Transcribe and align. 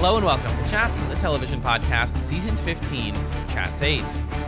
Hello 0.00 0.16
and 0.16 0.24
welcome 0.24 0.56
to 0.56 0.70
Chats, 0.70 1.08
a 1.08 1.16
television 1.16 1.60
podcast, 1.60 2.22
season 2.22 2.56
15, 2.58 3.16
Chats 3.48 3.82
8. 3.82 4.04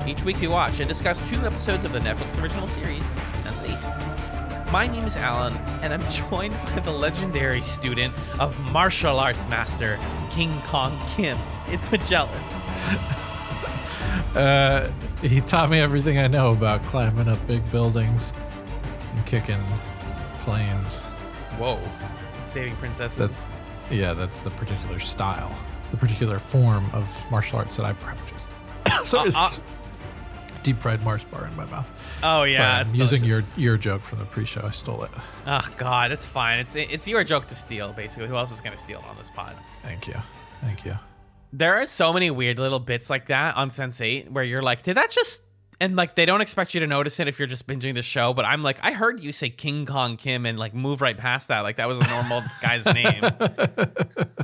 Each 0.07 0.23
week 0.23 0.41
we 0.41 0.47
watch 0.47 0.79
and 0.79 0.89
discuss 0.89 1.19
two 1.29 1.45
episodes 1.45 1.85
of 1.85 1.93
the 1.93 1.99
Netflix 1.99 2.41
original 2.41 2.69
series, 2.69 3.05
Sense 3.43 3.65
8. 3.65 4.71
My 4.71 4.87
name 4.87 5.03
is 5.03 5.17
Alan, 5.17 5.57
and 5.83 5.93
I'm 5.93 6.09
joined 6.31 6.55
by 6.67 6.79
the 6.79 6.93
legendary 6.93 7.63
student 7.63 8.15
of 8.39 8.57
martial 8.71 9.19
arts 9.19 9.45
master, 9.49 9.99
King 10.31 10.57
Kong 10.67 10.97
Kim. 11.09 11.37
It's 11.67 11.91
Magellan. 11.91 12.31
Uh, 14.35 14.89
he 15.23 15.41
taught 15.41 15.71
me 15.71 15.81
everything 15.81 16.19
I 16.19 16.29
know 16.29 16.53
about 16.53 16.85
climbing 16.87 17.29
up 17.29 17.45
big 17.49 17.69
buildings 17.73 18.33
and 19.17 19.27
kicking 19.27 19.63
planes. 20.41 21.07
Whoa. 21.59 21.81
Saving 22.45 22.77
princesses. 22.77 23.19
That's 23.19 23.47
yeah, 23.91 24.15
that's 24.15 24.41
the 24.41 24.51
particular 24.51 24.99
style, 24.99 25.55
the 25.91 25.97
particular 25.97 26.39
form 26.39 26.89
of 26.93 27.25
martial 27.31 27.59
arts 27.59 27.77
that 27.77 27.87
I 27.87 27.93
practice. 27.95 28.47
Sorry, 29.05 29.31
Uh, 29.35 29.39
uh. 29.47 29.51
deep 30.63 30.81
fried 30.81 31.03
Mars 31.03 31.25
bar 31.25 31.47
in 31.47 31.57
my 31.57 31.65
mouth. 31.67 31.91
oh, 32.23 32.43
yeah. 32.45 32.57
Sorry, 32.57 32.91
I'm 32.91 32.95
using 32.95 33.21
delicious. 33.23 33.23
your 33.57 33.71
your 33.73 33.77
joke 33.79 34.03
from 34.03 34.19
the 34.19 34.25
pre-show. 34.27 34.63
I 34.65 34.71
stole 34.71 35.03
it. 35.05 35.11
Oh, 35.47 35.67
God, 35.77 36.13
it's 36.13 36.27
fine. 36.27 36.59
It's, 36.61 36.77
it's 36.77 37.09
your 37.09 37.25
joke 37.25 37.47
to 37.47 37.55
steal, 37.55 37.93
basically. 37.93 38.29
Who 38.29 38.37
else 38.37 38.53
is 38.53 38.61
going 38.61 38.77
to 38.77 38.83
steal 38.83 39.03
on 39.09 39.17
this 39.17 39.31
pod? 39.31 39.57
Thank 39.83 40.07
you, 40.09 40.15
thank 40.61 40.85
you. 40.85 40.99
there 41.53 41.77
are 41.81 41.87
so 41.87 42.13
many 42.13 42.31
weird 42.31 42.59
little 42.59 42.79
bits 42.79 43.09
like 43.11 43.27
that 43.27 43.57
on 43.57 43.71
Sense 43.71 44.01
8 44.01 44.31
where 44.31 44.45
you're 44.45 44.63
like, 44.63 44.83
did 44.83 44.97
that 44.97 45.11
just 45.11 45.43
and 45.81 45.97
like 45.97 46.15
they 46.15 46.27
don't 46.27 46.41
expect 46.43 46.75
you 46.75 46.81
to 46.81 46.87
notice 46.87 47.19
it 47.21 47.29
if 47.29 47.39
you're 47.39 47.49
just 47.49 47.67
binging 47.67 47.95
the 47.95 48.03
show, 48.03 48.35
but 48.35 48.45
I'm 48.45 48.63
like, 48.63 48.79
I 48.83 48.93
heard 48.93 49.21
you 49.23 49.33
say 49.33 49.49
King 49.51 49.87
Kong 49.87 50.17
Kim 50.17 50.45
and 50.47 50.59
like 50.59 50.75
move 50.75 51.01
right 51.01 51.17
past 51.17 51.49
that. 51.49 51.61
Like 51.61 51.77
that 51.77 51.89
was 51.89 51.99
a 51.99 52.07
normal 52.07 52.43
guy's 52.63 52.85
name. 52.87 53.23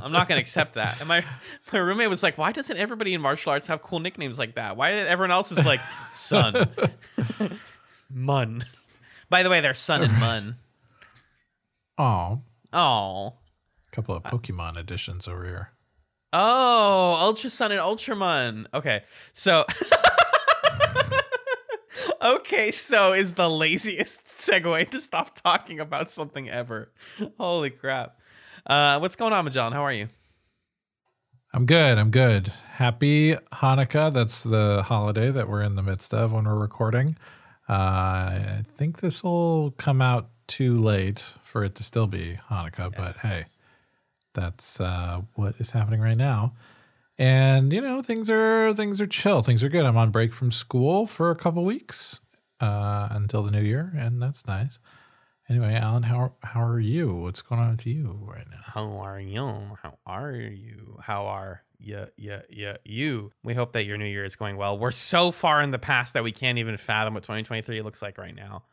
I'm 0.01 0.11
not 0.11 0.27
gonna 0.27 0.41
accept 0.41 0.73
that. 0.75 0.99
And 0.99 1.07
my 1.07 1.23
my 1.71 1.79
roommate 1.79 2.09
was 2.09 2.23
like, 2.23 2.37
Why 2.37 2.51
doesn't 2.51 2.77
everybody 2.77 3.13
in 3.13 3.21
martial 3.21 3.51
arts 3.51 3.67
have 3.67 3.81
cool 3.81 3.99
nicknames 3.99 4.39
like 4.39 4.55
that? 4.55 4.75
Why 4.77 4.93
everyone 4.93 5.31
else 5.31 5.51
is 5.51 5.63
like 5.65 5.79
Sun 6.13 6.67
Mun. 8.09 8.65
By 9.29 9.43
the 9.43 9.49
way, 9.49 9.61
they're 9.61 9.73
Sun 9.73 10.03
and 10.03 10.17
Mun. 10.19 10.55
Oh, 11.97 12.41
Oh. 12.73 13.33
a 13.91 13.95
couple 13.95 14.15
of 14.15 14.23
Pokemon 14.23 14.77
editions 14.77 15.27
over 15.27 15.45
here. 15.45 15.71
Oh, 16.33 17.17
Ultra 17.21 17.49
Sun 17.49 17.71
and 17.71 17.79
Ultra 17.81 18.15
Moon. 18.15 18.67
Okay, 18.73 19.03
so. 19.33 19.65
okay, 22.21 22.71
so 22.71 23.13
is 23.13 23.35
the 23.35 23.49
laziest 23.49 24.25
segue 24.25 24.89
to 24.89 25.01
stop 25.01 25.35
talking 25.35 25.79
about 25.79 26.09
something 26.09 26.49
ever. 26.49 26.91
Holy 27.37 27.69
crap. 27.69 28.19
Uh, 28.65 28.99
what's 28.99 29.15
going 29.15 29.33
on, 29.33 29.45
Magellan? 29.45 29.73
How 29.73 29.83
are 29.83 29.93
you? 29.93 30.09
I'm 31.53 31.65
good. 31.65 31.97
I'm 31.97 32.11
good. 32.11 32.49
Happy 32.73 33.35
Hanukkah. 33.53 34.13
That's 34.13 34.43
the 34.43 34.83
holiday 34.83 35.31
that 35.31 35.47
we're 35.47 35.61
in 35.61 35.75
the 35.75 35.81
midst 35.81 36.13
of 36.13 36.33
when 36.33 36.45
we're 36.45 36.55
recording. 36.55 37.17
Uh, 37.69 37.73
I 37.73 38.65
think 38.75 38.99
this 38.99 39.23
will 39.23 39.71
come 39.71 40.01
out 40.01 40.29
too 40.47 40.77
late 40.77 41.33
for 41.43 41.63
it 41.63 41.75
to 41.75 41.83
still 41.83 42.07
be 42.07 42.39
Hanukkah, 42.49 42.93
but 42.95 43.17
hey, 43.19 43.43
that's 44.33 44.79
uh, 44.79 45.21
what 45.35 45.55
is 45.59 45.71
happening 45.71 45.99
right 45.99 46.17
now. 46.17 46.53
And 47.17 47.73
you 47.73 47.81
know, 47.81 48.01
things 48.01 48.29
are 48.29 48.73
things 48.73 49.01
are 49.01 49.07
chill. 49.07 49.41
Things 49.41 49.63
are 49.63 49.69
good. 49.69 49.85
I'm 49.85 49.97
on 49.97 50.11
break 50.11 50.33
from 50.33 50.51
school 50.51 51.07
for 51.07 51.31
a 51.31 51.35
couple 51.35 51.63
weeks 51.65 52.21
uh, 52.59 53.07
until 53.11 53.43
the 53.43 53.51
new 53.51 53.61
year, 53.61 53.93
and 53.97 54.21
that's 54.21 54.45
nice. 54.45 54.79
Anyway, 55.49 55.73
Alan, 55.73 56.03
how 56.03 56.33
how 56.43 56.61
are 56.61 56.79
you? 56.79 57.15
What's 57.15 57.41
going 57.41 57.61
on 57.61 57.71
with 57.71 57.87
you 57.87 58.19
right 58.21 58.45
now? 58.51 58.61
How 58.65 58.97
are 58.99 59.19
you? 59.19 59.77
How 59.81 59.97
are 60.05 60.31
you? 60.31 60.99
How 61.01 61.25
are 61.25 61.63
yeah, 61.79 62.05
yeah, 62.17 62.41
yeah, 62.49 62.77
you? 62.83 63.31
We 63.43 63.53
hope 63.53 63.73
that 63.73 63.85
your 63.85 63.97
new 63.97 64.05
year 64.05 64.25
is 64.25 64.35
going 64.35 64.57
well. 64.57 64.77
We're 64.77 64.91
so 64.91 65.31
far 65.31 65.61
in 65.61 65.71
the 65.71 65.79
past 65.79 66.13
that 66.13 66.23
we 66.23 66.31
can't 66.31 66.57
even 66.57 66.77
fathom 66.77 67.13
what 67.13 67.23
2023 67.23 67.81
looks 67.81 68.01
like 68.01 68.17
right 68.17 68.35
now. 68.35 68.63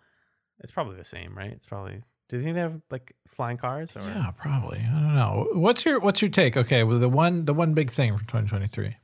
It's 0.60 0.72
probably 0.72 0.96
the 0.96 1.04
same, 1.04 1.36
right? 1.36 1.52
It's 1.52 1.66
probably. 1.66 2.02
Do 2.34 2.38
you 2.40 2.44
think 2.46 2.56
they 2.56 2.62
have 2.62 2.80
like 2.90 3.14
flying 3.28 3.58
cars? 3.58 3.94
Or? 3.96 4.00
Yeah, 4.02 4.32
probably. 4.36 4.78
I 4.80 4.90
don't 5.00 5.14
know. 5.14 5.48
What's 5.52 5.84
your 5.84 6.00
What's 6.00 6.20
your 6.20 6.32
take? 6.32 6.56
Okay, 6.56 6.82
well, 6.82 6.98
the 6.98 7.08
one 7.08 7.44
the 7.44 7.54
one 7.54 7.74
big 7.74 7.92
thing 7.92 8.12
for 8.16 8.24
2023. 8.24 8.96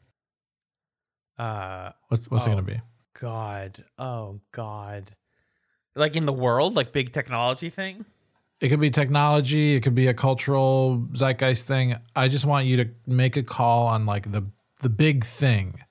Uh, 1.39 1.93
What's 2.09 2.29
What's 2.29 2.47
it 2.47 2.49
Oh. 2.49 2.53
gonna 2.55 2.63
be? 2.67 2.81
God. 3.21 3.85
Oh 4.01 4.41
God. 4.51 5.13
Like 5.95 6.17
in 6.17 6.27
the 6.27 6.33
world, 6.33 6.75
like 6.75 6.93
big 6.93 7.13
technology 7.13 7.71
thing. 7.71 8.05
It 8.61 8.69
could 8.69 8.81
be 8.81 8.91
technology. 8.91 9.77
It 9.77 9.81
could 9.85 9.95
be 9.95 10.09
a 10.09 10.15
cultural 10.15 11.07
zeitgeist 11.15 11.69
thing. 11.69 11.95
I 12.17 12.27
just 12.27 12.45
want 12.47 12.67
you 12.67 12.77
to 12.79 12.91
make 13.07 13.37
a 13.37 13.45
call 13.45 13.87
on 13.87 14.07
like 14.07 14.33
the 14.33 14.45
the 14.81 14.89
big 14.89 15.25
thing. 15.25 15.85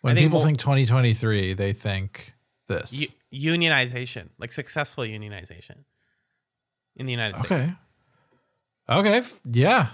When 0.00 0.16
think 0.16 0.24
people 0.26 0.40
think 0.42 0.58
2023, 0.58 1.54
they 1.54 1.72
think 1.72 2.34
this. 2.66 2.92
U- 2.92 3.52
unionization, 3.52 4.30
like 4.38 4.50
successful 4.50 5.04
unionization 5.04 5.84
in 6.96 7.06
the 7.06 7.12
United 7.12 7.36
States. 7.38 7.52
okay. 7.52 7.74
Okay. 8.88 9.22
Yeah. 9.50 9.88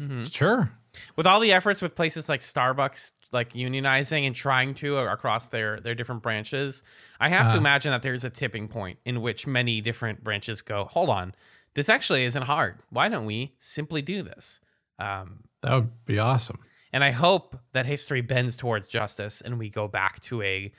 Mhm. 0.00 0.32
Sure. 0.32 0.72
With 1.16 1.26
all 1.26 1.40
the 1.40 1.52
efforts 1.52 1.80
with 1.80 1.94
places 1.94 2.28
like 2.28 2.40
Starbucks, 2.40 3.12
like 3.30 3.52
unionizing 3.54 4.26
and 4.26 4.34
trying 4.36 4.74
to 4.74 4.98
across 4.98 5.48
their 5.48 5.80
their 5.80 5.94
different 5.94 6.22
branches, 6.22 6.82
I 7.20 7.28
have 7.30 7.48
to 7.50 7.54
Uh. 7.56 7.60
imagine 7.60 7.92
that 7.92 8.02
there's 8.02 8.24
a 8.24 8.30
tipping 8.30 8.68
point 8.68 8.98
in 9.04 9.22
which 9.22 9.46
many 9.46 9.80
different 9.80 10.22
branches 10.24 10.60
go. 10.60 10.84
Hold 10.86 11.08
on, 11.08 11.34
this 11.74 11.88
actually 11.88 12.24
isn't 12.24 12.42
hard. 12.42 12.78
Why 12.90 13.08
don't 13.08 13.24
we 13.24 13.54
simply 13.58 14.02
do 14.02 14.22
this? 14.22 14.60
Um, 14.98 15.44
That 15.62 15.74
would 15.74 16.04
be 16.04 16.18
awesome. 16.18 16.58
And 16.92 17.02
I 17.04 17.12
hope 17.12 17.56
that 17.72 17.86
history 17.86 18.20
bends 18.20 18.56
towards 18.56 18.88
justice 18.88 19.40
and 19.40 19.58
we 19.58 19.70
go 19.70 19.88
back 19.88 20.20
to 20.22 20.42
a 20.42 20.72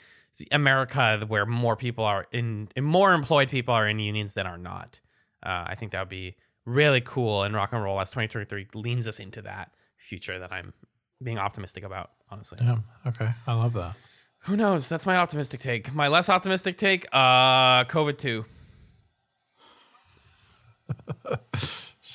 America 0.52 1.24
where 1.28 1.46
more 1.46 1.76
people 1.76 2.04
are 2.04 2.28
in, 2.32 2.68
more 2.80 3.14
employed 3.14 3.50
people 3.50 3.74
are 3.74 3.88
in 3.88 4.00
unions 4.00 4.34
than 4.34 4.46
are 4.46 4.58
not. 4.58 5.00
Uh, 5.46 5.66
I 5.68 5.76
think 5.76 5.92
that 5.92 6.00
would 6.00 6.10
be 6.10 6.36
really 6.66 7.02
cool 7.02 7.44
and 7.44 7.54
rock 7.54 7.74
and 7.74 7.84
roll 7.84 8.00
as 8.00 8.10
2023 8.10 8.68
leans 8.74 9.08
us 9.08 9.20
into 9.20 9.42
that 9.42 9.72
future 9.98 10.40
that 10.40 10.52
I'm 10.52 10.74
being 11.22 11.38
optimistic 11.38 11.84
about, 11.84 12.12
honestly. 12.30 12.60
Yeah. 12.62 12.78
Okay. 13.08 13.30
I 13.48 13.54
love 13.54 13.74
that. 13.74 13.96
Who 14.46 14.58
knows? 14.58 14.90
That's 14.90 15.06
my 15.06 15.18
optimistic 15.18 15.62
take. 15.62 15.94
My 15.94 16.10
less 16.10 16.30
optimistic 16.30 16.78
take, 16.78 17.06
uh, 17.14 17.86
COVID 17.86 18.18
2. 18.18 18.46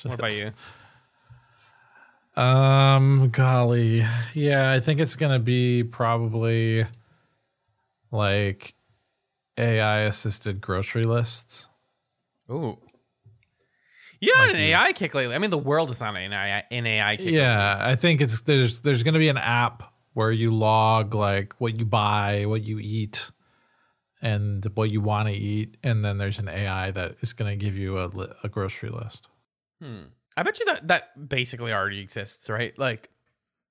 What 0.03 0.13
about 0.19 0.33
you? 0.33 0.51
Um, 2.41 3.29
golly, 3.31 4.05
yeah, 4.33 4.71
I 4.71 4.79
think 4.79 5.01
it's 5.01 5.15
gonna 5.15 5.39
be 5.39 5.83
probably 5.83 6.85
like 8.11 8.75
AI 9.57 10.01
assisted 10.01 10.61
grocery 10.61 11.03
lists. 11.03 11.67
Ooh. 12.49 12.77
You 14.21 14.33
on 14.37 14.49
an 14.49 14.55
AI 14.57 14.91
kick 14.93 15.13
lately. 15.13 15.33
I 15.35 15.37
mean, 15.37 15.49
the 15.49 15.57
world 15.57 15.91
is 15.91 16.01
on 16.01 16.15
an 16.15 16.33
AI, 16.33 16.63
an 16.71 16.85
AI 16.85 17.15
kick. 17.17 17.27
Yeah, 17.27 17.77
I 17.79 17.95
think 17.95 18.19
it's 18.21 18.41
there's 18.41 18.81
there's 18.81 19.03
gonna 19.03 19.19
be 19.19 19.29
an 19.29 19.37
app 19.37 19.83
where 20.13 20.31
you 20.31 20.51
log 20.53 21.13
like 21.15 21.53
what 21.59 21.79
you 21.79 21.85
buy, 21.85 22.45
what 22.45 22.63
you 22.63 22.79
eat, 22.79 23.31
and 24.21 24.65
what 24.75 24.91
you 24.91 25.01
want 25.01 25.29
to 25.29 25.33
eat, 25.33 25.77
and 25.83 26.03
then 26.03 26.17
there's 26.17 26.39
an 26.39 26.49
AI 26.49 26.91
that 26.91 27.15
is 27.21 27.33
gonna 27.33 27.55
give 27.55 27.75
you 27.77 27.99
a 27.99 28.07
li- 28.07 28.33
a 28.43 28.49
grocery 28.49 28.89
list. 28.89 29.29
Hmm. 29.81 30.03
I 30.35 30.43
bet 30.43 30.59
you 30.59 30.65
that 30.65 30.87
that 30.89 31.29
basically 31.29 31.71
already 31.73 31.99
exists, 31.99 32.49
right? 32.49 32.77
Like, 32.77 33.09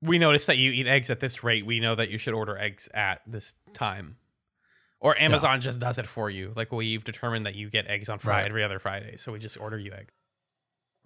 we 0.00 0.18
notice 0.18 0.46
that 0.46 0.56
you 0.58 0.70
eat 0.72 0.86
eggs 0.86 1.10
at 1.10 1.20
this 1.20 1.44
rate. 1.44 1.66
We 1.66 1.80
know 1.80 1.94
that 1.94 2.10
you 2.10 2.18
should 2.18 2.34
order 2.34 2.56
eggs 2.56 2.88
at 2.94 3.20
this 3.26 3.54
time. 3.74 4.16
Or 5.00 5.16
Amazon 5.20 5.60
just 5.60 5.78
does 5.78 5.98
it 5.98 6.06
for 6.08 6.28
you. 6.28 6.52
Like 6.56 6.72
we've 6.72 7.04
determined 7.04 7.46
that 7.46 7.54
you 7.54 7.70
get 7.70 7.86
eggs 7.86 8.08
on 8.08 8.18
Friday 8.18 8.42
Right. 8.42 8.48
every 8.50 8.64
other 8.64 8.78
Friday, 8.80 9.16
so 9.16 9.30
we 9.32 9.38
just 9.38 9.56
order 9.56 9.78
you 9.78 9.92
eggs. 9.92 10.12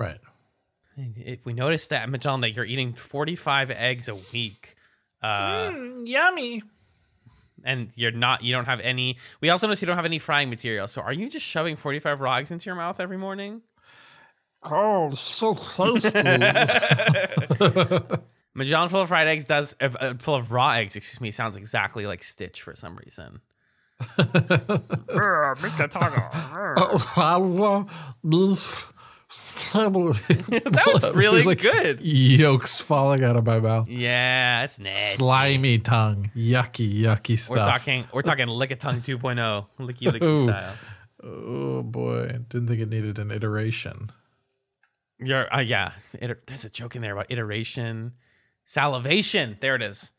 Right. 0.03 0.19
If 0.97 1.47
we 1.47 1.55
noticed 1.55 1.91
that, 1.91 2.09
Magellan, 2.09 2.43
that 2.43 2.51
you're 2.51 2.65
eating 2.65 2.93
45 2.93 3.71
eggs 3.71 4.09
a 4.09 4.17
week, 4.33 4.75
uh, 5.23 5.73
yummy. 6.03 6.63
and 7.65 7.91
you're 7.95 8.11
not, 8.11 8.43
you 8.43 8.53
don't 8.53 8.67
have 8.67 8.81
any. 8.81 9.17
We 9.41 9.49
also 9.49 9.67
notice 9.67 9.81
you 9.81 9.87
don't 9.87 9.97
have 9.97 10.05
any 10.05 10.19
frying 10.19 10.51
material. 10.51 10.89
So 10.89 11.01
are 11.01 11.13
you 11.13 11.31
just 11.31 11.47
shoving 11.47 11.77
45 11.77 12.21
raw 12.21 12.37
eggs 12.37 12.51
into 12.51 12.67
your 12.67 12.75
mouth 12.75 13.01
every 13.01 13.17
morning? 13.17 13.63
Oh, 14.63 15.15
so 15.15 15.55
close. 15.55 16.05
Magellan 18.55 18.91
full 18.91 19.01
of 19.01 19.09
fried 19.09 19.29
eggs 19.29 19.45
does 19.45 19.75
uh, 19.81 19.89
uh, 19.99 20.15
full 20.19 20.35
of 20.35 20.53
raw 20.53 20.73
eggs. 20.73 20.95
Excuse 20.95 21.21
me. 21.21 21.31
Sounds 21.31 21.57
exactly 21.57 22.07
like 22.07 22.23
Stitch 22.23 22.63
for 22.63 22.75
some 22.75 22.97
reason. 22.97 23.41
that 29.73 30.83
was 30.93 31.15
really 31.15 31.55
good. 31.55 32.01
Yolks 32.01 32.81
falling 32.81 33.25
out 33.25 33.37
of 33.37 33.47
my 33.47 33.61
mouth. 33.61 33.89
Yeah, 33.89 34.65
it's 34.65 34.79
nasty. 34.79 35.17
Slimy 35.17 35.79
tongue. 35.79 36.31
Yucky, 36.37 37.03
yucky 37.03 37.39
stuff. 37.39 37.57
We're 37.57 37.65
talking. 37.65 38.05
We're 38.13 38.23
talking 38.23 38.49
lick 38.49 38.71
a 38.71 38.77
tongue 38.77 39.01
2.0, 39.01 39.67
licky 39.79 40.13
licky 40.13 40.23
Ooh. 40.23 40.49
style. 40.49 40.75
Oh 41.23 41.83
boy. 41.83 42.39
Didn't 42.49 42.69
think 42.69 42.81
it 42.81 42.89
needed 42.89 43.19
an 43.19 43.31
iteration. 43.31 44.11
You're, 45.19 45.53
uh, 45.55 45.61
yeah. 45.61 45.93
Iter- 46.21 46.41
there's 46.47 46.65
a 46.65 46.71
joke 46.71 46.97
in 46.97 47.03
there 47.03 47.13
about 47.13 47.31
iteration. 47.31 48.13
Salivation. 48.65 49.57
There 49.61 49.77
it 49.77 49.83
is. 49.83 50.13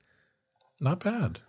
Not 0.79 1.03
bad. 1.03 1.41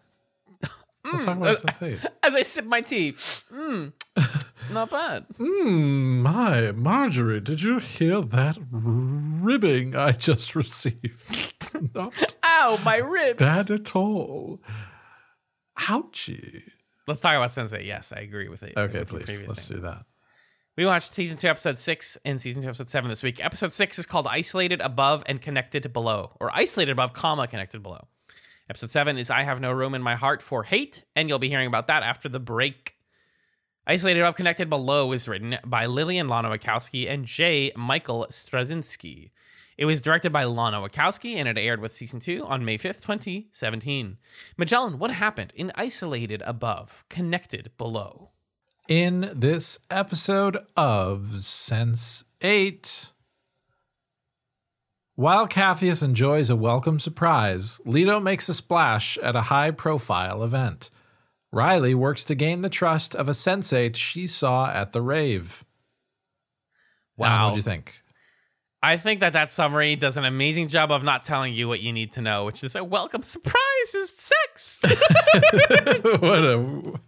Let's 1.04 1.22
Mm, 1.22 1.24
talk 1.26 1.36
about 1.36 1.56
Sense8. 1.58 2.06
As 2.22 2.34
I 2.34 2.42
sip 2.42 2.64
my 2.64 2.80
tea. 2.80 3.12
Mmm. 3.12 3.92
Not 4.72 4.90
bad. 4.90 5.26
Mm, 5.38 6.22
my 6.22 6.72
Marjorie, 6.72 7.40
did 7.40 7.60
you 7.62 7.78
hear 7.78 8.22
that 8.22 8.56
ribbing 8.70 9.94
I 9.94 10.12
just 10.12 10.56
received? 10.56 11.54
Not 11.94 12.34
Ow, 12.44 12.78
my 12.84 12.96
ribs. 12.96 13.38
bad 13.38 13.70
at 13.70 13.94
all. 13.94 14.62
Ouchie. 15.78 16.62
Let's 17.06 17.20
talk 17.20 17.34
about 17.36 17.50
Sense8. 17.50 17.84
Yes, 17.84 18.12
I 18.16 18.20
agree 18.20 18.48
with 18.48 18.62
it. 18.62 18.74
Okay, 18.76 19.00
with 19.00 19.08
please. 19.08 19.44
Let's 19.46 19.68
thing. 19.68 19.76
do 19.78 19.82
that. 19.82 20.06
We 20.76 20.86
watched 20.86 21.12
season 21.12 21.36
two, 21.36 21.48
episode 21.48 21.78
six, 21.78 22.16
and 22.24 22.40
season 22.40 22.62
two, 22.62 22.68
episode 22.68 22.90
seven 22.90 23.08
this 23.10 23.22
week. 23.22 23.44
Episode 23.44 23.72
six 23.72 23.98
is 23.98 24.06
called 24.06 24.26
Isolated 24.26 24.80
Above 24.80 25.22
and 25.26 25.40
Connected 25.40 25.92
Below, 25.92 26.36
or 26.40 26.50
Isolated 26.54 26.92
Above, 26.92 27.12
comma, 27.12 27.46
Connected 27.46 27.82
Below. 27.82 28.08
Episode 28.70 28.88
seven 28.88 29.18
is 29.18 29.28
I 29.28 29.42
Have 29.42 29.60
No 29.60 29.70
Room 29.70 29.94
in 29.94 30.00
My 30.00 30.14
Heart 30.14 30.40
for 30.40 30.62
Hate, 30.62 31.04
and 31.14 31.28
you'll 31.28 31.38
be 31.38 31.50
hearing 31.50 31.66
about 31.66 31.86
that 31.88 32.02
after 32.02 32.30
the 32.30 32.40
break. 32.40 32.94
Isolated 33.86 34.20
Above, 34.20 34.36
Connected 34.36 34.70
Below 34.70 35.12
is 35.12 35.28
written 35.28 35.58
by 35.66 35.84
Lillian 35.84 36.28
Lana 36.28 36.48
Wachowski 36.48 37.06
and 37.06 37.26
J. 37.26 37.72
Michael 37.76 38.26
Straczynski. 38.30 39.32
It 39.76 39.84
was 39.84 40.00
directed 40.00 40.32
by 40.32 40.44
Lana 40.44 40.78
Wachowski, 40.78 41.34
and 41.34 41.46
it 41.46 41.58
aired 41.58 41.82
with 41.82 41.92
season 41.92 42.20
two 42.20 42.42
on 42.46 42.64
May 42.64 42.78
5th, 42.78 43.02
2017. 43.02 44.16
Magellan, 44.56 44.98
what 44.98 45.10
happened 45.10 45.52
in 45.54 45.70
Isolated 45.74 46.42
Above, 46.46 47.04
Connected 47.10 47.70
Below? 47.76 48.30
In 48.88 49.30
this 49.34 49.78
episode 49.90 50.56
of 50.74 51.42
Sense 51.42 52.24
8, 52.40 53.10
while 55.14 55.46
Capheus 55.48 56.02
enjoys 56.02 56.50
a 56.50 56.56
welcome 56.56 56.98
surprise, 56.98 57.80
Lito 57.86 58.22
makes 58.22 58.48
a 58.48 58.54
splash 58.54 59.16
at 59.18 59.36
a 59.36 59.42
high 59.42 59.70
profile 59.70 60.42
event. 60.42 60.90
Riley 61.52 61.94
works 61.94 62.24
to 62.24 62.34
gain 62.34 62.62
the 62.62 62.68
trust 62.68 63.14
of 63.14 63.28
a 63.28 63.32
sensate 63.32 63.94
she 63.96 64.26
saw 64.26 64.70
at 64.70 64.92
the 64.92 65.00
rave. 65.00 65.64
Wow. 67.16 67.46
What'd 67.46 67.56
you 67.58 67.62
think? 67.62 68.00
I 68.82 68.96
think 68.98 69.20
that 69.20 69.32
that 69.32 69.50
summary 69.50 69.96
does 69.96 70.16
an 70.16 70.24
amazing 70.24 70.68
job 70.68 70.90
of 70.90 71.02
not 71.02 71.24
telling 71.24 71.54
you 71.54 71.68
what 71.68 71.80
you 71.80 71.92
need 71.92 72.12
to 72.12 72.20
know, 72.20 72.44
which 72.44 72.62
is 72.64 72.74
a 72.74 72.84
welcome 72.84 73.22
surprise 73.22 73.94
is 73.94 74.10
sex. 74.18 74.78
what 74.82 76.44
a. 76.44 77.00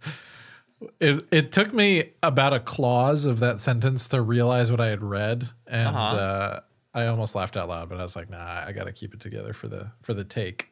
It, 0.99 1.25
it 1.31 1.51
took 1.51 1.73
me 1.73 2.11
about 2.23 2.53
a 2.53 2.59
clause 2.59 3.25
of 3.25 3.39
that 3.39 3.59
sentence 3.59 4.07
to 4.09 4.21
realize 4.21 4.71
what 4.71 4.79
I 4.79 4.87
had 4.87 5.03
read, 5.03 5.49
and 5.67 5.87
Uh-huh. 5.95 6.15
uh, 6.15 6.59
I 7.03 7.07
almost 7.07 7.35
laughed 7.35 7.57
out 7.57 7.69
loud. 7.69 7.89
But 7.89 7.99
I 7.99 8.01
was 8.01 8.15
like, 8.15 8.29
"Nah, 8.29 8.63
I 8.65 8.71
got 8.71 8.85
to 8.85 8.91
keep 8.91 9.13
it 9.13 9.19
together 9.19 9.53
for 9.53 9.67
the 9.67 9.91
for 10.01 10.13
the 10.13 10.23
take." 10.23 10.71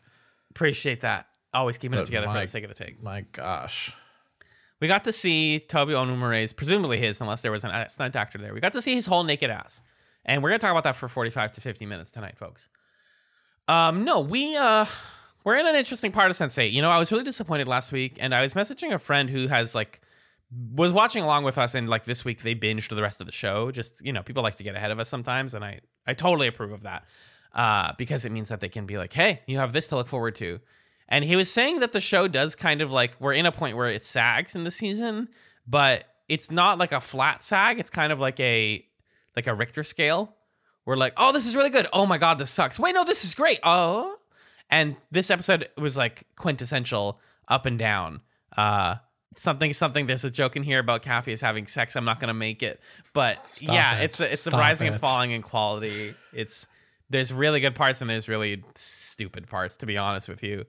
Appreciate 0.52 1.02
that. 1.02 1.28
Always 1.54 1.78
keeping 1.78 1.98
it 1.98 2.02
But 2.02 2.06
together 2.06 2.28
for 2.28 2.34
my- 2.34 2.42
the 2.42 2.48
sake 2.48 2.64
of 2.64 2.70
the 2.70 2.84
take. 2.84 3.02
My 3.02 3.22
gosh, 3.32 3.94
We 4.82 4.88
got 4.90 5.06
to 5.06 5.12
see 5.14 5.60
Toby 5.62 5.94
Onwumere's, 5.94 6.52
presumably 6.52 6.98
his, 6.98 7.22
unless 7.22 7.42
there 7.42 7.52
was 7.52 7.64
an 7.64 7.90
stunt 7.90 8.16
actor 8.16 8.38
there. 8.38 8.54
We 8.54 8.60
got 8.60 8.74
to 8.74 8.82
see 8.82 8.94
his 8.94 9.06
whole 9.06 9.24
naked 9.24 9.50
ass, 9.50 9.82
and 10.26 10.44
we're 10.44 10.50
gonna 10.50 10.60
talk 10.60 10.72
about 10.72 10.84
that 10.84 10.96
for 10.98 11.08
forty-five 11.08 11.52
to 11.54 11.62
fifty 11.62 11.86
minutes 11.86 12.12
tonight, 12.12 12.38
folks. 12.38 12.68
Um, 13.68 14.04
no, 14.04 14.20
we 14.20 14.56
uh, 14.56 14.86
we're 15.44 15.56
in 15.58 15.66
an 15.66 15.76
interesting 15.76 16.12
part 16.12 16.30
of 16.30 16.38
Sense8. 16.38 16.72
You 16.72 16.82
know, 16.82 16.90
I 16.90 17.00
was 17.00 17.12
really 17.12 17.24
disappointed 17.24 17.68
last 17.68 17.92
week, 17.92 18.18
and 18.20 18.34
I 18.36 18.42
was 18.42 18.54
messaging 18.54 18.94
a 18.94 19.00
friend 19.00 19.30
who 19.30 19.48
has 19.48 19.74
like 19.76 20.02
was 20.74 20.92
watching 20.94 21.24
along 21.24 21.44
with 21.46 21.58
us, 21.58 21.74
and 21.74 21.90
like 21.90 22.04
this 22.06 22.24
week 22.26 22.42
they 22.44 22.54
binged 22.54 22.90
the 22.94 23.02
rest 23.02 23.20
of 23.22 23.28
the 23.28 23.32
show. 23.34 23.72
Just 23.72 24.06
you 24.06 24.12
know, 24.14 24.24
people 24.24 24.44
like 24.44 24.56
to 24.56 24.64
get 24.64 24.76
ahead 24.76 24.92
of 24.92 25.00
us 25.00 25.08
sometimes, 25.10 25.54
and 25.54 25.64
I 25.64 25.80
I 26.08 26.14
totally 26.14 26.48
approve 26.48 26.72
of 26.72 26.84
that 26.84 27.06
uh, 27.54 27.94
because 27.98 28.26
it 28.26 28.32
means 28.32 28.50
that 28.50 28.60
they 28.60 28.70
can 28.70 28.86
be 28.86 28.98
like, 28.98 29.14
hey, 29.14 29.42
you 29.48 29.58
have 29.58 29.74
this 29.74 29.88
to 29.90 29.96
look 29.96 30.08
forward 30.08 30.36
to. 30.36 30.60
And 31.08 31.24
he 31.24 31.36
was 31.36 31.52
saying 31.52 31.80
that 31.80 31.92
the 31.92 32.02
show 32.02 32.28
does 32.28 32.56
kind 32.56 32.82
of 32.82 32.92
like 32.92 33.14
we're 33.20 33.34
in 33.34 33.46
a 33.46 33.52
point 33.52 33.78
where 33.78 33.90
it 33.90 34.04
sags 34.04 34.56
in 34.56 34.64
the 34.64 34.72
season, 34.72 35.30
but 35.68 36.06
it's 36.28 36.52
not 36.52 36.78
like 36.78 36.92
a 36.92 37.02
flat 37.02 37.44
sag. 37.44 37.80
It's 37.80 37.90
kind 37.90 38.12
of 38.12 38.20
like 38.20 38.40
a 38.40 38.86
like 39.36 39.48
a 39.48 39.54
Richter 39.54 39.84
scale. 39.84 40.36
We're 40.86 40.98
like, 40.98 41.14
oh, 41.18 41.32
this 41.32 41.46
is 41.46 41.56
really 41.56 41.70
good. 41.70 41.88
Oh 41.94 42.06
my 42.06 42.18
god, 42.18 42.38
this 42.38 42.50
sucks. 42.50 42.80
Wait, 42.80 42.94
no, 42.94 43.04
this 43.04 43.24
is 43.24 43.36
great. 43.36 43.60
Oh, 43.64 44.16
and 44.70 44.96
this 45.12 45.30
episode 45.30 45.70
was 45.78 45.96
like 45.96 46.24
quintessential 46.36 47.20
up 47.48 47.66
and 47.66 47.78
down. 47.78 48.22
Uh, 48.58 48.96
something, 49.36 49.74
something. 49.74 50.08
There's 50.08 50.24
a 50.26 50.30
joke 50.30 50.56
in 50.56 50.64
here 50.64 50.80
about 50.80 51.04
Capheus 51.04 51.42
having 51.42 51.68
sex. 51.68 51.96
I'm 51.96 52.06
not 52.06 52.20
gonna 52.20 52.34
make 52.34 52.64
it, 52.64 52.80
but 53.14 53.46
Stop 53.46 53.74
yeah, 53.76 53.98
it. 54.00 54.06
it's 54.06 54.20
it's 54.20 54.42
Stop 54.42 54.60
rising 54.60 54.88
and 54.88 55.00
falling 55.00 55.32
in 55.32 55.42
quality. 55.42 56.16
It's 56.34 56.68
there's 57.10 57.32
really 57.32 57.60
good 57.60 57.76
parts 57.76 58.02
and 58.02 58.10
there's 58.10 58.28
really 58.28 58.64
stupid 58.76 59.48
parts, 59.48 59.78
to 59.78 59.86
be 59.86 59.98
honest 59.98 60.28
with 60.28 60.42
you. 60.44 60.66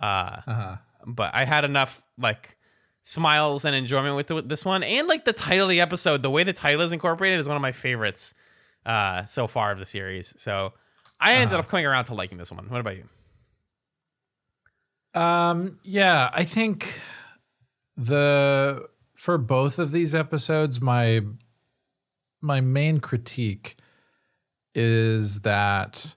Uh, 0.00 0.40
uh-huh. 0.46 0.76
but 1.06 1.34
I 1.34 1.44
had 1.44 1.64
enough 1.64 2.02
like 2.16 2.56
smiles 3.02 3.64
and 3.64 3.74
enjoyment 3.74 4.14
with, 4.16 4.26
the, 4.28 4.34
with 4.36 4.48
this 4.48 4.64
one, 4.64 4.82
and 4.82 5.08
like 5.08 5.24
the 5.24 5.32
title 5.32 5.64
of 5.64 5.70
the 5.70 5.80
episode. 5.80 6.22
The 6.22 6.30
way 6.30 6.44
the 6.44 6.52
title 6.52 6.82
is 6.82 6.92
incorporated 6.92 7.40
is 7.40 7.48
one 7.48 7.56
of 7.56 7.62
my 7.62 7.72
favorites 7.72 8.34
uh, 8.86 9.24
so 9.24 9.46
far 9.46 9.72
of 9.72 9.78
the 9.78 9.86
series. 9.86 10.32
So 10.38 10.72
I 11.20 11.32
ended 11.34 11.48
Uh-huh. 11.54 11.60
up 11.60 11.68
coming 11.68 11.86
around 11.86 12.04
to 12.06 12.14
liking 12.14 12.38
this 12.38 12.50
one. 12.52 12.68
What 12.70 12.80
about 12.80 12.96
you? 12.96 13.08
Um, 15.20 15.78
yeah, 15.82 16.30
I 16.32 16.44
think 16.44 17.00
the 18.00 18.88
for 19.14 19.36
both 19.36 19.78
of 19.78 19.92
these 19.92 20.14
episodes, 20.14 20.80
my 20.80 21.20
my 22.40 22.60
main 22.60 23.00
critique 23.00 23.76
is 24.74 25.40
that 25.40 26.14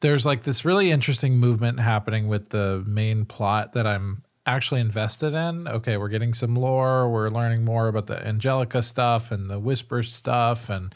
there's 0.00 0.24
like 0.24 0.42
this 0.44 0.64
really 0.64 0.90
interesting 0.90 1.36
movement 1.36 1.80
happening 1.80 2.28
with 2.28 2.48
the 2.48 2.82
main 2.86 3.24
plot 3.24 3.74
that 3.74 3.86
I'm 3.86 4.24
actually 4.46 4.80
invested 4.80 5.34
in. 5.34 5.68
Okay, 5.68 5.96
we're 5.96 6.08
getting 6.08 6.34
some 6.34 6.54
lore, 6.54 7.08
we're 7.10 7.28
learning 7.28 7.64
more 7.64 7.88
about 7.88 8.06
the 8.06 8.26
Angelica 8.26 8.82
stuff 8.82 9.30
and 9.30 9.50
the 9.50 9.58
Whisper 9.58 10.02
stuff, 10.02 10.70
and 10.70 10.94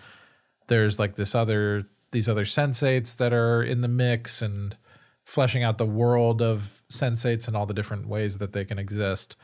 there's 0.69 0.99
like 0.99 1.17
this 1.17 1.35
other 1.35 1.87
these 2.13 2.29
other 2.29 2.45
sensates 2.45 3.17
that 3.17 3.35
are 3.35 3.63
in 3.63 3.83
the 3.83 3.89
mix 3.89 4.41
and 4.41 4.77
fleshing 5.27 5.65
out 5.65 5.77
the 5.77 5.85
world 5.85 6.41
of 6.41 6.83
sensates 6.91 7.49
and 7.49 7.57
all 7.57 7.67
the 7.67 7.75
different 7.75 8.07
ways 8.07 8.39
that 8.39 8.53
they 8.53 8.65
can 8.65 8.79
exist. 8.79 9.37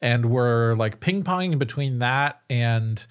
And 0.00 0.26
we're 0.26 0.74
like 0.74 0.98
ping 0.98 1.22
ponging 1.22 1.60
between 1.60 2.00
that 2.00 2.42
and 2.50 3.06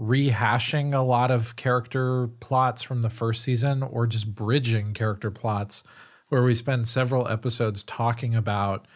rehashing 0.00 0.92
a 0.92 0.98
lot 0.98 1.30
of 1.30 1.54
character 1.54 2.26
plots 2.40 2.82
from 2.82 3.02
the 3.02 3.08
first 3.08 3.44
season 3.44 3.84
or 3.84 4.08
just 4.08 4.34
bridging 4.34 4.92
character 4.92 5.30
plots 5.30 5.84
where 6.28 6.42
we 6.42 6.52
spend 6.52 6.88
several 6.88 7.28
episodes 7.28 7.84
talking 7.84 8.34
about 8.34 8.86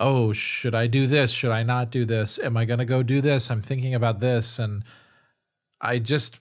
oh 0.00 0.32
should 0.32 0.74
i 0.74 0.88
do 0.88 1.06
this? 1.06 1.30
Should 1.30 1.52
i 1.52 1.62
not 1.62 1.92
do 1.92 2.04
this? 2.04 2.40
Am 2.40 2.56
i 2.56 2.64
going 2.64 2.80
to 2.80 2.84
go 2.84 3.04
do 3.04 3.20
this? 3.20 3.48
I'm 3.48 3.62
thinking 3.62 3.94
about 3.94 4.18
this. 4.18 4.58
And 4.58 4.82
i 5.80 6.00
just 6.00 6.40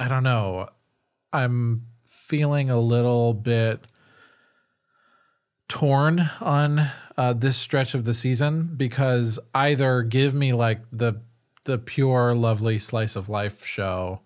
i 0.00 0.08
don't 0.08 0.22
know. 0.22 0.70
I'm 1.30 1.88
feeling 2.06 2.70
a 2.70 2.80
little 2.80 3.34
bit 3.34 3.84
torn 5.68 6.30
on 6.40 6.90
uh, 7.16 7.32
this 7.32 7.56
stretch 7.56 7.94
of 7.94 8.04
the 8.04 8.14
season 8.14 8.70
because 8.76 9.38
either 9.54 10.02
give 10.02 10.34
me 10.34 10.52
like 10.52 10.80
the 10.92 11.20
the 11.64 11.78
pure 11.78 12.34
lovely 12.34 12.76
slice 12.78 13.16
of 13.16 13.28
life 13.30 13.64
show 13.64 14.20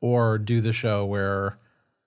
or 0.00 0.36
do 0.36 0.60
the 0.60 0.72
show 0.72 1.04
where 1.04 1.58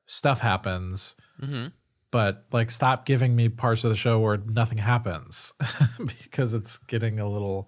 stuff 0.06 0.39
happens 0.42 1.15
Mm-hmm. 1.42 1.68
but 2.12 2.46
like 2.54 2.72
stop 2.72 3.06
giving 3.06 3.36
me 3.36 3.50
parts 3.50 3.84
of 3.84 3.89
the 3.89 3.96
show 3.98 4.20
where 4.20 4.38
nothing 4.38 4.77
happens 4.77 5.54
because 6.06 6.54
it's 6.54 6.77
getting 6.77 7.20
a 7.20 7.27
little 7.27 7.68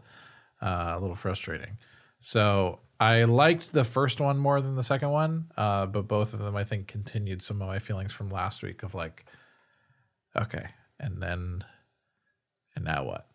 uh, 0.61 0.93
a 0.95 0.99
little 1.01 1.15
frustrating 1.17 1.77
so 2.21 2.79
i 2.99 3.25
liked 3.25 3.73
the 3.73 3.83
first 3.83 4.21
one 4.21 4.37
more 4.37 4.61
than 4.61 4.75
the 4.75 4.83
second 4.83 5.09
one 5.09 5.51
uh, 5.57 5.85
but 5.85 6.07
both 6.07 6.33
of 6.33 6.39
them 6.39 6.55
i 6.55 6.63
think 6.63 6.87
continued 6.87 7.41
some 7.41 7.61
of 7.61 7.67
my 7.67 7.77
feelings 7.79 8.13
from 8.13 8.29
last 8.29 8.63
week 8.63 8.83
of 8.83 8.95
like 8.95 9.25
okay 10.37 10.67
and 10.99 11.21
then 11.21 11.63
and 12.75 12.85
now 12.85 13.03
what 13.05 13.27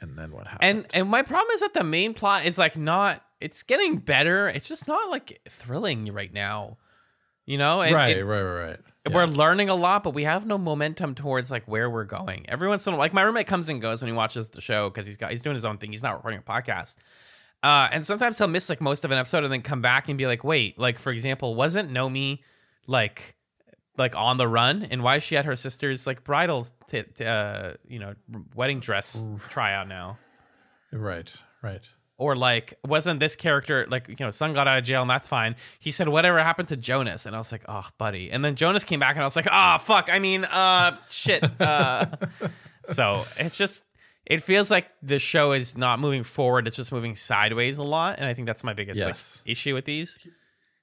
and 0.00 0.18
then 0.18 0.32
what 0.32 0.46
happened 0.46 0.78
And 0.78 0.86
and 0.94 1.08
my 1.08 1.22
problem 1.22 1.52
is 1.54 1.60
that 1.60 1.74
the 1.74 1.84
main 1.84 2.14
plot 2.14 2.44
is 2.44 2.58
like 2.58 2.76
not. 2.76 3.22
It's 3.40 3.62
getting 3.62 3.98
better. 3.98 4.48
It's 4.48 4.66
just 4.68 4.88
not 4.88 5.10
like 5.10 5.40
thrilling 5.48 6.12
right 6.12 6.32
now. 6.32 6.78
You 7.44 7.58
know, 7.58 7.78
right, 7.78 8.16
it- 8.16 8.24
right 8.24 8.42
right 8.42 8.66
right 8.68 8.80
We're 9.14 9.26
learning 9.26 9.68
a 9.68 9.74
lot, 9.74 10.02
but 10.02 10.14
we 10.14 10.24
have 10.24 10.46
no 10.46 10.58
momentum 10.58 11.14
towards 11.14 11.48
like 11.50 11.64
where 11.66 11.88
we're 11.88 12.04
going. 12.04 12.44
Every 12.48 12.66
once 12.66 12.86
in 12.86 12.92
a 12.92 12.96
while, 12.96 13.04
like 13.04 13.12
my 13.14 13.22
roommate 13.22 13.46
comes 13.46 13.68
and 13.68 13.80
goes 13.80 14.02
when 14.02 14.08
he 14.10 14.16
watches 14.16 14.48
the 14.48 14.60
show 14.60 14.90
because 14.90 15.06
he's 15.06 15.16
got 15.16 15.30
he's 15.30 15.42
doing 15.42 15.54
his 15.54 15.64
own 15.64 15.78
thing. 15.78 15.92
He's 15.92 16.02
not 16.02 16.14
recording 16.16 16.40
a 16.40 16.42
podcast. 16.42 16.96
Uh, 17.62 17.88
and 17.92 18.04
sometimes 18.04 18.36
he'll 18.38 18.48
miss 18.48 18.68
like 18.68 18.80
most 18.80 19.04
of 19.04 19.10
an 19.12 19.18
episode 19.18 19.44
and 19.44 19.52
then 19.52 19.62
come 19.62 19.80
back 19.80 20.08
and 20.08 20.18
be 20.18 20.26
like, 20.26 20.42
wait, 20.44 20.76
like 20.78 20.98
for 20.98 21.10
example, 21.12 21.54
wasn't 21.54 21.90
Nomi 21.90 22.40
like 22.88 23.35
like 23.98 24.14
on 24.16 24.36
the 24.36 24.48
run? 24.48 24.86
And 24.90 25.02
why 25.02 25.16
is 25.16 25.22
she 25.22 25.36
at 25.36 25.44
her 25.44 25.56
sister's 25.56 26.06
like 26.06 26.24
bridal 26.24 26.66
t- 26.88 27.02
t- 27.02 27.24
uh, 27.24 27.74
you 27.88 27.98
know 27.98 28.14
wedding 28.54 28.80
dress 28.80 29.28
tryout 29.48 29.88
now? 29.88 30.18
Right, 30.92 31.34
right. 31.62 31.82
or 32.16 32.36
like 32.36 32.74
wasn't 32.84 33.20
this 33.20 33.36
character 33.36 33.86
like 33.90 34.08
you 34.08 34.16
know 34.20 34.30
son 34.30 34.54
got 34.54 34.66
out 34.66 34.78
of 34.78 34.84
jail 34.84 35.02
and 35.02 35.10
that's 35.10 35.28
fine 35.28 35.56
he 35.80 35.90
said 35.90 36.08
whatever 36.08 36.38
happened 36.38 36.68
to 36.68 36.76
jonas 36.76 37.26
and 37.26 37.34
i 37.36 37.38
was 37.38 37.52
like 37.52 37.62
oh 37.68 37.86
buddy 37.98 38.30
and 38.30 38.42
then 38.42 38.54
jonas 38.54 38.84
came 38.84 38.98
back 39.00 39.16
and 39.16 39.20
i 39.22 39.24
was 39.26 39.36
like 39.36 39.48
ah 39.50 39.74
oh, 39.74 39.78
fuck 39.78 40.08
i 40.10 40.18
mean 40.18 40.44
uh 40.44 40.96
shit 41.10 41.42
uh 41.60 42.06
so 42.84 43.24
it's 43.36 43.58
just 43.58 43.84
it 44.24 44.42
feels 44.42 44.70
like 44.70 44.86
the 45.02 45.18
show 45.18 45.52
is 45.52 45.76
not 45.76 45.98
moving 45.98 46.22
forward 46.22 46.66
it's 46.66 46.76
just 46.76 46.92
moving 46.92 47.14
sideways 47.16 47.76
a 47.76 47.82
lot 47.82 48.14
and 48.18 48.26
i 48.26 48.32
think 48.32 48.46
that's 48.46 48.64
my 48.64 48.72
biggest 48.72 48.98
Yes. 48.98 49.42
like, 49.44 49.52
issue 49.52 49.74
with 49.74 49.84
these 49.84 50.18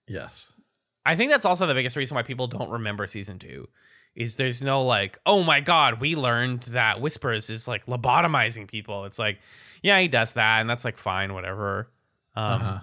Yes. 0.08 0.52
I 1.06 1.16
think 1.16 1.32
that's 1.32 1.46
also 1.46 1.68
the 1.68 1.74
biggest 1.74 1.96
reason 1.96 2.16
why 2.16 2.24
people 2.24 2.48
don't 2.48 2.70
remember 2.70 3.08
season 3.08 3.40
two. 3.40 3.68
Is 4.16 4.36
there's 4.36 4.62
no 4.62 4.84
like, 4.86 5.18
oh 5.26 5.42
my 5.44 5.60
god, 5.60 6.00
we 6.00 6.16
learned 6.16 6.62
that 6.64 7.02
Whispers 7.02 7.50
is 7.50 7.68
like 7.68 7.88
lobotomizing 7.88 8.68
people. 8.68 9.06
It's 9.06 9.18
like, 9.18 9.40
yeah, 9.82 10.00
he 10.00 10.08
does 10.08 10.34
that, 10.34 10.62
and 10.62 10.70
that's 10.70 10.86
like 10.86 10.98
fine, 10.98 11.34
whatever. 11.34 11.90
Um, 12.36 12.44
Uh-huh. 12.62 12.80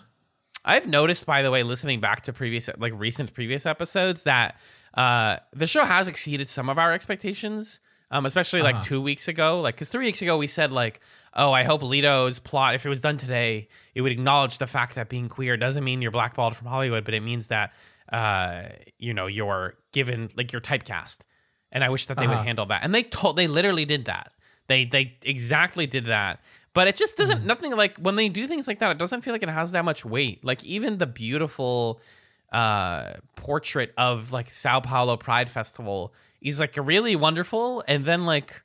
I've 0.65 0.87
noticed, 0.89 1.25
by 1.27 1.43
the 1.43 1.51
way, 1.51 1.63
listening 1.63 2.01
back 2.01 2.23
to 2.23 2.33
previous, 2.33 2.69
like 2.79 2.93
recent 2.97 3.33
previous 3.33 3.65
episodes, 3.65 4.25
that 4.25 4.57
uh, 4.95 5.37
the 5.53 5.67
show 5.69 5.85
has 5.85 6.09
exceeded 6.09 6.49
some 6.49 6.69
of 6.69 6.79
our 6.79 6.93
expectations. 6.93 7.81
Um, 8.13 8.27
especially 8.27 8.61
like 8.63 8.75
Uh-huh. 8.75 8.83
two 8.85 9.01
weeks 9.01 9.29
ago, 9.29 9.61
like 9.61 9.77
because 9.77 9.89
three 9.89 10.07
weeks 10.07 10.21
ago 10.21 10.37
we 10.37 10.49
said 10.49 10.73
like, 10.73 10.99
oh, 11.33 11.53
I 11.53 11.63
hope 11.63 11.81
Lito's 11.81 12.41
plot, 12.41 12.75
if 12.75 12.85
it 12.85 12.89
was 12.89 13.01
done 13.01 13.17
today, 13.17 13.69
it 13.95 14.01
would 14.01 14.11
acknowledge 14.11 14.59
the 14.59 14.67
fact 14.67 14.97
that 14.97 15.09
being 15.09 15.29
queer 15.29 15.57
doesn't 15.57 15.85
mean 15.85 16.03
you're 16.03 16.11
blackballed 16.11 16.57
from 16.57 16.67
Hollywood, 16.67 17.05
but 17.05 17.15
it 17.15 17.21
means 17.21 17.47
that 17.49 17.73
uh, 18.13 18.63
you 18.99 19.15
know, 19.15 19.27
you're 19.27 19.75
given 19.93 20.29
like 20.37 20.53
you're 20.53 20.61
typecast. 20.61 21.21
And 21.73 21.85
I 21.85 21.89
wish 21.89 22.07
that 22.07 22.19
they 22.19 22.27
would 22.27 22.35
Uh-huh. 22.35 22.45
handle 22.45 22.67
that. 22.67 22.83
And 22.83 22.95
they 22.95 23.03
told 23.05 23.37
they 23.37 23.47
literally 23.47 23.85
did 23.85 24.07
that. 24.07 24.33
They 24.67 24.85
they 24.85 25.17
exactly 25.23 25.87
did 25.87 26.07
that. 26.07 26.41
But 26.73 26.87
it 26.89 26.97
just 26.97 27.17
doesn't 27.17 27.45
nothing 27.45 27.73
like 27.77 27.97
when 27.99 28.17
they 28.17 28.29
do 28.29 28.47
things 28.47 28.67
like 28.69 28.79
that, 28.81 28.91
it 28.93 28.99
doesn't 28.99 29.23
feel 29.23 29.33
like 29.33 29.43
it 29.43 29.49
has 29.49 29.73
that 29.73 29.85
much 29.85 30.05
weight. 30.05 30.45
Like 30.45 30.65
even 30.65 30.99
the 30.99 31.07
beautiful 31.07 32.01
uh 32.53 33.15
portrait 33.37 33.93
of 33.97 34.33
like 34.33 34.51
Sao 34.51 34.81
Paulo 34.81 35.17
Pride 35.17 35.49
Festival 35.49 36.13
is 36.41 36.59
like 36.61 36.77
really 36.77 37.15
wonderful. 37.17 37.85
And 37.87 38.05
then 38.05 38.25
like, 38.27 38.63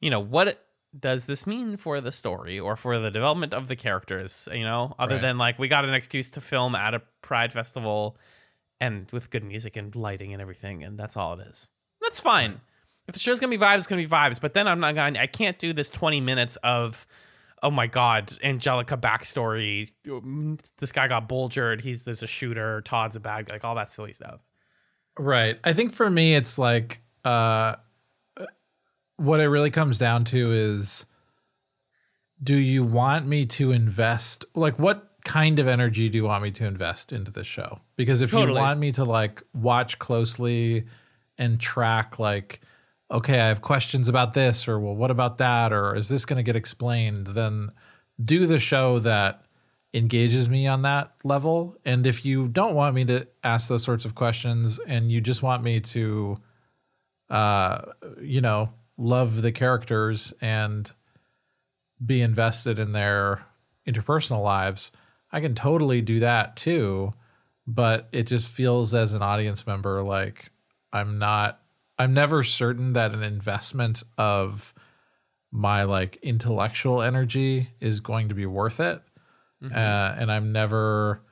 you 0.00 0.10
know, 0.10 0.20
what 0.20 0.64
does 0.98 1.26
this 1.26 1.46
mean 1.46 1.76
for 1.76 2.00
the 2.00 2.12
story 2.12 2.58
or 2.60 2.76
for 2.76 2.98
the 2.98 3.10
development 3.10 3.54
of 3.54 3.68
the 3.68 3.76
characters? 3.76 4.48
You 4.52 4.64
know, 4.64 4.94
other 4.98 5.14
Right. 5.14 5.22
than 5.22 5.38
like 5.38 5.58
we 5.58 5.68
got 5.68 5.84
an 5.84 5.94
excuse 5.94 6.30
to 6.32 6.40
film 6.40 6.74
at 6.74 6.94
a 6.94 7.02
Pride 7.22 7.52
Festival 7.52 8.16
and 8.82 9.08
with 9.12 9.30
good 9.30 9.44
music 9.44 9.76
and 9.76 9.94
lighting 9.94 10.32
and 10.32 10.42
everything, 10.42 10.82
and 10.82 10.98
that's 10.98 11.16
all 11.16 11.38
it 11.38 11.46
is. 11.46 11.70
That's 12.00 12.18
fine. 12.18 12.60
If 13.06 13.14
the 13.14 13.20
show's 13.20 13.38
gonna 13.38 13.56
be 13.56 13.64
vibes, 13.64 13.78
it's 13.78 13.86
gonna 13.86 14.02
be 14.02 14.08
vibes. 14.08 14.40
But 14.40 14.54
then 14.54 14.66
I'm 14.66 14.80
not 14.80 14.96
gonna. 14.96 15.20
I 15.20 15.28
can't 15.28 15.56
do 15.56 15.72
this 15.72 15.88
20 15.88 16.20
minutes 16.20 16.56
of, 16.64 17.06
oh 17.62 17.70
my 17.70 17.86
god, 17.86 18.36
Angelica 18.42 18.96
backstory. 18.96 19.92
This 20.78 20.90
guy 20.90 21.06
got 21.06 21.28
bulgered. 21.28 21.80
He's 21.80 22.04
there's 22.04 22.24
a 22.24 22.26
shooter. 22.26 22.80
Todd's 22.80 23.14
a 23.14 23.20
bad 23.20 23.46
guy. 23.46 23.54
Like 23.54 23.64
all 23.64 23.76
that 23.76 23.88
silly 23.88 24.14
stuff. 24.14 24.40
Right. 25.16 25.60
I 25.62 25.74
think 25.74 25.92
for 25.92 26.10
me, 26.10 26.34
it's 26.34 26.58
like 26.58 27.02
uh, 27.24 27.76
what 29.16 29.38
it 29.38 29.46
really 29.46 29.70
comes 29.70 29.96
down 29.96 30.24
to 30.24 30.52
is 30.52 31.06
do 32.42 32.56
you 32.56 32.82
want 32.82 33.28
me 33.28 33.46
to 33.46 33.70
invest? 33.70 34.44
Like, 34.56 34.76
what 34.76 35.11
kind 35.24 35.58
of 35.58 35.68
energy 35.68 36.08
do 36.08 36.18
you 36.18 36.24
want 36.24 36.42
me 36.42 36.50
to 36.52 36.66
invest 36.66 37.12
into 37.12 37.30
the 37.30 37.44
show? 37.44 37.80
Because 37.96 38.20
if 38.20 38.32
you 38.32 38.52
want 38.52 38.78
me 38.78 38.92
to 38.92 39.04
like 39.04 39.42
watch 39.54 39.98
closely 39.98 40.86
and 41.38 41.60
track, 41.60 42.18
like, 42.18 42.60
okay, 43.10 43.40
I 43.40 43.48
have 43.48 43.62
questions 43.62 44.08
about 44.08 44.34
this, 44.34 44.66
or 44.68 44.78
well, 44.80 44.94
what 44.94 45.10
about 45.10 45.38
that, 45.38 45.72
or 45.72 45.94
is 45.94 46.08
this 46.08 46.24
going 46.24 46.38
to 46.38 46.42
get 46.42 46.56
explained, 46.56 47.28
then 47.28 47.70
do 48.22 48.46
the 48.46 48.58
show 48.58 48.98
that 49.00 49.44
engages 49.94 50.48
me 50.48 50.66
on 50.66 50.82
that 50.82 51.12
level. 51.22 51.76
And 51.84 52.06
if 52.06 52.24
you 52.24 52.48
don't 52.48 52.74
want 52.74 52.94
me 52.94 53.04
to 53.06 53.26
ask 53.44 53.68
those 53.68 53.84
sorts 53.84 54.04
of 54.04 54.14
questions 54.14 54.80
and 54.86 55.12
you 55.12 55.20
just 55.20 55.42
want 55.42 55.62
me 55.62 55.80
to, 55.80 56.38
uh, 57.28 57.82
you 58.20 58.40
know, 58.40 58.70
love 58.96 59.42
the 59.42 59.52
characters 59.52 60.32
and 60.40 60.90
be 62.04 62.22
invested 62.22 62.78
in 62.78 62.92
their 62.92 63.44
interpersonal 63.86 64.40
lives, 64.40 64.92
I 65.32 65.40
can 65.40 65.54
totally 65.54 66.00
do 66.00 66.20
that 66.20 66.56
too. 66.56 67.14
But 67.66 68.08
it 68.12 68.24
just 68.24 68.48
feels 68.48 68.92
as 68.92 69.14
an 69.14 69.22
audience 69.22 69.66
member 69.66 70.02
like 70.02 70.50
I'm 70.92 71.18
not, 71.18 71.60
I'm 71.98 72.12
never 72.12 72.42
certain 72.42 72.94
that 72.94 73.14
an 73.14 73.22
investment 73.22 74.02
of 74.18 74.74
my 75.52 75.84
like 75.84 76.18
intellectual 76.22 77.02
energy 77.02 77.70
is 77.80 78.00
going 78.00 78.30
to 78.30 78.34
be 78.34 78.46
worth 78.46 78.80
it 78.80 79.00
uh, 79.70 80.14
and 80.18 80.32
I'm 80.32 80.52
never 80.52 81.22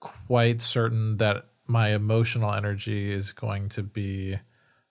quite 0.00 0.62
certain 0.62 1.18
that 1.18 1.46
my 1.66 1.90
emotional 1.90 2.52
energy 2.52 3.12
is 3.12 3.32
going 3.32 3.68
to 3.70 3.82
be 3.82 4.38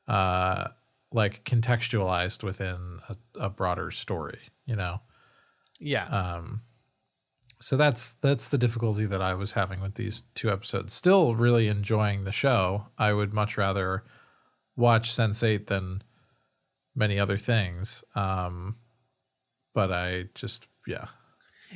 uh, 0.08 0.68
like 1.12 1.44
contextualized 1.46 2.44
within 2.44 3.00
a, 3.10 3.16
a 3.46 3.50
broader 3.50 3.92
story, 3.92 4.40
you 4.66 4.76
know. 4.76 5.02
Yeah. 5.80 6.06
Um, 6.06 6.62
so 7.60 7.76
that's 7.78 8.14
that's 8.22 8.48
the 8.48 8.58
difficulty 8.58 9.06
that 9.06 9.22
I 9.22 9.34
was 9.34 9.54
having 9.54 9.82
with 9.82 9.96
these 9.96 10.24
two 10.36 10.50
episodes. 10.52 10.94
Still 10.94 11.36
really 11.36 11.68
enjoying 11.68 12.24
the 12.24 12.32
show. 12.32 12.88
I 12.98 13.14
would 13.14 13.34
much 13.34 13.58
rather 13.58 14.04
watch 14.76 15.12
Sense8 15.12 15.68
than 15.68 16.02
many 16.96 17.20
other 17.20 17.38
things. 17.38 18.04
Um, 18.16 18.78
but 19.74 19.92
I 19.92 20.26
just 20.36 20.68
yeah 20.88 21.08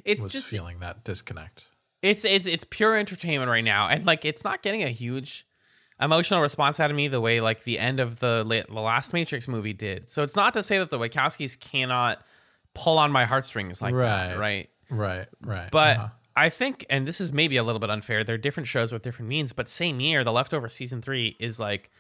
it's 0.05 0.25
just 0.27 0.47
feeling 0.47 0.79
that 0.79 1.03
disconnect. 1.03 1.67
it's 2.01 2.25
it's 2.25 2.47
it's 2.47 2.65
pure 2.69 2.97
entertainment 2.97 3.49
right 3.49 3.63
now, 3.63 3.87
and 3.87 4.05
like 4.05 4.25
it's 4.25 4.43
not 4.43 4.61
getting 4.63 4.83
a 4.83 4.89
huge 4.89 5.45
emotional 6.01 6.41
response 6.41 6.79
out 6.79 6.89
of 6.89 6.95
me 6.97 7.07
the 7.07 7.21
way 7.21 7.39
like 7.39 7.63
the 7.65 7.77
end 7.77 7.99
of 7.99 8.19
the 8.19 8.43
la- 8.45 8.73
the 8.73 8.81
last 8.81 9.13
Matrix 9.13 9.47
movie 9.47 9.73
did. 9.73 10.09
So 10.09 10.23
it's 10.23 10.35
not 10.35 10.53
to 10.55 10.63
say 10.63 10.79
that 10.79 10.89
the 10.89 10.97
Wachowskis 10.97 11.59
cannot 11.59 12.23
pull 12.73 12.97
on 12.97 13.11
my 13.11 13.25
heartstrings 13.25 13.81
like 13.81 13.93
that, 13.93 14.39
Right. 14.39 14.69
Right? 14.89 15.27
Right. 15.41 15.69
But 15.71 15.97
uh-huh. 15.97 16.07
I 16.35 16.49
think, 16.49 16.85
and 16.89 17.07
this 17.07 17.21
is 17.21 17.31
maybe 17.31 17.57
a 17.57 17.63
little 17.63 17.79
bit 17.79 17.89
unfair. 17.89 18.23
They're 18.23 18.37
different 18.37 18.67
shows 18.67 18.91
with 18.91 19.03
different 19.03 19.29
means, 19.29 19.53
but 19.53 19.67
same 19.67 19.99
year, 19.99 20.23
the 20.23 20.31
leftover 20.31 20.69
season 20.69 21.01
three 21.01 21.35
is 21.39 21.59
like 21.59 21.91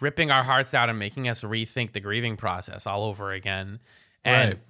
ripping 0.00 0.30
our 0.30 0.42
hearts 0.42 0.74
out 0.74 0.88
and 0.90 0.98
making 0.98 1.28
us 1.28 1.42
rethink 1.42 1.92
the 1.92 2.00
grieving 2.00 2.36
process 2.36 2.86
all 2.86 3.04
over 3.04 3.32
again. 3.32 3.80
And 4.24 4.50
Right. 4.54 4.62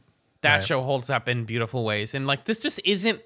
that 0.43 0.57
Right. 0.57 0.65
show 0.65 0.83
holds 0.83 1.11
up 1.11 1.29
in 1.29 1.45
beautiful 1.45 1.85
ways. 1.85 2.15
And 2.15 2.27
like 2.27 2.45
this 2.45 2.61
just 2.61 2.81
isn't 2.85 3.21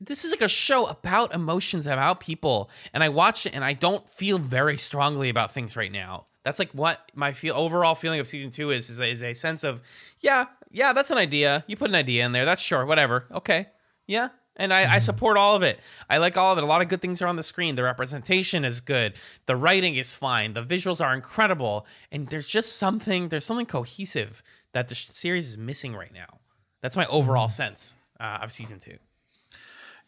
this 0.00 0.24
is 0.24 0.30
like 0.30 0.42
a 0.42 0.48
show 0.48 0.86
about 0.86 1.34
emotions, 1.34 1.88
about 1.88 2.20
people. 2.20 2.70
And 2.94 3.02
I 3.02 3.08
watch 3.08 3.46
it 3.46 3.52
and 3.52 3.64
I 3.64 3.72
don't 3.72 4.08
feel 4.08 4.38
very 4.38 4.76
strongly 4.76 5.28
about 5.28 5.52
things 5.52 5.74
right 5.74 5.90
now. 5.90 6.24
That's 6.44 6.60
like 6.60 6.70
what 6.70 7.10
my 7.16 7.32
feel 7.32 7.56
overall 7.56 7.96
feeling 7.96 8.20
of 8.20 8.28
season 8.28 8.50
two 8.50 8.70
is 8.70 8.88
is 8.90 9.00
is 9.00 9.24
a 9.24 9.34
sense 9.34 9.64
of 9.64 9.82
yeah, 10.20 10.46
yeah, 10.70 10.92
that's 10.92 11.10
an 11.10 11.18
idea. 11.18 11.64
You 11.66 11.76
put 11.76 11.90
an 11.90 11.94
idea 11.94 12.24
in 12.24 12.32
there. 12.32 12.44
That's 12.44 12.62
sure, 12.62 12.84
whatever. 12.84 13.26
Okay. 13.32 13.66
Yeah. 14.06 14.28
And 14.56 14.72
I, 14.72 14.94
I 14.94 14.98
support 14.98 15.36
all 15.36 15.54
of 15.54 15.62
it. 15.62 15.78
I 16.10 16.18
like 16.18 16.36
all 16.36 16.50
of 16.52 16.58
it. 16.58 16.64
A 16.64 16.66
lot 16.66 16.82
of 16.82 16.88
good 16.88 17.00
things 17.00 17.22
are 17.22 17.28
on 17.28 17.36
the 17.36 17.44
screen. 17.44 17.76
The 17.76 17.84
representation 17.84 18.64
is 18.64 18.80
good. 18.80 19.14
The 19.46 19.54
writing 19.54 19.94
is 19.94 20.14
fine. 20.14 20.54
The 20.54 20.64
visuals 20.64 21.04
are 21.04 21.14
incredible. 21.14 21.86
And 22.10 22.26
there's 22.28 22.48
just 22.48 22.76
something, 22.76 23.28
there's 23.28 23.44
something 23.44 23.66
cohesive 23.66 24.42
that 24.72 24.88
the 24.88 24.96
series 24.96 25.50
is 25.50 25.58
missing 25.58 25.94
right 25.94 26.12
now. 26.12 26.40
That's 26.82 26.96
my 26.96 27.06
overall 27.06 27.48
sense 27.48 27.94
uh, 28.18 28.38
of 28.42 28.50
season 28.50 28.80
two. 28.80 28.98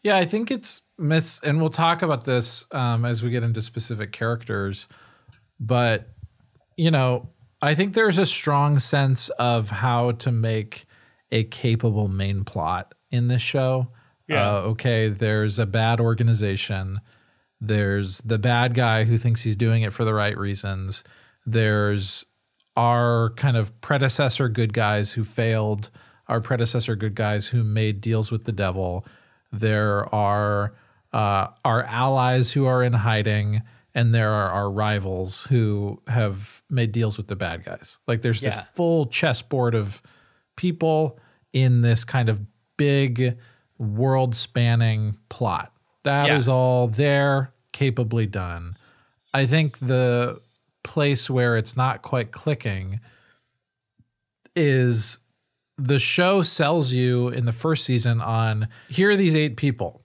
Yeah, 0.03 0.17
I 0.17 0.25
think 0.25 0.49
it's 0.49 0.81
miss, 0.97 1.39
and 1.43 1.59
we'll 1.59 1.69
talk 1.69 2.01
about 2.01 2.23
this 2.25 2.65
um, 2.71 3.05
as 3.05 3.21
we 3.21 3.29
get 3.29 3.43
into 3.43 3.61
specific 3.61 4.11
characters. 4.11 4.87
But 5.59 6.09
you 6.75 6.89
know, 6.89 7.29
I 7.61 7.75
think 7.75 7.93
there's 7.93 8.17
a 8.17 8.25
strong 8.25 8.79
sense 8.79 9.29
of 9.29 9.69
how 9.69 10.11
to 10.13 10.31
make 10.31 10.85
a 11.31 11.43
capable 11.43 12.07
main 12.07 12.43
plot 12.43 12.93
in 13.11 13.27
this 13.27 13.41
show. 13.41 13.89
Yeah. 14.27 14.49
Uh, 14.49 14.59
okay, 14.61 15.09
there's 15.09 15.59
a 15.59 15.65
bad 15.65 15.99
organization. 15.99 17.01
There's 17.59 18.19
the 18.19 18.39
bad 18.39 18.73
guy 18.73 19.03
who 19.03 19.17
thinks 19.17 19.43
he's 19.43 19.55
doing 19.55 19.83
it 19.83 19.93
for 19.93 20.05
the 20.05 20.13
right 20.13 20.37
reasons. 20.37 21.03
There's 21.45 22.25
our 22.75 23.31
kind 23.35 23.57
of 23.57 23.79
predecessor 23.81 24.49
good 24.49 24.73
guys 24.73 25.13
who 25.13 25.23
failed, 25.23 25.91
our 26.27 26.41
predecessor 26.41 26.95
good 26.95 27.15
guys 27.15 27.47
who 27.47 27.63
made 27.63 28.01
deals 28.01 28.31
with 28.31 28.45
the 28.45 28.51
devil. 28.51 29.05
There 29.51 30.13
are 30.13 30.73
uh, 31.13 31.47
our 31.65 31.83
allies 31.83 32.53
who 32.53 32.65
are 32.65 32.81
in 32.81 32.93
hiding, 32.93 33.61
and 33.93 34.13
there 34.13 34.31
are 34.31 34.49
our 34.49 34.71
rivals 34.71 35.45
who 35.45 36.01
have 36.07 36.63
made 36.69 36.91
deals 36.91 37.17
with 37.17 37.27
the 37.27 37.35
bad 37.35 37.63
guys. 37.65 37.99
Like 38.07 38.21
there's 38.21 38.41
Yeah. 38.41 38.51
this 38.51 38.59
full 38.73 39.05
chessboard 39.07 39.75
of 39.75 40.01
people 40.55 41.19
in 41.53 41.81
this 41.81 42.03
kind 42.05 42.29
of 42.29 42.41
big 42.77 43.37
world 43.77 44.35
spanning 44.35 45.17
plot. 45.29 45.73
That 46.03 46.29
is 46.29 46.47
Yeah. 46.47 46.53
all 46.53 46.87
there, 46.87 47.53
capably 47.73 48.25
done. 48.25 48.77
I 49.33 49.45
think 49.45 49.79
the 49.79 50.41
place 50.83 51.29
where 51.29 51.57
it's 51.57 51.75
not 51.77 52.01
quite 52.01 52.31
clicking 52.31 52.99
is 54.55 55.19
the 55.77 55.99
show 55.99 56.41
sells 56.41 56.91
you 56.91 57.29
in 57.29 57.45
the 57.45 57.51
first 57.53 57.85
season 57.85 58.21
on 58.21 58.67
here 58.89 59.11
are 59.11 59.15
these 59.15 59.35
eight 59.35 59.57
people. 59.57 60.00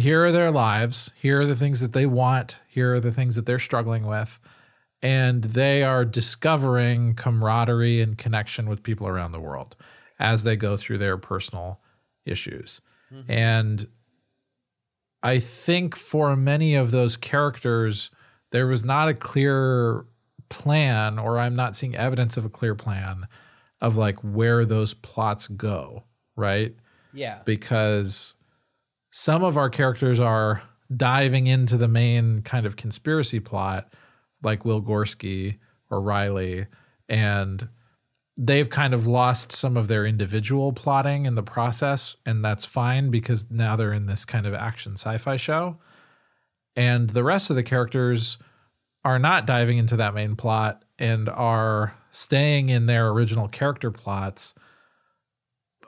Here 0.00 0.24
are 0.24 0.32
their 0.32 0.50
lives. 0.50 1.12
Here 1.16 1.40
are 1.40 1.46
the 1.46 1.56
things 1.56 1.80
that 1.80 1.92
they 1.92 2.06
want. 2.06 2.60
Here 2.68 2.94
are 2.94 3.00
the 3.00 3.12
things 3.12 3.36
that 3.36 3.46
they're 3.46 3.58
struggling 3.58 4.06
with. 4.06 4.38
And 5.02 5.44
they 5.44 5.82
are 5.82 6.04
discovering 6.04 7.14
camaraderie 7.14 8.02
and 8.02 8.18
connection 8.18 8.68
with 8.68 8.82
people 8.82 9.06
around 9.06 9.32
the 9.32 9.40
world 9.40 9.76
as 10.18 10.44
they 10.44 10.56
go 10.56 10.76
through 10.76 10.98
their 10.98 11.16
personal 11.16 11.80
issues. 12.26 12.80
Mm-hmm. 13.12 13.30
And 13.30 13.86
I 15.22 15.38
think 15.38 15.96
for 15.96 16.36
many 16.36 16.74
of 16.74 16.90
those 16.90 17.16
characters, 17.16 18.10
there 18.50 18.66
was 18.66 18.84
not 18.84 19.08
a 19.08 19.14
clear 19.14 20.04
plan, 20.48 21.18
or 21.18 21.38
I'm 21.38 21.56
not 21.56 21.76
seeing 21.76 21.96
evidence 21.96 22.36
of 22.36 22.44
a 22.44 22.50
clear 22.50 22.74
plan 22.74 23.26
of 23.80 23.96
like 23.96 24.18
where 24.20 24.64
those 24.64 24.92
plots 24.92 25.46
go, 25.46 26.04
right? 26.36 26.74
Yeah. 27.14 27.40
Because 27.44 28.34
some 29.10 29.42
of 29.42 29.56
our 29.56 29.68
characters 29.68 30.20
are 30.20 30.62
diving 30.94 31.46
into 31.46 31.76
the 31.76 31.88
main 31.88 32.42
kind 32.42 32.66
of 32.66 32.76
conspiracy 32.76 33.40
plot, 33.40 33.92
like 34.42 34.64
Will 34.64 34.82
Gorski 34.82 35.58
or 35.90 36.00
Riley, 36.00 36.66
and 37.08 37.68
they've 38.38 38.70
kind 38.70 38.94
of 38.94 39.06
lost 39.06 39.52
some 39.52 39.76
of 39.76 39.88
their 39.88 40.06
individual 40.06 40.72
plotting 40.72 41.26
in 41.26 41.34
the 41.34 41.42
process, 41.42 42.16
and 42.24 42.44
that's 42.44 42.64
fine 42.64 43.10
because 43.10 43.50
now 43.50 43.76
they're 43.76 43.92
in 43.92 44.06
this 44.06 44.24
kind 44.24 44.46
of 44.46 44.54
action 44.54 44.92
sci-fi 44.92 45.36
show. 45.36 45.78
And 46.76 47.10
the 47.10 47.24
rest 47.24 47.50
of 47.50 47.56
the 47.56 47.62
characters 47.62 48.38
are 49.04 49.18
not 49.18 49.46
diving 49.46 49.78
into 49.78 49.96
that 49.96 50.14
main 50.14 50.36
plot 50.36 50.84
and 50.98 51.28
are 51.28 51.94
staying 52.10 52.68
in 52.68 52.86
their 52.86 53.08
original 53.08 53.48
character 53.48 53.90
plots 53.90 54.54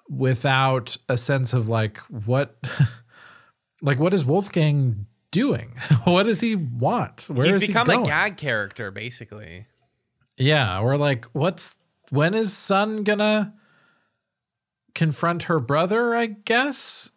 without 0.08 0.96
a 1.08 1.16
sense 1.16 1.54
of 1.54 1.68
like 1.68 1.98
what 2.26 2.56
like 3.82 3.98
what 3.98 4.14
is 4.14 4.24
Wolfgang 4.24 5.06
doing? 5.30 5.74
what 6.04 6.22
does 6.22 6.40
he 6.40 6.54
want? 6.54 7.28
Where 7.30 7.46
He's 7.46 7.66
become 7.66 7.90
he 7.90 7.96
a 7.96 8.02
gag 8.02 8.36
character 8.36 8.90
basically. 8.90 9.66
Yeah, 10.38 10.80
or 10.80 10.96
like 10.96 11.26
what's 11.32 11.76
when 12.10 12.34
is 12.34 12.56
Sun 12.56 13.04
gonna 13.04 13.54
confront 14.94 15.44
her 15.44 15.60
brother, 15.60 16.14
I 16.14 16.26
guess? 16.26 17.10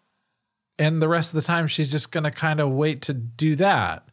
And 0.77 1.01
the 1.01 1.07
rest 1.07 1.33
of 1.33 1.41
the 1.41 1.47
time 1.47 1.67
she's 1.67 1.89
just 1.89 2.11
gonna 2.11 2.31
kind 2.31 2.59
of 2.59 2.71
wait 2.71 3.03
to 3.03 3.13
do 3.13 3.55
that 3.55 4.07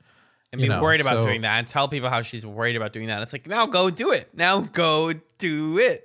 and 0.53 0.61
be 0.61 0.69
know, 0.69 0.83
worried 0.83 1.01
about 1.01 1.21
so, 1.21 1.27
doing 1.27 1.41
that 1.41 1.59
and 1.59 1.67
tell 1.67 1.88
people 1.88 2.11
how 2.11 2.23
she's 2.23 2.45
worried 2.45 2.77
about 2.77 2.93
doing 2.93 3.07
that. 3.07 3.23
It's 3.23 3.33
like, 3.33 3.47
now 3.47 3.67
go 3.67 3.91
do 3.91 4.12
it. 4.12 4.29
Now 4.35 4.61
go 4.61 5.12
do 5.38 5.79
it. 5.79 6.05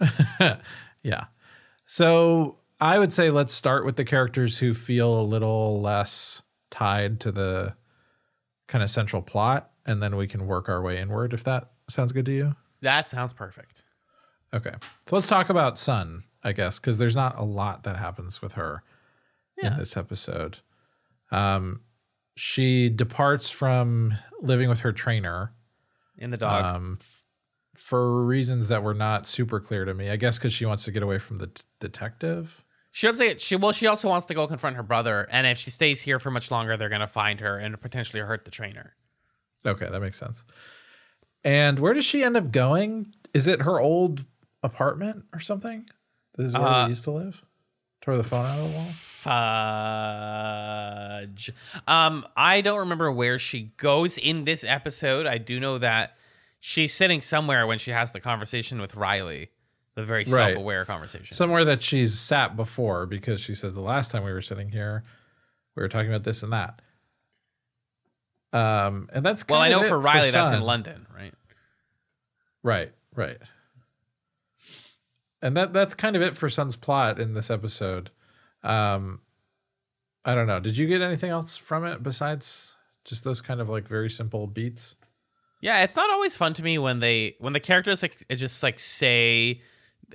yeah. 1.02 1.24
So 1.84 2.58
I 2.80 2.98
would 2.98 3.12
say 3.12 3.30
let's 3.30 3.54
start 3.54 3.84
with 3.84 3.96
the 3.96 4.04
characters 4.04 4.58
who 4.58 4.74
feel 4.74 5.20
a 5.20 5.22
little 5.22 5.80
less 5.80 6.42
tied 6.70 7.20
to 7.20 7.32
the 7.32 7.74
kind 8.66 8.82
of 8.82 8.90
central 8.90 9.22
plot, 9.22 9.70
and 9.86 10.02
then 10.02 10.16
we 10.16 10.26
can 10.26 10.46
work 10.46 10.68
our 10.68 10.82
way 10.82 10.98
inward 10.98 11.32
if 11.32 11.44
that 11.44 11.70
sounds 11.88 12.12
good 12.12 12.26
to 12.26 12.32
you. 12.32 12.56
That 12.80 13.06
sounds 13.06 13.32
perfect. 13.32 13.84
Okay. 14.52 14.72
So 15.06 15.16
let's 15.16 15.26
talk 15.26 15.50
about 15.50 15.78
Sun, 15.78 16.24
I 16.42 16.52
guess, 16.52 16.78
because 16.78 16.98
there's 16.98 17.16
not 17.16 17.38
a 17.38 17.44
lot 17.44 17.84
that 17.84 17.96
happens 17.96 18.42
with 18.42 18.54
her 18.54 18.82
yeah. 19.60 19.72
in 19.72 19.78
this 19.78 19.96
episode. 19.96 20.58
Um, 21.30 21.80
she 22.36 22.88
departs 22.88 23.50
from 23.50 24.14
living 24.40 24.68
with 24.68 24.80
her 24.80 24.92
trainer 24.92 25.52
in 26.18 26.30
the 26.30 26.36
dog 26.36 26.64
um, 26.64 26.98
for 27.74 28.24
reasons 28.24 28.68
that 28.68 28.82
were 28.82 28.94
not 28.94 29.26
super 29.26 29.60
clear 29.60 29.84
to 29.84 29.94
me. 29.94 30.10
I 30.10 30.16
guess 30.16 30.38
because 30.38 30.52
she 30.52 30.66
wants 30.66 30.84
to 30.84 30.92
get 30.92 31.02
away 31.02 31.18
from 31.18 31.38
the 31.38 31.48
t- 31.48 31.64
detective. 31.80 32.64
She 32.90 33.06
wants 33.06 33.18
to 33.18 33.26
get 33.26 33.40
she 33.40 33.56
well, 33.56 33.72
she 33.72 33.86
also 33.86 34.08
wants 34.08 34.26
to 34.26 34.34
go 34.34 34.46
confront 34.46 34.76
her 34.76 34.82
brother, 34.82 35.28
and 35.30 35.46
if 35.46 35.58
she 35.58 35.70
stays 35.70 36.02
here 36.02 36.18
for 36.18 36.30
much 36.30 36.50
longer, 36.50 36.76
they're 36.76 36.88
gonna 36.88 37.06
find 37.08 37.40
her 37.40 37.56
and 37.58 37.80
potentially 37.80 38.22
hurt 38.22 38.44
the 38.44 38.50
trainer. 38.50 38.94
Okay, 39.66 39.88
that 39.90 40.00
makes 40.00 40.18
sense. 40.18 40.44
And 41.42 41.78
where 41.78 41.94
does 41.94 42.04
she 42.04 42.22
end 42.22 42.36
up 42.36 42.50
going? 42.50 43.14
Is 43.32 43.48
it 43.48 43.62
her 43.62 43.80
old 43.80 44.24
apartment 44.62 45.24
or 45.32 45.40
something? 45.40 45.88
This 46.36 46.46
is 46.46 46.54
where 46.54 46.66
uh, 46.66 46.84
we 46.84 46.90
used 46.90 47.04
to 47.04 47.10
live. 47.10 47.42
Tore 48.00 48.16
the 48.16 48.22
phone 48.22 48.44
out 48.44 48.58
of 48.58 48.70
the 48.70 48.76
wall 48.76 48.88
fudge. 49.24 49.34
Um, 51.88 52.26
I 52.36 52.60
don't 52.60 52.80
remember 52.80 53.10
where 53.10 53.38
she 53.38 53.72
goes 53.78 54.18
in 54.18 54.44
this 54.44 54.64
episode. 54.64 55.26
I 55.26 55.38
do 55.38 55.58
know 55.58 55.78
that 55.78 56.18
she's 56.66 56.94
sitting 56.94 57.20
somewhere 57.20 57.66
when 57.66 57.78
she 57.78 57.90
has 57.90 58.12
the 58.12 58.20
conversation 58.20 58.80
with 58.80 58.96
Riley, 58.96 59.50
the 59.96 60.02
very 60.02 60.20
right. 60.20 60.52
self-aware 60.52 60.86
conversation. 60.86 61.36
Somewhere 61.36 61.62
that 61.66 61.82
she's 61.82 62.18
sat 62.18 62.56
before 62.56 63.04
because 63.04 63.38
she 63.38 63.54
says 63.54 63.74
the 63.74 63.82
last 63.82 64.10
time 64.10 64.24
we 64.24 64.32
were 64.32 64.40
sitting 64.40 64.70
here, 64.70 65.02
we 65.76 65.82
were 65.82 65.90
talking 65.90 66.08
about 66.08 66.24
this 66.24 66.42
and 66.42 66.54
that. 66.54 66.80
Um, 68.54 69.10
and 69.12 69.26
that's 69.26 69.44
well, 69.46 69.60
I 69.60 69.68
know 69.68 69.86
for 69.86 69.98
Riley, 69.98 70.28
for 70.28 70.32
that's 70.32 70.52
in 70.52 70.62
London, 70.62 71.06
right? 71.14 71.34
Right, 72.62 72.92
right. 73.14 73.36
And 75.42 75.54
that 75.58 75.74
that's 75.74 75.92
kind 75.92 76.16
of 76.16 76.22
it 76.22 76.34
for 76.34 76.48
Sun's 76.48 76.76
plot 76.76 77.20
in 77.20 77.34
this 77.34 77.50
episode. 77.50 78.10
Um, 78.62 79.20
I 80.24 80.34
don't 80.34 80.46
know. 80.46 80.60
Did 80.60 80.78
you 80.78 80.86
get 80.86 81.02
anything 81.02 81.30
else 81.30 81.58
from 81.58 81.84
it 81.84 82.02
besides 82.02 82.78
just 83.04 83.22
those 83.22 83.42
kind 83.42 83.60
of 83.60 83.68
like 83.68 83.86
very 83.86 84.08
simple 84.08 84.46
beats? 84.46 84.94
Yeah, 85.64 85.82
it's 85.82 85.96
not 85.96 86.10
always 86.10 86.36
fun 86.36 86.52
to 86.54 86.62
me 86.62 86.76
when 86.76 87.00
they 87.00 87.36
when 87.38 87.54
the 87.54 87.60
characters 87.60 88.02
like 88.02 88.22
just 88.28 88.62
like 88.62 88.78
say, 88.78 89.62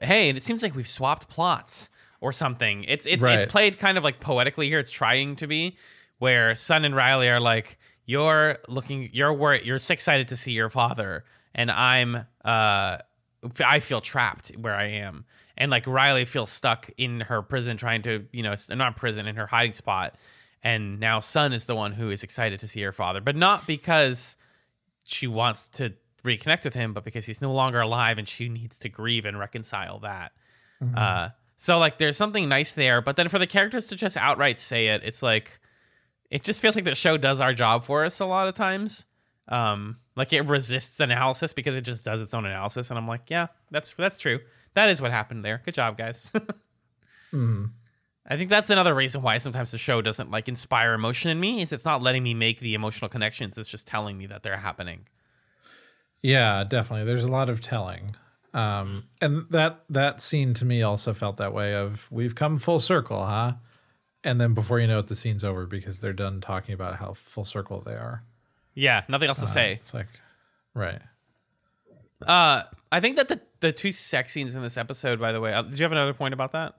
"Hey, 0.02 0.30
and 0.30 0.38
it 0.38 0.44
seems 0.44 0.62
like 0.62 0.76
we've 0.76 0.88
swapped 0.88 1.28
plots." 1.28 1.90
or 2.22 2.34
something. 2.34 2.84
It's 2.84 3.06
it's 3.06 3.24
right. 3.24 3.40
it's 3.40 3.50
played 3.50 3.80
kind 3.80 3.98
of 3.98 4.04
like 4.04 4.20
poetically 4.20 4.68
here. 4.68 4.80
It's 4.80 4.92
trying 4.92 5.38
to 5.38 5.48
be 5.48 5.78
where 6.18 6.54
Sun 6.54 6.84
and 6.84 6.94
Riley 6.94 7.30
are 7.30 7.40
like, 7.40 7.80
"You're 8.06 8.58
looking, 8.68 9.10
you're 9.14 9.34
worried, 9.34 9.66
you're 9.66 9.80
so 9.80 9.94
excited 9.94 10.28
to 10.28 10.36
see 10.36 10.52
your 10.52 10.70
father, 10.70 11.24
and 11.56 11.72
I'm 11.72 12.26
uh, 12.44 12.98
I 13.66 13.80
feel 13.80 14.02
trapped 14.02 14.50
where 14.58 14.76
I 14.76 14.86
am." 14.86 15.26
and 15.60 15.70
like 15.70 15.86
Riley 15.86 16.26
feels 16.26 16.50
stuck 16.50 16.90
in 16.98 17.20
her 17.20 17.42
prison 17.42 17.76
trying 17.76 18.02
to, 18.04 18.26
you 18.32 18.44
know, 18.44 18.56
not 18.70 18.96
prison 18.96 19.28
in 19.28 19.36
her 19.36 19.46
hiding 19.46 19.74
spot. 19.74 20.16
And 20.64 21.00
now 21.00 21.20
Sun 21.20 21.52
is 21.52 21.66
the 21.66 21.76
one 21.76 21.92
who 21.92 22.10
is 22.10 22.24
excited 22.24 22.60
to 22.60 22.68
see 22.68 22.82
her 22.82 22.94
father, 22.94 23.20
but 23.20 23.36
not 23.36 23.68
because 23.68 24.38
she 25.10 25.28
wants 25.28 25.70
to 25.70 25.94
reconnect 26.24 26.66
with 26.66 26.74
him, 26.74 26.94
but 26.94 27.04
because 27.04 27.26
he's 27.26 27.42
no 27.42 27.52
longer 27.52 27.82
alive 27.82 28.18
and 28.18 28.28
she 28.28 28.50
needs 28.50 28.80
to 28.80 28.90
grieve 28.90 29.26
and 29.26 29.40
reconcile 29.40 30.00
that. 30.00 30.32
Mm-hmm. 30.84 30.96
Uh, 30.98 31.30
so 31.56 31.78
like 31.78 31.98
there's 31.98 32.18
something 32.18 32.48
nice 32.48 32.74
there, 32.74 33.02
but 33.02 33.16
then 33.16 33.30
for 33.30 33.40
the 33.40 33.48
characters 33.48 33.88
to 33.88 33.96
just 33.96 34.18
outright 34.18 34.58
say 34.58 34.88
it, 34.88 35.02
it's 35.04 35.22
like 35.22 35.60
it 36.30 36.44
just 36.44 36.62
feels 36.62 36.76
like 36.76 36.86
the 36.86 36.96
show 36.96 37.18
does 37.18 37.40
our 37.40 37.54
job 37.54 37.84
for 37.84 38.06
us 38.06 38.20
a 38.20 38.26
lot 38.26 38.48
of 38.48 38.56
times. 38.56 39.06
Um, 39.48 39.98
like 40.16 40.32
it 40.32 40.42
resists 40.42 41.00
analysis 41.00 41.54
because 41.54 41.76
it 41.76 41.82
just 41.82 42.06
does 42.06 42.22
its 42.22 42.34
own 42.34 42.46
analysis, 42.46 42.92
and 42.92 43.00
I'm 43.00 43.08
like, 43.08 43.30
yeah, 43.30 43.48
that's 43.72 43.94
that's 43.94 44.18
true 44.18 44.40
that 44.74 44.90
is 44.90 45.02
what 45.02 45.12
happened 45.12 45.44
there. 45.44 45.62
Good 45.66 45.74
job, 45.74 45.98
guys. 45.98 46.32
mm. 47.34 47.72
I 48.30 48.38
think 48.38 48.50
that's 48.50 48.70
another 48.70 48.94
reason 48.94 49.22
why 49.22 49.40
sometimes 49.40 49.72
the 49.72 49.80
show 49.80 50.02
doesn't 50.02 50.30
like 50.30 50.48
inspire 50.48 50.94
emotion 50.94 51.32
in 51.32 51.40
me 51.40 51.62
is 51.62 51.74
it's 51.74 51.86
not 51.86 52.02
letting 52.02 52.22
me 52.22 52.34
make 52.36 52.60
the 52.60 52.76
emotional 52.76 53.10
connections. 53.10 53.58
It's 53.58 53.70
just 53.70 53.88
telling 53.88 54.18
me 54.18 54.28
that 54.28 54.44
they're 54.44 54.58
happening. 54.58 55.08
Yeah, 56.22 56.64
definitely. 56.64 57.06
There's 57.06 57.24
a 57.24 57.32
lot 57.32 57.50
of 57.50 57.60
telling. 57.60 58.12
Um, 58.54 59.06
and 59.22 59.46
that 59.50 59.84
that 59.90 60.22
scene 60.22 60.54
to 60.56 60.66
me 60.66 60.82
also 60.84 61.14
felt 61.14 61.38
that 61.38 61.54
way 61.54 61.74
of 61.74 62.12
we've 62.12 62.36
come 62.36 62.58
full 62.58 62.80
circle, 62.80 63.26
huh? 63.26 63.54
And 64.24 64.40
then 64.40 64.54
before 64.54 64.80
you 64.80 64.88
know 64.88 65.00
it, 65.00 65.08
the 65.08 65.16
scene's 65.16 65.44
over 65.44 65.66
because 65.66 66.00
they're 66.00 66.14
done 66.14 66.42
talking 66.42 66.74
about 66.74 66.96
how 66.96 67.14
full 67.14 67.46
circle 67.46 67.82
they 67.82 67.94
are. 67.94 68.24
Yeah, 68.74 69.04
nothing 69.08 69.30
else 69.30 69.40
to 69.40 69.46
uh, 69.46 69.50
say. 69.50 69.74
It's 69.74 69.94
like, 69.94 70.08
right. 70.74 71.02
Uh, 72.26 72.64
I 72.92 73.00
think 73.00 73.16
that 73.16 73.28
the 73.28 73.40
the 73.60 73.72
two 73.72 73.92
sex 73.92 74.34
scenes 74.34 74.56
in 74.56 74.62
this 74.62 74.78
episode, 74.78 75.20
by 75.20 75.32
the 75.32 75.40
way, 75.40 75.54
uh, 75.54 75.62
did 75.62 75.80
you 75.80 75.84
have 75.84 75.92
another 75.92 76.14
point 76.14 76.34
about 76.34 76.52
that? 76.52 76.76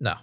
No. 0.00 0.16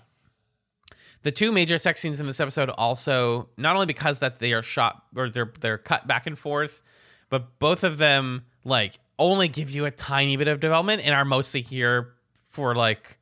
The 1.26 1.32
two 1.32 1.52
major 1.52 1.80
sex 1.80 2.02
scenes 2.02 2.20
in 2.20 2.28
this 2.28 2.40
episode 2.40 2.70
also 2.70 3.50
not 3.58 3.76
only 3.76 3.88
because 3.88 4.20
that 4.20 4.38
they 4.38 4.54
are 4.54 4.62
shot 4.62 5.02
or 5.16 5.28
they're 5.28 5.52
they're 5.60 5.80
cut 5.80 6.06
back 6.06 6.28
and 6.28 6.38
forth, 6.38 6.84
but 7.30 7.58
both 7.58 7.84
of 7.84 7.98
them 7.98 8.46
like 8.64 9.00
only 9.18 9.48
give 9.48 9.72
you 9.72 9.86
a 9.86 9.92
tiny 9.92 10.38
bit 10.38 10.48
of 10.48 10.60
development 10.60 11.04
and 11.04 11.16
are 11.16 11.26
mostly 11.26 11.62
here 11.62 12.14
for 12.52 12.76
like 12.76 13.18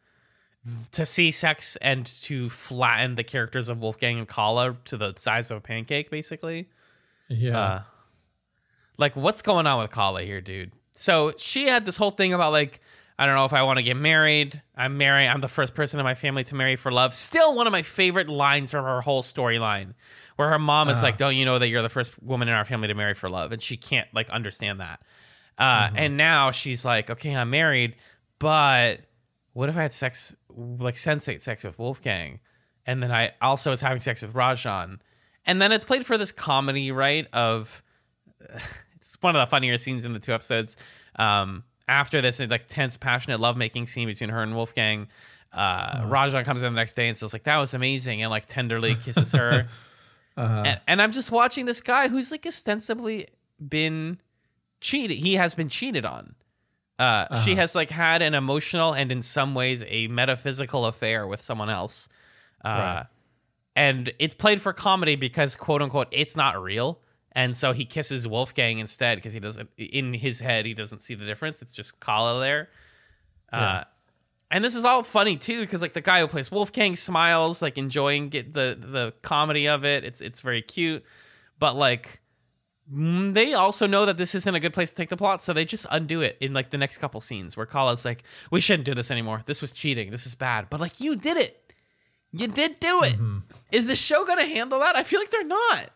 to 0.92 1.06
see 1.06 1.32
sex 1.32 1.78
and 1.78 2.06
to 2.06 2.50
flatten 2.50 3.16
the 3.16 3.24
characters 3.24 3.70
of 3.70 3.80
Wolfgang 3.80 4.20
and 4.20 4.28
Kala 4.28 4.76
to 4.84 4.98
the 4.98 5.14
size 5.16 5.50
of 5.50 5.60
a 5.60 5.62
pancake, 5.62 6.12
basically. 6.12 6.68
Yeah. 7.30 7.58
Uh, 7.58 7.82
like, 8.98 9.16
what's 9.16 9.42
going 9.42 9.66
on 9.66 9.82
with 9.82 9.92
Kala 9.92 10.24
here, 10.24 10.42
dude? 10.42 10.74
so 10.94 11.34
she 11.38 11.68
had 11.68 11.86
this 11.86 11.98
whole 11.98 12.12
thing 12.12 12.34
about 12.34 12.52
like 12.52 12.80
I 13.18 13.26
don't 13.26 13.36
know 13.36 13.46
if 13.46 13.54
I 13.54 13.64
want 13.64 13.78
to 13.78 13.84
get 13.84 13.96
married. 13.96 14.62
I'm 14.76 14.98
married. 14.98 15.28
I'm 15.28 15.42
the 15.42 15.48
first 15.48 15.76
person 15.76 16.00
in 16.00 16.04
my 16.04 16.16
family 16.16 16.44
to 16.46 16.56
marry 16.56 16.76
for 16.76 16.92
love. 16.92 17.14
Still 17.14 17.56
one 17.56 17.68
of 17.68 17.72
my 17.72 17.84
favorite 17.84 18.28
lines 18.28 18.72
from 18.72 18.86
her 18.86 19.02
whole 19.02 19.22
storyline, 19.22 19.94
where 20.36 20.50
her 20.50 20.60
mom 20.60 20.90
is 20.90 20.98
uh-huh. 20.98 21.08
like, 21.08 21.18
"Don't 21.18 21.36
you 21.36 21.46
know 21.46 21.60
that 21.60 21.68
you're 21.68 21.84
the 21.84 21.90
first 21.90 22.22
woman 22.22 22.48
in 22.48 22.54
our 22.54 22.66
family 22.66 22.88
to 22.88 22.96
marry 22.96 23.14
for 23.14 23.30
love?" 23.30 23.52
And 23.52 23.62
she 23.62 23.78
can't 23.78 24.08
like 24.14 24.30
understand 24.30 24.80
that. 24.80 25.02
Uh, 25.58 25.88
mm-hmm. 25.88 25.98
And 25.98 26.18
now 26.18 26.52
she's 26.52 26.84
like, 26.84 27.10
"Okay, 27.10 27.36
I'm 27.36 27.52
married, 27.52 27.96
but 28.40 29.02
what 29.54 29.70
if 29.70 29.78
I 29.78 29.84
had 29.84 29.94
sex, 29.94 30.36
like 30.50 30.96
sensate 30.96 31.42
sex 31.42 31.64
with 31.64 31.78
Wolfgang, 31.78 32.40
and 32.86 33.02
then 33.02 33.12
I 33.12 33.32
also 33.42 33.70
was 33.70 33.82
having 33.82 34.02
sex 34.02 34.24
with 34.24 34.34
Rajan, 34.34 35.00
and 35.46 35.62
then 35.62 35.72
it's 35.72 35.86
played 35.86 36.06
for 36.06 36.18
this 36.18 36.32
comedy, 36.32 36.92
right? 36.92 37.28
Of 37.32 37.84
it's 38.96 39.18
one 39.22 39.36
of 39.36 39.40
the 39.40 39.50
funnier 39.50 39.78
scenes 39.78 40.04
in 40.04 40.14
the 40.14 40.20
two 40.20 40.34
episodes. 40.34 40.78
Um, 41.16 41.64
after 41.88 42.22
this 42.22 42.40
like 42.40 42.68
tense, 42.68 42.98
passionate 42.98 43.40
lovemaking 43.40 43.88
scene 43.88 44.08
between 44.08 44.30
her 44.30 44.42
and 44.44 44.56
Wolfgang, 44.56 45.08
uh, 45.52 46.02
Rajan 46.08 46.46
comes 46.46 46.64
in 46.64 46.74
the 46.74 46.78
next 46.78 46.96
day 46.96 47.08
and 47.08 47.18
says 47.18 47.34
like 47.34 47.44
that 47.44 47.58
was 47.58 47.74
amazing, 47.74 48.22
and 48.22 48.32
like 48.32 48.46
tenderly 48.46 48.96
kisses 48.96 49.32
her. 49.34 49.66
and, 50.38 50.80
and 50.88 51.02
I'm 51.02 51.12
just 51.12 51.32
watching 51.32 51.66
this 51.66 51.82
guy 51.82 52.08
who's 52.08 52.32
like 52.32 52.46
ostensibly 52.46 53.28
been 53.60 54.20
cheated. 54.82 55.18
He 55.18 55.36
has 55.36 55.54
been 55.56 55.70
cheated 55.70 56.06
on. 56.06 56.36
Uh, 57.00 57.36
She 57.38 57.56
has 57.56 57.76
like 57.76 57.90
had 57.90 58.22
an 58.22 58.34
emotional 58.34 58.94
and 58.94 59.12
in 59.12 59.22
some 59.22 59.54
ways 59.56 59.84
a 59.88 60.08
metaphysical 60.08 60.86
affair 60.86 61.28
with 61.28 61.42
someone 61.42 61.70
else. 61.70 62.08
Uh, 62.64 62.70
Right. 62.70 63.06
And 63.76 64.14
it's 64.20 64.36
played 64.36 64.62
for 64.62 64.72
comedy 64.72 65.16
because 65.16 65.56
quote 65.56 65.82
unquote 65.82 66.08
it's 66.12 66.36
not 66.36 66.62
real. 66.62 67.00
And 67.36 67.58
so 67.58 67.74
he 67.74 67.86
kisses 67.86 68.28
Wolfgang 68.28 68.80
instead 68.80 69.18
because 69.18 69.34
he 69.34 69.40
doesn't 69.40 69.70
in 69.78 70.14
his 70.14 70.40
head 70.40 70.66
he 70.66 70.74
doesn't 70.74 71.02
see 71.02 71.16
the 71.16 71.26
difference. 71.26 71.62
It's 71.62 71.74
just 71.74 72.00
Kala 72.00 72.40
there. 72.40 72.70
Uh, 73.52 73.84
and 74.52 74.64
this 74.64 74.76
is 74.76 74.86
all 74.86 75.02
funny 75.02 75.36
too 75.36 75.62
because 75.62 75.82
like 75.82 75.94
the 75.94 76.02
guy 76.02 76.20
who 76.20 76.28
plays 76.28 76.52
Wolfgang 76.52 76.96
smiles 76.96 77.62
like 77.62 77.78
enjoying 77.78 78.30
get 78.30 78.54
the 78.54 78.78
the 78.80 79.14
comedy 79.24 79.68
of 79.68 79.84
it. 79.84 80.04
It's 80.04 80.22
it's 80.22 80.42
very 80.42 80.62
cute, 80.62 81.04
but 81.58 81.76
like 81.76 82.22
mm, 82.92 83.34
they 83.34 83.54
also 83.54 83.88
know 83.88 84.06
that 84.06 84.18
this 84.18 84.36
isn't 84.36 84.54
a 84.54 84.60
good 84.60 84.74
place 84.74 84.92
to 84.92 84.96
take 84.96 85.10
the 85.10 85.18
plot, 85.18 85.42
so 85.42 85.54
they 85.54 85.66
just 85.66 85.88
undo 85.90 86.22
it 86.22 86.38
in 86.40 86.54
like 86.54 86.70
the 86.70 86.78
next 86.78 87.00
couple 87.00 87.20
scenes 87.20 87.58
where 87.58 87.66
Kala's 87.66 88.06
like, 88.06 88.24
"We 88.52 88.62
shouldn't 88.62 88.86
do 88.86 88.94
this 88.94 89.10
anymore. 89.10 89.42
This 89.48 89.60
was 89.60 89.72
cheating. 89.72 90.12
This 90.12 90.28
is 90.28 90.36
bad." 90.36 90.68
But 90.70 90.80
like 90.80 91.02
you 91.02 91.16
did 91.16 91.38
it. 91.38 91.74
You 92.32 92.48
did 92.48 92.80
do 92.80 93.02
it. 93.04 93.16
Is 93.72 93.88
the 93.88 93.96
show 93.96 94.24
gonna 94.24 94.46
handle 94.46 94.80
that? 94.80 94.96
I 94.96 95.04
feel 95.04 95.20
like 95.20 95.32
they're 95.32 95.44
not. 95.44 95.90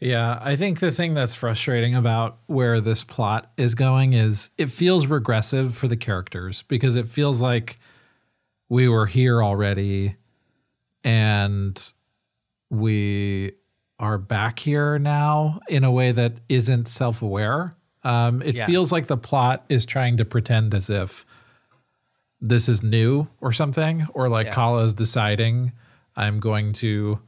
Yeah, 0.00 0.38
I 0.42 0.56
think 0.56 0.80
the 0.80 0.92
thing 0.92 1.14
that's 1.14 1.34
frustrating 1.34 1.94
about 1.94 2.38
where 2.46 2.80
this 2.80 3.04
plot 3.04 3.50
is 3.56 3.74
going 3.74 4.12
is 4.12 4.50
it 4.58 4.70
feels 4.70 5.06
regressive 5.06 5.74
for 5.76 5.88
the 5.88 5.96
characters 5.96 6.62
because 6.64 6.96
it 6.96 7.06
feels 7.06 7.40
like 7.40 7.78
we 8.68 8.88
were 8.88 9.06
here 9.06 9.42
already 9.42 10.16
and 11.04 11.92
we 12.70 13.52
are 13.98 14.18
back 14.18 14.58
here 14.58 14.98
now 14.98 15.60
in 15.68 15.84
a 15.84 15.90
way 15.90 16.12
that 16.12 16.34
isn't 16.48 16.88
self 16.88 17.22
aware. 17.22 17.76
Um, 18.02 18.42
it 18.42 18.56
Yeah. 18.56 18.66
feels 18.66 18.90
like 18.92 19.06
the 19.06 19.16
plot 19.16 19.64
is 19.68 19.86
trying 19.86 20.16
to 20.18 20.24
pretend 20.24 20.74
as 20.74 20.90
if 20.90 21.24
this 22.40 22.68
is 22.68 22.82
new 22.82 23.28
or 23.40 23.52
something, 23.52 24.06
or 24.12 24.28
like 24.28 24.48
Yeah. 24.48 24.52
Kala 24.54 24.84
is 24.84 24.92
deciding 24.92 25.72
I'm 26.16 26.40
going 26.40 26.72
to 26.74 27.20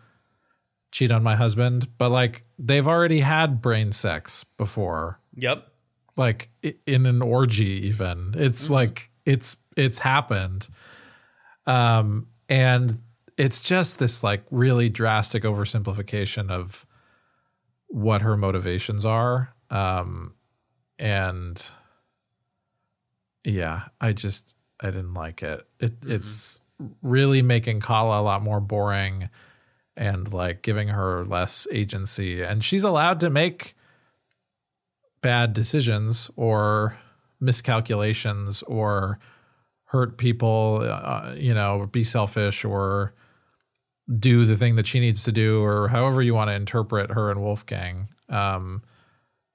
cheat 0.96 1.12
on 1.12 1.22
my 1.22 1.36
husband, 1.36 1.86
but 1.98 2.08
like 2.08 2.42
they've 2.58 2.88
already 2.88 3.20
had 3.20 3.60
brain 3.60 3.92
sex 3.92 4.44
before, 4.44 5.20
Yep. 5.34 5.70
like 6.16 6.48
in 6.86 7.04
an 7.04 7.20
orgy 7.20 7.86
even. 7.86 8.34
It's 8.34 8.70
like 8.70 9.10
it's 9.26 9.58
it's 9.76 9.98
happened. 9.98 10.68
Um 11.66 12.28
and 12.48 12.98
it's 13.36 13.60
just 13.60 13.98
this 13.98 14.24
like 14.24 14.42
really 14.50 14.88
drastic 14.88 15.42
oversimplification 15.42 16.50
of 16.50 16.86
what 17.88 18.22
her 18.22 18.34
motivations 18.34 19.04
are. 19.04 19.52
Um 19.68 20.32
and 20.98 21.62
yeah, 23.44 23.82
I 24.00 24.14
just 24.14 24.56
I 24.80 24.86
didn't 24.86 25.12
like 25.12 25.42
it. 25.42 25.66
It 25.78 25.92
it's 26.06 26.58
really 27.02 27.42
making 27.42 27.80
Kala 27.80 28.18
a 28.18 28.22
lot 28.22 28.42
more 28.42 28.60
boring 28.60 29.28
and 29.96 30.32
like 30.32 30.62
giving 30.62 30.88
her 30.88 31.24
less 31.24 31.66
agency. 31.72 32.42
And 32.42 32.62
she's 32.62 32.84
allowed 32.84 33.20
to 33.20 33.30
make 33.30 33.74
bad 35.22 35.52
decisions 35.52 36.30
or 36.36 36.96
miscalculations 37.40 38.62
or 38.64 39.18
hurt 39.86 40.18
people 40.18 40.80
uh, 40.82 41.32
you 41.36 41.54
know 41.54 41.88
be 41.90 42.04
selfish 42.04 42.64
or 42.64 43.14
do 44.18 44.44
the 44.44 44.56
thing 44.56 44.76
that 44.76 44.86
she 44.86 45.00
needs 45.00 45.24
to 45.24 45.32
do 45.32 45.62
or 45.62 45.88
however 45.88 46.22
you 46.22 46.34
want 46.34 46.48
to 46.48 46.54
interpret 46.54 47.10
her 47.10 47.30
and 47.30 47.42
Wolfgang. 47.42 48.08
Um 48.28 48.82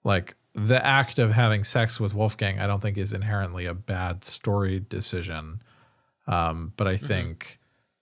like 0.04 0.36
the 0.54 0.84
act 0.86 1.20
of 1.20 1.32
having 1.32 1.64
sex 1.64 2.00
with 2.00 2.14
Wolfgang 2.14 2.60
I 2.60 2.68
don't 2.68 2.82
think 2.82 2.98
is 2.98 3.14
inherently 3.14 3.66
a 3.66 3.74
bad 3.74 4.24
story 4.24 4.80
decision. 4.80 5.62
Um 6.28 6.74
but 6.76 6.88
I 6.88 6.98
think 6.98 7.60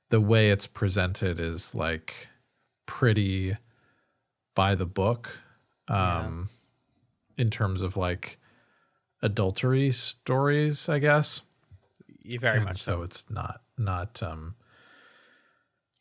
the 0.10 0.22
way 0.22 0.50
it's 0.50 0.66
presented 0.66 1.40
is 1.40 1.76
like 1.76 2.29
pretty 2.90 3.56
by 4.56 4.74
the 4.74 4.86
book 4.88 5.42
um 5.88 6.50
in 7.38 7.52
terms 7.52 7.84
of 7.84 7.96
like 7.96 8.40
adultery 9.22 9.92
stories 9.92 10.90
i 10.90 10.98
guess 10.98 11.44
You 12.24 12.40
very 12.40 12.58
And 12.58 12.66
much 12.66 12.82
so. 12.82 12.96
so 12.98 13.02
it's 13.04 13.30
not 13.30 13.62
not 13.78 14.24
um 14.24 14.56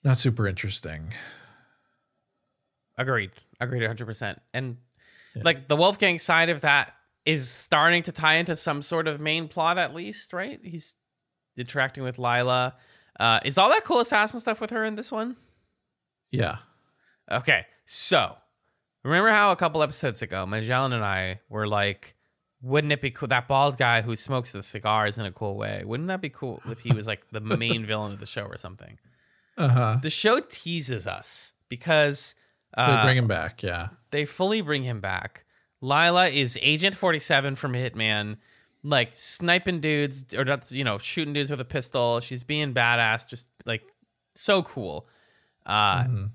not 0.03 0.16
super 0.16 0.48
interesting 0.48 1.12
Agreed. 2.96 3.31
Agreed 3.61 3.83
100%. 3.83 4.38
And 4.53 4.79
like 5.37 5.68
the 5.68 5.77
Wolfgang 5.77 6.18
side 6.18 6.48
of 6.48 6.62
that 6.62 6.94
is 7.24 7.48
starting 7.48 8.03
to 8.05 8.12
tie 8.12 8.37
into 8.37 8.57
some 8.57 8.83
sort 8.83 9.07
of 9.07 9.20
main 9.20 9.46
plot 9.46 9.79
at 9.79 9.94
least, 9.94 10.33
right? 10.33 10.59
He's 10.64 10.96
interacting 11.57 12.03
with 12.03 12.18
Lila. 12.18 12.74
Uh, 13.20 13.38
is 13.44 13.57
all 13.59 13.68
that 13.68 13.85
cool 13.85 14.01
assassin 14.01 14.40
stuff 14.40 14.61
with 14.61 14.70
her 14.70 14.85
in 14.85 14.96
this 14.96 15.12
one? 15.12 15.37
yeah 16.33 16.57
Okay, 17.31 17.67
so 17.85 18.37
remember 19.03 19.31
how 19.31 19.53
a 19.53 19.57
couple 19.57 19.83
episodes 19.83 20.23
ago, 20.23 20.47
Magellan 20.47 20.93
and 20.93 21.05
I 21.05 21.41
were 21.49 21.67
like, 21.69 22.14
wouldn't 22.62 22.93
it 22.93 23.01
be 23.03 23.11
cool? 23.11 23.29
That 23.29 23.47
bald 23.49 23.77
guy 23.79 24.03
who 24.03 24.17
smokes 24.17 24.53
the 24.53 24.62
cigars 24.62 25.19
in 25.19 25.27
a 25.27 25.31
cool 25.31 25.57
way. 25.57 25.83
Wouldn't 25.85 26.09
that 26.09 26.21
be 26.21 26.31
cool 26.31 26.62
if 26.67 26.81
he 26.81 26.93
was 26.93 27.07
like 27.07 27.23
the 27.31 27.41
main 27.59 27.85
villain 27.87 28.12
of 28.12 28.19
the 28.21 28.27
show 28.27 28.45
or 28.45 28.57
something? 28.57 28.99
uh-huh 29.57 29.99
The 30.03 30.11
show 30.11 30.41
teases 30.41 31.07
us 31.07 31.53
because 31.69 32.35
they 32.77 32.83
uh, 32.83 33.05
bring 33.05 33.17
him 33.17 33.27
back 33.27 33.62
yeah 33.62 33.88
they 34.11 34.25
fully 34.25 34.61
bring 34.61 34.83
him 34.85 35.01
back. 35.01 35.45
Lila 35.81 36.29
is 36.29 36.59
Agent 36.62 36.95
47 36.97 37.57
from 37.57 37.73
Hitman, 37.73 38.37
like 38.83 39.12
sniping 39.12 39.81
dudes 39.81 40.33
or 40.35 40.45
you 40.71 40.83
know 40.85 40.99
shooting 40.99 41.35
dudes 41.35 41.51
with 41.51 41.61
a 41.61 41.64
pistol. 41.64 42.21
She's 42.21 42.43
being 42.43 42.73
badass, 42.75 43.29
just 43.29 43.49
like 43.67 43.83
so 44.35 44.62
cool. 44.62 45.07
Uh, 45.67 46.05
Mhm. 46.05 46.31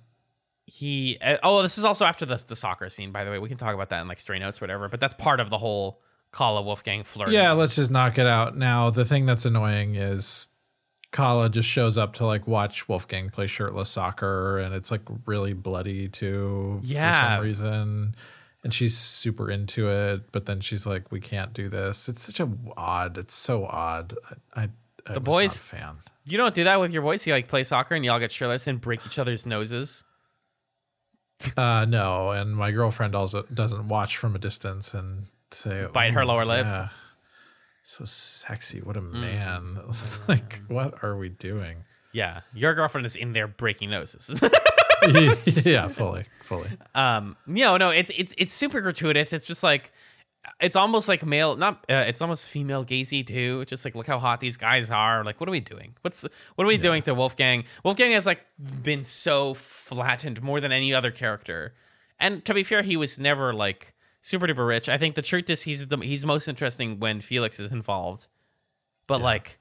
He 0.76 1.20
uh, 1.22 1.38
oh 1.44 1.62
this 1.62 1.78
is 1.78 1.84
also 1.84 2.04
after 2.04 2.26
the 2.26 2.44
the 2.48 2.56
soccer 2.56 2.90
scene 2.90 3.12
by 3.12 3.24
the 3.24 3.30
way. 3.30 3.38
We 3.38 3.48
can 3.48 3.60
talk 3.60 3.76
about 3.76 3.90
that 3.90 4.02
in 4.02 4.08
like 4.08 4.20
stray 4.20 4.40
notes 4.40 4.60
or 4.60 4.64
whatever. 4.66 4.90
But 4.90 5.00
that's 5.00 5.14
part 5.14 5.40
of 5.40 5.52
the 5.52 5.58
whole 5.60 6.02
Kala 6.32 6.64
Wolfgang 6.64 7.04
flirt. 7.04 7.30
yeah 7.30 7.52
let's 7.52 7.76
just 7.76 7.92
knock 7.92 8.18
it 8.18 8.26
out 8.26 8.58
now 8.58 8.90
the 8.90 9.06
thing 9.06 9.28
that's 9.28 9.46
annoying 9.46 9.94
is 9.94 10.48
Kala 11.12 11.48
just 11.48 11.70
shows 11.70 11.96
up 11.96 12.14
to 12.16 12.26
like 12.26 12.48
watch 12.48 12.90
Wolfgang 12.90 13.30
play 13.30 13.46
shirtless 13.46 13.90
soccer 13.90 14.58
and 14.58 14.74
it's 14.74 14.90
like 14.90 15.02
really 15.28 15.54
bloody 15.54 16.10
too 16.10 16.80
yeah. 16.82 17.20
for 17.20 17.36
some 17.36 17.44
reason 17.46 18.16
and 18.64 18.74
she's 18.74 18.98
super 18.98 19.52
into 19.52 19.88
it 19.92 20.32
but 20.32 20.48
then 20.48 20.60
she's 20.60 20.88
like 20.88 21.12
we 21.12 21.20
can't 21.20 21.54
do 21.54 21.70
this 21.70 22.10
it's 22.10 22.24
such 22.24 22.40
a 22.40 22.50
odd 22.76 23.20
it's 23.20 23.36
so 23.36 23.68
odd 23.68 24.16
I, 24.56 24.62
I, 24.64 24.70
I 25.06 25.14
The 25.14 25.20
boys- 25.20 25.56
fan 25.56 25.98
you 26.26 26.38
don't 26.38 26.56
do 26.56 26.64
that 26.64 26.80
with 26.80 26.92
your 26.92 27.02
boys. 27.02 27.28
You 27.28 27.34
like 27.34 27.48
play 27.48 27.64
soccer 27.64 27.96
and 27.96 28.06
y'all 28.06 28.20
get 28.20 28.32
shirtless 28.32 28.68
and 28.68 28.80
break 28.80 29.06
each 29.06 29.20
other's 29.20 29.46
noses. 29.46 30.06
Uh 31.58 31.86
no 31.86 32.30
and 32.32 32.56
my 32.56 32.72
girlfriend 32.72 33.16
also 33.16 33.44
doesn't 33.54 33.88
watch 33.88 34.18
from 34.18 34.36
a 34.36 34.40
distance 34.40 34.94
and 34.94 35.26
say 35.52 35.86
Bite 35.94 36.14
her 36.14 36.24
"Oh, 36.24 36.28
lower 36.28 36.46
lip." 36.46 36.66
yeah, 36.66 36.90
so 37.84 38.06
sexy 38.06 38.80
what 38.82 38.96
a 38.98 39.02
Mm. 39.02 39.14
man 39.22 39.80
it's 39.90 40.28
like 40.28 40.62
what 40.68 41.04
are 41.04 41.18
we 41.18 41.30
doing 41.30 41.84
Yeah, 42.14 42.42
your 42.54 42.74
girlfriend 42.76 43.06
is 43.08 43.16
in 43.16 43.34
there 43.34 43.48
breaking 43.48 43.90
noses. 43.90 44.40
yeah 45.66 45.88
fully 45.90 46.26
fully 46.44 46.70
um 46.96 47.36
no 47.46 47.76
no 47.76 47.90
it's 47.90 48.10
it's 48.16 48.34
it's 48.38 48.54
super 48.54 48.80
gratuitous 48.80 49.34
it's 49.34 49.46
just 49.46 49.62
like 49.62 49.92
it's 50.60 50.76
almost 50.76 51.08
like 51.08 51.26
male 51.26 51.56
not 51.56 51.86
uh, 51.90 52.04
it's 52.08 52.22
almost 52.22 52.50
female 52.50 52.84
gazy 52.84 53.26
too 53.26 53.60
It's 53.62 53.70
just 53.70 53.86
like 53.86 53.96
look 53.96 54.08
how 54.08 54.20
hot 54.20 54.40
these 54.40 54.58
guys 54.58 54.92
are. 54.92 55.24
Like 55.24 55.40
what 55.40 55.48
are 55.48 55.52
we 55.52 55.60
doing? 55.60 55.96
What's 56.02 56.26
what 56.56 56.66
are 56.66 56.68
we 56.68 56.78
doing 56.78 57.02
to 57.04 57.14
wolfgang? 57.14 57.64
Wolfgang 57.84 58.12
has 58.12 58.26
like 58.26 58.42
been 58.82 59.06
so 59.06 59.54
flattened 59.54 60.42
more 60.42 60.60
than 60.60 60.72
any 60.72 60.94
other 60.94 61.12
character. 61.12 61.74
And 62.20 62.44
to 62.46 62.54
be 62.54 62.64
fair 62.64 62.82
he 62.82 62.98
was 62.98 63.20
never 63.20 63.54
like 63.54 63.94
super 64.22 64.48
duper 64.48 64.68
rich. 64.68 64.90
I 64.90 64.98
think 64.98 65.16
the 65.16 65.22
truth 65.22 65.50
is 65.50 65.64
he's 65.64 65.88
the 65.88 65.98
he's 65.98 66.26
most 66.26 66.48
interesting 66.48 67.00
when 67.00 67.22
felix 67.22 67.60
is 67.60 67.72
involved. 67.72 68.28
But 69.08 69.22
like 69.22 69.60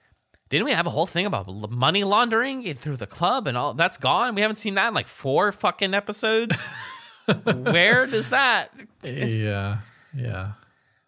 didn't 0.49 0.66
we 0.66 0.73
have 0.73 0.87
a 0.87 0.90
whole 0.90 1.07
thing 1.07 1.27
about 1.27 1.49
money 1.71 2.05
laundering 2.05 2.75
through 2.75 2.97
the 2.97 3.07
club 3.07 3.47
and 3.47 3.57
all 3.57 3.73
that's 3.73 3.99
gone? 3.99 4.35
We 4.35 4.42
haven't 4.42 4.57
seen 4.57 4.75
that 4.75 4.88
in 4.88 4.95
like 4.95 5.09
four 5.09 5.53
fucking 5.53 5.95
episodes. 5.95 6.61
Where 7.45 8.07
does 8.07 8.31
that 8.31 8.71
yeah 9.05 9.79
yeah 10.14 10.53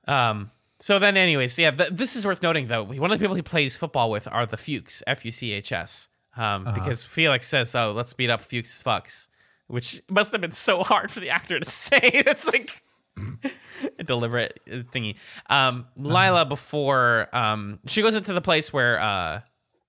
um 0.07 0.51
So 0.81 0.99
then, 0.99 1.17
anyways, 1.17 1.59
yeah, 1.59 1.71
th- 1.71 1.91
this 1.93 2.17
is 2.17 2.27
worth 2.27 2.43
noting 2.43 2.67
though. 2.67 2.85
One 2.85 3.11
of 3.11 3.19
the 3.19 3.23
people 3.23 3.37
he 3.37 3.43
plays 3.43 3.77
football 3.77 4.11
with 4.11 4.29
are 4.31 4.47
the 4.47 4.57
Fuchs, 4.57 5.03
F 5.07 5.25
U 5.25 5.31
C 5.31 5.53
H 5.53 5.73
S, 5.73 6.09
um, 6.37 6.65
because 6.75 7.05
Felix 7.05 7.47
says, 7.47 7.75
"Oh, 7.75 7.93
let's 7.93 8.13
beat 8.13 8.31
up 8.31 8.43
Fuchs 8.43 8.83
fucks," 8.83 9.29
which 9.69 10.03
must 10.11 10.33
have 10.33 10.41
been 10.41 10.53
so 10.53 10.83
hard 10.91 11.11
for 11.11 11.21
the 11.21 11.31
actor 11.31 11.59
to 11.59 11.65
say. 11.65 12.01
it's 12.03 12.47
like 12.47 12.83
a 13.99 14.05
deliberate 14.05 14.61
uh, 14.69 14.77
thingy. 14.93 15.17
Um, 15.49 15.87
Lila, 15.97 16.45
before 16.45 17.29
um, 17.33 17.79
she 17.87 18.03
goes 18.03 18.15
into 18.15 18.33
the 18.33 18.41
place 18.41 18.73
where 18.73 19.01
uh, 19.01 19.41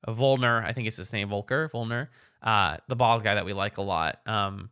Volner, 0.08 0.64
I 0.64 0.74
think 0.74 0.88
is 0.88 0.98
his 0.98 1.12
name, 1.12 1.30
Volker, 1.30 1.70
Volner, 1.74 2.08
uh, 2.44 2.78
the 2.88 2.96
bald 2.96 3.24
guy 3.24 3.36
that 3.36 3.46
we 3.46 3.54
like 3.54 3.78
a 3.78 3.82
lot. 3.82 4.20
Um, 4.28 4.70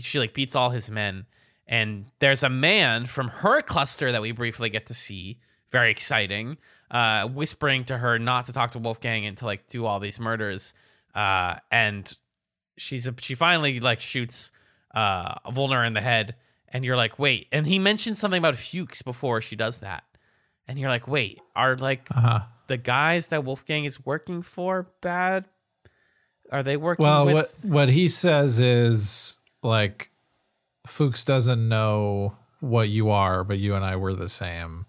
she 0.00 0.18
like 0.18 0.34
beats 0.34 0.56
all 0.56 0.70
his 0.70 0.90
men, 0.90 1.26
and 1.66 2.06
there's 2.20 2.42
a 2.42 2.48
man 2.50 3.06
from 3.06 3.28
her 3.28 3.60
cluster 3.62 4.12
that 4.12 4.20
we 4.22 4.32
briefly 4.32 4.68
get 4.70 4.86
to 4.86 4.94
see. 4.94 5.38
Very 5.70 5.90
exciting. 5.90 6.56
Uh, 6.90 7.26
whispering 7.26 7.84
to 7.84 7.98
her 7.98 8.18
not 8.18 8.46
to 8.46 8.52
talk 8.52 8.70
to 8.72 8.78
Wolfgang 8.78 9.26
and 9.26 9.36
to 9.38 9.46
like 9.46 9.66
do 9.66 9.84
all 9.86 9.98
these 9.98 10.20
murders. 10.20 10.74
Uh, 11.14 11.56
and 11.70 12.16
she's 12.76 13.06
a, 13.06 13.14
she 13.20 13.34
finally 13.34 13.80
like 13.80 14.00
shoots 14.00 14.52
uh 14.94 15.34
Volner 15.50 15.84
in 15.86 15.92
the 15.94 16.00
head, 16.00 16.36
and 16.68 16.84
you're 16.84 16.96
like, 16.96 17.18
wait. 17.18 17.48
And 17.50 17.66
he 17.66 17.78
mentioned 17.80 18.16
something 18.16 18.38
about 18.38 18.54
Fuchs 18.56 19.02
before 19.02 19.40
she 19.40 19.56
does 19.56 19.80
that, 19.80 20.04
and 20.68 20.78
you're 20.78 20.90
like, 20.90 21.08
wait, 21.08 21.40
are 21.56 21.76
like 21.76 22.06
Uh 22.14 22.20
huh. 22.20 22.40
the 22.68 22.76
guys 22.76 23.28
that 23.28 23.44
Wolfgang 23.44 23.84
is 23.86 24.04
working 24.06 24.42
for 24.42 24.88
bad? 25.00 25.46
Are 26.52 26.62
they 26.62 26.76
working 26.76 27.02
Well, 27.04 27.24
with? 27.26 27.58
what 27.62 27.70
what 27.70 27.88
he 27.88 28.06
says 28.06 28.60
is 28.60 29.38
like 29.62 30.10
Fuchs 30.86 31.24
doesn't 31.24 31.68
know 31.68 32.36
what 32.60 32.88
you 32.88 33.10
are, 33.10 33.44
but 33.44 33.58
you 33.58 33.74
and 33.74 33.84
I 33.84 33.96
were 33.96 34.14
the 34.14 34.28
same, 34.28 34.86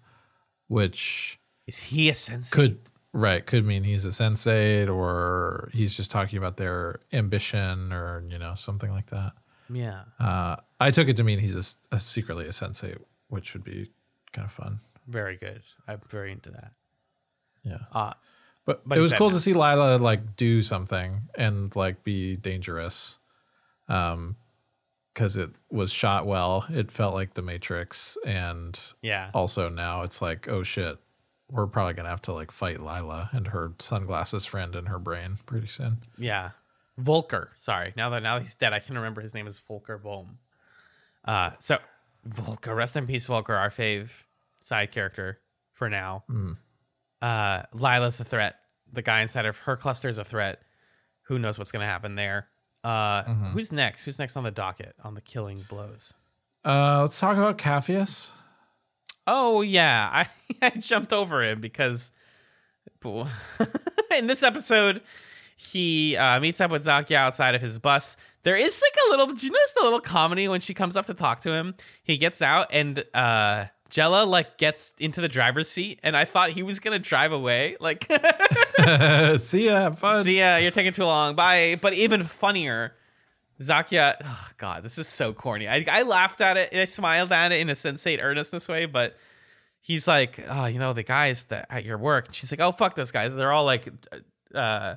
which 0.68 1.38
Is 1.66 1.84
he 1.84 2.08
a 2.08 2.12
sensate? 2.12 2.52
could 2.52 2.78
right 3.12 3.46
could 3.46 3.64
mean 3.64 3.82
he's 3.84 4.04
a 4.04 4.10
sensate 4.10 4.94
or 4.94 5.70
he's 5.72 5.94
just 5.94 6.10
talking 6.10 6.36
about 6.38 6.58
their 6.58 7.00
ambition 7.12 7.92
or 7.92 8.22
you 8.28 8.38
know 8.38 8.54
something 8.56 8.90
like 8.90 9.06
that. 9.06 9.32
yeah. 9.70 10.02
Uh, 10.20 10.56
I 10.78 10.90
took 10.90 11.08
it 11.08 11.16
to 11.16 11.24
mean 11.24 11.38
he's 11.38 11.56
a 11.56 11.94
a, 11.96 11.98
secretly 12.00 12.44
a 12.44 12.50
sensate, 12.50 12.98
which 13.28 13.54
would 13.54 13.64
be 13.64 13.90
kind 14.32 14.44
of 14.46 14.52
fun. 14.52 14.80
Very 15.08 15.36
good. 15.36 15.62
I'm 15.88 16.00
very 16.10 16.32
into 16.32 16.50
that. 16.50 16.72
Yeah. 17.62 17.78
Uh, 17.92 18.12
But, 18.66 18.86
But 18.86 18.98
it 18.98 19.00
was 19.00 19.12
cool 19.12 19.28
now? 19.30 19.34
to 19.36 19.40
see 19.40 19.52
Lila 19.54 19.96
like 19.98 20.36
do 20.36 20.60
something 20.62 21.22
and 21.38 21.74
like 21.76 22.04
be 22.04 22.36
dangerous. 22.36 23.18
Um 23.88 24.36
because 25.16 25.38
it 25.38 25.48
was 25.70 25.90
shot 25.90 26.26
well. 26.26 26.66
It 26.68 26.92
felt 26.92 27.14
like 27.14 27.32
the 27.32 27.40
Matrix 27.42 28.18
and 28.26 28.78
yeah. 29.00 29.30
also 29.32 29.70
now 29.70 30.02
it's 30.02 30.20
like, 30.20 30.46
oh 30.46 30.62
shit, 30.62 30.98
we're 31.50 31.66
probably 31.66 31.94
gonna 31.94 32.10
have 32.10 32.20
to 32.22 32.34
like 32.34 32.50
fight 32.50 32.80
Lila 32.80 33.30
and 33.32 33.48
her 33.48 33.72
sunglasses 33.78 34.44
friend 34.44 34.76
in 34.76 34.86
her 34.86 34.98
brain 34.98 35.38
pretty 35.46 35.68
soon. 35.68 36.02
Yeah. 36.18 36.50
Volker. 36.98 37.52
Sorry. 37.56 37.94
Now 37.96 38.10
that 38.10 38.22
now 38.22 38.38
he's 38.38 38.54
dead, 38.54 38.74
I 38.74 38.78
can 38.78 38.94
remember 38.94 39.22
his 39.22 39.32
name 39.32 39.46
is 39.46 39.58
Volker 39.58 39.96
Bohm. 39.96 40.36
Uh 41.24 41.52
so 41.60 41.78
Volker, 42.26 42.74
rest 42.74 42.94
in 42.94 43.06
peace, 43.06 43.24
Volker, 43.26 43.54
our 43.54 43.70
fave 43.70 44.10
side 44.60 44.92
character 44.92 45.40
for 45.72 45.88
now. 45.88 46.24
Uh 47.22 47.62
Lila's 47.72 48.20
a 48.20 48.24
threat. 48.24 48.56
The 48.92 49.00
guy 49.00 49.22
inside 49.22 49.46
of 49.46 49.56
her 49.58 49.78
cluster 49.78 50.10
is 50.10 50.18
a 50.18 50.24
threat. 50.24 50.60
Who 51.22 51.38
knows 51.38 51.58
what's 51.58 51.72
gonna 51.72 51.86
happen 51.86 52.16
there? 52.16 52.48
Uh 52.86 53.24
who's 53.52 53.72
next? 53.72 54.04
Who's 54.04 54.18
next 54.18 54.36
on 54.36 54.44
the 54.44 54.50
docket 54.50 54.94
on 55.02 55.14
the 55.14 55.20
killing 55.20 55.64
blows? 55.68 56.14
Uh 56.64 57.00
let's 57.02 57.18
talk 57.18 57.36
about 57.36 57.58
Capheus. 57.58 58.32
Oh 59.26 59.62
yeah, 59.62 60.08
I, 60.12 60.28
I 60.62 60.70
jumped 60.70 61.12
over 61.12 61.42
him 61.42 61.60
because 61.60 62.12
in 64.16 64.26
this 64.26 64.42
episode 64.42 65.00
he 65.56 66.16
uh, 66.16 66.38
meets 66.40 66.60
up 66.60 66.70
with 66.70 66.84
Zakia 66.84 67.16
outside 67.16 67.54
of 67.54 67.62
his 67.62 67.78
bus. 67.78 68.16
There 68.42 68.56
is 68.56 68.82
like 68.82 68.96
a 69.06 69.10
little. 69.10 69.26
Did 69.26 69.42
you 69.42 69.50
notice 69.50 69.72
the 69.72 69.82
little 69.84 70.00
comedy 70.00 70.48
when 70.48 70.60
she 70.60 70.74
comes 70.74 70.96
up 70.96 71.06
to 71.06 71.14
talk 71.14 71.40
to 71.42 71.52
him? 71.52 71.74
He 72.02 72.18
gets 72.18 72.42
out 72.42 72.68
and 72.70 73.04
uh, 73.14 73.66
Jela 73.90 74.26
like 74.26 74.58
gets 74.58 74.92
into 74.98 75.20
the 75.20 75.28
driver's 75.28 75.68
seat, 75.68 75.98
and 76.02 76.16
I 76.16 76.24
thought 76.24 76.50
he 76.50 76.62
was 76.62 76.78
gonna 76.78 76.98
drive 76.98 77.32
away. 77.32 77.76
Like, 77.80 78.06
see 79.38 79.66
ya, 79.66 79.82
have 79.82 79.98
fun. 79.98 80.24
see 80.24 80.38
ya, 80.38 80.56
you're 80.56 80.70
taking 80.70 80.92
too 80.92 81.04
long. 81.04 81.34
Bye. 81.34 81.78
But 81.80 81.94
even 81.94 82.24
funnier. 82.24 82.94
Zakia, 83.60 84.16
oh 84.22 84.48
God, 84.58 84.82
this 84.82 84.98
is 84.98 85.08
so 85.08 85.32
corny. 85.32 85.66
I, 85.66 85.82
I 85.90 86.02
laughed 86.02 86.42
at 86.42 86.58
it. 86.58 86.74
I 86.74 86.84
smiled 86.84 87.32
at 87.32 87.52
it 87.52 87.60
in 87.60 87.70
a 87.70 87.74
sensate 87.74 88.22
earnestness 88.22 88.68
way, 88.68 88.84
but 88.84 89.16
he's 89.80 90.06
like, 90.06 90.44
oh, 90.46 90.66
you 90.66 90.78
know, 90.78 90.92
the 90.92 91.02
guys 91.02 91.44
that 91.44 91.66
at 91.70 91.84
your 91.86 91.96
work. 91.96 92.26
And 92.26 92.34
she's 92.34 92.50
like, 92.52 92.60
oh, 92.60 92.70
fuck 92.72 92.96
those 92.96 93.12
guys. 93.12 93.34
They're 93.34 93.52
all 93.52 93.64
like, 93.64 93.88
uh, 94.54 94.96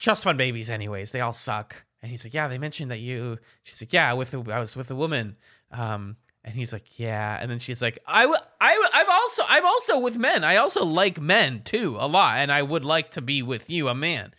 trust 0.00 0.24
fund 0.24 0.38
babies, 0.38 0.70
anyways. 0.70 1.12
They 1.12 1.20
all 1.20 1.32
suck. 1.32 1.84
And 2.02 2.10
he's 2.10 2.24
like, 2.24 2.34
yeah, 2.34 2.48
they 2.48 2.58
mentioned 2.58 2.90
that 2.90 2.98
you. 2.98 3.38
She's 3.62 3.80
like, 3.80 3.92
yeah, 3.92 4.12
with 4.14 4.34
a, 4.34 4.38
I 4.52 4.58
was 4.58 4.74
with 4.74 4.90
a 4.90 4.96
woman. 4.96 5.36
Um, 5.70 6.16
and 6.42 6.54
he's 6.56 6.72
like, 6.72 6.98
yeah. 6.98 7.38
And 7.40 7.48
then 7.50 7.58
she's 7.60 7.80
like, 7.82 7.98
I, 8.06 8.22
w- 8.22 8.40
I, 8.60 8.70
w- 8.72 8.90
I'm 8.92 9.07
also, 9.28 9.42
I'm 9.46 9.66
also 9.66 9.98
with 9.98 10.16
men. 10.16 10.42
I 10.42 10.56
also 10.56 10.82
like 10.82 11.20
men 11.20 11.60
too 11.62 11.98
a 12.00 12.08
lot, 12.08 12.38
and 12.38 12.50
I 12.50 12.62
would 12.62 12.82
like 12.82 13.10
to 13.10 13.20
be 13.20 13.42
with 13.42 13.68
you, 13.68 13.88
a 13.88 13.94
man. 13.94 14.32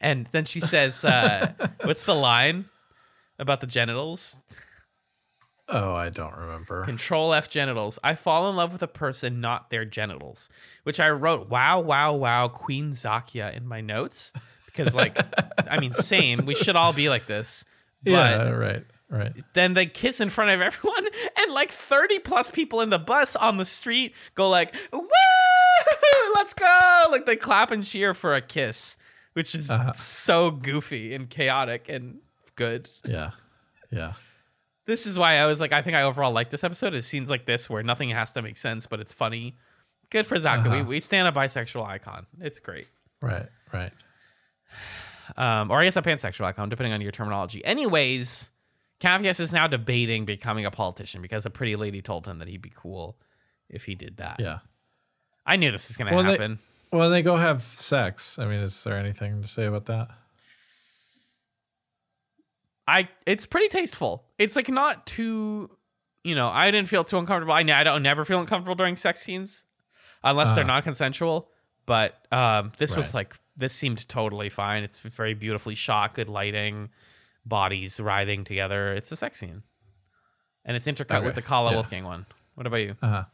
And 0.00 0.28
then 0.32 0.46
she 0.46 0.60
says, 0.60 1.04
uh, 1.04 1.52
what's 1.84 2.04
the 2.04 2.14
line 2.14 2.64
about 3.38 3.60
the 3.60 3.66
genitals? 3.66 4.36
Oh, 5.68 5.92
I 5.92 6.08
don't 6.08 6.34
remember. 6.34 6.84
Control 6.84 7.34
F 7.34 7.50
genitals. 7.50 7.98
I 8.02 8.14
fall 8.14 8.48
in 8.48 8.56
love 8.56 8.72
with 8.72 8.82
a 8.82 8.88
person, 8.88 9.42
not 9.42 9.68
their 9.68 9.84
genitals. 9.84 10.48
Which 10.84 10.98
I 10.98 11.10
wrote, 11.10 11.50
wow, 11.50 11.80
wow, 11.80 12.14
wow, 12.14 12.48
Queen 12.48 12.92
Zakia 12.92 13.54
in 13.54 13.68
my 13.68 13.82
notes. 13.82 14.32
Because, 14.64 14.96
like, 14.96 15.18
I 15.70 15.78
mean, 15.78 15.92
same. 15.92 16.46
We 16.46 16.54
should 16.54 16.76
all 16.76 16.94
be 16.94 17.10
like 17.10 17.26
this. 17.26 17.64
But 18.02 18.10
yeah, 18.12 18.48
right, 18.48 18.82
right. 19.10 19.32
then 19.54 19.74
they 19.74 19.86
kiss 19.86 20.20
in 20.20 20.28
front 20.30 20.50
of 20.52 20.60
everyone, 20.60 21.06
and 21.38 21.52
like 21.52 21.70
30 21.70 22.20
plus 22.20 22.50
people 22.50 22.80
in 22.80 22.90
the 22.90 22.98
bus 22.98 23.36
on 23.36 23.56
the 23.56 23.64
street 23.64 24.14
go 24.34 24.48
like, 24.48 24.74
woo, 24.92 25.06
let's 26.34 26.54
go. 26.54 27.02
Like, 27.10 27.26
they 27.26 27.36
clap 27.36 27.70
and 27.70 27.84
cheer 27.84 28.14
for 28.14 28.34
a 28.34 28.40
kiss, 28.40 28.96
which 29.34 29.54
is 29.54 29.70
Uh-huh. 29.70 29.92
so 29.92 30.50
goofy 30.50 31.14
and 31.14 31.28
chaotic 31.28 31.88
and 31.88 32.18
good. 32.56 32.88
Yeah. 33.04 33.30
Yeah. 33.90 34.14
This 34.86 35.06
is 35.06 35.18
why 35.18 35.34
I 35.34 35.46
was 35.46 35.60
like, 35.60 35.72
I 35.72 35.82
think 35.82 35.96
I 35.96 36.02
overall 36.02 36.32
like 36.32 36.50
this 36.50 36.64
episode. 36.64 36.94
Is 36.94 37.06
scenes 37.06 37.30
like 37.30 37.46
this 37.46 37.70
where 37.70 37.82
nothing 37.82 38.10
has 38.10 38.32
to 38.32 38.42
make 38.42 38.56
sense, 38.56 38.86
but 38.86 38.98
it's 39.00 39.12
funny. 39.12 39.56
Good 40.10 40.26
for 40.26 40.36
Zakia. 40.36 40.64
We, 40.64 40.70
Uh-huh. 40.80 40.84
we 40.88 41.00
stand 41.00 41.28
a 41.28 41.32
bisexual 41.32 41.86
icon. 41.86 42.26
It's 42.40 42.58
great. 42.58 42.86
Right, 43.22 43.46
right. 43.72 43.92
Um, 45.36 45.70
or 45.70 45.80
I 45.80 45.84
guess 45.84 45.96
a 45.96 46.02
pansexual 46.02 46.44
icon, 46.44 46.68
depending 46.70 46.92
on 46.92 47.00
your 47.00 47.12
terminology. 47.12 47.64
Anyways, 47.64 48.49
Capheus 49.00 49.40
is 49.40 49.52
now 49.52 49.66
debating 49.66 50.24
becoming 50.26 50.66
a 50.66 50.70
politician 50.70 51.22
because 51.22 51.46
a 51.46 51.50
pretty 51.50 51.74
lady 51.76 52.02
told 52.02 52.26
him 52.26 52.38
that 52.38 52.48
he'd 52.48 52.60
be 52.62 52.72
cool 52.74 53.16
if 53.68 53.84
he 53.84 53.94
did 53.94 54.18
that. 54.18 54.36
Yeah. 54.38 54.58
I 55.46 55.56
knew 55.56 55.70
this 55.72 55.88
was 55.88 55.96
going 55.96 56.08
to 56.08 56.14
Well, 56.14 56.24
they- 56.24 56.30
happen. 56.32 56.58
Well, 56.92 57.08
they 57.08 57.22
go 57.22 57.36
have 57.36 57.62
sex. 57.62 58.38
I 58.38 58.44
mean, 58.46 58.60
is 58.60 58.82
there 58.84 58.96
anything 58.96 59.42
to 59.42 59.48
say 59.48 59.64
about 59.64 59.86
that? 59.86 60.08
I 62.86 63.08
it's 63.26 63.46
pretty 63.46 63.68
tasteful. 63.68 64.24
It's 64.38 64.56
like 64.56 64.68
not 64.68 65.06
too, 65.06 65.70
you 66.24 66.34
know, 66.34 66.48
I 66.48 66.70
didn't 66.70 66.88
feel 66.88 67.04
too 67.04 67.18
uncomfortable. 67.18 67.52
I, 67.52 67.60
I 67.60 67.84
don't 67.84 68.02
never 68.02 68.24
feel 68.24 68.40
uncomfortable 68.40 68.74
during 68.74 68.96
sex 68.96 69.22
scenes 69.22 69.64
unless 70.24 70.52
they're 70.54 70.64
Uh. 70.64 70.68
non-consensual. 70.68 71.48
But 71.86 72.14
um, 72.32 72.72
this 72.78 72.94
was 72.96 73.14
like 73.14 73.38
this 73.56 73.72
seemed 73.72 74.08
totally 74.08 74.48
fine. 74.48 74.82
It's 74.84 74.98
very 74.98 75.34
beautifully 75.34 75.74
shot, 75.74 76.14
good 76.14 76.28
lighting, 76.28 76.90
bodies 77.44 77.98
writhing 78.00 78.44
together. 78.44 78.94
It's 78.94 79.10
a 79.12 79.16
sex 79.16 79.38
scene, 79.40 79.62
and 80.64 80.76
it's 80.76 80.86
intercut 80.86 81.16
Okay. 81.18 81.26
with 81.26 81.34
the 81.34 81.42
Kala 81.42 81.70
Yeah. 81.70 81.76
Wolfgang 81.76 82.04
one. 82.04 82.26
What 82.54 82.66
about 82.66 82.76
you? 82.78 82.96
Uh 83.02 83.08
huh. 83.08 83.24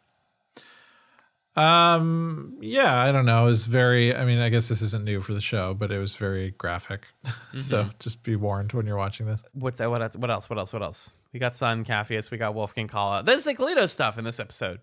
Um. 1.61 2.59
Yeah, 2.61 3.01
I 3.03 3.12
don't 3.12 3.25
know. 3.25 3.45
It 3.45 3.49
was 3.49 3.66
very. 3.66 4.14
I 4.14 4.27
mean, 4.27 4.38
I 4.40 4.51
guess 4.51 4.69
this 4.69 4.83
isn't 4.83 5.05
new 5.05 5.21
for 5.23 5.33
the 5.33 5.40
show, 5.40 5.73
but 5.73 5.90
it 5.90 5.99
was 5.99 6.14
very 6.14 6.51
graphic. 6.51 7.07
so 7.55 7.88
just 7.99 8.23
be 8.23 8.37
warned 8.37 8.73
when 8.75 8.87
you're 8.87 8.99
watching 8.99 9.25
this. 9.27 9.42
What's 9.55 9.79
that? 9.79 9.90
What 9.90 10.03
else? 10.03 10.16
What 10.16 10.31
else? 10.31 10.51
What 10.51 10.59
else? 10.59 10.73
What 10.75 10.83
else? 10.83 11.12
We 11.33 11.40
got 11.40 11.55
Sun 11.55 11.85
Capheus. 11.87 12.31
We 12.31 12.37
got 12.37 12.55
Wolfgang 12.55 12.88
Kala. 12.88 13.23
There's 13.23 13.47
like 13.47 13.57
Lito 13.59 13.88
stuff 13.88 14.19
in 14.19 14.25
this 14.25 14.38
episode. 14.38 14.81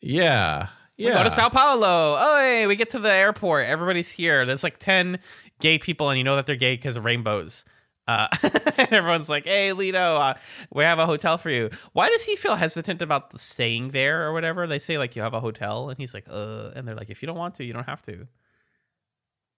Yeah. 0.00 0.68
Yeah. 0.96 1.10
We 1.10 1.14
go 1.16 1.24
to 1.24 1.30
Sao 1.30 1.48
Paulo. 1.48 2.16
Oh, 2.18 2.38
hey, 2.40 2.66
we 2.66 2.76
get 2.76 2.90
to 2.90 2.98
the 2.98 3.10
airport. 3.12 3.66
Everybody's 3.66 4.10
here. 4.10 4.44
There's 4.46 4.62
like 4.62 4.78
10 4.78 5.18
gay 5.62 5.78
people, 5.78 6.10
and 6.10 6.18
you 6.18 6.24
know 6.24 6.36
that 6.36 6.46
they're 6.46 6.56
gay 6.56 6.76
because 6.76 6.96
of 6.98 7.04
rainbows. 7.04 7.64
Uh, 8.06 8.26
and 8.76 8.92
everyone's 8.92 9.28
like, 9.28 9.44
hey, 9.46 9.70
Lito, 9.70 9.94
uh, 10.20 10.34
we 10.72 10.82
have 10.84 10.98
a 10.98 11.06
hotel 11.06 11.38
for 11.38 11.50
you. 11.50 11.70
Why 11.92 12.08
does 12.10 12.24
he 12.24 12.34
feel 12.36 12.56
hesitant 12.56 13.00
about 13.00 13.38
staying 13.40 13.88
there 13.92 14.26
or 14.26 14.32
whatever? 14.32 14.66
They 14.66 14.80
say, 14.80 14.98
like, 14.98 15.14
you 15.16 15.22
have 15.22 15.34
a 15.34 15.40
hotel. 15.40 15.88
And 15.88 15.96
he's 15.98 16.12
like, 16.12 16.26
uh, 16.28 16.72
and 16.74 16.86
they're 16.86 16.96
like, 16.96 17.10
if 17.10 17.22
you 17.22 17.26
don't 17.28 17.38
want 17.38 17.54
to, 17.54 17.64
you 17.64 17.72
don't 17.72 17.86
have 17.88 18.02
to. 18.02 18.26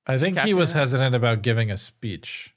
I 0.07 0.19
think 0.19 0.39
he 0.41 0.53
was 0.55 0.73
that? 0.75 0.81
hesitant 0.81 1.15
about 1.15 1.41
giving 1.43 1.71
a 1.71 1.77
speech. 1.77 2.55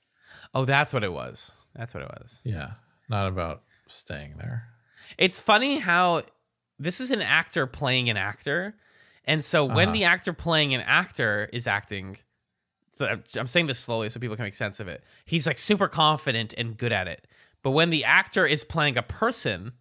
Oh, 0.54 0.66
that's 0.66 0.94
what 0.94 1.04
it 1.04 1.14
was. 1.14 1.54
That's 1.74 1.94
what 1.94 2.04
it 2.04 2.10
was. 2.20 2.42
Yeah. 2.44 2.72
Not 3.10 3.28
about 3.28 3.64
staying 3.88 4.36
there. 4.38 4.68
It's 5.18 5.40
funny 5.40 5.80
how 5.80 6.24
this 6.78 7.00
is 7.00 7.12
an 7.12 7.22
actor 7.22 7.66
playing 7.66 8.10
an 8.10 8.18
actor, 8.18 8.76
and 9.24 9.44
so 9.44 9.64
when 9.64 9.88
Uh-huh. 9.90 9.94
the 9.94 10.04
actor 10.04 10.34
playing 10.34 10.74
an 10.74 10.82
actor 10.82 11.50
is 11.54 11.66
acting, 11.68 12.18
so 12.98 13.06
I'm- 13.06 13.24
I'm 13.38 13.48
saying 13.48 13.68
this 13.68 13.80
slowly 13.80 14.10
so 14.10 14.20
people 14.20 14.36
can 14.36 14.44
make 14.46 14.54
sense 14.56 14.80
of 14.80 14.88
it. 14.88 15.04
He's 15.26 15.46
like 15.48 15.58
super 15.58 15.88
confident 15.88 16.54
and 16.58 16.78
good 16.78 16.92
at 16.92 17.08
it. 17.08 17.28
But 17.64 17.72
when 17.72 17.90
the 17.90 18.04
actor 18.04 18.46
is 18.46 18.64
playing 18.64 18.98
a 18.98 19.02
person, 19.04 19.74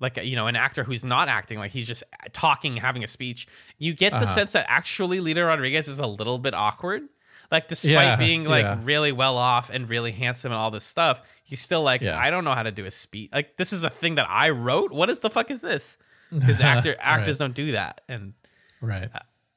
like 0.00 0.16
you 0.16 0.36
know, 0.36 0.46
an 0.46 0.56
actor 0.56 0.84
who's 0.84 1.04
not 1.04 1.28
acting, 1.28 1.58
like 1.58 1.70
he's 1.72 1.88
just 1.88 2.02
talking, 2.32 2.76
having 2.76 3.04
a 3.04 3.06
speech, 3.06 3.46
you 3.78 3.92
get 3.94 4.10
the 4.10 4.16
Uh-huh. 4.18 4.26
sense 4.26 4.52
that 4.52 4.66
actually 4.68 5.18
Lito 5.20 5.46
Rodriguez 5.46 5.88
is 5.88 5.98
a 5.98 6.06
little 6.06 6.38
bit 6.38 6.54
awkward. 6.54 7.02
Like 7.50 7.68
despite 7.68 7.90
Yeah, 7.92 8.16
being 8.16 8.44
like 8.44 8.64
yeah. 8.64 8.78
really 8.82 9.12
well 9.12 9.36
off 9.36 9.68
and 9.70 9.88
really 9.88 10.12
handsome 10.12 10.52
and 10.52 10.58
all 10.58 10.70
this 10.70 10.84
stuff, 10.84 11.20
he's 11.44 11.60
still 11.60 11.82
like, 11.82 12.00
Yeah. 12.00 12.18
I 12.18 12.30
don't 12.30 12.44
know 12.44 12.54
how 12.54 12.62
to 12.62 12.72
do 12.72 12.86
a 12.86 12.90
speech. 12.90 13.30
Like 13.32 13.56
this 13.58 13.72
is 13.72 13.84
a 13.84 13.90
thing 13.90 14.14
that 14.14 14.26
I 14.30 14.50
wrote. 14.50 14.90
What 14.92 15.10
is 15.10 15.18
the 15.18 15.28
fuck 15.30 15.50
is 15.50 15.60
this? 15.60 15.98
Because 16.32 16.60
actor 16.60 16.96
actors 17.00 17.36
don't 17.38 17.54
do 17.54 17.72
that, 17.72 18.00
and 18.08 18.32
Right. 18.80 19.10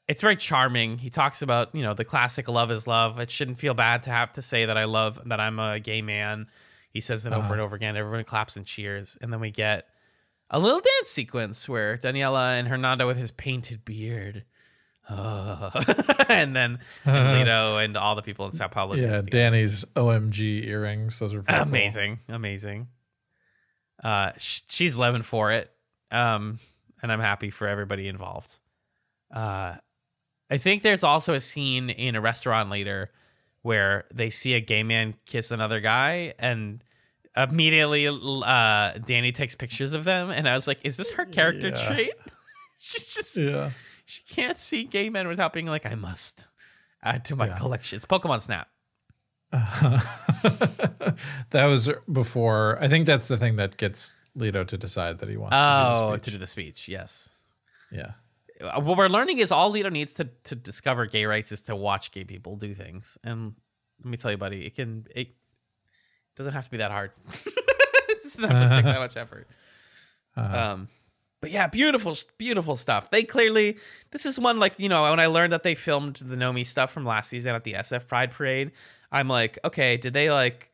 It's 0.07 0.21
very 0.21 0.35
charming. 0.35 0.97
He 0.99 1.09
talks 1.09 1.41
about 1.41 1.73
you 1.73 1.81
know 1.83 1.93
the 1.93 2.05
classic 2.05 2.47
"love 2.47 2.71
is 2.71 2.87
love." 2.87 3.19
It 3.19 3.31
shouldn't 3.31 3.57
feel 3.57 3.73
bad 3.73 4.03
to 4.03 4.09
have 4.11 4.33
to 4.33 4.41
say 4.41 4.65
that 4.65 4.77
I 4.77 4.85
love 4.85 5.19
that 5.25 5.39
I'm 5.39 5.59
a 5.59 5.79
gay 5.79 6.01
man. 6.01 6.47
He 6.91 7.01
says 7.01 7.25
it 7.25 7.33
over 7.33 7.41
Uh-huh. 7.43 7.53
and 7.53 7.61
over 7.61 7.75
again. 7.75 7.97
Everyone 7.97 8.23
claps 8.23 8.55
and 8.55 8.65
cheers, 8.65 9.17
and 9.21 9.31
then 9.33 9.39
we 9.39 9.51
get 9.51 9.87
a 10.49 10.59
little 10.59 10.79
dance 10.79 11.09
sequence 11.09 11.67
where 11.67 11.97
Daniela 11.97 12.57
and 12.59 12.67
Hernando 12.67 13.07
with 13.07 13.17
his 13.17 13.31
painted 13.31 13.83
beard. 13.83 14.45
Oh. 15.09 15.71
and 16.29 16.55
then 16.55 16.79
and 17.05 17.47
Lito 17.47 17.83
and 17.83 17.97
all 17.97 18.15
the 18.15 18.21
people 18.21 18.45
in 18.45 18.51
Sao 18.53 18.67
Paulo. 18.67 18.95
Yeah. 18.95 19.21
Danny's 19.27 19.85
OMG 19.95 20.65
earrings. 20.67 21.19
Those 21.19 21.33
are 21.33 21.41
pretty 21.43 21.59
cool. 21.59 21.67
amazing, 21.67 22.19
amazing. 22.29 22.87
Uh, 24.03 24.31
sh- 24.37 24.61
she's 24.69 24.97
living 24.97 25.21
for 25.21 25.51
it, 25.51 25.71
um, 26.11 26.59
and 27.01 27.11
I'm 27.11 27.19
happy 27.19 27.49
for 27.49 27.67
everybody 27.67 28.07
involved. 28.07 28.57
Uh, 29.33 29.75
I 30.49 30.57
think 30.57 30.83
there's 30.83 31.03
also 31.03 31.33
a 31.33 31.41
scene 31.41 31.89
in 31.89 32.15
a 32.15 32.21
restaurant 32.21 32.69
later 32.69 33.11
where 33.63 34.05
they 34.13 34.29
see 34.29 34.53
a 34.53 34.59
gay 34.61 34.83
man 34.83 35.15
kiss 35.25 35.49
another 35.51 35.79
guy, 35.79 36.33
and 36.37 36.83
immediately 37.35 38.07
uh, 38.07 38.91
Danny 39.05 39.31
takes 39.31 39.55
pictures 39.55 39.93
of 39.93 40.03
them, 40.03 40.29
and 40.29 40.47
I 40.47 40.55
was 40.55 40.67
like, 40.67 40.79
"Is 40.83 40.97
this 40.97 41.11
her 41.11 41.25
character 41.25 41.69
Yeah. 41.69 41.87
trait?" 41.87 42.11
she 42.79 42.99
just 42.99 43.35
Yeah. 43.37 43.71
she 44.05 44.21
can't 44.29 44.57
see 44.57 44.83
gay 44.83 45.09
men 45.09 45.27
without 45.27 45.51
being 45.51 45.65
like, 45.65 45.85
"I 45.85 45.95
must 45.95 46.47
add 47.01 47.25
to 47.25 47.35
my 47.35 47.47
Yeah. 47.47 47.57
collection." 47.57 47.95
It's 47.97 48.05
Pokemon 48.05 48.41
Snap. 48.41 48.67
that 51.51 51.65
was 51.65 51.89
before. 52.11 52.77
I 52.81 52.87
think 52.87 53.05
that's 53.05 53.27
the 53.27 53.37
thing 53.37 53.55
that 53.55 53.77
gets 53.77 54.15
Lito 54.37 54.67
to 54.67 54.77
decide 54.77 55.19
that 55.19 55.29
he 55.29 55.37
wants 55.37 55.55
Oh, 55.57 56.11
to 56.11 56.17
do 56.17 56.21
to 56.23 56.31
do 56.31 56.37
the 56.37 56.47
speech, 56.47 56.87
yes. 56.89 57.29
Yeah. 57.91 58.11
Uh, 58.61 58.79
what 58.79 58.97
we're 58.97 59.09
learning 59.09 59.39
is 59.39 59.51
all 59.51 59.71
Lito 59.73 59.91
needs 59.91 60.13
to 60.13 60.29
to 60.45 60.55
discover 60.55 61.05
gay 61.05 61.25
rights 61.25 61.51
is 61.51 61.61
to 61.63 61.75
watch 61.75 62.11
gay 62.11 62.23
people 62.23 62.55
do 62.55 62.73
things. 62.73 63.17
And 63.23 63.53
let 64.03 64.09
me 64.09 64.17
tell 64.17 64.31
you, 64.31 64.37
buddy, 64.37 64.65
it 64.65 64.75
can 64.75 65.07
it 65.13 65.29
doesn't 66.35 66.53
have 66.53 66.65
to 66.65 66.71
be 66.71 66.77
that 66.77 66.91
hard. 66.91 67.11
it 67.45 68.23
doesn't 68.23 68.49
have 68.49 68.61
to 68.61 68.75
take 68.75 68.85
that 68.85 68.99
much 68.99 69.17
effort. 69.17 69.47
Uh, 70.37 70.41
Um, 70.73 70.89
but 71.39 71.49
yeah, 71.49 71.67
beautiful, 71.67 72.17
beautiful 72.37 72.75
stuff. 72.75 73.09
They 73.09 73.23
clearly 73.23 73.77
this 74.11 74.25
is 74.25 74.37
one 74.37 74.59
like 74.59 74.73
you 74.77 74.89
know 74.89 75.09
when 75.09 75.19
I 75.21 75.27
learned 75.27 75.53
that 75.53 75.63
they 75.63 75.75
filmed 75.75 76.17
the 76.17 76.35
Nomi 76.35 76.65
stuff 76.65 76.91
from 76.91 77.05
last 77.05 77.29
season 77.29 77.55
at 77.55 77.63
the 77.63 77.71
SF 77.71 78.07
Pride 78.07 78.31
Parade. 78.31 78.71
I'm 79.13 79.29
like, 79.29 79.59
okay, 79.63 79.95
did 79.95 80.11
they 80.11 80.29
like 80.29 80.71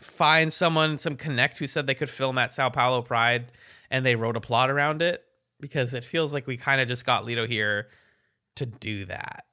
find 0.00 0.50
someone, 0.50 0.96
some 0.98 1.16
connect 1.16 1.58
who 1.58 1.66
said 1.66 1.86
they 1.86 1.94
could 1.94 2.08
film 2.08 2.38
at 2.38 2.54
Sao 2.54 2.70
Paulo 2.70 3.02
Pride, 3.02 3.52
and 3.90 4.06
they 4.06 4.14
wrote 4.16 4.36
a 4.36 4.40
plot 4.40 4.70
around 4.70 5.02
it? 5.02 5.22
Because 5.62 5.94
it 5.94 6.04
feels 6.04 6.34
like 6.34 6.46
we 6.46 6.56
kind 6.58 6.80
of 6.80 6.88
just 6.88 7.06
got 7.06 7.24
Lito 7.24 7.48
here 7.48 7.86
to 8.56 8.66
do 8.66 9.06
that, 9.06 9.46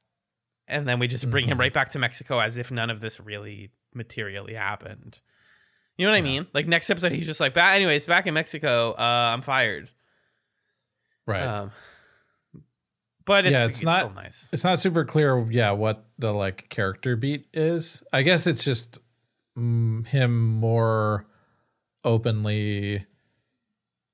and 0.67 0.85
then 0.85 0.99
we 0.99 1.07
just 1.07 1.29
bring 1.29 1.45
him 1.47 1.57
Mhm. 1.57 1.61
right 1.61 1.73
back 1.73 1.91
to 1.91 1.99
Mexico 1.99 2.39
as 2.39 2.57
if 2.57 2.71
none 2.71 2.89
of 2.89 2.99
this 2.99 3.19
really 3.19 3.71
materially 3.93 4.55
happened. 4.55 5.21
You 5.97 6.05
know 6.07 6.11
what 6.11 6.17
I 6.17 6.21
mean? 6.21 6.47
Like 6.51 6.65
next 6.67 6.89
episode, 6.89 7.11
he's 7.11 7.27
just 7.27 7.39
like, 7.39 7.53
"Ba- 7.53 7.63
anyways, 7.63 8.05
back 8.07 8.25
in 8.27 8.33
Mexico, 8.33 8.91
uh, 8.93 9.29
I'm 9.33 9.41
fired. 9.43 9.89
right. 11.27 11.43
Um, 11.43 11.71
but 13.25 13.45
it's, 13.45 13.53
Yeah, 13.53 13.65
it's, 13.65 13.75
it's 13.77 13.83
not- 13.83 13.99
still 14.05 14.13
nice. 14.15 14.49
it's 14.51 14.63
not 14.63 14.79
super 14.79 15.05
clear. 15.05 15.47
Yeah, 15.51 15.71
what 15.71 16.05
the 16.17 16.33
like 16.33 16.69
character 16.69 17.15
beat 17.15 17.45
is. 17.53 18.03
I 18.11 18.23
guess 18.23 18.47
it's 18.47 18.63
just 18.63 18.97
mm, 19.55 20.07
him 20.07 20.47
more 20.55 21.27
openly 22.03 23.05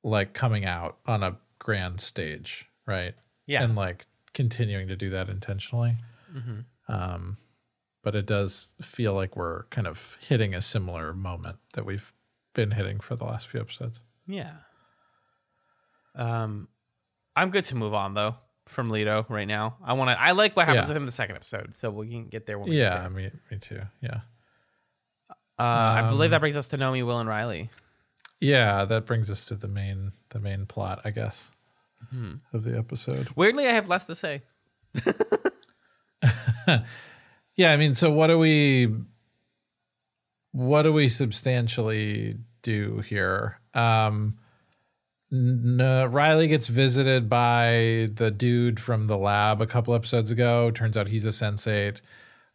like 0.04 0.34
coming 0.34 0.66
out 0.66 0.98
on 1.06 1.24
a 1.24 1.38
grand 1.66 2.00
stage, 2.00 2.66
right? 2.86 3.16
Yeah. 3.48 3.64
and 3.64 3.76
like 3.76 4.06
continuing 4.36 4.88
to 4.90 4.96
do 4.96 5.10
that 5.10 5.30
intentionally. 5.30 5.96
hmm 6.32 6.60
Um, 6.88 7.38
but 8.04 8.14
it 8.16 8.28
does 8.28 8.76
feel 8.84 9.14
like 9.16 9.36
we're 9.36 9.64
kind 9.72 9.88
of 9.88 10.18
hitting 10.22 10.54
a 10.54 10.62
similar 10.62 11.12
moment 11.14 11.58
that 11.74 11.84
we've 11.86 12.14
been 12.54 12.70
hitting 12.72 13.00
for 13.00 13.16
the 13.16 13.24
last 13.26 13.48
few 13.48 13.60
episodes. 13.60 14.04
Yeah. 14.28 14.52
Um, 16.16 16.68
I'm 17.36 17.50
good 17.50 17.66
to 17.66 17.76
move 17.76 17.94
on 17.94 18.14
though 18.14 18.36
from 18.68 18.90
Lito 18.92 19.28
right 19.30 19.48
now. 19.48 19.78
I 19.84 19.94
want 19.94 20.12
to. 20.12 20.22
I 20.22 20.32
like 20.32 20.56
what 20.56 20.66
happens 20.68 20.84
Yeah. 20.86 20.90
with 20.90 20.98
him 20.98 21.04
in 21.04 21.08
the 21.08 21.12
second 21.12 21.36
episode, 21.36 21.76
so 21.78 21.90
we 21.90 22.10
can 22.10 22.28
get 22.28 22.46
there 22.46 22.58
when 22.60 22.70
we 22.70 22.78
Yeah, 22.80 22.90
get 22.94 23.02
there. 23.02 23.10
mean, 23.10 23.40
me 23.52 23.58
too. 23.58 23.82
Yeah, 24.02 24.22
Uh, 25.58 25.64
I 25.64 26.02
believe 26.10 26.30
Um, 26.30 26.32
that 26.32 26.40
brings 26.40 26.56
us 26.58 26.68
to 26.70 26.78
Nomi, 26.78 27.06
Will, 27.06 27.20
and 27.20 27.28
Riley. 27.30 27.70
Yeah. 28.46 28.86
That 28.86 29.06
brings 29.06 29.30
us 29.30 29.46
to 29.46 29.56
the 29.56 29.68
main 29.68 30.12
the 30.30 30.40
main 30.40 30.66
plot, 30.66 31.02
I 31.06 31.12
guess, 31.12 31.52
Hmm. 32.10 32.36
of 32.54 32.64
the 32.64 32.78
episode. 32.78 33.30
Weirdly, 33.36 33.68
I 33.68 33.72
have 33.72 33.90
less 33.90 34.06
to 34.06 34.16
say. 34.16 34.42
Yeah, 37.58 37.72
I 37.72 37.78
mean, 37.78 37.94
so 37.94 38.12
what 38.12 38.28
do 38.28 38.38
we 38.38 38.94
what 40.52 40.82
do 40.84 40.92
we 40.92 41.08
substantially 41.08 42.38
do 42.64 43.00
here? 43.08 43.60
Um 43.74 44.38
n- 45.32 45.78
Riley 46.12 46.48
gets 46.50 46.68
visited 46.68 47.30
by 47.30 48.10
the 48.14 48.30
dude 48.36 48.80
from 48.80 49.06
the 49.08 49.18
lab 49.18 49.62
a 49.62 49.68
couple 49.68 49.96
episodes 49.96 50.32
ago. 50.32 50.70
Turns 50.72 50.98
out 50.98 51.08
he's 51.08 51.26
a 51.26 51.30
sensate. 51.30 52.02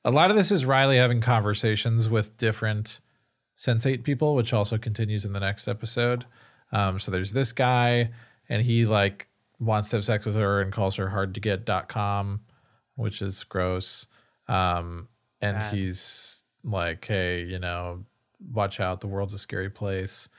A 0.05 0.11
lot 0.11 0.31
of 0.31 0.37
this 0.37 0.51
is 0.53 0.67
Riley 0.67 0.97
having 0.99 1.21
conversations 1.23 2.09
with 2.11 2.37
different 2.37 3.01
sensate 3.61 4.05
people, 4.05 4.35
which 4.35 4.55
also 4.55 4.79
continues 4.79 5.27
in 5.27 5.35
the 5.35 5.41
next 5.41 5.69
episode. 5.69 6.25
Um, 6.73 6.99
so 6.99 7.11
there's 7.11 7.35
this 7.35 7.53
guy, 7.53 8.11
and 8.49 8.63
he 8.63 8.87
like 8.87 9.29
wants 9.59 9.91
to 9.91 9.99
have 9.99 10.05
sex 10.05 10.25
with 10.25 10.35
her 10.35 10.63
and 10.63 10.73
calls 10.73 10.97
her 10.97 11.11
hard 11.11 11.35
to 11.35 11.41
get.com, 11.41 12.41
which 12.95 13.21
is 13.21 13.45
gross. 13.45 14.07
Um, 14.49 15.09
and 15.43 15.59
Bad. 15.59 15.75
he's 15.75 16.43
like, 16.65 17.05
hey, 17.05 17.43
you 17.43 17.59
know, 17.59 18.05
watch 18.51 18.81
out, 18.81 19.03
the 19.03 19.07
world's 19.07 19.35
a 19.35 19.39
scary 19.39 19.69
place. 19.69 20.31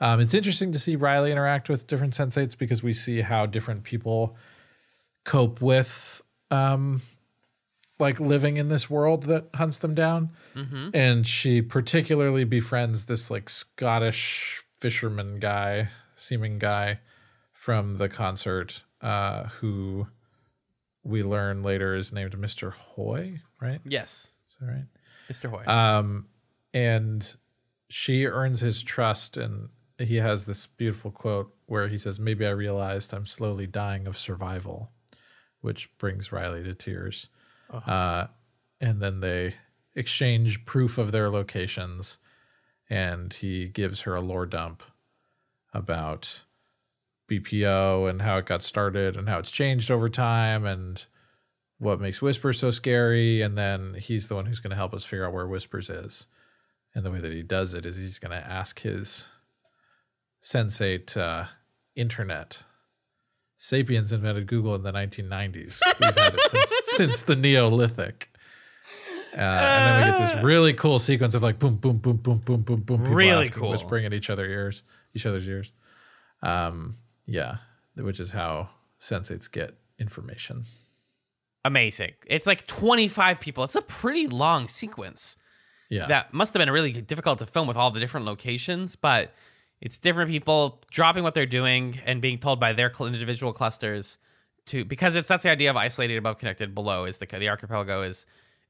Um, 0.00 0.20
it's 0.20 0.34
interesting 0.34 0.70
to 0.70 0.78
see 0.78 0.94
Riley 0.94 1.32
interact 1.32 1.68
with 1.68 1.88
different 1.88 2.14
sensates 2.14 2.56
because 2.56 2.84
we 2.84 2.92
see 2.92 3.22
how 3.22 3.46
different 3.46 3.82
people 3.82 4.36
cope 5.24 5.60
with 5.60 6.22
um, 6.52 7.02
like 7.98 8.20
living 8.20 8.56
in 8.56 8.68
this 8.68 8.88
world 8.88 9.24
that 9.24 9.46
hunts 9.54 9.78
them 9.78 9.94
down. 9.94 10.30
Mm-hmm. 10.54 10.90
And 10.94 11.26
she 11.26 11.62
particularly 11.62 12.44
befriends 12.44 13.06
this 13.06 13.30
like 13.30 13.48
Scottish 13.48 14.62
fisherman 14.78 15.38
guy, 15.40 15.88
seeming 16.14 16.58
guy 16.58 17.00
from 17.52 17.96
the 17.96 18.08
concert, 18.08 18.84
uh, 19.00 19.44
who 19.44 20.06
we 21.02 21.22
learn 21.22 21.62
later 21.62 21.94
is 21.94 22.12
named 22.12 22.36
Mr. 22.36 22.72
Hoy, 22.72 23.40
right? 23.60 23.80
Yes, 23.84 24.30
Is 24.48 24.56
that 24.60 24.66
right? 24.66 24.84
Mr. 25.30 25.50
Hoy. 25.50 25.64
Um, 25.66 26.26
and 26.74 27.36
she 27.88 28.26
earns 28.26 28.60
his 28.60 28.82
trust, 28.82 29.36
and 29.36 29.70
he 29.98 30.16
has 30.16 30.46
this 30.46 30.66
beautiful 30.66 31.10
quote 31.10 31.54
where 31.66 31.88
he 31.88 31.98
says, 31.98 32.20
"Maybe 32.20 32.46
I 32.46 32.50
realized 32.50 33.12
I'm 33.12 33.26
slowly 33.26 33.66
dying 33.66 34.06
of 34.06 34.16
survival," 34.16 34.92
which 35.60 35.96
brings 35.98 36.30
Riley 36.30 36.62
to 36.64 36.74
tears. 36.74 37.28
Uh, 37.70 38.26
and 38.80 39.00
then 39.00 39.20
they 39.20 39.54
exchange 39.94 40.64
proof 40.64 40.98
of 40.98 41.12
their 41.12 41.28
locations, 41.28 42.18
and 42.88 43.32
he 43.34 43.68
gives 43.68 44.00
her 44.00 44.14
a 44.14 44.20
lore 44.20 44.46
dump 44.46 44.82
about 45.74 46.44
BPO 47.28 48.08
and 48.08 48.22
how 48.22 48.38
it 48.38 48.46
got 48.46 48.62
started 48.62 49.16
and 49.16 49.28
how 49.28 49.38
it's 49.38 49.50
changed 49.50 49.90
over 49.90 50.08
time 50.08 50.64
and 50.64 51.06
what 51.78 52.00
makes 52.00 52.22
Whispers 52.22 52.58
so 52.58 52.70
scary. 52.70 53.42
And 53.42 53.56
then 53.56 53.94
he's 53.94 54.28
the 54.28 54.34
one 54.34 54.46
who's 54.46 54.60
going 54.60 54.70
to 54.70 54.76
help 54.76 54.94
us 54.94 55.04
figure 55.04 55.26
out 55.26 55.32
where 55.32 55.46
Whispers 55.46 55.90
is. 55.90 56.26
And 56.94 57.04
the 57.04 57.10
way 57.10 57.20
that 57.20 57.32
he 57.32 57.42
does 57.42 57.74
it 57.74 57.84
is 57.84 57.96
he's 57.96 58.18
going 58.18 58.30
to 58.30 58.46
ask 58.46 58.80
his 58.80 59.28
sensate 60.42 61.16
uh, 61.16 61.46
internet. 61.94 62.62
Sapiens 63.58 64.12
invented 64.12 64.46
Google 64.46 64.74
in 64.76 64.82
the 64.82 64.92
1990s. 64.92 65.80
We've 66.00 66.14
had 66.14 66.34
it 66.34 66.40
since, 66.48 66.72
since 66.96 67.22
the 67.24 67.34
Neolithic. 67.36 68.30
Uh, 69.36 69.40
and 69.40 69.84
then 69.86 70.12
we 70.14 70.18
get 70.18 70.34
this 70.34 70.42
really 70.44 70.72
cool 70.72 70.98
sequence 70.98 71.34
of 71.34 71.42
like 71.42 71.58
boom, 71.58 71.74
boom, 71.76 71.98
boom, 71.98 72.16
boom, 72.16 72.38
boom, 72.38 72.62
boom, 72.62 72.80
boom. 72.80 72.98
people 73.00 73.14
Really 73.14 73.46
asking, 73.46 73.60
cool. 73.60 73.70
whispering 73.70 74.06
at 74.06 74.14
each 74.14 74.30
other 74.30 74.46
ears, 74.46 74.82
each 75.12 75.26
other's 75.26 75.46
ears. 75.48 75.72
Um, 76.42 76.96
yeah, 77.26 77.56
which 77.96 78.20
is 78.20 78.32
how 78.32 78.70
sensates 79.00 79.50
get 79.50 79.76
information. 79.98 80.64
Amazing. 81.64 82.12
It's 82.26 82.46
like 82.46 82.66
25 82.66 83.40
people. 83.40 83.64
It's 83.64 83.74
a 83.74 83.82
pretty 83.82 84.28
long 84.28 84.68
sequence. 84.68 85.36
Yeah. 85.90 86.06
That 86.06 86.32
must 86.32 86.54
have 86.54 86.60
been 86.60 86.70
really 86.70 86.92
difficult 86.92 87.40
to 87.40 87.46
film 87.46 87.66
with 87.66 87.76
all 87.76 87.90
the 87.90 88.00
different 88.00 88.24
locations, 88.24 88.94
but 88.96 89.34
it's 89.80 89.98
different 90.00 90.30
people 90.30 90.82
dropping 90.90 91.22
what 91.22 91.34
they're 91.34 91.46
doing 91.46 91.98
and 92.04 92.20
being 92.20 92.38
told 92.38 92.58
by 92.60 92.72
their 92.72 92.92
individual 93.00 93.52
clusters 93.52 94.18
to 94.66 94.84
because 94.84 95.16
it's 95.16 95.28
that's 95.28 95.42
the 95.44 95.50
idea 95.50 95.70
of 95.70 95.76
isolated 95.76 96.16
above 96.18 96.38
connected 96.38 96.74
below 96.74 97.04
is 97.04 97.18
the 97.18 97.26
the 97.26 97.48
archipelago 97.48 98.02
is 98.02 98.26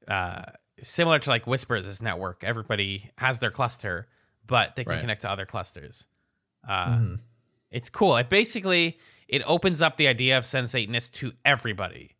uh, 0.07 0.43
similar 0.81 1.19
to 1.19 1.29
like 1.29 1.45
whispers' 1.45 2.01
network. 2.01 2.43
Everybody 2.43 3.11
has 3.17 3.39
their 3.39 3.51
cluster, 3.51 4.07
but 4.47 4.75
they 4.75 4.83
can 4.83 4.91
Right. 4.93 5.01
connect 5.01 5.21
to 5.21 5.29
other 5.29 5.45
clusters. 5.45 6.07
Uh, 6.67 7.17
It's 7.71 7.89
cool. 7.89 8.17
It 8.17 8.29
basically 8.29 8.99
it 9.27 9.43
opens 9.45 9.81
up 9.81 9.97
the 9.97 10.07
idea 10.07 10.37
of 10.37 10.45
sensateness 10.45 11.09
to 11.11 11.33
everybody, 11.45 12.15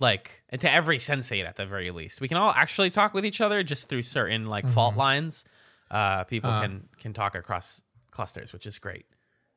like 0.00 0.42
and 0.48 0.60
to 0.62 0.70
every 0.70 0.98
sensate 0.98 1.44
at 1.46 1.56
the 1.56 1.66
very 1.66 1.90
least. 1.90 2.20
We 2.20 2.28
can 2.28 2.36
all 2.38 2.52
actually 2.56 2.90
talk 2.90 3.12
with 3.14 3.26
each 3.26 3.40
other 3.40 3.62
just 3.62 3.88
through 3.88 4.02
certain 4.02 4.46
like 4.46 4.66
fault 4.68 4.96
lines. 4.96 5.44
Uh, 5.90 6.24
people 6.24 6.50
Uh. 6.50 6.62
can 6.62 6.88
can 6.98 7.12
talk 7.12 7.34
across 7.34 7.82
clusters, 8.14 8.52
which 8.52 8.66
is 8.66 8.78
great. 8.78 9.06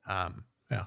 Um, 0.08 0.44
yeah. 0.70 0.86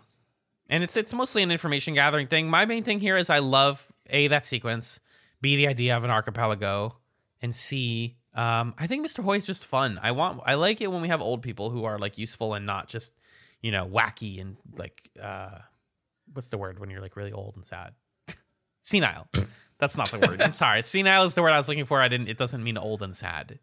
and 0.68 0.82
it's 0.82 0.96
it's 0.96 1.12
mostly 1.14 1.42
an 1.42 1.50
information 1.50 1.94
gathering 1.94 2.26
thing. 2.26 2.50
My 2.50 2.66
main 2.66 2.84
thing 2.84 3.00
here 3.00 3.16
is 3.16 3.30
I 3.30 3.38
love 3.38 3.86
a 4.08 4.28
that 4.28 4.44
sequence, 4.44 5.00
b 5.40 5.56
the 5.56 5.68
idea 5.68 5.96
of 5.96 6.04
an 6.04 6.10
archipelago, 6.10 6.96
and 7.40 7.54
c 7.54 8.16
um, 8.34 8.74
I 8.78 8.86
think 8.86 9.04
Mr. 9.04 9.24
Hoy 9.24 9.36
is 9.36 9.46
just 9.46 9.66
fun. 9.66 9.98
I 10.02 10.12
want 10.12 10.40
I 10.44 10.54
like 10.54 10.80
it 10.80 10.90
when 10.92 11.02
we 11.02 11.08
have 11.08 11.20
old 11.20 11.42
people 11.42 11.70
who 11.70 11.84
are 11.84 11.98
like 11.98 12.16
useful 12.16 12.54
and 12.54 12.64
not 12.64 12.88
just 12.88 13.12
you 13.60 13.72
know 13.72 13.86
wacky 13.86 14.40
and 14.40 14.56
like 14.76 15.10
uh, 15.20 15.58
what's 16.32 16.48
the 16.48 16.58
word 16.58 16.78
when 16.78 16.90
you're 16.90 17.00
like 17.00 17.16
really 17.16 17.32
old 17.32 17.56
and 17.56 17.66
sad, 17.66 17.94
senile. 18.82 19.28
That's 19.78 19.96
not 19.96 20.10
the 20.10 20.18
word. 20.18 20.42
I'm 20.42 20.52
sorry. 20.52 20.82
Senile 20.82 21.24
is 21.24 21.34
the 21.34 21.42
word 21.42 21.52
I 21.52 21.56
was 21.56 21.68
looking 21.68 21.86
for. 21.86 22.00
I 22.00 22.08
didn't. 22.08 22.28
It 22.28 22.38
doesn't 22.38 22.62
mean 22.62 22.76
old 22.76 23.02
and 23.02 23.16
sad. 23.16 23.58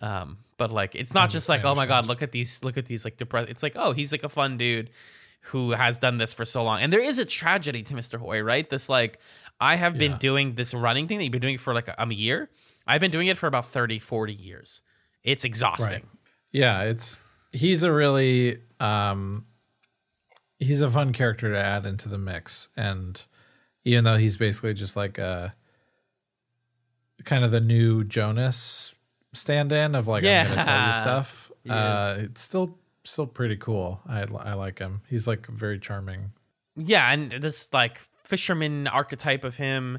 Um, 0.00 0.38
but 0.56 0.70
like 0.70 0.94
it's 0.94 1.12
not 1.14 1.30
just 1.30 1.48
like 1.48 1.64
oh 1.64 1.74
my 1.74 1.86
god, 1.86 2.06
look 2.06 2.22
at 2.22 2.32
these, 2.32 2.62
look 2.64 2.76
at 2.76 2.86
these 2.86 3.04
like 3.04 3.16
depressed. 3.16 3.48
It's 3.50 3.62
like 3.62 3.74
oh 3.76 3.92
he's 3.92 4.12
like 4.12 4.24
a 4.24 4.28
fun 4.28 4.56
dude 4.58 4.90
who 5.44 5.70
has 5.70 5.98
done 5.98 6.18
this 6.18 6.32
for 6.34 6.44
so 6.44 6.62
long. 6.62 6.80
And 6.80 6.92
there 6.92 7.00
is 7.00 7.18
a 7.18 7.24
tragedy 7.24 7.82
to 7.84 7.94
Mr. 7.94 8.18
Hoy, 8.18 8.40
right? 8.42 8.68
This 8.68 8.88
like 8.88 9.18
I 9.60 9.76
have 9.76 9.96
been 9.98 10.12
Yeah. 10.12 10.18
doing 10.18 10.54
this 10.54 10.72
running 10.74 11.06
thing 11.08 11.18
that 11.18 11.24
you've 11.24 11.32
been 11.32 11.40
doing 11.40 11.58
for 11.58 11.72
like 11.74 11.88
a, 11.88 11.94
a 11.98 12.12
year. 12.12 12.50
I've 12.86 13.00
been 13.00 13.10
doing 13.10 13.26
it 13.28 13.36
for 13.38 13.46
about 13.46 13.66
30, 13.66 13.98
40 13.98 14.32
years. 14.34 14.82
It's 15.22 15.44
exhausting. 15.44 16.06
Yeah, 16.50 16.82
it's 16.82 17.22
he's 17.52 17.82
a 17.82 17.92
really 17.92 18.58
um 18.80 19.44
he's 20.58 20.82
a 20.82 20.90
fun 20.90 21.12
character 21.12 21.50
to 21.52 21.58
add 21.58 21.84
into 21.86 22.08
the 22.08 22.18
mix 22.18 22.68
and 22.76 23.24
even 23.84 24.04
though 24.04 24.16
he's 24.18 24.36
basically 24.36 24.74
just 24.74 24.94
like 24.96 25.16
a 25.18 25.54
kind 27.24 27.44
of 27.44 27.50
the 27.50 27.60
new 27.60 28.04
Jonas 28.04 28.94
stand-in 29.32 29.94
of 29.94 30.06
like 30.08 30.24
I'm 30.24 30.46
gonna 30.48 30.64
tell 30.64 30.64
you 30.64 30.86
Yeah. 30.86 31.02
stuff. 31.02 31.46
Uh 31.68 32.16
it's 32.20 32.40
still 32.40 32.78
still 33.04 33.26
pretty 33.26 33.56
cool. 33.56 34.00
I 34.08 34.20
I 34.22 34.54
like 34.54 34.78
him. 34.78 35.02
He's 35.08 35.26
like 35.28 35.46
very 35.46 35.78
charming. 35.78 36.32
Yeah, 36.76 37.12
and 37.12 37.30
this 37.30 37.72
like 37.72 38.00
fisherman 38.24 38.86
archetype 38.86 39.44
of 39.44 39.56
him, 39.56 39.98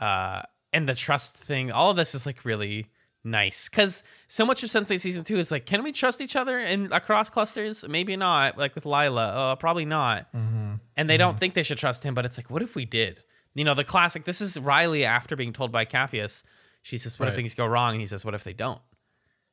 uh, 0.00 0.42
and 0.72 0.88
the 0.88 0.94
trust 0.94 1.36
thing, 1.36 1.72
all 1.72 1.90
of 1.90 1.96
this 1.96 2.14
is 2.14 2.26
like 2.26 2.44
really 2.44 2.86
nice 3.24 3.68
because 3.68 4.04
so 4.28 4.46
much 4.46 4.62
of 4.62 4.70
Sense8 4.70 5.00
season 5.00 5.24
two 5.24 5.38
is 5.38 5.50
like, 5.50 5.66
can 5.66 5.82
we 5.82 5.90
trust 5.92 6.20
each 6.20 6.36
other 6.36 6.60
in 6.60 6.92
across 6.92 7.28
clusters? 7.28 7.84
Maybe 7.88 8.16
not. 8.16 8.56
Like 8.56 8.74
with 8.76 8.86
Lila, 8.86 9.28
uh, 9.52 9.56
probably 9.56 9.84
not. 9.84 10.28
And 10.32 11.08
they 11.10 11.16
don't 11.16 11.38
think 11.38 11.54
they 11.54 11.62
should 11.64 11.78
trust 11.78 12.04
him, 12.04 12.14
but 12.14 12.24
it's 12.24 12.38
like, 12.38 12.50
what 12.50 12.62
if 12.62 12.74
we 12.76 12.84
did? 12.84 13.22
You 13.54 13.64
know, 13.64 13.74
the 13.74 13.84
classic. 13.84 14.24
This 14.24 14.40
is 14.40 14.56
Riley 14.58 15.04
after 15.04 15.34
being 15.34 15.52
told 15.52 15.72
by 15.72 15.84
Capheus. 15.84 16.44
She 16.82 16.98
says, 16.98 17.18
"What 17.18 17.28
if 17.28 17.34
things 17.34 17.54
go 17.54 17.66
wrong?" 17.66 17.92
And 17.92 18.00
he 18.00 18.06
says, 18.06 18.24
"What 18.24 18.34
if 18.34 18.44
they 18.44 18.52
don't?" 18.52 18.80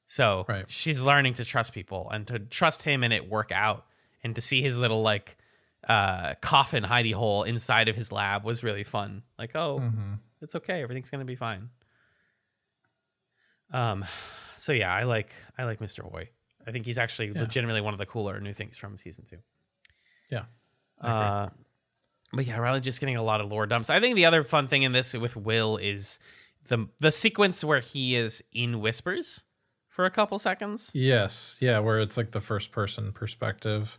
So 0.05 0.45
Right. 0.47 0.65
she's 0.69 1.01
learning 1.01 1.34
to 1.36 1.45
trust 1.45 1.73
people 1.73 2.09
and 2.09 2.25
to 2.28 2.39
trust 2.39 2.84
him 2.84 3.03
and 3.03 3.11
it 3.13 3.28
work 3.30 3.51
out, 3.51 3.86
and 4.23 4.34
to 4.36 4.41
see 4.41 4.61
his 4.61 4.80
little 4.80 5.01
like 5.01 5.38
uh, 5.88 6.36
coffin 6.41 6.84
hidey 6.84 7.13
hole 7.13 7.43
inside 7.43 7.88
of 7.88 7.95
his 7.95 8.11
lab 8.11 8.43
was 8.43 8.63
really 8.63 8.84
fun. 8.84 9.23
Like, 9.38 9.55
oh, 9.55 9.82
it's 10.41 10.55
okay, 10.55 10.82
everything's 10.82 11.09
gonna 11.09 11.23
be 11.25 11.36
fine. 11.36 11.69
Um, 13.71 14.05
so 14.55 14.71
yeah, 14.71 14.93
I 14.93 15.03
like 15.03 15.32
I 15.57 15.63
like 15.65 15.80
Mr. 15.80 15.99
Hoy. 16.09 16.30
I 16.65 16.71
think 16.71 16.86
he's 16.86 16.97
actually 16.97 17.28
Yeah. 17.30 17.41
legitimately 17.41 17.82
one 17.82 17.93
of 17.93 17.97
the 17.99 18.05
cooler 18.05 18.39
new 18.39 18.53
things 18.53 18.78
from 18.78 18.97
season 18.97 19.25
two. 19.25 19.39
Yeah. 20.30 20.45
Uh, 20.99 21.49
but 22.34 22.45
yeah, 22.45 22.57
Riley 22.57 22.82
just 22.82 22.99
getting 22.99 23.15
a 23.15 23.23
lot 23.23 23.39
of 23.39 23.51
lore 23.51 23.65
dumps. 23.67 23.89
I 23.89 23.99
think 23.99 24.15
the 24.15 24.25
other 24.25 24.43
fun 24.43 24.67
thing 24.67 24.84
in 24.84 24.91
this 24.91 25.13
with 25.13 25.36
Will 25.36 25.78
is 25.78 26.19
the 26.68 26.88
the 26.99 27.11
sequence 27.11 27.63
where 27.63 27.80
he 27.80 28.15
is 28.15 28.43
in 28.53 28.80
whispers 28.80 29.43
for 29.89 30.05
a 30.05 30.11
couple 30.11 30.38
seconds. 30.39 30.91
Yes. 30.93 31.57
Yeah, 31.59 31.80
where 31.80 31.99
it's 31.99 32.18
like 32.18 32.32
the 32.32 32.39
first 32.41 32.72
person 32.72 33.11
perspective 33.11 33.97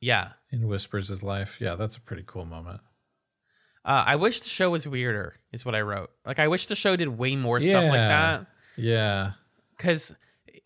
Yeah. 0.00 0.32
in 0.50 0.66
Whispers' 0.66 1.08
his 1.08 1.22
life. 1.22 1.58
Yeah, 1.60 1.76
that's 1.76 1.96
a 1.96 2.00
pretty 2.00 2.24
cool 2.26 2.44
moment. 2.44 2.80
Uh, 3.84 4.02
I 4.06 4.16
wish 4.16 4.40
the 4.40 4.48
show 4.48 4.70
was 4.70 4.86
weirder, 4.88 5.36
is 5.52 5.64
what 5.64 5.74
I 5.74 5.80
wrote. 5.82 6.10
Like, 6.26 6.38
I 6.38 6.48
wish 6.48 6.66
the 6.66 6.74
show 6.74 6.96
did 6.96 7.08
way 7.16 7.36
more 7.36 7.60
stuff 7.60 7.84
like 7.84 7.92
that. 7.92 8.46
Yeah. 8.76 9.32
Because, 9.76 10.14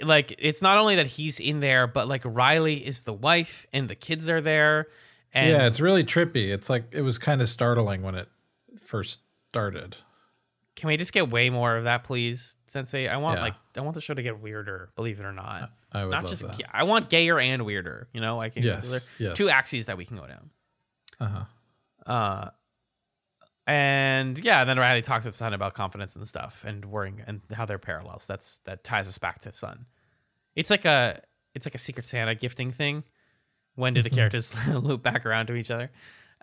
like, 0.01 0.35
it's 0.39 0.63
not 0.63 0.79
only 0.79 0.97
that 0.97 1.07
he's 1.07 1.39
in 1.39 1.61
there, 1.61 1.87
but, 1.87 2.09
like, 2.09 2.23
Riley 2.25 2.85
is 2.85 3.05
the 3.05 3.13
wife 3.13 3.67
and 3.73 3.89
the 3.89 3.95
kids 3.95 4.29
are 4.29 4.41
there. 4.41 4.89
And 5.33 5.51
yeah, 5.51 5.67
it's 5.67 5.81
really 5.81 6.05
trippy. 6.05 6.53
It's 6.53 6.71
like 6.71 6.87
it 6.93 7.03
was 7.03 7.19
kind 7.19 7.41
of 7.43 7.49
startling 7.49 8.03
when 8.03 8.15
it 8.15 8.29
first 8.79 9.21
started. 9.51 9.97
Can 10.77 10.89
we 10.89 10.97
just 10.97 11.13
get 11.13 11.31
way 11.31 11.51
more 11.51 11.77
of 11.77 11.85
that, 11.85 12.03
please, 12.05 12.57
Sense8? 12.69 13.09
I 13.09 13.17
want, 13.19 13.39
Yeah. 13.39 13.45
like, 13.45 13.55
I 13.77 13.81
want 13.81 13.95
the 13.95 14.01
show 14.01 14.15
to 14.15 14.23
get 14.23 14.41
weirder, 14.41 14.91
believe 14.97 15.21
it 15.21 15.25
or 15.25 15.33
not. 15.33 15.71
I 15.93 16.05
would 16.05 16.11
not 16.11 16.27
just, 16.27 16.43
that. 16.47 16.61
I 16.73 16.83
want 16.83 17.09
gayer 17.09 17.39
and 17.39 17.65
weirder. 17.65 18.09
You 18.13 18.21
know, 18.21 18.41
I 18.41 18.49
can, 18.49 18.65
Yes, 18.65 19.13
yes. 19.19 19.37
two 19.37 19.49
axes 19.49 19.87
that 19.87 19.97
we 19.97 20.05
can 20.05 20.17
go 20.17 20.27
down. 20.27 20.51
Uh-huh. 21.21 22.13
Uh, 22.13 22.51
and 23.67 24.39
yeah, 24.39 24.65
then 24.65 24.79
Riley 24.79 25.01
talks 25.03 25.25
with 25.25 25.35
Sun 25.35 25.55
about 25.55 25.75
confidence 25.75 26.17
and 26.17 26.29
stuff, 26.29 26.65
and 26.67 26.85
worrying 26.85 27.23
and 27.27 27.41
how 27.53 27.65
they're 27.65 27.79
parallels. 27.79 28.27
That's 28.27 28.59
that 28.65 28.85
ties 28.85 29.09
us 29.09 29.17
back 29.17 29.39
to 29.41 29.53
Sun. 29.53 29.87
It's 30.55 30.69
like 30.71 30.85
a 30.85 31.21
it's 31.55 31.65
like 31.65 31.75
a 31.75 31.79
Secret 31.79 32.05
Santa 32.05 32.35
gifting 32.35 32.73
thing. 32.73 33.05
When 33.77 33.95
do 33.95 34.03
the 34.03 34.11
characters 34.11 34.55
loop 34.69 35.03
back 35.03 35.25
around 35.25 35.47
to 35.47 35.55
each 35.55 35.71
other? 35.71 35.91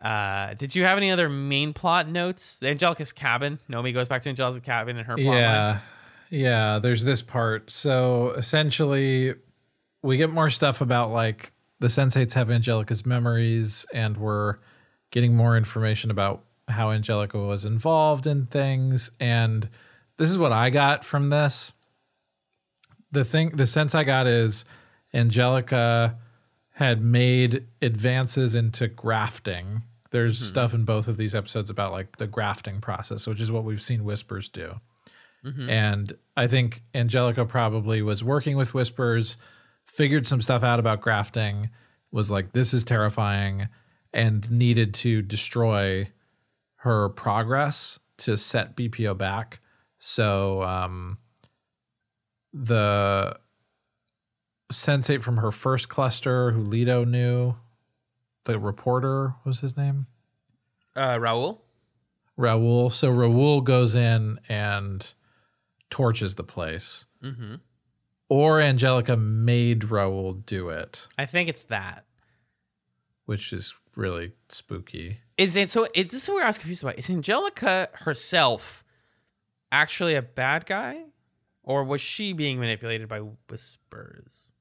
Uh, 0.02 0.56
did 0.56 0.76
you 0.76 0.84
have 0.84 0.98
any 0.98 1.12
other 1.12 1.30
main 1.30 1.74
plot 1.74 2.08
notes? 2.08 2.62
Angelica's 2.64 3.14
cabin. 3.14 3.60
Nomi 3.70 3.94
goes 3.94 4.08
back 4.08 4.24
to 4.24 4.30
Angelica's 4.30 4.62
cabin 4.62 4.98
and 4.98 5.06
her 5.06 5.16
plot 5.16 5.26
line. 5.28 5.38
Yeah. 5.38 5.80
Yeah, 6.32 6.80
there's 6.80 7.04
this 7.04 7.22
part. 7.22 7.70
So 7.70 8.32
essentially 8.32 9.36
we 10.02 10.18
get 10.18 10.32
more 10.32 10.50
stuff 10.50 10.82
about 10.82 11.12
like 11.12 11.52
the 11.80 11.88
sensates 11.88 12.34
have 12.34 12.50
Angelica's 12.50 13.06
memories 13.06 13.86
and 13.94 14.18
we're 14.18 14.58
getting 15.12 15.36
more 15.36 15.58
information 15.58 16.10
about 16.10 16.44
how 16.70 16.92
Angelica 16.92 17.38
was 17.38 17.66
involved 17.66 18.26
in 18.26 18.46
things 18.46 19.12
and 19.20 19.70
this 20.18 20.30
is 20.30 20.38
what 20.38 20.54
I 20.54 20.70
got 20.70 21.04
from 21.04 21.30
this. 21.30 21.74
The 23.12 23.26
thing 23.26 23.50
the 23.58 23.66
sense 23.66 23.94
I 23.94 24.06
got 24.06 24.26
is 24.26 24.64
Angelica 25.14 26.18
had 26.76 27.02
made 27.04 27.68
advances 27.82 28.56
into 28.56 28.88
grafting. 28.88 29.84
There's 30.12 30.38
stuff 30.48 30.74
in 30.74 30.84
both 30.86 31.08
of 31.08 31.18
these 31.18 31.34
episodes 31.34 31.70
about 31.70 31.92
like 31.92 32.18
the 32.18 32.28
grafting 32.28 32.82
process, 32.82 33.28
which 33.28 33.42
is 33.42 33.52
what 33.52 33.64
we've 33.64 33.82
seen 33.82 34.04
Whispers 34.04 34.50
do. 34.50 34.80
And 35.70 36.14
I 36.38 36.48
think 36.48 36.84
Angelica 36.94 37.46
probably 37.46 38.02
was 38.02 38.24
working 38.24 38.58
with 38.58 38.74
Whispers, 38.74 39.38
figured 39.86 40.28
some 40.28 40.42
stuff 40.42 40.64
out 40.64 40.80
about 40.80 41.02
grafting, 41.02 41.70
was 42.12 42.30
like, 42.30 42.52
this 42.54 42.74
is 42.74 42.84
terrifying, 42.84 43.70
and 44.14 44.50
needed 44.52 44.94
to 44.96 45.22
destroy 45.22 46.10
her 46.76 47.10
progress 47.10 48.00
to 48.18 48.38
set 48.38 48.76
BPO 48.76 49.18
back. 49.18 49.60
So 49.98 50.62
um, 50.62 51.18
the 52.54 53.38
sensate 54.72 55.22
from 55.22 55.38
her 55.38 55.52
first 55.52 55.90
cluster, 55.90 56.52
who 56.52 56.64
Lito 56.64 57.08
knew, 57.08 57.56
the 58.46 58.60
reporter 58.60 59.36
was 59.46 59.60
his 59.62 59.78
name. 59.78 60.08
Uh, 60.96 61.16
Raul. 61.18 61.60
Raul. 62.38 62.92
So 62.92 63.12
Raul 63.12 63.64
goes 63.64 63.96
in 63.96 64.40
and 64.50 65.14
torches 65.90 66.36
the 66.36 66.44
place. 66.44 67.06
Mm-hmm. 67.24 67.56
Or 68.30 68.62
Angelica 68.62 69.18
made 69.18 69.82
Raul 69.82 70.46
do 70.46 70.70
it, 70.70 71.08
I 71.18 71.26
think 71.26 71.50
it's 71.50 71.66
that. 71.66 72.06
which 73.26 73.52
is 73.54 73.76
really 73.96 74.32
spooky. 74.50 75.20
Is 75.38 75.56
it 75.58 75.70
so? 75.70 75.86
It, 75.94 76.10
this 76.12 76.24
is 76.24 76.30
what 76.30 76.44
I 76.44 76.48
was 76.48 76.58
confused 76.58 76.82
about. 76.84 76.98
Is 76.98 77.10
Angelica 77.10 77.90
herself 77.94 78.84
actually 79.72 80.16
a 80.16 80.22
bad 80.22 80.66
guy, 80.66 81.04
or 81.64 81.84
was 81.84 82.00
she 82.00 82.32
being 82.32 82.58
manipulated 82.60 83.10
by 83.10 83.20
whispers? 83.20 84.54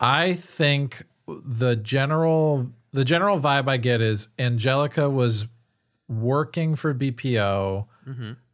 I 0.00 0.34
think 0.34 1.04
the 1.44 1.76
general 1.76 2.70
the 2.92 3.04
general 3.04 3.38
vibe 3.38 3.68
I 3.68 3.78
get 3.78 4.00
is 4.00 4.28
Angelica 4.38 5.08
was 5.08 5.46
working 6.08 6.74
for 6.74 6.92
BPO, 6.94 7.86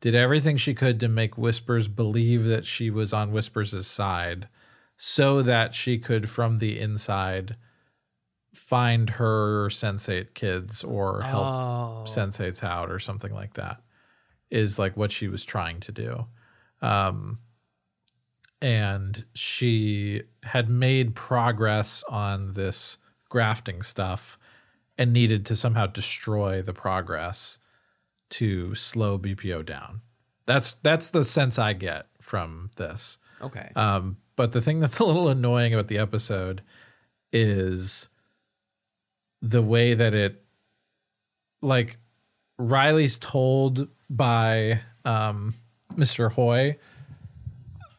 did 0.00 0.14
everything 0.14 0.56
she 0.56 0.74
could 0.74 1.00
to 1.00 1.08
make 1.08 1.36
Whispers 1.36 1.88
believe 1.88 2.44
that 2.44 2.64
she 2.64 2.88
was 2.90 3.12
on 3.12 3.32
Whispers' 3.32 3.86
side 3.86 4.48
so 4.96 5.42
that 5.42 5.74
she 5.74 5.98
could 5.98 6.28
from 6.28 6.58
the 6.58 6.78
inside 6.78 7.56
find 8.54 9.10
her 9.10 9.68
sensate 9.68 10.34
kids 10.34 10.82
or 10.84 11.22
help 11.22 11.46
Oh. 11.46 12.04
sensates 12.06 12.62
out 12.64 12.90
or 12.90 12.98
something 12.98 13.32
like 13.32 13.54
that 13.54 13.80
is 14.50 14.78
like 14.78 14.96
what 14.96 15.12
she 15.12 15.28
was 15.28 15.44
trying 15.44 15.80
to 15.80 15.92
do 15.92 16.26
um 16.80 17.38
and 18.60 19.24
she 19.34 20.22
had 20.42 20.68
made 20.68 21.14
progress 21.14 22.02
on 22.08 22.52
this 22.54 22.98
grafting 23.28 23.82
stuff 23.82 24.38
and 24.96 25.12
needed 25.12 25.46
to 25.46 25.56
somehow 25.56 25.86
destroy 25.86 26.60
the 26.60 26.72
progress 26.72 27.58
to 28.30 28.74
slow 28.74 29.18
BPO 29.18 29.64
down. 29.64 30.00
That's 30.46 30.74
that's 30.82 31.10
the 31.10 31.24
sense 31.24 31.58
I 31.58 31.72
get 31.72 32.06
from 32.20 32.70
this. 32.76 33.18
Okay. 33.40 33.70
Um, 33.76 34.16
but 34.36 34.52
the 34.52 34.60
thing 34.60 34.80
that's 34.80 34.98
a 34.98 35.04
little 35.04 35.28
annoying 35.28 35.74
about 35.74 35.88
the 35.88 35.98
episode 35.98 36.62
is 37.32 38.08
the 39.42 39.62
way 39.62 39.94
that 39.94 40.14
it, 40.14 40.42
like, 41.60 41.98
Riley's 42.58 43.18
told 43.18 43.88
by 44.10 44.80
um, 45.04 45.54
Mr. 45.94 46.32
Hoy, 46.32 46.78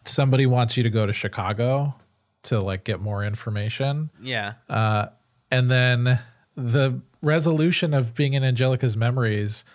somebody 0.10 0.46
wants 0.46 0.76
you 0.78 0.84
to 0.84 0.90
go 0.90 1.06
to 1.06 1.14
Chicago 1.14 1.96
to 2.44 2.60
like 2.62 2.84
get 2.84 3.00
more 3.00 3.24
information. 3.24 4.10
yeah. 4.22 4.54
Uh, 4.70 5.08
and 5.52 5.70
then 5.70 6.20
the 6.56 7.02
resolution 7.22 7.94
of 7.94 8.14
being 8.14 8.34
in 8.34 8.44
Angelica's 8.44 8.96
memories 8.96 9.66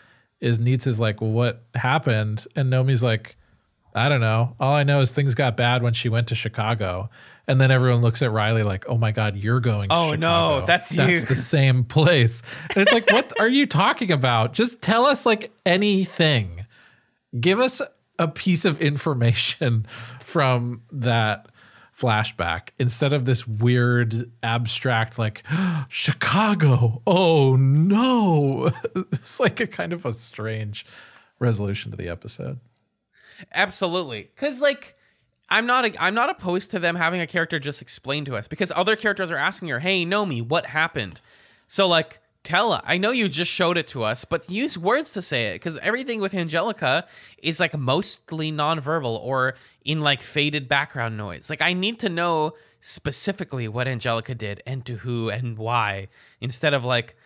is 0.40 0.58
is 0.58 1.00
like, 1.00 1.20
well, 1.20 1.30
what 1.30 1.64
happened? 1.74 2.46
And 2.54 2.70
Nomi's 2.70 3.02
like, 3.02 3.36
I 3.94 4.08
don't 4.08 4.20
know. 4.20 4.56
All 4.58 4.74
I 4.74 4.82
know 4.82 5.00
is 5.00 5.12
things 5.12 5.34
got 5.34 5.56
bad 5.56 5.82
when 5.82 5.92
she 5.94 6.08
went 6.08 6.28
to 6.28 6.34
Chicago. 6.34 7.10
And 7.46 7.60
then 7.60 7.70
everyone 7.70 8.00
looks 8.02 8.22
at 8.22 8.32
Riley 8.32 8.62
like, 8.62 8.86
oh 8.88 8.98
my 8.98 9.12
God, 9.12 9.36
you're 9.36 9.60
going 9.60 9.88
to 9.90 9.94
Chicago. 9.94 10.12
Oh, 10.12 10.16
no, 10.16 10.66
that's 10.66 10.90
you." 10.92 10.98
That's 10.98 11.24
the 11.24 11.36
same 11.36 11.84
place. 11.96 12.42
And 12.70 12.78
it's 12.78 12.92
like, 12.92 13.10
what 13.10 13.32
are 13.38 13.48
you 13.48 13.66
talking 13.66 14.10
about? 14.10 14.52
Just 14.52 14.82
tell 14.82 15.06
us 15.06 15.24
like 15.26 15.52
anything. 15.64 16.66
Give 17.38 17.60
us 17.60 17.82
a 18.18 18.28
piece 18.28 18.64
of 18.64 18.80
information 18.80 19.86
from 20.24 20.82
that 20.92 21.48
flashback 21.96 22.70
instead 22.78 23.12
of 23.12 23.24
this 23.24 23.46
weird 23.46 24.30
abstract 24.42 25.18
like 25.18 25.42
Chicago. 25.88 27.02
Oh 27.06 27.56
no. 27.56 28.70
It's 29.12 29.40
like 29.40 29.60
a 29.60 29.66
kind 29.66 29.92
of 29.92 30.04
a 30.04 30.12
strange 30.12 30.84
resolution 31.38 31.90
to 31.90 31.96
the 31.96 32.08
episode. 32.08 32.58
Absolutely. 33.52 34.30
Cuz 34.36 34.60
like 34.60 34.94
I'm 35.48 35.66
not 35.66 35.94
I'm 36.00 36.14
not 36.14 36.30
opposed 36.30 36.70
to 36.72 36.78
them 36.78 36.96
having 36.96 37.20
a 37.20 37.26
character 37.26 37.58
just 37.58 37.82
explain 37.82 38.24
to 38.24 38.34
us 38.34 38.48
because 38.48 38.72
other 38.74 38.96
characters 38.96 39.30
are 39.30 39.36
asking 39.36 39.68
her, 39.68 39.80
"Hey, 39.80 40.04
Nomi, 40.04 40.42
what 40.42 40.66
happened?" 40.66 41.20
So 41.66 41.86
like 41.86 42.18
tell 42.44 42.72
us. 42.72 42.82
I 42.84 42.98
know 42.98 43.10
you 43.10 43.28
just 43.28 43.50
showed 43.50 43.76
it 43.76 43.86
to 43.88 44.04
us, 44.04 44.24
but 44.24 44.48
use 44.48 44.78
words 44.78 45.12
to 45.12 45.22
say 45.22 45.46
it 45.54 45.58
cuz 45.58 45.76
everything 45.78 46.20
with 46.20 46.34
Angelica 46.34 47.06
is 47.38 47.58
like 47.58 47.76
mostly 47.76 48.52
nonverbal 48.52 49.18
or 49.18 49.56
in 49.84 50.00
like 50.00 50.22
faded 50.22 50.68
background 50.68 51.16
noise. 51.16 51.50
Like 51.50 51.62
I 51.62 51.72
need 51.72 51.98
to 52.00 52.08
know 52.08 52.54
specifically 52.80 53.66
what 53.66 53.88
Angelica 53.88 54.34
did 54.34 54.62
and 54.66 54.84
to 54.84 54.96
who 54.96 55.30
and 55.30 55.58
why 55.58 56.08
instead 56.40 56.74
of 56.74 56.84
like 56.84 57.16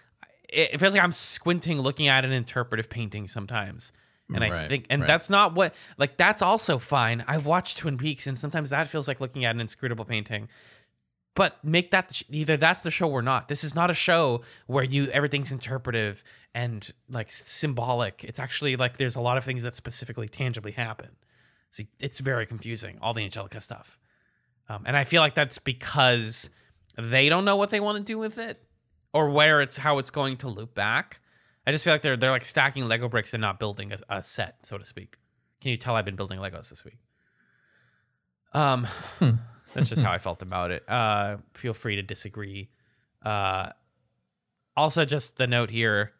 it 0.48 0.78
feels 0.80 0.94
like 0.94 1.02
I'm 1.02 1.12
squinting 1.12 1.80
looking 1.80 2.08
at 2.08 2.24
an 2.24 2.32
interpretive 2.32 2.88
painting 2.88 3.28
sometimes. 3.28 3.92
And 4.32 4.44
I 4.44 4.68
think 4.68 4.86
and 4.90 5.02
right. 5.02 5.06
that's 5.06 5.30
not 5.30 5.54
what 5.54 5.74
like 5.96 6.18
that's 6.18 6.42
also 6.42 6.78
fine. 6.78 7.24
I've 7.26 7.46
watched 7.46 7.78
Twin 7.78 7.96
Peaks 7.96 8.26
and 8.26 8.38
sometimes 8.38 8.70
that 8.70 8.86
feels 8.88 9.08
like 9.08 9.20
looking 9.20 9.44
at 9.44 9.54
an 9.54 9.60
inscrutable 9.60 10.04
painting. 10.04 10.48
But 11.38 11.62
make 11.62 11.92
that 11.92 12.16
sh- 12.16 12.24
either 12.30 12.56
that's 12.56 12.82
the 12.82 12.90
show 12.90 13.08
or 13.08 13.22
not. 13.22 13.46
This 13.46 13.62
is 13.62 13.76
not 13.76 13.90
a 13.90 13.94
show 13.94 14.40
where 14.66 14.82
you 14.82 15.06
everything's 15.10 15.52
interpretive 15.52 16.24
and 16.52 16.92
like 17.08 17.30
symbolic. 17.30 18.24
It's 18.24 18.40
actually 18.40 18.74
like 18.74 18.96
there's 18.96 19.14
a 19.14 19.20
lot 19.20 19.38
of 19.38 19.44
things 19.44 19.62
that 19.62 19.76
specifically 19.76 20.26
tangibly 20.26 20.72
happen. 20.72 21.10
So 21.70 21.84
it's 22.00 22.18
very 22.18 22.44
confusing 22.44 22.98
all 23.00 23.14
the 23.14 23.22
Angelica 23.22 23.60
stuff. 23.60 24.00
Um, 24.68 24.82
and 24.84 24.96
I 24.96 25.04
feel 25.04 25.22
like 25.22 25.36
that's 25.36 25.58
because 25.58 26.50
they 26.96 27.28
don't 27.28 27.44
know 27.44 27.54
what 27.54 27.70
they 27.70 27.78
want 27.78 27.98
to 27.98 28.02
do 28.02 28.18
with 28.18 28.36
it 28.38 28.60
or 29.12 29.30
where 29.30 29.60
it's 29.60 29.76
how 29.76 29.98
it's 29.98 30.10
going 30.10 30.38
to 30.38 30.48
loop 30.48 30.74
back. 30.74 31.20
I 31.68 31.70
just 31.70 31.84
feel 31.84 31.94
like 31.94 32.02
they're 32.02 32.16
they're 32.16 32.32
like 32.32 32.46
stacking 32.46 32.88
Lego 32.88 33.08
bricks 33.08 33.32
and 33.32 33.40
not 33.40 33.60
building 33.60 33.92
a, 33.92 34.16
a 34.16 34.24
set, 34.24 34.66
so 34.66 34.76
to 34.76 34.84
speak. 34.84 35.18
Can 35.60 35.70
you 35.70 35.76
tell 35.76 35.94
I've 35.94 36.04
been 36.04 36.16
building 36.16 36.40
Legos 36.40 36.68
this 36.68 36.84
week? 36.84 36.98
Um, 38.54 38.88
that's 39.74 39.88
just 39.88 40.02
how 40.02 40.12
I 40.18 40.18
felt 40.18 40.42
about 40.42 40.70
it. 40.70 40.88
Uh, 40.88 41.38
feel 41.54 41.74
free 41.74 41.96
to 41.96 42.02
disagree. 42.02 42.68
Uh, 43.22 43.70
also, 44.76 45.04
just 45.04 45.36
the 45.36 45.46
note 45.46 45.70
here: 45.70 46.12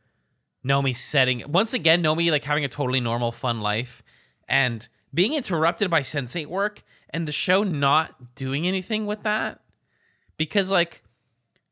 Nomi 0.65 0.95
setting 0.95 1.45
once 1.49 1.75
again. 1.75 2.03
Nomi 2.03 2.31
like 2.31 2.45
having 2.45 2.65
a 2.65 2.69
totally 2.69 3.01
normal, 3.01 3.33
fun 3.33 3.61
life, 3.61 4.03
and 4.49 4.89
being 5.13 5.33
interrupted 5.33 5.91
by 5.91 6.01
sensate 6.01 6.47
work, 6.47 6.83
and 7.11 7.27
the 7.27 7.33
show 7.33 7.63
not 7.63 8.35
doing 8.35 8.67
anything 8.67 9.07
with 9.07 9.23
that 9.23 9.61
because 10.37 10.71
like 10.71 11.03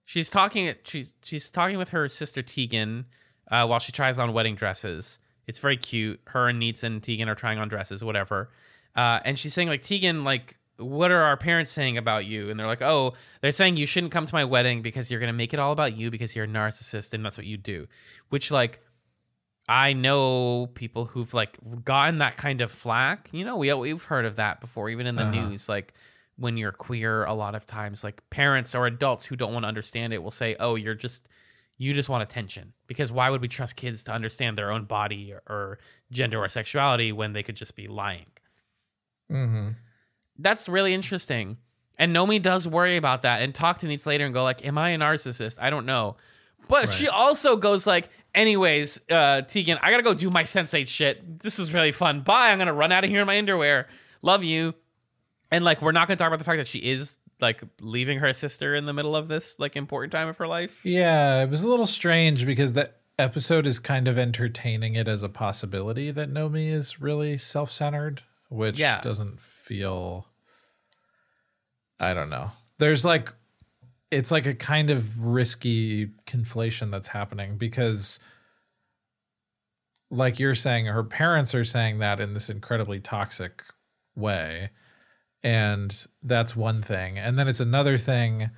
she's 0.04 0.30
talking 0.30 0.74
she's 0.84 1.14
she's 1.22 1.50
talking 1.50 1.78
with 1.78 1.90
her 1.90 2.08
sister 2.08 2.42
Tegan 2.42 3.06
uh, 3.50 3.66
while 3.66 3.78
she 3.78 3.92
tries 3.92 4.18
on 4.18 4.32
wedding 4.32 4.54
dresses. 4.54 5.18
It's 5.46 5.58
very 5.58 5.76
cute. 5.76 6.20
Her 6.26 6.48
and 6.48 6.60
Neets 6.60 6.82
and 6.82 7.02
Tegan 7.02 7.28
are 7.28 7.34
trying 7.34 7.58
on 7.58 7.68
dresses, 7.68 8.02
whatever. 8.02 8.50
Uh, 8.94 9.20
and 9.24 9.38
she's 9.38 9.54
saying 9.54 9.68
like 9.68 9.82
Tegan, 9.82 10.24
like, 10.24 10.58
what 10.78 11.10
are 11.10 11.22
our 11.22 11.36
parents 11.36 11.70
saying 11.70 11.96
about 11.96 12.26
you? 12.26 12.50
And 12.50 12.58
they're 12.60 12.66
like, 12.66 12.82
oh, 12.82 13.14
they're 13.40 13.52
saying 13.52 13.76
you 13.76 13.86
shouldn't 13.86 14.12
come 14.12 14.26
to 14.26 14.34
my 14.34 14.44
wedding 14.44 14.82
because 14.82 15.10
you're 15.10 15.20
gonna 15.20 15.32
make 15.32 15.54
it 15.54 15.60
all 15.60 15.72
about 15.72 15.96
you 15.96 16.10
because 16.10 16.34
you're 16.36 16.44
a 16.44 16.48
narcissist 16.48 17.12
and 17.12 17.24
that's 17.24 17.36
what 17.38 17.46
you 17.46 17.56
do. 17.56 17.86
Which 18.28 18.50
like 18.50 18.80
I 19.68 19.94
know 19.94 20.68
people 20.74 21.06
who've 21.06 21.32
like 21.34 21.58
gotten 21.84 22.18
that 22.18 22.36
kind 22.36 22.60
of 22.60 22.70
flack. 22.70 23.28
You 23.32 23.44
know, 23.44 23.56
we 23.56 23.72
we've 23.74 24.04
heard 24.04 24.24
of 24.24 24.36
that 24.36 24.60
before, 24.60 24.88
even 24.90 25.06
in 25.06 25.16
the 25.16 25.22
Uh-huh. 25.22 25.48
news. 25.48 25.68
Like 25.68 25.92
when 26.36 26.56
you're 26.56 26.70
queer, 26.72 27.24
a 27.24 27.32
lot 27.34 27.54
of 27.54 27.66
times, 27.66 28.04
like 28.04 28.22
parents 28.30 28.74
or 28.74 28.86
adults 28.86 29.24
who 29.24 29.34
don't 29.36 29.52
want 29.52 29.64
to 29.64 29.68
understand 29.68 30.12
it 30.12 30.22
will 30.22 30.30
say, 30.30 30.54
"Oh, 30.60 30.74
you're 30.74 30.94
just 30.94 31.26
you 31.78 31.94
just 31.94 32.08
want 32.08 32.22
attention." 32.22 32.74
Because 32.86 33.10
why 33.10 33.28
would 33.30 33.40
we 33.40 33.48
trust 33.48 33.74
kids 33.76 34.04
to 34.04 34.12
understand 34.12 34.56
their 34.56 34.70
own 34.70 34.84
body 34.84 35.32
or, 35.32 35.42
or 35.48 35.78
gender 36.12 36.38
or 36.44 36.48
sexuality 36.48 37.10
when 37.10 37.32
they 37.32 37.42
could 37.42 37.56
just 37.56 37.74
be 37.74 37.88
lying? 37.88 38.26
Mm-hmm. 39.32 39.68
That's 40.38 40.68
really 40.68 40.94
interesting. 40.94 41.58
And 41.98 42.14
Nomi 42.14 42.40
does 42.40 42.68
worry 42.68 42.96
about 42.96 43.22
that 43.22 43.42
and 43.42 43.54
talk 43.54 43.78
to 43.80 43.86
Neets 43.86 44.06
later 44.06 44.24
and 44.24 44.34
go 44.34 44.42
like, 44.42 44.64
"Am 44.66 44.76
I 44.76 44.90
a 44.90 44.98
narcissist? 44.98 45.58
I 45.60 45.70
don't 45.70 45.86
know." 45.86 46.16
But 46.68 46.92
she 46.92 47.08
also 47.08 47.56
goes 47.56 47.86
like, 47.86 48.10
"Anyways, 48.34 49.00
uh, 49.10 49.42
Tegan, 49.42 49.78
I 49.80 49.90
gotta 49.90 50.02
go 50.02 50.14
do 50.14 50.30
my 50.30 50.42
sensate 50.42 50.88
shit. 50.88 51.40
This 51.40 51.58
was 51.58 51.72
really 51.72 51.92
fun. 51.92 52.20
Bye. 52.20 52.50
I'm 52.50 52.58
gonna 52.58 52.74
run 52.74 52.92
out 52.92 53.04
of 53.04 53.10
here 53.10 53.20
in 53.20 53.26
my 53.26 53.38
underwear. 53.38 53.88
Love 54.22 54.44
you." 54.44 54.74
And 55.50 55.64
like, 55.64 55.80
we're 55.80 55.92
not 55.92 56.08
gonna 56.08 56.16
talk 56.16 56.28
about 56.28 56.38
the 56.38 56.44
fact 56.44 56.58
that 56.58 56.68
she 56.68 56.80
is 56.80 57.18
like 57.40 57.62
leaving 57.80 58.18
her 58.18 58.32
sister 58.32 58.74
in 58.74 58.86
the 58.86 58.92
middle 58.92 59.14
of 59.14 59.28
this 59.28 59.58
like 59.58 59.76
important 59.76 60.12
time 60.12 60.28
of 60.28 60.36
her 60.38 60.46
life. 60.46 60.84
Yeah, 60.84 61.42
it 61.42 61.50
was 61.50 61.62
a 61.62 61.68
little 61.68 61.86
strange 61.86 62.46
because 62.46 62.72
that 62.74 63.00
episode 63.18 63.66
is 63.66 63.78
kind 63.78 64.08
of 64.08 64.18
entertaining 64.18 64.94
it 64.94 65.08
as 65.08 65.22
a 65.22 65.28
possibility 65.28 66.10
that 66.10 66.32
Nomi 66.32 66.70
is 66.70 67.00
really 67.00 67.38
self 67.38 67.70
centered, 67.70 68.22
which 68.48 68.78
Yeah. 68.78 69.00
doesn't 69.00 69.40
feel. 69.40 70.26
I 71.98 72.14
don't 72.14 72.30
know. 72.30 72.50
There's 72.78 73.04
like, 73.04 73.32
it's 74.10 74.30
like 74.30 74.46
a 74.46 74.54
kind 74.54 74.90
of 74.90 75.24
risky 75.24 76.08
conflation 76.26 76.90
that's 76.90 77.08
happening 77.08 77.56
because, 77.58 78.20
like 80.10 80.38
you're 80.38 80.54
saying, 80.54 80.86
her 80.86 81.02
parents 81.02 81.54
are 81.54 81.64
saying 81.64 81.98
that 81.98 82.20
in 82.20 82.34
this 82.34 82.48
incredibly 82.50 83.00
toxic 83.00 83.62
way. 84.14 84.70
And 85.42 86.06
that's 86.22 86.54
one 86.56 86.82
thing. 86.82 87.18
And 87.18 87.38
then 87.38 87.48
it's 87.48 87.60
another 87.60 87.96
thing 87.98 88.50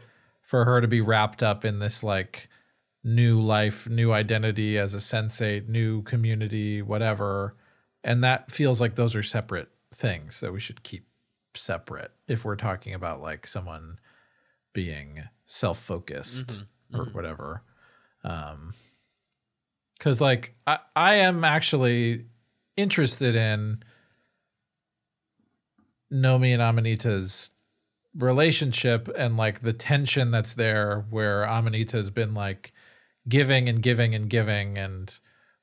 for 0.42 0.64
her 0.64 0.80
to 0.80 0.88
be 0.88 1.00
wrapped 1.00 1.42
up 1.42 1.64
in 1.64 1.78
this 1.78 2.02
like 2.02 2.48
new 3.04 3.40
life, 3.40 3.88
new 3.88 4.12
identity 4.12 4.78
as 4.78 4.94
a 4.94 4.98
sensate, 4.98 5.68
new 5.68 6.02
community, 6.02 6.82
whatever. 6.82 7.56
And 8.04 8.24
that 8.24 8.50
feels 8.50 8.80
like 8.80 8.94
those 8.94 9.14
are 9.14 9.22
separate 9.22 9.68
things 9.94 10.40
that 10.40 10.52
we 10.52 10.60
should 10.60 10.82
keep 10.82 11.06
separate 11.54 12.12
if 12.26 12.44
we're 12.44 12.56
talking 12.56 12.94
about 12.94 13.20
like 13.20 13.46
someone 13.46 13.98
being 14.72 15.22
self-focused 15.46 16.62
or 16.94 17.06
whatever. 17.06 17.62
Um 18.22 18.72
cuz 19.98 20.20
like 20.20 20.54
I 20.66 20.78
I 20.94 21.14
am 21.14 21.44
actually 21.44 22.26
interested 22.76 23.34
in 23.34 23.82
Nomi 26.12 26.52
and 26.52 26.62
Amanita's 26.62 27.50
relationship 28.16 29.08
and 29.16 29.36
like 29.36 29.62
the 29.62 29.72
tension 29.72 30.30
that's 30.30 30.54
there 30.54 31.06
where 31.10 31.44
Amanita 31.44 31.96
has 31.96 32.10
been 32.10 32.34
like 32.34 32.72
giving 33.28 33.68
and 33.68 33.82
giving 33.82 34.14
and 34.14 34.30
giving 34.30 34.78
and 34.78 35.18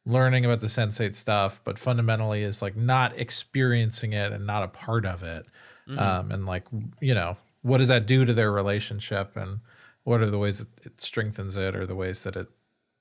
learning 0.05 0.45
about 0.45 0.59
the 0.59 0.67
sensate 0.67 1.15
stuff, 1.15 1.61
but 1.63 1.79
fundamentally 1.79 2.43
is 2.43 2.61
like 2.61 2.75
not 2.75 3.17
experiencing 3.17 4.13
it 4.13 4.31
and 4.31 4.45
not 4.45 4.63
a 4.63 4.67
part 4.67 5.05
of 5.05 5.23
it. 5.23 5.47
Mm-hmm. 5.87 5.99
Um, 5.99 6.31
and 6.31 6.45
like, 6.45 6.65
you 6.99 7.15
know, 7.15 7.37
what 7.61 7.79
does 7.79 7.87
that 7.87 8.05
do 8.05 8.25
to 8.25 8.33
their 8.33 8.51
relationship 8.51 9.35
and 9.35 9.59
what 10.03 10.21
are 10.21 10.29
the 10.29 10.37
ways 10.37 10.59
that 10.59 10.67
it 10.83 11.01
strengthens 11.01 11.57
it 11.57 11.75
or 11.75 11.87
the 11.87 11.95
ways 11.95 12.23
that 12.23 12.35
it 12.35 12.47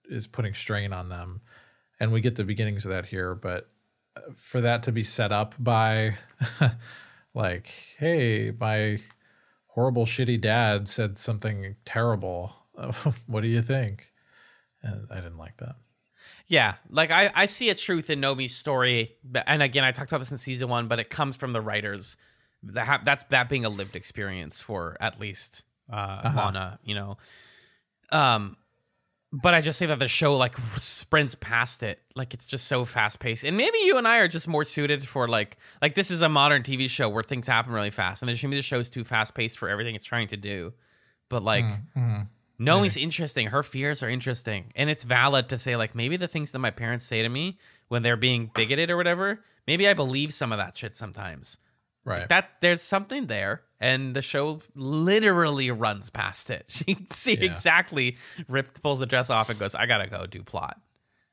is 0.09 0.27
putting 0.27 0.55
strain 0.55 0.93
on 0.93 1.11
them? 1.11 1.43
And 2.01 2.11
we 2.13 2.21
get 2.21 2.37
the 2.37 2.45
beginnings 2.45 2.87
of 2.87 2.93
that 2.93 3.07
here, 3.07 3.35
but 3.35 3.69
uh, 4.17 4.21
for 4.35 4.63
that 4.63 4.83
to 4.85 4.93
be 4.93 5.05
set 5.05 5.33
up 5.33 5.55
by 5.59 6.17
like, 7.35 7.67
hey, 7.99 8.53
my 8.59 8.99
horrible, 9.69 10.07
shitty 10.07 10.41
dad 10.41 10.89
said 10.89 11.19
something 11.19 11.77
terrible. 11.85 12.55
what 13.27 13.43
do 13.43 13.49
you 13.49 13.61
think? 13.61 14.11
And 14.83 15.07
I 15.11 15.17
didn't 15.17 15.39
like 15.39 15.59
that. 15.59 15.77
Yeah, 16.47 16.75
like 16.91 17.11
I, 17.11 17.31
I 17.35 17.47
see 17.47 17.71
a 17.71 17.75
truth 17.75 18.11
in 18.11 18.21
Nomi's 18.21 18.55
story, 18.55 19.17
and 19.47 19.63
again, 19.63 19.83
I 19.85 19.93
talked 19.93 20.11
about 20.13 20.19
this 20.19 20.31
in 20.31 20.39
season 20.39 20.69
one, 20.69 20.89
but 20.89 20.99
it 21.01 21.09
comes 21.09 21.37
from 21.37 21.53
the 21.53 21.61
writers. 21.61 22.17
That 22.63 23.05
that's 23.05 23.25
that 23.25 23.49
being 23.49 23.65
a 23.65 23.69
lived 23.71 23.97
experience 23.97 24.61
for 24.61 24.97
at 25.01 25.19
least 25.19 25.63
uh, 25.91 25.97
uh-huh. 25.97 26.39
Lana, 26.39 26.79
you 26.85 26.95
know. 26.95 27.17
Um, 28.13 28.57
but 29.33 29.53
I 29.53 29.61
just 29.61 29.79
say 29.79 29.87
that 29.87 29.99
the 29.99 30.07
show 30.07 30.37
like 30.37 30.57
sprints 30.79 31.35
past 31.35 31.83
it, 31.83 32.01
like 32.15 32.35
it's 32.35 32.47
just 32.47 32.69
so 32.69 32.85
fast 32.85 33.21
paced, 33.21 33.43
and 33.43 33.57
maybe 33.57 33.79
you 33.85 33.97
and 33.97 34.07
I 34.07 34.19
are 34.19 34.29
just 34.29 34.47
more 34.47 34.65
suited 34.65 35.07
for 35.07 35.27
like 35.27 35.57
like 35.83 35.95
this 35.95 36.11
is 36.11 36.23
a 36.23 36.29
modern 36.29 36.63
TV 36.63 36.89
show 36.89 37.09
where 37.09 37.23
things 37.23 37.49
happen 37.49 37.73
really 37.73 37.91
fast, 37.91 38.23
and 38.23 38.31
maybe 38.31 38.57
the 38.57 38.63
show 38.63 38.79
is 38.79 38.91
too 38.91 39.03
fast 39.03 39.35
paced 39.35 39.59
for 39.59 39.69
everything 39.69 39.95
it's 39.95 40.05
trying 40.05 40.29
to 40.29 40.37
do. 40.37 40.73
But 41.29 41.43
like, 41.43 41.65
mm-hmm. 41.65 42.23
No, 42.59 42.83
he's 42.83 42.97
interesting. 42.97 43.49
Her 43.49 43.63
fears 43.63 44.03
are 44.03 44.09
interesting. 44.09 44.67
And 44.77 44.89
it's 44.89 45.03
valid 45.03 45.49
to 45.49 45.59
say, 45.59 45.77
like, 45.77 45.95
maybe 45.95 46.17
the 46.17 46.29
things 46.29 46.53
that 46.53 46.61
my 46.61 46.71
parents 46.71 47.05
say 47.05 47.23
to 47.23 47.29
me 47.29 47.59
when 47.89 48.03
they're 48.03 48.17
being 48.17 48.51
bigoted 48.55 48.91
or 48.91 48.97
whatever, 48.97 49.41
maybe 49.67 49.89
I 49.89 49.95
believe 49.95 50.33
some 50.33 50.53
of 50.53 50.59
that 50.59 50.77
shit 50.77 50.95
sometimes. 50.95 51.59
Right. 52.05 52.21
Like 52.21 52.29
that 52.29 52.51
there's 52.61 52.83
something 52.83 53.27
there. 53.27 53.63
And 53.81 54.15
the 54.15 54.23
show 54.23 54.61
literally 54.75 55.71
runs 55.71 56.11
past 56.11 56.51
it. 56.51 56.65
She 56.87 57.07
see 57.11 57.35
yeah. 57.35 57.51
exactly 57.51 58.17
Rip 58.49 58.81
pulls 58.83 58.99
the 58.99 59.07
dress 59.07 59.31
off 59.31 59.51
and 59.51 59.59
goes, 59.59 59.75
I 59.75 59.87
gotta 59.87 60.07
go 60.07 60.27
do 60.27 60.43
plot. 60.43 60.81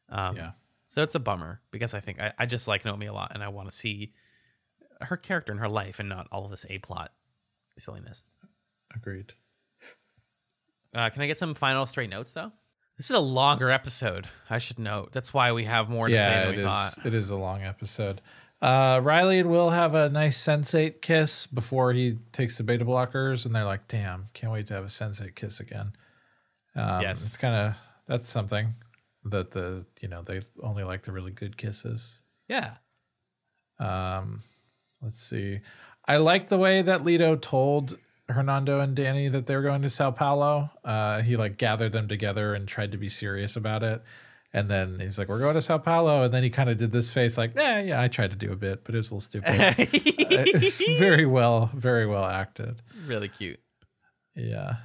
Um, 0.09 0.35
yeah. 0.35 0.51
So 0.87 1.03
it's 1.03 1.15
a 1.15 1.19
bummer 1.19 1.61
because 1.71 1.93
I 1.93 1.99
think 1.99 2.19
I, 2.19 2.33
I 2.37 2.45
just 2.45 2.67
like 2.67 2.83
Nomi 2.83 3.09
a 3.09 3.13
lot 3.13 3.31
and 3.33 3.43
I 3.43 3.47
want 3.49 3.69
to 3.69 3.75
see 3.75 4.13
her 5.01 5.17
character 5.17 5.51
in 5.51 5.59
her 5.59 5.69
life 5.69 5.99
and 5.99 6.09
not 6.09 6.27
all 6.31 6.45
of 6.45 6.51
this 6.51 6.65
A 6.69 6.79
plot 6.79 7.11
silliness. 7.77 8.25
Agreed. 8.93 9.33
Uh, 10.93 11.09
can 11.09 11.21
I 11.21 11.27
get 11.27 11.37
some 11.37 11.55
final 11.55 11.85
straight 11.85 12.09
notes 12.09 12.33
though? 12.33 12.51
This 12.97 13.09
is 13.09 13.15
a 13.15 13.19
longer 13.19 13.71
episode. 13.71 14.27
I 14.49 14.57
should 14.57 14.77
note. 14.77 15.11
That's 15.11 15.33
why 15.33 15.51
we 15.53 15.63
have 15.63 15.89
more 15.89 16.07
to 16.07 16.13
yeah, 16.13 16.25
say 16.25 16.47
than 16.47 16.55
we 16.55 16.61
is, 16.61 16.67
thought. 16.67 17.05
It 17.05 17.13
is 17.13 17.29
a 17.29 17.35
long 17.35 17.63
episode. 17.63 18.21
Uh, 18.61 18.99
Riley 19.01 19.39
and 19.39 19.49
Will 19.49 19.71
have 19.71 19.95
a 19.95 20.09
nice 20.09 20.37
sensate 20.37 21.01
kiss 21.01 21.47
before 21.47 21.93
he 21.93 22.19
takes 22.31 22.57
the 22.57 22.63
beta 22.63 22.85
blockers, 22.85 23.45
and 23.45 23.55
they're 23.55 23.65
like, 23.65 23.87
"Damn, 23.87 24.29
can't 24.33 24.53
wait 24.53 24.67
to 24.67 24.75
have 24.75 24.83
a 24.83 24.87
sensate 24.87 25.33
kiss 25.33 25.59
again." 25.59 25.93
Um, 26.75 27.01
yes, 27.01 27.25
it's 27.25 27.37
kind 27.37 27.55
of 27.55 27.75
that's 28.05 28.29
something 28.29 28.75
that 29.25 29.51
the 29.51 29.85
you 29.99 30.07
know 30.07 30.21
they 30.21 30.41
only 30.61 30.83
like 30.83 31.03
the 31.03 31.11
really 31.11 31.31
good 31.31 31.57
kisses. 31.57 32.21
Yeah. 32.47 32.75
Um, 33.79 34.43
let's 35.01 35.21
see. 35.21 35.61
I 36.05 36.17
like 36.17 36.47
the 36.47 36.57
way 36.57 36.81
that 36.83 37.03
Lito 37.03 37.41
told 37.41 37.97
Hernando 38.31 38.79
and 38.79 38.95
Danny 38.95 39.27
that 39.29 39.47
they 39.47 39.55
were 39.55 39.61
going 39.61 39.81
to 39.81 39.89
Sao 39.89 40.11
Paulo. 40.11 40.69
Uh, 40.83 41.21
he 41.21 41.37
like 41.37 41.57
gathered 41.57 41.91
them 41.91 42.07
together 42.07 42.53
and 42.53 42.67
tried 42.67 42.91
to 42.91 42.97
be 42.97 43.09
serious 43.09 43.55
about 43.55 43.83
it. 43.83 44.01
And 44.53 44.69
then 44.69 44.99
he's 44.99 45.17
like, 45.17 45.29
"We're 45.29 45.39
going 45.39 45.53
to 45.53 45.61
Sao 45.61 45.77
Paulo." 45.77 46.23
And 46.23 46.33
then 46.33 46.43
he 46.43 46.49
kind 46.49 46.69
of 46.69 46.77
did 46.77 46.91
this 46.91 47.09
face, 47.09 47.37
like, 47.37 47.53
"Yeah, 47.55 47.79
yeah." 47.79 48.01
I 48.01 48.09
tried 48.09 48.31
to 48.31 48.37
do 48.37 48.51
a 48.51 48.55
bit, 48.57 48.83
but 48.83 48.93
it 48.93 48.97
was 48.97 49.09
a 49.11 49.15
little 49.15 49.21
stupid. 49.21 49.49
uh, 49.61 49.73
it's 49.77 50.85
very 50.99 51.25
well, 51.25 51.69
very 51.73 52.05
well 52.05 52.25
acted. 52.25 52.81
Really 53.05 53.29
cute. 53.29 53.61
Yeah. 54.35 54.75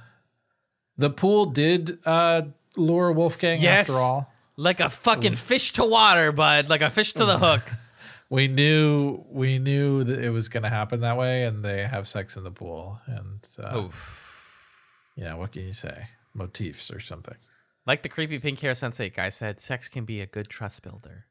The 0.97 1.09
pool 1.09 1.47
did 1.47 1.99
uh, 2.05 2.43
lure 2.77 3.11
Wolfgang 3.11 3.61
yes. 3.61 3.89
after 3.89 3.99
all. 3.99 4.31
Like 4.55 4.79
a 4.79 4.89
fucking 4.89 5.33
Ooh. 5.33 5.37
fish 5.37 5.73
to 5.73 5.85
water, 5.85 6.31
bud. 6.31 6.69
Like 6.69 6.81
a 6.81 6.89
fish 6.89 7.13
to 7.13 7.25
the 7.25 7.37
hook 7.37 7.63
we 8.29 8.47
knew 8.47 9.23
we 9.29 9.59
knew 9.59 10.03
that 10.03 10.23
it 10.23 10.29
was 10.29 10.49
going 10.49 10.63
to 10.63 10.69
happen 10.69 11.01
that 11.01 11.17
way, 11.17 11.43
and 11.43 11.63
they 11.63 11.83
have 11.83 12.07
sex 12.07 12.37
in 12.37 12.43
the 12.43 12.51
pool, 12.51 12.99
and 13.05 13.47
uh, 13.63 13.77
Oof. 13.77 15.11
yeah, 15.15 15.33
what 15.35 15.51
can 15.51 15.63
you 15.63 15.73
say? 15.73 16.07
Motifs 16.33 16.91
or 16.91 16.99
something. 16.99 17.37
Like 17.85 18.03
the 18.03 18.09
creepy 18.09 18.37
pink 18.39 18.59
hair 18.59 18.73
sensate 18.73 19.15
guy 19.15 19.29
said, 19.29 19.61
sex 19.61 19.87
can 19.87 20.03
be 20.03 20.19
a 20.19 20.25
good 20.25 20.49
trust 20.49 20.83
builder. 20.83 21.25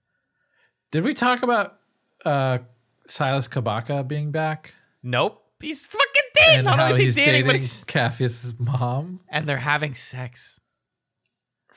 Did 0.90 1.04
we 1.04 1.12
talk 1.12 1.42
about 1.42 1.78
uh, 2.24 2.58
Silas 3.06 3.46
Kabaka 3.46 4.08
being 4.08 4.30
back? 4.30 4.72
Nope. 5.02 5.44
He's 5.60 5.84
fucking 5.84 6.22
dead. 6.34 6.56
And 6.58 6.64
Not 6.64 6.78
how 6.78 6.94
he's 6.94 7.14
dating, 7.14 7.46
dating 7.46 7.62
Capheus's 7.86 8.58
mom. 8.58 9.20
And 9.28 9.46
they're 9.46 9.58
having 9.58 9.92
sex. 9.92 10.60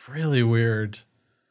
Really 0.07 0.43
weird. 0.43 0.99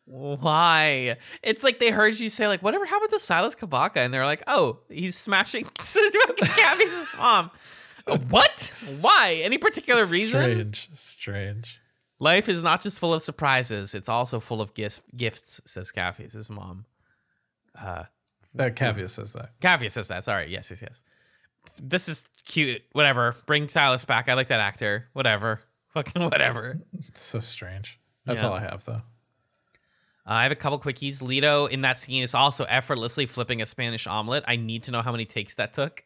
Why? 0.09 1.19
It's 1.43 1.63
like 1.63 1.79
they 1.79 1.91
heard 1.91 2.19
you 2.19 2.31
say 2.31 2.49
like 2.49 2.63
whatever 2.63 2.87
happened 2.87 3.11
to 3.11 3.21
Silas 3.21 3.55
Kabaka, 3.55 3.97
and 3.97 4.13
they're 4.13 4.25
like, 4.25 4.43
oh, 4.47 4.79
he's 4.89 5.17
smashing 5.17 5.65
Gabby's 6.57 7.07
mom. 7.19 7.51
What? 8.31 8.73
Why? 9.01 9.41
Any 9.43 9.59
particular 9.59 10.07
reason? 10.07 10.41
Strange. 10.41 10.91
Strange. 10.97 11.81
Life 12.21 12.49
is 12.49 12.63
not 12.63 12.81
just 12.81 12.99
full 12.99 13.13
of 13.13 13.23
surprises; 13.23 13.95
it's 13.95 14.09
also 14.09 14.41
full 14.41 14.63
of 14.63 14.73
gifts. 14.73 15.03
Gifts, 15.15 15.61
says 15.67 15.93
Capheus' 15.93 16.49
mom. 16.49 16.87
Uh, 17.79 18.05
that 18.55 18.77
Capheus 18.77 19.11
says 19.11 19.35
that. 19.35 19.59
Capheus 19.61 19.93
says 19.93 20.09
that. 20.09 20.25
Sorry. 20.25 20.51
Yes, 20.51 20.71
yes, 20.71 20.81
yes. 20.81 21.03
This 21.81 22.09
is 22.09 22.25
cute. 22.47 22.83
Whatever. 22.93 23.37
Bring 23.47 23.69
Silas 23.69 24.07
back. 24.07 24.29
I 24.29 24.35
like 24.35 24.49
that 24.49 24.61
actor. 24.61 25.09
Whatever. 25.13 25.61
Fucking 25.95 26.23
whatever. 26.23 26.81
It's 26.99 27.23
so 27.23 27.41
strange. 27.41 28.01
That's 28.25 28.43
yeah. 28.43 28.49
all 28.49 28.55
I 28.55 28.61
have, 28.61 28.85
though. 28.85 29.03
Uh, 30.29 30.33
I 30.33 30.43
have 30.43 30.53
a 30.53 30.57
couple 30.57 30.79
quickies. 30.79 31.23
Lito 31.23 31.71
in 31.71 31.81
that 31.81 31.99
scene 31.99 32.23
is 32.23 32.35
also 32.35 32.65
effortlessly 32.65 33.25
flipping 33.25 33.63
a 33.63 33.67
Spanish 33.67 34.07
omelet. 34.07 34.45
I 34.47 34.57
need 34.57 34.83
to 34.85 34.91
know 34.91 35.01
how 35.01 35.11
many 35.11 35.25
takes 35.25 35.55
that 35.55 35.73
took, 35.73 36.05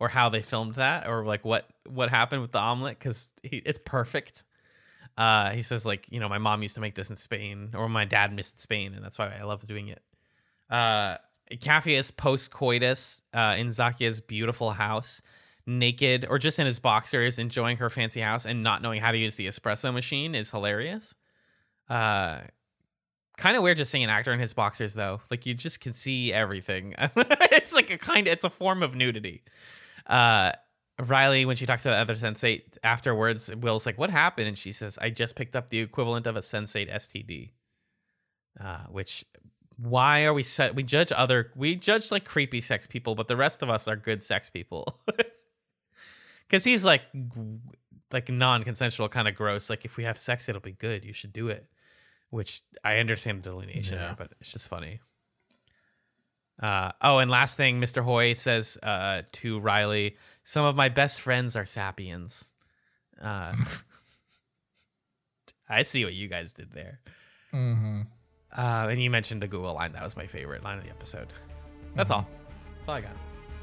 or 0.00 0.08
how 0.08 0.30
they 0.30 0.40
filmed 0.40 0.76
that, 0.76 1.06
or 1.06 1.24
like 1.24 1.44
what 1.44 1.68
what 1.86 2.08
happened 2.08 2.40
with 2.40 2.52
the 2.52 2.58
omelet 2.58 2.98
because 2.98 3.28
it's 3.42 3.78
perfect. 3.84 4.44
Uh, 5.18 5.50
he 5.50 5.62
says 5.62 5.84
like 5.84 6.06
you 6.10 6.18
know 6.18 6.28
my 6.28 6.38
mom 6.38 6.62
used 6.62 6.76
to 6.76 6.80
make 6.80 6.94
this 6.94 7.10
in 7.10 7.16
Spain, 7.16 7.70
or 7.74 7.88
my 7.90 8.06
dad 8.06 8.32
missed 8.32 8.58
Spain, 8.58 8.94
and 8.94 9.04
that's 9.04 9.18
why 9.18 9.36
I 9.38 9.42
love 9.44 9.66
doing 9.66 9.88
it. 9.88 10.00
Uh, 10.70 11.18
Capheus 11.56 12.14
post 12.14 12.50
coitus 12.50 13.22
uh, 13.34 13.54
in 13.58 13.68
Zakia's 13.68 14.20
beautiful 14.20 14.70
house, 14.70 15.20
naked 15.66 16.26
or 16.30 16.38
just 16.38 16.58
in 16.58 16.64
his 16.64 16.78
boxers, 16.78 17.38
enjoying 17.38 17.76
her 17.76 17.90
fancy 17.90 18.20
house 18.20 18.46
and 18.46 18.62
not 18.62 18.80
knowing 18.80 19.02
how 19.02 19.12
to 19.12 19.18
use 19.18 19.36
the 19.36 19.46
espresso 19.46 19.92
machine 19.92 20.34
is 20.34 20.50
hilarious. 20.50 21.14
Uh, 21.90 22.40
kind 23.38 23.56
of 23.56 23.62
weird 23.62 23.78
just 23.78 23.90
seeing 23.90 24.04
an 24.04 24.10
actor 24.10 24.32
in 24.32 24.40
his 24.40 24.52
boxers 24.52 24.92
though. 24.94 25.20
Like 25.30 25.46
you 25.46 25.54
just 25.54 25.80
can 25.80 25.92
see 25.92 26.32
everything. 26.32 26.94
It's 27.50 27.72
like 27.72 27.90
a 27.90 27.98
kind 27.98 28.26
of 28.26 28.32
it's 28.32 28.44
a 28.44 28.50
form 28.50 28.82
of 28.82 28.94
nudity. 28.94 29.42
Uh 30.06 30.52
riley 31.00 31.44
when 31.44 31.54
she 31.54 31.64
talks 31.64 31.84
to 31.84 31.88
the 31.88 31.94
other 31.94 32.16
sensate 32.16 32.62
afterwards 32.82 33.54
will's 33.54 33.86
like 33.86 33.96
what 33.96 34.10
happened? 34.10 34.48
And 34.48 34.58
she 34.58 34.72
says 34.72 34.98
i 35.00 35.10
just 35.10 35.36
picked 35.36 35.54
up 35.54 35.70
the 35.70 35.78
equivalent 35.78 36.26
of 36.26 36.34
a 36.34 36.40
sensate 36.40 36.92
std 36.92 37.50
uh 38.58 38.84
which 38.90 39.24
why 39.76 40.24
are 40.24 40.34
we 40.34 40.42
set 40.42 40.74
we 40.74 40.82
judge 40.82 41.12
other 41.12 41.52
we 41.54 41.76
judge 41.76 42.10
like 42.10 42.24
creepy 42.24 42.60
sex 42.60 42.84
people 42.84 43.14
but 43.14 43.28
the 43.28 43.36
rest 43.36 43.62
of 43.62 43.70
us 43.70 43.86
are 43.88 43.96
good 43.96 44.22
sex 44.22 44.50
people. 44.50 45.00
Because 46.48 46.64
he's 46.64 46.82
like 46.82 47.02
like 48.10 48.30
non-consensual 48.30 49.10
kind 49.10 49.28
of 49.28 49.34
gross. 49.34 49.68
Like 49.68 49.84
if 49.84 49.98
we 49.98 50.04
have 50.04 50.18
sex 50.18 50.48
it'll 50.48 50.62
be 50.62 50.72
good. 50.72 51.04
You 51.04 51.12
should 51.12 51.32
do 51.34 51.48
it 51.48 51.66
which 52.30 52.62
I 52.84 52.98
understand 52.98 53.42
the 53.42 53.50
delineation 53.50 53.98
yeah. 53.98 54.06
there, 54.06 54.14
but 54.16 54.32
it's 54.40 54.52
just 54.52 54.68
funny. 54.68 55.00
Uh, 56.60 56.90
oh, 57.00 57.18
and 57.18 57.30
last 57.30 57.56
thing, 57.56 57.80
Mr. 57.80 58.02
Hoy 58.02 58.32
says 58.32 58.78
uh, 58.82 59.22
to 59.32 59.60
Riley, 59.60 60.16
"Some 60.42 60.64
of 60.64 60.74
my 60.74 60.88
best 60.88 61.20
friends 61.20 61.54
are 61.54 61.66
sapiens." 61.66 62.52
Uh, 63.20 63.54
I 65.68 65.82
see 65.82 66.04
what 66.04 66.14
you 66.14 66.28
guys 66.28 66.52
did 66.52 66.72
there. 66.72 67.00
Mm-hmm. 67.52 68.02
Uh, 68.56 68.88
and 68.88 69.00
you 69.00 69.10
mentioned 69.10 69.42
the 69.42 69.48
Google 69.48 69.74
line. 69.74 69.92
That 69.92 70.02
was 70.02 70.16
my 70.16 70.26
favorite 70.26 70.64
line 70.64 70.78
of 70.78 70.84
the 70.84 70.90
episode. 70.90 71.28
That's 71.94 72.10
mm-hmm. 72.10 72.20
all. 72.20 72.28
That's 72.76 72.88
all 72.88 72.94
I 72.94 73.00
got. 73.02 73.16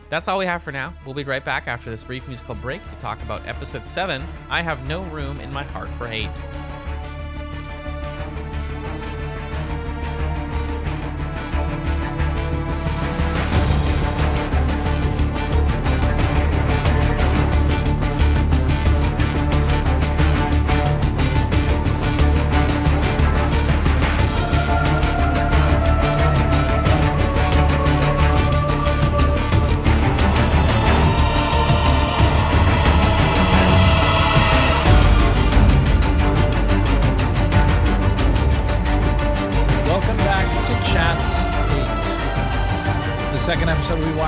That's 0.09 0.28
all 0.28 0.38
we 0.38 0.45
have 0.45 0.61
for 0.61 0.72
now. 0.72 0.93
We'll 1.05 1.16
be 1.16 1.24
right 1.24 1.43
back 1.43 1.68
after 1.68 1.89
this 1.89 2.03
brief 2.03 2.28
musical 2.28 2.55
break 2.55 2.88
to 2.89 2.95
talk 2.97 3.22
about 3.24 3.45
episode 3.47 3.86
7 3.86 4.24
I 4.49 4.61
Have 4.61 4.86
No 4.86 5.03
Room 5.05 5.41
in 5.41 5.51
My 5.51 5.63
Heart 5.63 5.89
for 5.97 6.07
Hate. 6.07 6.30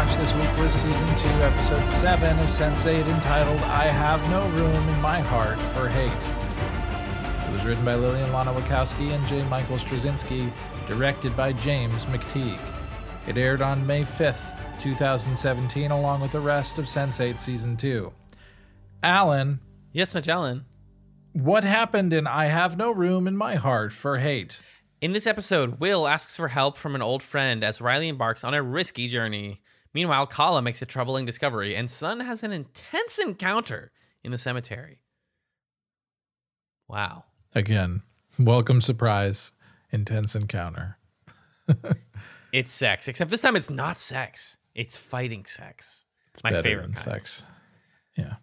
Watched 0.07 0.19
this 0.19 0.33
week 0.35 0.57
was 0.57 0.73
season 0.73 1.15
two, 1.17 1.27
episode 1.43 1.85
seven 1.89 2.39
of 2.39 2.47
Sense8, 2.47 3.05
entitled 3.07 3.59
I 3.63 3.87
Have 3.87 4.21
No 4.29 4.47
Room 4.51 4.87
in 4.87 5.01
My 5.01 5.19
Heart 5.19 5.59
for 5.59 5.89
Hate. 5.89 6.09
It 7.45 7.51
was 7.51 7.65
written 7.65 7.83
by 7.83 7.95
Lillian 7.95 8.31
Lana 8.31 8.53
Wachowski 8.53 9.11
and 9.13 9.27
J. 9.27 9.43
Michael 9.49 9.75
Straczynski, 9.75 10.49
directed 10.87 11.35
by 11.35 11.51
James 11.51 12.05
McTeigue. 12.05 12.57
It 13.27 13.37
aired 13.37 13.61
on 13.61 13.85
May 13.85 14.03
5th, 14.03 14.57
2017, 14.79 15.91
along 15.91 16.21
with 16.21 16.31
the 16.31 16.39
rest 16.39 16.77
of 16.79 16.85
Sense8 16.85 17.37
season 17.37 17.75
two. 17.75 18.13
Alan, 19.03 19.59
Yes, 19.91 20.13
Magellan. 20.15 20.63
what 21.33 21.65
happened 21.65 22.13
in 22.13 22.27
I 22.27 22.45
Have 22.45 22.77
No 22.77 22.91
Room 22.91 23.27
in 23.27 23.35
My 23.35 23.55
Heart 23.55 23.91
for 23.91 24.19
Hate? 24.19 24.61
In 25.01 25.11
this 25.11 25.27
episode, 25.27 25.81
Will 25.81 26.07
asks 26.07 26.37
for 26.37 26.47
help 26.47 26.77
from 26.77 26.95
an 26.95 27.01
old 27.01 27.21
friend 27.21 27.61
as 27.61 27.81
Riley 27.81 28.07
embarks 28.07 28.45
on 28.45 28.53
a 28.53 28.63
risky 28.63 29.09
journey. 29.09 29.61
Meanwhile, 29.97 30.27
Kala 30.27 30.61
makes 30.61 30.79
a 30.83 30.85
troubling 30.85 31.25
discovery, 31.25 31.75
and 31.75 31.89
Sun 31.89 32.19
has 32.19 32.43
an 32.43 32.51
intense 32.51 33.17
encounter 33.17 33.91
in 34.23 34.29
the 34.31 34.37
cemetery. 34.37 35.01
Wow. 36.87 37.23
Again, 37.55 38.03
welcome 38.37 38.79
surprise, 38.79 39.53
intense 39.91 40.35
encounter. 40.35 40.99
It's 42.53 42.71
sex, 42.71 43.07
except 43.07 43.31
this 43.31 43.41
time 43.41 43.55
it's 43.55 43.69
not 43.71 43.97
sex. 43.97 44.57
It's 44.75 44.97
fighting 44.97 45.45
sex. 45.45 46.05
It's 46.31 46.43
my 46.43 46.51
Better 46.51 46.61
favorite 46.63 46.93
kind. 46.95 46.97
sex. 46.99 47.45
Yeah. 48.15 48.35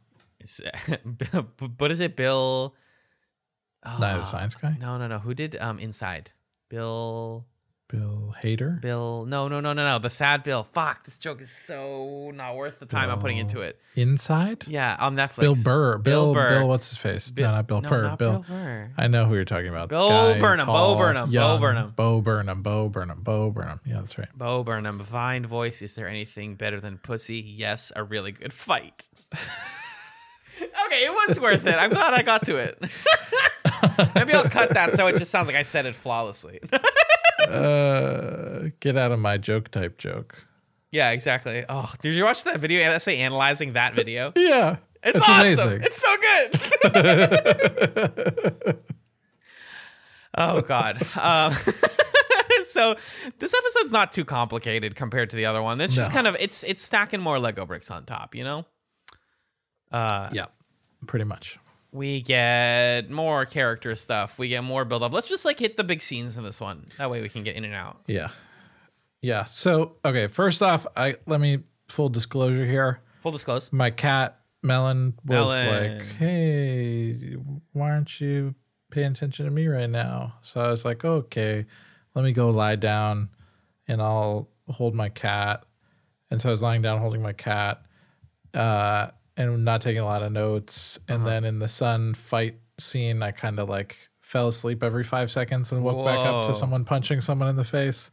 What 1.79 1.91
is 1.93 2.01
it, 2.01 2.17
Bill? 2.17 2.75
Of 3.85 3.93
Ah, 4.03 4.19
the 4.19 4.25
Science 4.25 4.57
Guy? 4.57 4.77
No, 4.81 4.99
no, 4.99 5.07
no. 5.07 5.21
Who 5.21 5.35
did 5.35 5.55
um 5.57 5.79
Inside? 5.79 6.33
Bill. 6.69 7.47
Bill 7.89 8.35
Hader? 8.43 8.81
Bill. 8.81 9.27
No, 9.27 9.47
no, 9.47 9.61
no, 9.61 9.73
no, 9.73 9.85
no. 9.85 9.99
The 9.99 10.09
sad 10.11 10.43
Bill. 10.43 10.65
Fuck. 10.73 11.05
This 11.05 11.19
joke 11.19 11.43
is 11.43 11.51
so 11.51 12.31
not 12.35 12.57
worth 12.57 12.79
the 12.79 12.87
time 12.87 13.11
I'm 13.11 13.19
putting 13.19 13.37
into 13.37 13.61
it. 13.61 13.79
Inside? 13.95 14.67
Yeah, 14.67 14.97
on 14.99 15.15
Netflix. 15.17 15.41
Bill 15.41 15.55
Burr. 15.55 15.99
Bill, 15.99 16.33
Bill 16.33 16.49
Bill, 16.49 16.69
what's 16.69 16.91
his 16.91 16.99
face? 16.99 17.31
Bill- 17.31 17.47
no, 17.47 17.53
not 17.57 17.67
Bill 17.69 17.81
no, 17.83 17.89
Burr. 17.89 18.03
not 18.03 18.19
Bill. 18.19 18.33
Bill 18.33 18.45
Burr. 18.49 18.91
I 18.97 19.07
know 19.07 19.27
who 19.27 19.35
you're 19.35 19.45
talking 19.45 19.69
about. 19.69 19.91
Bo 19.91 20.09
Guy, 20.09 20.41
Burnham, 20.41 20.67
Bo 20.67 20.73
tall, 20.73 20.97
Burnham, 20.97 21.31
Bo 21.31 21.59
Burnham. 21.59 21.93
Bo 21.95 22.21
Burnham, 22.21 22.63
Bo 22.63 22.89
Burnham, 22.89 23.21
Bo 23.23 23.51
Burnham. 23.51 23.81
Yeah, 23.85 23.97
that's 23.97 24.19
right. 24.19 24.29
Bo 24.35 24.65
Burnham, 24.65 25.01
fine 25.01 25.47
voice. 25.47 25.83
Is 25.83 25.95
there 25.95 26.09
anything 26.09 26.55
better 26.55 26.81
than 26.81 26.99
pussy? 26.99 27.41
Yes, 27.41 27.93
a 27.95 28.03
really 28.03 28.33
good 28.33 28.53
fight. 28.53 29.09
okay, 30.61 31.05
it 31.05 31.13
was 31.29 31.39
worth 31.39 31.67
it. 31.67 31.75
I'm 31.75 31.91
glad 31.91 32.15
I 32.15 32.23
got 32.23 32.47
to 32.47 32.57
it. 32.57 32.83
Maybe 34.15 34.33
I'll 34.33 34.49
cut 34.49 34.71
that 34.71 34.95
so 34.95 35.07
it 35.07 35.17
just 35.17 35.31
sounds 35.31 35.47
like 35.49 35.57
I 35.57 35.63
said 35.63 35.87
it 35.87 35.95
flawlessly. 35.95 36.61
Uh, 37.49 38.71
get 38.81 38.97
out 38.97 39.13
of 39.13 39.19
my 39.19 39.37
joke 39.39 39.71
type 39.71 39.99
joke. 39.99 40.47
yeah, 40.93 41.11
exactly. 41.11 41.65
Oh, 41.69 41.93
did 42.03 42.15
you 42.15 42.25
watch 42.25 42.45
that 42.45 42.59
video 42.61 42.81
essay 42.91 43.19
analyzing 43.19 43.73
that 43.75 43.95
video? 43.95 44.33
Yeah. 44.37 44.77
It's, 45.03 45.19
It's 45.19 45.29
awesome. 45.29 45.69
amazing. 45.69 45.83
It's 45.83 46.01
so 46.01 46.17
good. 48.55 48.77
oh 50.39 50.61
God. 50.63 51.07
Um, 51.21 51.53
so 52.67 52.97
this 53.39 53.53
episode's 53.55 53.93
not 53.93 54.13
too 54.13 54.25
complicated 54.25 54.97
compared 54.97 55.31
to 55.31 55.37
the 55.37 55.45
other 55.47 55.63
one. 55.63 55.81
It's 55.81 55.95
just 55.95 56.11
No. 56.11 56.15
kind 56.15 56.27
of 56.27 56.37
it's 56.41 56.63
it's 56.65 56.81
stacking 56.83 57.21
more 57.21 57.39
Lego 57.39 57.67
bricks 57.67 57.91
on 57.91 58.05
top. 58.07 58.35
You 58.35 58.45
know. 58.45 58.67
Uh, 59.93 60.31
yeah. 60.33 60.47
Pretty 61.07 61.25
much. 61.27 61.59
We 61.95 62.21
get 62.23 63.09
more 63.09 63.47
character 63.47 63.95
stuff. 63.95 64.37
We 64.37 64.49
get 64.49 64.65
more 64.65 64.85
build 64.85 65.05
up. 65.05 65.13
Let's 65.13 65.29
just 65.29 65.45
like 65.45 65.61
hit 65.61 65.77
the 65.77 65.85
big 65.85 66.03
scenes 66.03 66.37
in 66.37 66.43
this 66.43 66.61
one. 66.61 66.87
That 66.99 67.09
way 67.09 67.23
we 67.23 67.29
can 67.29 67.45
get 67.45 67.55
in 67.55 67.65
and 67.65 67.73
out. 67.73 68.01
Yeah. 68.09 68.29
Yeah. 69.23 69.45
So, 69.45 69.95
okay, 70.05 70.27
first 70.27 70.61
off, 70.61 70.89
I 70.97 71.15
let 71.27 71.41
me 71.41 71.61
full 71.87 72.09
disclosure 72.09 72.67
here. 72.67 73.01
Full 73.23 73.31
disclose. 73.31 73.73
my 73.73 73.91
cat 73.91 74.41
Melon 74.61 75.15
was 75.25 75.49
Melon. 75.63 75.99
like, 75.99 76.07
"Hey, 76.17 77.37
why 77.73 77.91
aren't 77.93 78.21
you 78.21 78.57
paying 78.91 79.13
attention 79.13 79.45
to 79.45 79.51
me 79.53 79.69
right 79.69 79.89
now?" 79.89 80.35
So 80.43 80.61
I 80.61 80.69
was 80.71 80.85
like, 80.85 81.05
"Okay, 81.05 81.65
let 82.17 82.25
me 82.25 82.33
go 82.33 82.51
lie 82.51 82.77
down, 82.77 83.29
and 83.87 84.03
I'll 84.03 84.49
hold 84.69 84.95
my 84.95 85.11
cat." 85.11 85.65
And 86.31 86.41
so 86.41 86.49
I 86.49 86.51
was 86.51 86.63
lying 86.63 86.83
down 86.83 86.99
holding 86.99 87.23
my 87.23 87.33
cat, 87.35 87.83
uh, 88.53 89.09
and 89.37 89.65
not 89.65 89.81
taking 89.81 90.01
a 90.01 90.05
lot 90.05 90.23
of 90.23 90.33
notes. 90.33 90.99
And 91.09 91.27
then 91.27 91.45
in 91.45 91.59
the 91.59 91.69
sun 91.69 92.15
fight 92.15 92.57
scene, 92.79 93.23
I 93.23 93.31
kind 93.33 93.59
of 93.59 93.69
like 93.69 94.09
fell 94.21 94.49
asleep 94.49 94.83
every 94.83 95.05
five 95.05 95.31
seconds 95.31 95.73
and 95.73 95.83
woke 95.83 96.05
back 96.05 96.19
up 96.19 96.47
to 96.47 96.55
someone 96.55 96.85
punching 96.85 97.21
someone 97.21 97.49
in 97.49 97.57
the 97.57 97.65
face. 97.65 98.11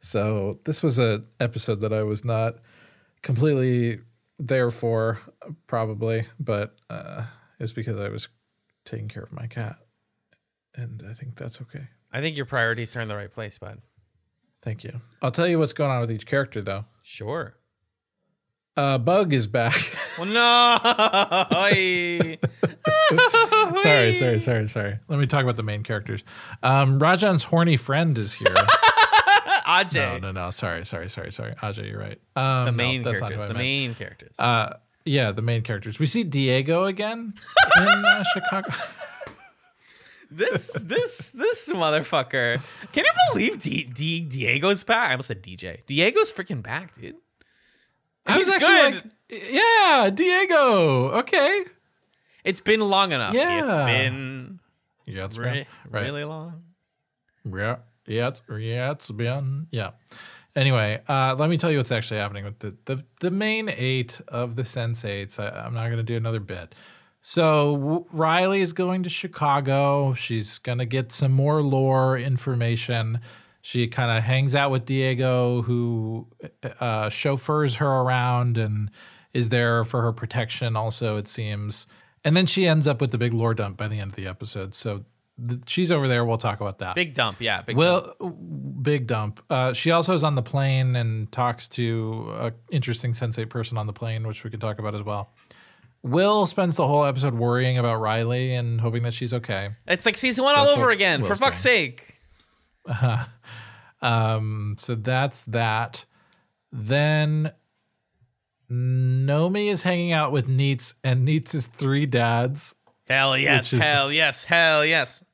So 0.00 0.58
this 0.64 0.82
was 0.82 0.98
an 0.98 1.26
episode 1.40 1.80
that 1.80 1.92
I 1.92 2.02
was 2.02 2.24
not 2.24 2.56
completely 3.22 4.00
there 4.38 4.70
for 4.70 5.20
probably, 5.66 6.26
but 6.38 6.74
uh, 6.90 7.24
it's 7.58 7.72
because 7.72 7.98
I 7.98 8.08
was 8.08 8.28
taking 8.84 9.08
care 9.08 9.22
of 9.22 9.32
my 9.32 9.46
cat, 9.46 9.76
and 10.74 11.02
I 11.08 11.14
think 11.14 11.36
that's 11.36 11.60
okay. 11.62 11.88
I 12.12 12.20
think 12.20 12.36
your 12.36 12.46
priorities 12.46 12.94
are 12.96 13.00
in 13.00 13.08
the 13.08 13.16
right 13.16 13.30
place, 13.30 13.58
bud. 13.58 13.80
Thank 14.62 14.84
you. 14.84 15.00
I'll 15.22 15.30
tell 15.30 15.46
you 15.46 15.58
what's 15.58 15.72
going 15.72 15.90
on 15.90 16.00
with 16.00 16.10
each 16.10 16.26
character 16.26 16.60
though. 16.60 16.84
Sure. 17.02 17.54
Uh, 18.76 18.98
Bug 18.98 19.32
is 19.32 19.46
back. 19.46 19.74
Well, 20.16 20.26
no. 20.28 20.78
Sorry, 23.76 24.12
sorry, 24.12 24.38
sorry, 24.38 24.68
sorry. 24.68 24.98
Let 25.08 25.18
me 25.18 25.26
talk 25.26 25.42
about 25.42 25.56
the 25.56 25.64
main 25.64 25.82
characters. 25.82 26.22
Um, 26.62 27.00
Rajan's 27.00 27.42
horny 27.42 27.76
friend 27.76 28.16
is 28.16 28.34
here. 28.34 28.46
Ajay. 29.66 29.94
no, 29.94 30.18
no. 30.18 30.30
No. 30.30 30.50
Sorry, 30.50 30.84
sorry, 30.86 31.10
sorry, 31.10 31.32
sorry. 31.32 31.52
Ajay, 31.54 31.88
you're 31.90 31.98
right. 31.98 32.20
Um, 32.36 32.66
the 32.66 32.70
no, 32.70 32.76
main 32.76 33.02
that's 33.02 33.18
characters. 33.20 33.48
The 33.48 33.54
main 33.54 33.94
characters. 33.96 34.38
Uh, 34.38 34.74
yeah, 35.04 35.32
the 35.32 35.42
main 35.42 35.62
characters. 35.62 35.98
We 35.98 36.06
see 36.06 36.22
Diego 36.22 36.84
again 36.84 37.34
in 37.80 37.88
uh, 37.88 38.22
Chicago. 38.34 38.70
this 40.30 40.72
this 40.80 41.30
this 41.30 41.68
motherfucker. 41.70 42.62
Can 42.92 43.04
you 43.04 43.12
believe 43.32 43.58
D, 43.58 43.82
D, 43.84 44.20
Diego's 44.20 44.84
back? 44.84 45.08
I 45.08 45.12
almost 45.12 45.28
said 45.28 45.42
DJ. 45.42 45.84
Diego's 45.86 46.32
freaking 46.32 46.62
back, 46.62 46.94
dude. 46.94 47.16
I 48.26 48.38
was 48.38 48.48
He's 48.48 48.54
actually 48.62 49.00
good. 49.00 49.12
like, 49.30 49.52
yeah, 49.52 50.10
Diego. 50.12 51.10
Okay. 51.20 51.64
It's 52.44 52.60
been 52.60 52.80
long 52.80 53.12
enough. 53.12 53.34
Yeah. 53.34 53.64
It's 53.64 53.74
been 53.74 54.60
Yeah, 55.06 55.24
it's 55.26 55.38
re- 55.38 55.50
been 55.52 55.66
right. 55.90 56.02
really 56.04 56.24
long. 56.24 56.62
Yeah, 57.44 57.76
yeah, 58.06 58.28
it's, 58.28 58.42
yeah, 58.58 58.90
it's 58.92 59.10
been 59.10 59.66
yeah. 59.70 59.90
Anyway, 60.56 61.02
uh, 61.08 61.34
let 61.38 61.50
me 61.50 61.58
tell 61.58 61.70
you 61.70 61.78
what's 61.78 61.92
actually 61.92 62.20
happening 62.20 62.44
with 62.44 62.58
the 62.60 62.74
the, 62.86 63.04
the 63.20 63.30
main 63.30 63.68
eight 63.68 64.20
of 64.28 64.56
the 64.56 64.62
Sensates. 64.62 65.38
I, 65.38 65.48
I'm 65.66 65.74
not 65.74 65.86
going 65.86 65.96
to 65.98 66.02
do 66.02 66.16
another 66.16 66.40
bit. 66.40 66.74
So 67.20 67.76
w- 67.76 68.04
Riley 68.12 68.60
is 68.60 68.72
going 68.72 69.02
to 69.02 69.10
Chicago. 69.10 70.14
She's 70.14 70.58
going 70.58 70.78
to 70.78 70.84
get 70.86 71.10
some 71.12 71.32
more 71.32 71.62
lore 71.62 72.16
information. 72.18 73.20
She 73.66 73.88
kind 73.88 74.14
of 74.14 74.22
hangs 74.22 74.54
out 74.54 74.70
with 74.70 74.84
Diego, 74.84 75.62
who 75.62 76.26
uh, 76.80 77.08
chauffeurs 77.08 77.76
her 77.76 77.88
around 77.88 78.58
and 78.58 78.90
is 79.32 79.48
there 79.48 79.84
for 79.84 80.02
her 80.02 80.12
protection. 80.12 80.76
Also, 80.76 81.16
it 81.16 81.26
seems. 81.26 81.86
And 82.24 82.36
then 82.36 82.44
she 82.44 82.66
ends 82.66 82.86
up 82.86 83.00
with 83.00 83.10
the 83.10 83.16
big 83.16 83.32
lore 83.32 83.54
dump 83.54 83.78
by 83.78 83.88
the 83.88 84.00
end 84.00 84.10
of 84.10 84.16
the 84.16 84.26
episode. 84.26 84.74
So 84.74 85.06
th- 85.48 85.60
she's 85.66 85.90
over 85.90 86.08
there. 86.08 86.26
We'll 86.26 86.36
talk 86.36 86.60
about 86.60 86.80
that. 86.80 86.94
Big 86.94 87.14
dump, 87.14 87.40
yeah. 87.40 87.62
Big 87.62 87.78
dump. 87.78 88.16
Well, 88.20 88.30
big 88.30 89.06
dump. 89.06 89.42
Uh, 89.48 89.72
she 89.72 89.92
also 89.92 90.12
is 90.12 90.24
on 90.24 90.34
the 90.34 90.42
plane 90.42 90.94
and 90.94 91.32
talks 91.32 91.66
to 91.68 92.34
an 92.38 92.52
interesting 92.70 93.12
sensate 93.12 93.48
person 93.48 93.78
on 93.78 93.86
the 93.86 93.94
plane, 93.94 94.26
which 94.26 94.44
we 94.44 94.50
can 94.50 94.60
talk 94.60 94.78
about 94.78 94.94
as 94.94 95.02
well. 95.02 95.32
Will 96.02 96.44
spends 96.44 96.76
the 96.76 96.86
whole 96.86 97.06
episode 97.06 97.32
worrying 97.32 97.78
about 97.78 97.98
Riley 97.98 98.52
and 98.54 98.78
hoping 98.78 99.04
that 99.04 99.14
she's 99.14 99.32
okay. 99.32 99.70
It's 99.86 100.04
like 100.04 100.18
season 100.18 100.44
one 100.44 100.54
all 100.54 100.68
over 100.68 100.90
again. 100.90 101.22
For 101.22 101.28
Will's 101.28 101.40
fuck's 101.40 101.60
sake. 101.60 102.13
Um, 104.02 104.76
so 104.78 104.94
that's 104.96 105.44
that. 105.44 106.04
Then 106.70 107.52
Nomi 108.70 109.70
is 109.70 109.82
hanging 109.82 110.12
out 110.12 110.30
with 110.30 110.46
Neets, 110.46 110.92
and 111.02 111.26
Neets' 111.26 111.66
three 111.66 112.04
dads. 112.04 112.74
Hell 113.08 113.38
yes. 113.38 113.70
Hell 113.70 114.12
yes. 114.12 114.44
Hell 114.44 114.84
yes. 114.84 115.24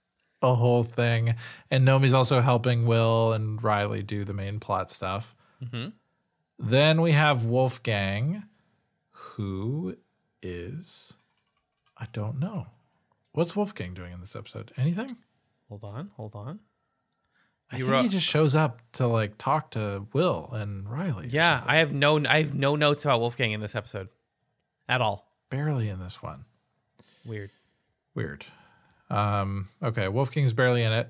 a 0.43 0.55
whole 0.55 0.85
thing. 0.85 1.35
And 1.71 1.87
Nomi's 1.87 2.15
also 2.15 2.41
helping 2.41 2.87
Will 2.87 3.33
and 3.33 3.61
Riley 3.63 4.03
do 4.03 4.25
the 4.25 4.33
main 4.33 4.59
plot 4.61 4.91
stuff. 4.91 5.35
Mhm. 5.63 5.93
Then 6.59 7.03
we 7.03 7.13
have 7.13 7.45
Wolfgang, 7.45 8.45
who 9.11 9.97
is, 10.43 11.19
I 11.97 12.07
don't 12.13 12.39
know. 12.39 12.69
What's 13.33 13.55
Wolfgang 13.57 13.95
doing 13.95 14.13
in 14.13 14.21
this 14.21 14.35
episode? 14.37 14.73
Anything? 14.77 15.17
Hold 15.69 15.85
on. 15.85 16.11
Hold 16.17 16.35
on. 16.35 16.61
I 17.73 17.77
You 17.77 17.85
think 17.85 17.93
wrote- 17.93 18.03
he 18.03 18.09
just 18.09 18.27
shows 18.27 18.55
up 18.57 18.81
to 18.93 19.07
like 19.07 19.39
talk 19.39 19.71
to 19.73 20.07
Will 20.13 20.51
and 20.53 20.89
Riley. 20.91 21.29
Yeah. 21.29 21.63
I 21.67 21.77
have 21.77 21.93
no 21.93 22.21
I 22.29 22.39
have 22.43 22.55
no 22.55 22.75
notes 22.77 23.05
about 23.05 23.21
Wolfgang 23.21 23.53
in 23.53 23.61
this 23.61 23.75
episode. 23.75 24.09
At 24.89 25.01
all. 25.01 25.27
barely 25.51 25.89
in 25.89 26.01
this 26.01 26.21
one. 26.23 26.45
Weird. 27.27 27.51
Weird. 28.15 28.45
Um, 29.09 29.69
okay, 29.83 30.09
Wolfgang's 30.09 30.53
barely 30.53 30.83
in 30.83 30.93
it. 30.93 31.09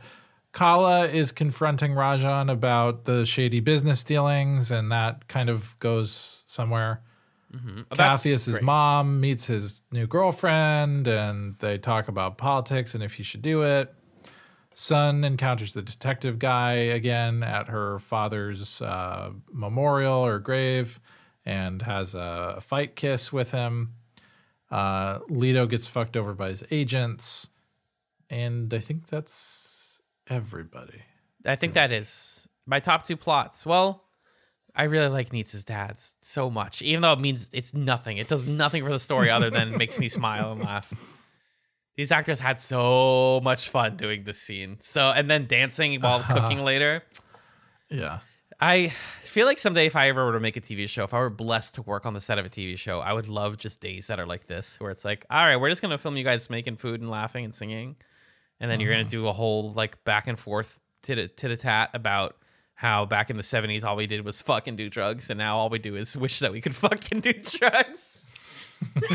Kala 0.52 1.06
is 1.06 1.30
confronting 1.32 1.92
Rajan 1.92 2.50
about 2.50 3.04
the 3.04 3.24
shady 3.24 3.60
business 3.60 4.02
dealings, 4.02 4.70
and 4.70 4.90
that 4.92 5.28
kind 5.28 5.48
of 5.48 5.78
goes 5.78 6.44
somewhere. 6.46 7.02
Oh, 7.54 7.84
that's 7.94 8.22
Capheus's 8.22 8.54
great. 8.54 8.62
mom 8.64 9.20
meets 9.20 9.46
his 9.46 9.82
new 9.92 10.06
girlfriend, 10.06 11.06
and 11.08 11.56
they 11.58 11.78
talk 11.78 12.08
about 12.08 12.36
politics 12.38 12.94
and 12.94 13.02
if 13.04 13.14
he 13.14 13.22
should 13.22 13.42
do 13.42 13.62
it. 13.62 13.92
Sun 14.80 15.24
encounters 15.24 15.74
the 15.74 15.82
detective 15.82 16.38
guy 16.38 16.72
again 16.72 17.42
at 17.42 17.68
her 17.68 17.98
father's 17.98 18.80
uh, 18.80 19.28
memorial 19.52 20.24
or 20.24 20.38
grave 20.38 20.98
and 21.44 21.82
has 21.82 22.14
a 22.14 22.56
fight 22.62 22.96
kiss 22.96 23.30
with 23.30 23.50
him. 23.50 23.92
Uh, 24.70 25.18
Lito 25.28 25.68
gets 25.68 25.86
fucked 25.86 26.16
over 26.16 26.32
by 26.32 26.48
his 26.48 26.64
agents. 26.70 27.50
And 28.30 28.72
I 28.72 28.78
think 28.78 29.08
that's 29.08 30.00
everybody. 30.26 31.02
I 31.44 31.56
think 31.56 31.74
that 31.74 31.92
is 31.92 32.48
my 32.64 32.80
top 32.80 33.04
two 33.04 33.18
plots. 33.18 33.66
Well, 33.66 34.02
I 34.74 34.84
really 34.84 35.08
like 35.08 35.30
Neets's 35.30 35.66
dads 35.66 36.16
so 36.22 36.48
much, 36.48 36.80
even 36.80 37.02
though 37.02 37.12
it 37.12 37.20
means 37.20 37.50
it's 37.52 37.74
nothing. 37.74 38.16
It 38.16 38.28
does 38.28 38.46
nothing 38.46 38.82
for 38.82 38.90
the 38.90 38.98
story 38.98 39.28
other 39.28 39.50
than 39.50 39.76
makes 39.76 39.98
me 39.98 40.08
smile 40.08 40.52
and 40.52 40.62
laugh. 40.62 40.90
These 42.00 42.12
actors 42.12 42.40
had 42.40 42.58
so 42.58 43.42
much 43.42 43.68
fun 43.68 43.98
doing 43.98 44.24
this 44.24 44.40
scene. 44.40 44.78
So, 44.80 45.10
and 45.10 45.30
then 45.30 45.46
dancing 45.46 46.00
while 46.00 46.20
uh-huh. 46.20 46.32
cooking 46.32 46.64
later. 46.64 47.02
Yeah. 47.90 48.20
I 48.58 48.88
feel 49.20 49.44
like 49.44 49.58
someday, 49.58 49.84
if 49.84 49.94
I 49.94 50.08
ever 50.08 50.24
were 50.24 50.32
to 50.32 50.40
make 50.40 50.56
a 50.56 50.62
TV 50.62 50.88
show, 50.88 51.04
if 51.04 51.12
I 51.12 51.18
were 51.18 51.28
blessed 51.28 51.74
to 51.74 51.82
work 51.82 52.06
on 52.06 52.14
the 52.14 52.20
set 52.22 52.38
of 52.38 52.46
a 52.46 52.48
TV 52.48 52.78
show, 52.78 53.00
I 53.00 53.12
would 53.12 53.28
love 53.28 53.58
just 53.58 53.82
days 53.82 54.06
that 54.06 54.18
are 54.18 54.24
like 54.24 54.46
this, 54.46 54.80
where 54.80 54.90
it's 54.90 55.04
like, 55.04 55.26
all 55.28 55.44
right, 55.44 55.56
we're 55.56 55.68
just 55.68 55.82
gonna 55.82 55.98
film 55.98 56.16
you 56.16 56.24
guys 56.24 56.48
making 56.48 56.78
food 56.78 57.02
and 57.02 57.10
laughing 57.10 57.44
and 57.44 57.54
singing, 57.54 57.96
and 58.60 58.70
then 58.70 58.80
you're 58.80 58.92
gonna 58.92 59.02
uh-huh. 59.02 59.10
do 59.10 59.28
a 59.28 59.32
whole 59.34 59.70
like 59.70 60.02
back 60.04 60.26
and 60.26 60.38
forth 60.38 60.80
tit 61.02 61.36
tit 61.36 61.60
tat 61.60 61.90
about 61.92 62.36
how 62.76 63.04
back 63.04 63.28
in 63.28 63.36
the 63.36 63.42
'70s 63.42 63.84
all 63.84 63.96
we 63.96 64.06
did 64.06 64.24
was 64.24 64.40
fucking 64.40 64.76
do 64.76 64.88
drugs, 64.88 65.28
and 65.28 65.36
now 65.36 65.58
all 65.58 65.68
we 65.68 65.78
do 65.78 65.96
is 65.96 66.16
wish 66.16 66.38
that 66.38 66.50
we 66.50 66.62
could 66.62 66.74
fucking 66.86 67.20
do 67.20 67.34
drugs. 67.34 68.30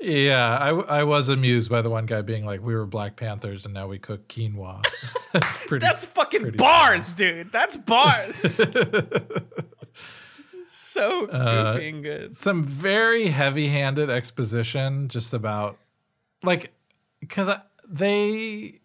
Yeah, 0.00 0.56
I, 0.56 0.68
I 1.00 1.04
was 1.04 1.28
amused 1.28 1.70
by 1.70 1.82
the 1.82 1.90
one 1.90 2.06
guy 2.06 2.22
being 2.22 2.46
like, 2.46 2.62
"We 2.62 2.74
were 2.74 2.86
Black 2.86 3.16
Panthers, 3.16 3.64
and 3.64 3.74
now 3.74 3.88
we 3.88 3.98
cook 3.98 4.28
quinoa." 4.28 4.84
That's 5.32 5.56
pretty. 5.66 5.84
That's 5.84 6.04
fucking 6.04 6.42
Pretty 6.42 6.56
bars, 6.56 7.12
dude. 7.14 7.50
That's 7.50 7.76
bars. 7.76 8.36
so 10.64 11.26
goofy 11.26 11.32
Uh, 11.32 11.78
and 11.78 12.02
good. 12.04 12.36
some 12.36 12.62
very 12.62 13.28
heavy-handed 13.28 14.10
exposition 14.10 15.08
just 15.08 15.34
about 15.34 15.78
like 16.42 16.72
because 17.20 17.50
they 17.88 18.80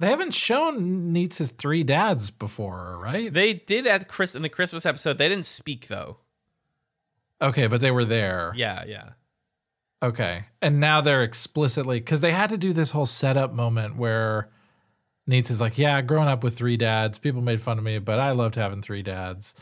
they 0.00 0.06
haven't 0.08 0.34
shown 0.34 1.12
Neets's 1.12 1.50
three 1.50 1.84
dads 1.84 2.30
before, 2.30 2.98
right? 3.02 3.32
They 3.32 3.52
did 3.54 3.86
at 3.86 4.08
Chris 4.08 4.34
in 4.34 4.42
the 4.42 4.48
Christmas 4.48 4.84
episode. 4.86 5.18
They 5.18 5.28
didn't 5.28 5.46
speak 5.46 5.88
though. 5.88 6.18
Okay, 7.42 7.66
but 7.66 7.80
they 7.80 7.90
were 7.90 8.04
there. 8.04 8.52
Yeah, 8.54 8.84
yeah. 8.86 9.10
Okay, 10.02 10.44
and 10.62 10.80
now 10.80 11.00
they're 11.00 11.22
explicitly 11.22 12.00
because 12.00 12.20
they 12.22 12.32
had 12.32 12.50
to 12.50 12.58
do 12.58 12.72
this 12.72 12.90
whole 12.92 13.06
setup 13.06 13.52
moment 13.52 13.96
where 13.96 14.48
Neets's 15.26 15.60
like, 15.60 15.76
"Yeah, 15.76 16.00
growing 16.00 16.28
up 16.28 16.42
with 16.42 16.56
three 16.56 16.76
dads, 16.78 17.18
people 17.18 17.42
made 17.42 17.60
fun 17.60 17.76
of 17.78 17.84
me, 17.84 17.98
but 17.98 18.18
I 18.18 18.30
loved 18.30 18.54
having 18.54 18.80
three 18.80 19.02
dads." 19.02 19.54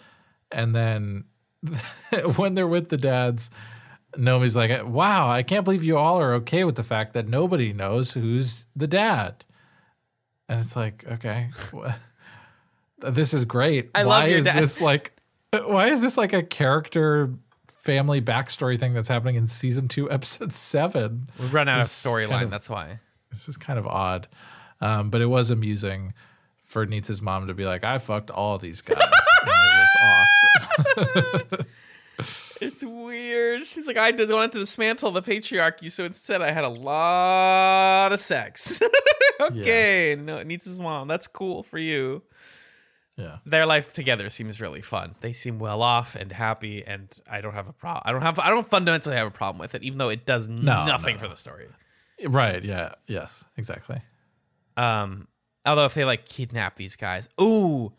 And 0.53 0.75
then 0.75 1.25
when 2.37 2.55
they're 2.55 2.69
with 2.69 2.89
the 2.89 2.97
dads, 2.97 3.51
Nomi's 4.17 4.55
like, 4.57 4.87
"Wow, 4.87 5.29
I 5.29 5.43
can't 5.43 5.65
believe 5.65 5.83
you 5.83 5.99
all 5.99 6.21
are 6.21 6.35
okay 6.35 6.63
with 6.65 6.77
the 6.77 6.85
fact 6.85 7.15
that 7.15 7.27
nobody 7.29 7.73
knows 7.73 8.13
who's 8.13 8.65
the 8.77 8.87
dad." 8.87 9.45
And 10.49 10.61
it's 10.61 10.77
like, 10.77 11.05
okay, 11.07 11.51
this 13.01 13.35
is 13.35 13.45
great. 13.45 13.91
I 13.95 14.05
why 14.05 14.21
love 14.21 14.29
your 14.31 14.39
is 14.39 14.47
dad. 14.47 14.63
this 14.63 14.81
like? 14.81 15.13
Why 15.53 15.89
is 15.89 16.01
this 16.01 16.17
like 16.17 16.33
a 16.33 16.43
character? 16.43 17.35
Family 17.89 18.21
backstory 18.21 18.79
thing 18.79 18.93
that's 18.93 19.09
happening 19.09 19.37
in 19.37 19.47
season 19.47 19.89
two, 19.89 20.11
episode 20.11 20.53
seven. 20.53 21.31
We've 21.41 21.55
run 21.55 21.69
out 21.69 21.79
of 21.79 21.85
It's 21.85 22.03
kind 22.03 22.19
storyline. 22.29 22.43
of- 22.43 22.51
That's 22.51 22.69
why. 22.69 23.01
It's 23.33 23.47
just 23.47 23.61
kind 23.61 23.79
of 23.79 23.87
odd. 23.87 24.29
Um, 24.83 25.09
but 25.09 25.23
it 25.23 25.27
was 25.27 25.51
amusing 25.51 26.13
for 26.65 26.85
Neets's 26.85 27.23
mom 27.23 27.47
to 27.47 27.55
be 27.55 27.65
like, 27.65 27.85
I 27.85 27.97
fucked 27.97 28.31
all 28.31 28.59
these 28.59 28.83
guys. 28.83 28.99
it 29.03 29.49
was 29.49 30.27
awesome. 31.57 31.67
It's 32.61 32.85
weird. 32.85 33.65
She's 33.65 33.87
like, 33.87 33.97
I 33.97 34.11
did 34.11 34.29
wanted 34.31 34.53
to 34.53 34.59
dismantle 34.59 35.13
the 35.13 35.23
patriarchy, 35.23 35.91
so 35.91 36.05
instead 36.05 36.43
I 36.43 36.51
had 36.51 36.65
a 36.65 36.69
lot 36.69 38.13
of 38.13 38.21
sex. 38.21 38.81
okay, 39.41 40.15
no, 40.21 40.37
it 40.37 40.47
needs 40.47 40.67
his 40.67 40.79
mom. 40.79 41.09
That's 41.09 41.27
cool 41.27 41.63
for 41.63 41.79
you. 41.79 42.23
Yeah. 43.19 43.39
Their 43.45 43.67
life 43.67 43.93
together 43.93 44.31
seems 44.31 44.61
really 44.61 44.81
fun. 44.81 45.17
They 45.21 45.33
seem 45.35 45.59
well 45.59 45.83
off 45.83 46.15
and 46.15 46.31
happy, 46.33 46.85
and 46.87 47.09
I 47.31 47.41
don't 47.41 47.53
have 47.53 47.69
a 47.69 47.73
problem. 47.73 48.03
I 48.07 48.13
don't 48.13 48.23
have. 48.23 48.39
I 48.39 48.49
don't 48.51 48.67
fundamentally 48.67 49.17
have 49.17 49.27
a 49.27 49.31
problem 49.33 49.59
with 49.59 49.75
it, 49.75 49.83
even 49.83 49.99
though 49.99 50.09
it 50.09 50.25
does 50.25 50.49
No, 50.49 50.85
nothing 50.87 51.17
no, 51.17 51.23
for 51.23 51.29
the 51.29 51.37
story. 51.37 51.67
Right. 52.25 52.65
Yeah. 52.65 52.93
Yes. 53.09 53.45
Exactly. 53.57 54.01
Um, 54.77 55.29
although 55.67 55.85
if 55.85 55.95
they 55.95 56.05
like 56.05 56.25
kidnap 56.27 56.77
these 56.77 56.97
guys, 56.97 57.29
ooh, 57.41 57.93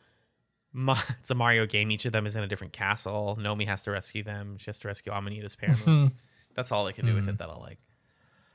Ma- 0.71 0.97
it's 1.19 1.29
a 1.29 1.35
Mario 1.35 1.65
game. 1.65 1.91
Each 1.91 2.05
of 2.05 2.11
them 2.13 2.25
is 2.25 2.35
in 2.35 2.43
a 2.43 2.47
different 2.47 2.73
castle. 2.73 3.37
Nomi 3.39 3.67
has 3.67 3.83
to 3.83 3.91
rescue 3.91 4.23
them. 4.23 4.57
She 4.57 4.65
has 4.67 4.79
to 4.79 4.87
rescue 4.87 5.11
Amanita's 5.11 5.55
parents. 5.57 6.13
That's 6.55 6.71
all 6.71 6.85
they 6.85 6.93
can 6.93 7.05
do 7.05 7.13
with 7.15 7.27
it 7.27 7.37
that 7.37 7.49
I 7.49 7.57
like. 7.57 7.79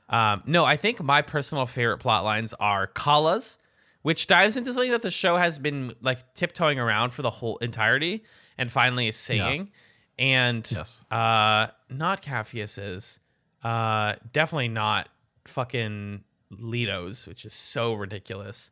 Um, 0.07 0.43
no, 0.45 0.63
I 0.63 0.77
think 0.77 1.01
my 1.01 1.21
personal 1.23 1.65
favorite 1.65 1.97
plot 1.97 2.23
lines 2.23 2.53
are 2.59 2.85
Kala's, 2.87 3.57
which 4.05 4.27
dives 4.27 4.55
into 4.55 4.71
something 4.71 4.91
that 4.91 5.01
the 5.01 5.09
show 5.09 5.35
has 5.35 5.57
been 5.57 5.95
like 5.99 6.19
tiptoeing 6.35 6.77
around 6.79 7.09
for 7.09 7.23
the 7.23 7.31
whole 7.31 7.57
entirety, 7.57 8.23
and 8.55 8.69
finally 8.71 9.07
is 9.07 9.15
saying. 9.15 9.71
And 10.19 10.65
Yes. 10.71 11.03
uh, 11.09 11.67
not 11.89 12.21
Capheus's, 12.21 13.19
uh, 13.63 14.13
definitely 14.31 14.67
not 14.67 15.09
fucking 15.47 16.23
Lito's, 16.51 17.25
which 17.25 17.45
is 17.45 17.53
so 17.53 17.95
ridiculous. 17.95 18.69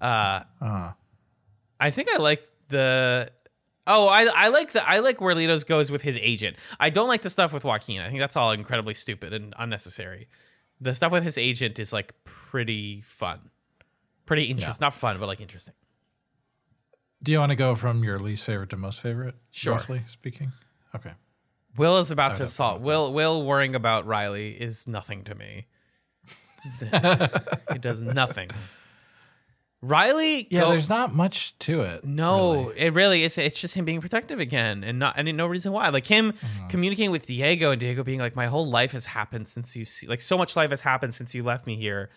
Uh, 0.00 0.40
Uh, 0.60 0.92
I 1.78 1.90
think 1.92 2.08
I 2.10 2.16
like 2.16 2.44
the. 2.68 3.30
Oh, 3.86 4.08
I 4.08 4.24
I 4.34 4.48
like 4.48 4.72
the 4.72 4.82
I 4.88 4.98
like 4.98 5.20
where 5.20 5.34
Lito's 5.34 5.62
goes 5.64 5.90
with 5.92 6.02
his 6.02 6.18
agent. 6.20 6.56
I 6.80 6.90
don't 6.90 7.08
like 7.08 7.22
the 7.22 7.30
stuff 7.30 7.52
with 7.52 7.62
Joaquin. 7.64 8.00
I 8.00 8.08
think 8.08 8.18
that's 8.20 8.36
all 8.36 8.50
incredibly 8.50 8.94
stupid 8.94 9.32
and 9.32 9.54
unnecessary. 9.58 10.26
The 10.80 10.92
stuff 10.92 11.12
with 11.12 11.22
his 11.24 11.38
agent 11.38 11.78
is 11.78 11.92
like 11.92 12.12
pretty 12.24 13.00
fun, 13.02 13.50
pretty 14.26 14.44
interesting. 14.44 14.80
Not 14.84 14.94
fun, 14.94 15.18
but 15.18 15.26
like 15.26 15.40
interesting. 15.40 15.74
do 17.22 17.32
you 17.32 17.38
want 17.38 17.50
to 17.50 17.56
go 17.56 17.74
from 17.74 18.02
your 18.04 18.18
least 18.18 18.44
favorite 18.44 18.70
to 18.70 18.76
most 18.76 19.00
favorite? 19.00 19.34
Sure. 19.50 19.74
Roughly 19.74 20.02
speaking. 20.06 20.52
Okay. 20.94 21.12
Will 21.76 21.98
is 21.98 22.10
about 22.10 22.34
to 22.34 22.42
assault. 22.44 22.80
Will 22.80 23.12
Will 23.12 23.42
worrying 23.44 23.74
about 23.74 24.06
Riley 24.06 24.50
is 24.52 24.86
nothing 24.86 25.24
to 25.24 25.34
me. 25.34 25.66
it 26.80 27.80
does 27.80 28.02
nothing. 28.02 28.50
Riley, 29.84 30.46
Yeah. 30.48 30.60
go- 30.60 30.70
there's 30.70 30.88
not 30.88 31.12
much 31.12 31.58
to 31.60 31.80
it. 31.80 32.04
No, 32.04 32.66
really. 32.66 32.78
it 32.78 32.92
really 32.94 33.24
is. 33.24 33.36
It's 33.36 33.60
just 33.60 33.74
him 33.74 33.84
being 33.84 34.00
protective 34.00 34.38
again, 34.38 34.84
and 34.84 35.00
not 35.00 35.14
and 35.18 35.36
no 35.36 35.46
reason 35.48 35.72
why. 35.72 35.88
Like 35.88 36.06
him 36.06 36.32
Mm-hmm. 36.32 36.68
communicating 36.68 37.10
with 37.10 37.26
Diego, 37.26 37.72
and 37.72 37.80
Diego 37.80 38.04
being 38.04 38.20
like, 38.20 38.36
"My 38.36 38.46
whole 38.46 38.66
life 38.66 38.92
has 38.92 39.06
happened 39.06 39.48
since 39.48 39.74
you 39.74 39.84
see, 39.84 40.06
like 40.06 40.20
so 40.20 40.38
much 40.38 40.54
life 40.54 40.70
has 40.70 40.82
happened 40.82 41.14
since 41.14 41.34
you 41.34 41.42
left 41.42 41.66
me 41.66 41.74
here, 41.74 42.10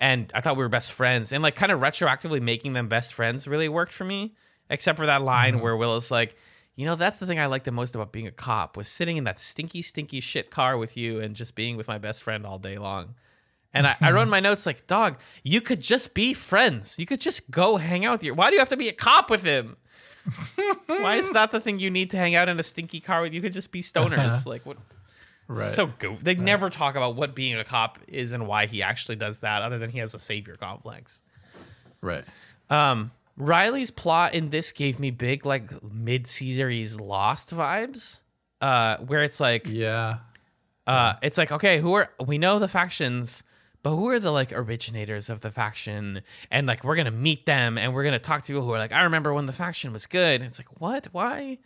and 0.00 0.32
I 0.34 0.40
thought 0.40 0.56
we 0.56 0.62
were 0.64 0.68
best 0.68 0.92
friends." 0.92 1.32
And 1.32 1.42
like 1.42 1.54
kind 1.54 1.70
of 1.70 1.80
retroactively 1.80 2.40
making 2.40 2.72
them 2.72 2.88
best 2.88 3.14
friends 3.14 3.46
really 3.46 3.68
worked 3.68 3.92
for 3.92 4.04
me, 4.04 4.34
except 4.68 4.98
for 4.98 5.06
that 5.06 5.22
line 5.22 5.54
Mm-hmm. 5.54 5.62
where 5.62 5.76
Will 5.76 5.96
is 5.96 6.10
like, 6.10 6.36
"You 6.74 6.86
know, 6.86 6.96
that's 6.96 7.18
the 7.18 7.26
thing 7.26 7.38
I 7.38 7.46
liked 7.46 7.66
the 7.66 7.72
most 7.72 7.94
about 7.94 8.10
being 8.12 8.26
a 8.26 8.32
cop 8.32 8.76
was 8.76 8.88
sitting 8.88 9.16
in 9.16 9.24
that 9.24 9.38
stinky, 9.38 9.82
stinky 9.82 10.20
shit 10.20 10.50
car 10.50 10.76
with 10.78 10.96
you 10.96 11.20
and 11.20 11.36
just 11.36 11.54
being 11.54 11.76
with 11.76 11.86
my 11.88 11.98
best 11.98 12.22
friend 12.22 12.44
all 12.46 12.58
day 12.58 12.78
long." 12.78 13.14
And 13.72 13.86
I, 13.86 13.94
I 14.00 14.10
wrote 14.10 14.22
in 14.22 14.30
my 14.30 14.40
notes 14.40 14.66
like, 14.66 14.86
"Dog, 14.88 15.16
you 15.44 15.60
could 15.60 15.80
just 15.80 16.12
be 16.14 16.34
friends. 16.34 16.96
You 16.98 17.06
could 17.06 17.20
just 17.20 17.50
go 17.52 17.76
hang 17.76 18.04
out 18.04 18.12
with 18.14 18.24
your. 18.24 18.34
Why 18.34 18.48
do 18.48 18.54
you 18.54 18.58
have 18.60 18.68
to 18.70 18.76
be 18.76 18.88
a 18.88 18.92
cop 18.92 19.30
with 19.30 19.44
him?" 19.44 19.76
Why 20.86 21.16
is 21.16 21.30
that 21.32 21.50
the 21.50 21.60
thing 21.60 21.78
you 21.78 21.90
need 21.90 22.10
to 22.10 22.16
hang 22.16 22.34
out 22.34 22.48
in 22.48 22.58
a 22.60 22.62
stinky 22.62 23.00
car 23.00 23.22
with? 23.22 23.32
You 23.32 23.40
could 23.40 23.52
just 23.52 23.72
be 23.72 23.80
stoners. 23.82 24.44
Like 24.44 24.66
what? 24.66 24.76
Right. 25.52 25.66
So 25.66 25.88
goof. 25.98 26.20
They 26.22 26.36
never 26.36 26.70
talk 26.70 26.94
about 26.94 27.16
what 27.16 27.34
being 27.34 27.56
a 27.58 27.64
cop 27.64 27.98
is 28.06 28.30
and 28.30 28.46
why 28.46 28.66
he 28.66 28.84
actually 28.84 29.16
does 29.16 29.40
that, 29.40 29.62
other 29.62 29.78
than 29.78 29.90
he 29.90 29.98
has 29.98 30.14
a 30.14 30.18
savior 30.20 30.54
complex. 30.56 31.22
right. 32.00 32.24
Um, 32.70 33.10
Riley's 33.36 33.90
plot 33.90 34.32
in 34.34 34.50
this 34.50 34.70
gave 34.70 35.00
me 35.00 35.10
big 35.10 35.44
like 35.44 35.82
mid 35.82 36.28
series 36.28 37.00
Lost 37.00 37.52
vibes, 37.52 38.20
uh, 38.60 38.98
where 38.98 39.24
it's 39.24 39.40
like 39.40 39.66
Yeah. 39.66 40.18
uh, 40.86 41.14
it's 41.20 41.36
like 41.36 41.50
okay, 41.50 41.80
who 41.80 41.94
are 41.94 42.10
we 42.24 42.38
know 42.38 42.60
the 42.60 42.68
factions, 42.68 43.42
but 43.82 43.96
who 43.96 44.08
are 44.08 44.20
the 44.20 44.30
like 44.30 44.52
originators 44.52 45.28
of 45.28 45.40
the 45.40 45.50
faction? 45.50 46.22
And 46.52 46.68
like 46.68 46.84
we're 46.84 46.94
gonna 46.96 47.10
meet 47.10 47.44
them, 47.46 47.76
and 47.76 47.92
we're 47.92 48.04
gonna 48.04 48.20
talk 48.20 48.42
to 48.42 48.52
people 48.52 48.62
who 48.62 48.72
are 48.72 48.78
like, 48.78 48.92
I 48.92 49.02
remember 49.02 49.34
when 49.34 49.46
the 49.46 49.52
faction 49.52 49.92
was 49.92 50.06
good. 50.06 50.40
And 50.42 50.44
it's 50.44 50.60
like, 50.60 50.80
what? 50.80 51.08
Why? 51.10 51.58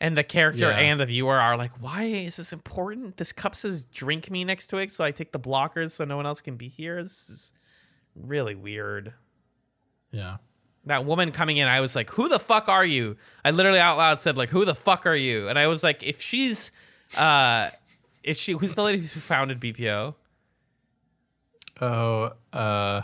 And 0.00 0.16
the 0.18 0.24
character 0.24 0.64
Yeah. 0.70 0.76
and 0.78 0.98
the 1.00 1.06
viewer 1.06 1.36
are 1.38 1.56
like, 1.56 1.70
why 1.80 2.02
is 2.04 2.36
this 2.36 2.52
important? 2.52 3.16
This 3.16 3.32
cup 3.32 3.54
says 3.54 3.86
drink 3.86 4.30
me 4.30 4.44
next 4.44 4.66
to 4.68 4.76
it, 4.78 4.90
so 4.92 5.04
I 5.04 5.12
take 5.12 5.32
the 5.32 5.38
blockers 5.40 5.92
so 5.92 6.04
no 6.04 6.16
one 6.16 6.26
else 6.26 6.40
can 6.40 6.56
be 6.56 6.68
here. 6.68 7.02
This 7.02 7.30
is 7.30 7.52
really 8.14 8.54
weird. 8.54 9.14
Yeah. 10.10 10.36
that 10.86 11.06
woman 11.06 11.32
coming 11.32 11.56
in, 11.56 11.66
I 11.66 11.80
was 11.80 11.96
like, 11.96 12.10
"Who 12.10 12.28
the 12.28 12.38
fuck 12.38 12.68
are 12.68 12.84
you?" 12.84 13.16
I 13.42 13.52
literally 13.52 13.78
out 13.78 13.96
loud 13.96 14.20
said, 14.20 14.36
"Like, 14.36 14.50
who 14.50 14.66
the 14.66 14.74
fuck 14.74 15.06
are 15.06 15.16
you?" 15.16 15.48
And 15.48 15.58
I 15.58 15.66
was 15.66 15.82
like, 15.82 16.02
"If 16.02 16.20
she's, 16.20 16.72
uh, 17.16 17.70
if 18.22 18.36
she, 18.36 18.52
who's 18.52 18.74
the 18.74 18.82
lady 18.82 18.98
who 18.98 19.20
founded 19.20 19.60
BPO?" 19.60 20.14
Oh, 21.80 22.32
uh, 22.52 23.02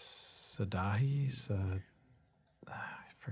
Sadahi? 0.00 1.30
Sa- 1.30 1.54
I 1.54 1.80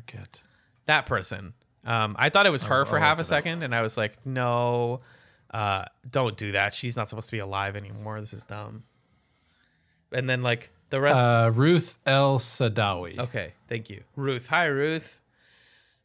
forget. 0.07 0.43
That 0.87 1.07
person. 1.07 1.55
Um, 1.85 2.17
I 2.19 2.29
thought 2.31 2.47
it 2.47 2.51
was 2.51 2.65
her 2.65 2.79
I'll- 2.81 2.85
for 2.85 2.97
I'll 2.99 3.05
half 3.05 3.19
a 3.19 3.25
second, 3.25 3.63
and 3.63 3.75
I 3.75 3.83
was 3.83 3.97
like, 3.97 4.25
"No, 4.27 5.01
uh, 5.51 5.85
don't 6.11 6.37
do 6.37 6.53
that. 6.53 6.75
She's 6.75 6.97
not 6.97 7.09
supposed 7.09 7.29
to 7.29 7.33
be 7.33 7.39
alive 7.39 7.77
anymore. 7.77 8.21
This 8.21 8.33
is 8.33 8.45
dumb." 8.45 8.85
And 10.13 10.29
then 10.29 10.43
like 10.43 10.71
the 10.91 11.01
rest. 11.01 11.19
Uh, 11.19 11.51
Ruth 11.55 11.99
El-Saadawi. 12.07 13.19
Okay, 13.19 13.53
thank 13.69 13.91
you, 13.91 14.03
Ruth. 14.17 14.47
Hi, 14.49 14.65
Ruth. 14.67 15.21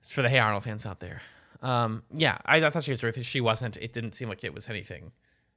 It's 0.02 0.10
for 0.10 0.22
the 0.22 0.30
Hey 0.30 0.40
Arnold 0.40 0.64
fans 0.64 0.86
out 0.86 1.00
there. 1.00 1.22
Um, 1.62 2.04
yeah, 2.14 2.38
I, 2.46 2.58
I 2.64 2.70
thought 2.70 2.84
she 2.84 2.92
was 2.92 3.02
Ruth. 3.04 3.24
She 3.26 3.40
wasn't. 3.42 3.78
It 3.78 3.94
didn't 3.94 4.12
seem 4.14 4.28
like 4.30 4.44
it 4.44 4.54
was 4.54 4.70
anything 4.70 5.12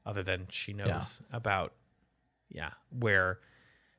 other 0.04 0.22
than 0.22 0.46
she 0.50 0.72
knows 0.72 1.20
about, 1.32 1.72
yeah, 2.48 2.70
where. 2.96 3.40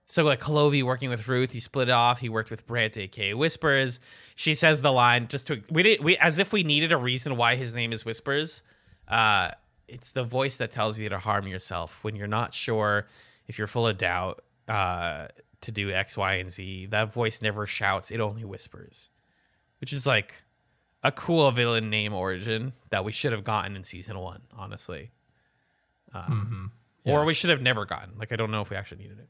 So 0.09 0.23
like 0.23 0.39
Clovey 0.39 0.83
working 0.83 1.09
with 1.09 1.27
Ruth, 1.27 1.51
he 1.51 1.59
split 1.59 1.89
off. 1.89 2.21
He 2.21 2.29
worked 2.29 2.49
with 2.49 2.65
Brandt, 2.65 2.97
aka 2.97 3.33
Whispers. 3.33 3.99
She 4.35 4.55
says 4.55 4.81
the 4.81 4.91
line 4.91 5.27
just 5.27 5.47
to 5.47 5.61
we 5.69 5.83
did 5.83 6.03
we 6.03 6.17
as 6.17 6.39
if 6.39 6.53
we 6.53 6.63
needed 6.63 6.93
a 6.93 6.97
reason 6.97 7.35
why 7.35 7.55
his 7.55 7.75
name 7.75 7.91
is 7.91 8.05
Whispers. 8.05 8.63
Uh, 9.07 9.51
it's 9.87 10.13
the 10.13 10.23
voice 10.23 10.57
that 10.57 10.71
tells 10.71 10.97
you 10.97 11.09
to 11.09 11.19
harm 11.19 11.45
yourself 11.47 11.99
when 12.03 12.15
you're 12.15 12.27
not 12.27 12.53
sure 12.53 13.05
if 13.47 13.57
you're 13.57 13.67
full 13.67 13.85
of 13.85 13.97
doubt 13.97 14.43
uh, 14.69 15.27
to 15.61 15.71
do 15.71 15.91
X, 15.91 16.17
Y, 16.17 16.33
and 16.35 16.49
Z. 16.49 16.87
That 16.87 17.11
voice 17.11 17.41
never 17.41 17.67
shouts; 17.67 18.09
it 18.09 18.21
only 18.21 18.45
whispers, 18.45 19.09
which 19.81 19.91
is 19.91 20.07
like 20.07 20.35
a 21.03 21.11
cool 21.11 21.51
villain 21.51 21.89
name 21.89 22.13
origin 22.13 22.71
that 22.91 23.03
we 23.03 23.11
should 23.11 23.33
have 23.33 23.43
gotten 23.43 23.75
in 23.75 23.83
season 23.83 24.17
one, 24.19 24.41
honestly. 24.57 25.11
Um, 26.13 26.71
Or 27.05 27.25
we 27.25 27.33
should 27.33 27.49
have 27.49 27.61
never 27.61 27.85
gotten. 27.85 28.17
Like, 28.17 28.31
I 28.31 28.35
don't 28.35 28.51
know 28.51 28.61
if 28.61 28.69
we 28.69 28.75
actually 28.75 29.03
needed 29.03 29.19
it. 29.19 29.29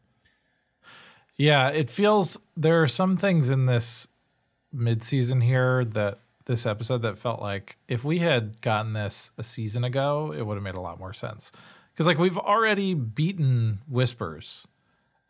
Yeah, 1.37 1.69
it 1.69 1.89
feels 1.89 2.39
there 2.55 2.81
are 2.81 2.87
some 2.87 3.15
things 3.15 3.49
in 3.49 3.67
this 3.67 4.07
mid-season 4.73 5.41
here 5.41 5.85
that 5.85 6.19
this 6.45 6.65
episode 6.65 7.03
that 7.03 7.17
felt 7.17 7.41
like 7.41 7.77
if 7.87 8.03
we 8.03 8.19
had 8.19 8.61
gotten 8.61 8.93
this 8.93 9.31
a 9.37 9.43
season 9.43 9.83
ago, 9.83 10.33
it 10.35 10.45
would 10.45 10.55
have 10.55 10.63
made 10.63 10.75
a 10.75 10.81
lot 10.81 10.97
more 10.99 11.13
sense. 11.13 11.51
Because 11.93 12.07
like 12.07 12.17
we've 12.17 12.37
already 12.37 12.93
beaten 12.93 13.79
Whispers, 13.87 14.67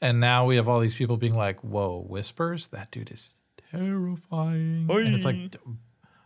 and 0.01 0.19
now 0.19 0.45
we 0.45 0.55
have 0.57 0.69
all 0.69 0.79
these 0.79 0.95
people 0.95 1.17
being 1.17 1.35
like, 1.35 1.63
"Whoa, 1.63 2.05
Whispers! 2.07 2.67
That 2.69 2.91
dude 2.91 3.11
is 3.11 3.35
terrifying." 3.71 4.85
And 5.07 5.15
it's 5.15 5.25
like, 5.25 5.55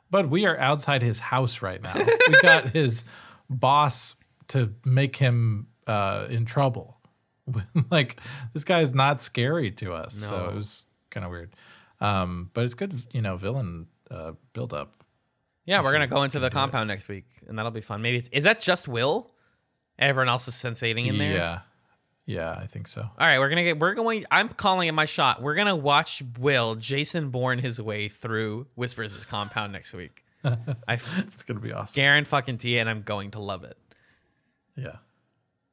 but 0.10 0.30
we 0.30 0.46
are 0.46 0.58
outside 0.58 1.02
his 1.02 1.20
house 1.20 1.62
right 1.62 1.82
now. 1.82 1.96
we 1.96 2.40
got 2.42 2.70
his 2.74 3.06
boss 3.50 4.16
to 4.50 4.74
make 4.84 5.16
him 5.16 5.68
uh, 5.88 6.28
in 6.30 6.46
trouble. 6.46 6.98
like 7.92 8.20
this 8.54 8.64
guy 8.64 8.82
is 8.82 8.94
not 8.94 9.22
scary 9.22 9.72
to 9.72 9.94
us, 9.94 10.14
so 10.14 10.50
it 10.50 10.56
was 10.56 10.86
kind 11.10 11.26
of 11.26 11.32
weird. 11.32 11.56
Um, 12.00 12.50
but 12.54 12.64
it's 12.66 12.74
good, 12.74 12.94
you 13.12 13.22
know, 13.22 13.38
villain 13.38 13.88
uh, 14.10 14.34
build 14.54 14.74
up. 14.74 14.96
Yeah, 15.66 15.84
we're 15.84 15.92
gonna 15.92 16.08
go 16.08 16.24
into 16.24 16.40
the 16.40 16.50
compound 16.50 16.88
next 16.88 17.08
week, 17.08 17.26
and 17.48 17.58
that'll 17.58 17.72
be 17.72 17.82
fun. 17.82 18.02
Maybe 18.02 18.18
it's, 18.18 18.30
is 18.32 18.44
that 18.46 18.60
just 18.60 18.88
Will? 18.88 19.32
Everyone 20.00 20.30
else 20.30 20.48
is 20.48 20.56
sensating 20.56 21.08
in 21.08 21.18
there. 21.20 21.34
Yeah, 21.36 21.60
yeah, 22.26 22.52
I 22.54 22.66
think 22.66 22.88
so. 22.88 23.02
All 23.02 23.12
right, 23.20 23.38
we're 23.40 23.50
gonna 23.50 23.64
get. 23.64 23.80
We're 23.80 23.94
going. 23.94 24.26
I'm 24.32 24.50
calling 24.50 24.88
it 24.88 24.94
my 24.94 25.06
shot. 25.06 25.42
We're 25.42 25.56
gonna 25.56 25.76
watch 25.76 26.24
Will 26.40 26.76
Jason 26.76 27.30
Bourne 27.30 27.60
his 27.60 27.80
way 27.80 28.10
through 28.10 28.68
Whispers' 28.76 29.26
compound 29.26 29.72
next 29.74 29.94
week. 29.94 30.24
I 30.44 30.98
It's 31.18 31.44
gonna 31.44 31.60
be 31.60 31.72
awesome. 31.72 31.94
guarantee 31.96 32.30
fucking 32.30 32.58
T, 32.58 32.80
and 32.80 32.90
I'm 32.90 33.04
going 33.04 33.32
to 33.32 33.40
love 33.40 33.64
it. 33.64 33.78
Yeah, 34.76 34.96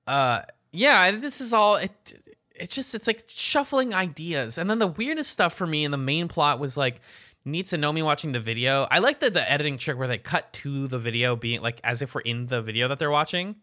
uh 0.06 0.42
yeah 0.72 1.10
this 1.12 1.40
is 1.40 1.52
all 1.52 1.76
it 1.76 2.14
it's 2.54 2.74
just 2.74 2.94
it's 2.94 3.06
like 3.06 3.22
shuffling 3.28 3.94
ideas 3.94 4.58
and 4.58 4.68
then 4.68 4.78
the 4.78 4.86
weirdest 4.86 5.30
stuff 5.30 5.54
for 5.54 5.66
me 5.66 5.84
in 5.84 5.90
the 5.90 5.96
main 5.96 6.28
plot 6.28 6.58
was 6.58 6.76
like 6.76 7.00
needs 7.44 7.70
to 7.70 7.78
know 7.78 7.92
me 7.92 8.02
watching 8.02 8.32
the 8.32 8.40
video 8.40 8.86
i 8.90 8.98
like 8.98 9.20
the, 9.20 9.30
the 9.30 9.50
editing 9.50 9.78
trick 9.78 9.96
where 9.96 10.08
they 10.08 10.18
cut 10.18 10.52
to 10.52 10.86
the 10.88 10.98
video 10.98 11.36
being 11.36 11.62
like 11.62 11.80
as 11.84 12.02
if 12.02 12.14
we're 12.14 12.20
in 12.22 12.46
the 12.46 12.60
video 12.60 12.88
that 12.88 12.98
they're 12.98 13.10
watching 13.10 13.56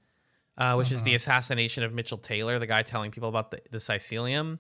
uh, 0.58 0.74
which 0.76 0.92
is 0.92 1.04
the 1.04 1.14
assassination 1.14 1.84
of 1.84 1.94
mitchell 1.94 2.18
taylor 2.18 2.58
the 2.58 2.68
guy 2.68 2.82
telling 2.82 3.12
people 3.12 3.30
about 3.30 3.52
the, 3.52 3.62
the 3.72 3.80
sicilium 3.80 4.60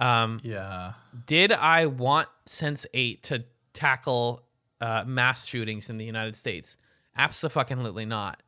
um, 0.00 0.40
yeah. 0.42 0.94
did 1.26 1.52
I 1.52 1.86
want 1.86 2.28
Sense8 2.46 3.20
to 3.22 3.44
tackle 3.74 4.42
uh, 4.80 5.04
mass 5.06 5.46
shootings 5.46 5.90
in 5.90 5.98
the 5.98 6.06
United 6.06 6.34
States? 6.34 6.78
Absolutely 7.16 8.06
not. 8.06 8.42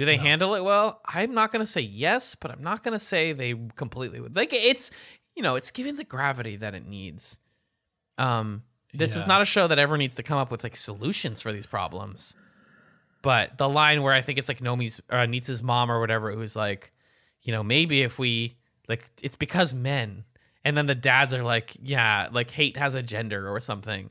Do 0.00 0.06
they 0.06 0.16
handle 0.16 0.54
it 0.54 0.64
well? 0.64 1.02
I'm 1.04 1.34
not 1.34 1.52
going 1.52 1.60
to 1.60 1.70
say 1.70 1.82
yes, 1.82 2.34
but 2.34 2.50
I'm 2.50 2.62
not 2.62 2.82
going 2.82 2.94
to 2.94 3.04
say 3.04 3.34
they 3.34 3.54
completely 3.76 4.18
would. 4.18 4.34
Like 4.34 4.48
it's, 4.54 4.90
you 5.36 5.42
know, 5.42 5.56
it's 5.56 5.70
given 5.70 5.96
the 5.96 6.04
gravity 6.04 6.56
that 6.56 6.74
it 6.74 6.86
needs. 6.86 7.38
Um, 8.16 8.62
this 8.94 9.14
is 9.14 9.26
not 9.26 9.42
a 9.42 9.44
show 9.44 9.68
that 9.68 9.78
ever 9.78 9.98
needs 9.98 10.14
to 10.14 10.22
come 10.22 10.38
up 10.38 10.50
with 10.50 10.64
like 10.64 10.74
solutions 10.74 11.42
for 11.42 11.52
these 11.52 11.66
problems. 11.66 12.34
But 13.20 13.58
the 13.58 13.68
line 13.68 14.02
where 14.02 14.14
I 14.14 14.22
think 14.22 14.38
it's 14.38 14.48
like 14.48 14.60
Nomi's 14.60 15.02
uh, 15.10 15.26
Neets's 15.26 15.62
mom 15.62 15.90
or 15.90 16.00
whatever, 16.00 16.32
who's 16.32 16.56
like, 16.56 16.92
you 17.42 17.52
know, 17.52 17.62
maybe 17.62 18.00
if 18.00 18.18
we 18.18 18.56
like, 18.88 19.04
it's 19.20 19.36
because 19.36 19.74
men, 19.74 20.24
and 20.64 20.78
then 20.78 20.86
the 20.86 20.94
dads 20.94 21.34
are 21.34 21.44
like, 21.44 21.76
yeah, 21.78 22.28
like 22.32 22.50
hate 22.50 22.78
has 22.78 22.94
a 22.94 23.02
gender 23.02 23.50
or 23.54 23.60
something. 23.60 24.08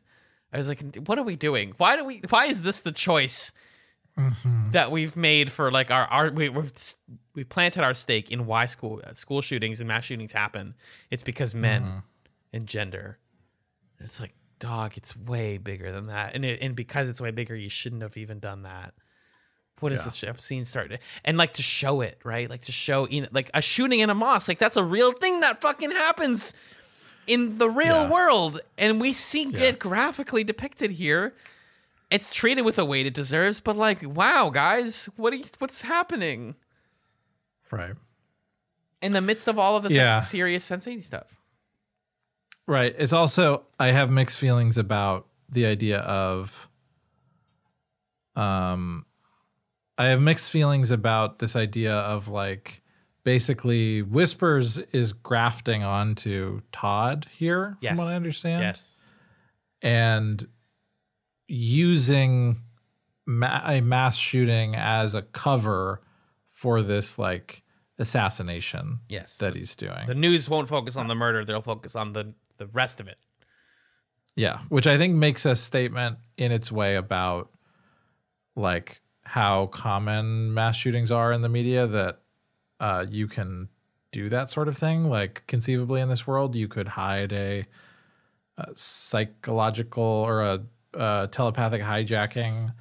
I 0.53 0.59
was 0.59 0.67
like, 0.67 0.83
what 1.07 1.17
are 1.17 1.23
we 1.23 1.35
doing? 1.35 1.73
Why 1.77 1.95
do 1.95 2.05
we? 2.05 2.21
Why 2.29 2.45
is 2.45 2.61
this 2.61 2.79
the 2.79 2.91
choice 2.91 3.53
that 4.71 4.91
we've 4.91 5.15
made 5.15 5.51
for 5.51 5.71
like 5.71 5.91
our 5.91 6.05
our 6.07 6.31
we 6.31 6.49
we've 6.49 6.71
we 7.35 7.43
planted 7.43 7.83
our 7.83 7.93
stake 7.93 8.31
in 8.31 8.45
why 8.45 8.65
school 8.65 9.01
uh, 9.05 9.13
school 9.13 9.41
shootings 9.41 9.79
and 9.79 9.87
mass 9.87 10.03
shootings 10.05 10.33
happen? 10.33 10.75
It's 11.09 11.23
because 11.23 11.53
men 11.55 12.03
and 12.53 12.67
gender. 12.67 13.17
It's 13.99 14.19
like, 14.19 14.33
dog, 14.59 14.93
it's 14.95 15.15
way 15.17 15.57
bigger 15.57 15.91
than 15.91 16.07
that, 16.07 16.33
and 16.35 16.45
it, 16.45 16.59
and 16.61 16.75
because 16.75 17.09
it's 17.09 17.19
way 17.19 17.31
bigger, 17.31 17.55
you 17.55 17.69
shouldn't 17.69 18.01
have 18.01 18.15
even 18.17 18.39
done 18.39 18.63
that. 18.63 18.93
What 19.81 19.91
is 19.93 19.99
Yeah. 20.21 20.31
this 20.33 20.45
scene 20.45 20.65
started? 20.65 20.99
And 21.23 21.37
like 21.37 21.53
to 21.53 21.61
show 21.61 22.01
it, 22.01 22.19
right? 22.25 22.49
Like 22.49 22.61
to 22.63 22.71
show, 22.73 23.07
you 23.07 23.21
know, 23.21 23.27
like 23.31 23.49
a 23.53 23.61
shooting 23.61 23.99
in 24.01 24.09
a 24.09 24.13
mosque, 24.13 24.47
like 24.49 24.57
that's 24.59 24.75
a 24.77 24.83
real 24.83 25.11
thing 25.13 25.39
that 25.41 25.61
fucking 25.61 25.91
happens 25.91 26.53
in 27.27 27.57
the 27.59 27.69
real 27.69 28.03
Yeah. 28.03 28.09
world, 28.09 28.59
and 28.77 28.99
we 28.99 29.13
see 29.13 29.43
Yeah. 29.49 29.61
it 29.67 29.79
graphically 29.79 30.43
depicted 30.43 30.91
here. 30.91 31.33
It's 32.11 32.33
treated 32.33 32.63
with 32.63 32.77
the 32.77 32.85
weight 32.85 33.05
it 33.05 33.13
deserves, 33.13 33.59
but 33.61 33.75
like, 33.77 33.99
wow, 34.03 34.49
guys, 34.49 35.07
what 35.15 35.31
are 35.33 35.37
you, 35.37 35.45
what's 35.59 35.83
happening 35.83 36.55
Right. 37.71 37.93
in 39.01 39.13
the 39.13 39.21
midst 39.21 39.47
of 39.47 39.59
all 39.59 39.75
of 39.75 39.83
this 39.83 39.93
Yeah. 39.93 40.15
like, 40.15 40.23
serious 40.23 40.63
sensation 40.63 41.03
stuff? 41.03 41.35
Right. 42.67 42.95
It's 42.97 43.13
also 43.13 43.63
I 43.79 43.87
have 43.87 44.09
mixed 44.11 44.37
feelings 44.39 44.77
about 44.77 45.27
the 45.49 45.65
idea 45.65 45.99
of 45.99 46.67
um 48.35 49.05
I 49.97 50.05
have 50.05 50.21
mixed 50.21 50.51
feelings 50.51 50.91
about 50.91 51.39
this 51.39 51.55
idea 51.55 51.93
of 51.93 52.27
like 52.27 52.81
basically 53.23 54.01
Whispers 54.01 54.77
is 54.93 55.11
grafting 55.13 55.83
onto 55.83 56.61
Todd 56.71 57.27
here, 57.35 57.77
Yes. 57.81 57.91
from 57.91 58.05
what 58.05 58.13
I 58.13 58.15
understand. 58.15 58.61
Yes. 58.63 58.97
And 59.81 60.47
using 61.49 62.57
ma- 63.25 63.61
a 63.65 63.81
mass 63.81 64.15
shooting 64.17 64.75
as 64.75 65.15
a 65.15 65.21
cover 65.21 66.01
for 66.49 66.81
this 66.81 67.17
like 67.19 67.63
assassination 67.97 68.99
Yes. 69.09 69.37
that 69.37 69.55
he's 69.55 69.75
doing. 69.75 70.05
the 70.07 70.15
news 70.15 70.47
won't 70.49 70.69
focus 70.69 70.95
on 70.95 71.07
the 71.07 71.15
murder; 71.15 71.43
they'll 71.43 71.61
focus 71.61 71.95
on 71.95 72.13
the 72.13 72.33
the 72.57 72.67
rest 72.67 72.99
of 72.99 73.07
it. 73.07 73.17
Yeah, 74.35 74.59
which 74.69 74.87
I 74.87 74.97
think 74.97 75.15
makes 75.15 75.45
a 75.45 75.55
statement 75.55 76.17
in 76.37 76.51
its 76.51 76.71
way 76.71 76.95
about 76.95 77.49
like 78.55 79.01
how 79.23 79.67
common 79.67 80.53
mass 80.53 80.75
shootings 80.75 81.11
are 81.11 81.31
in 81.33 81.41
the 81.41 81.49
media 81.49 81.87
that 81.87 82.19
uh, 82.79 83.05
you 83.09 83.27
can 83.27 83.69
do 84.11 84.29
that 84.29 84.49
sort 84.49 84.67
of 84.67 84.77
thing. 84.77 85.03
Like 85.09 85.43
conceivably 85.47 85.99
in 86.01 86.09
this 86.09 86.25
world, 86.25 86.55
you 86.55 86.67
could 86.67 86.89
hide 86.89 87.31
a, 87.33 87.65
a 88.57 88.67
psychological 88.75 90.03
or 90.03 90.41
a, 90.41 90.61
a 90.93 91.27
telepathic 91.31 91.81
hijacking 91.81 92.73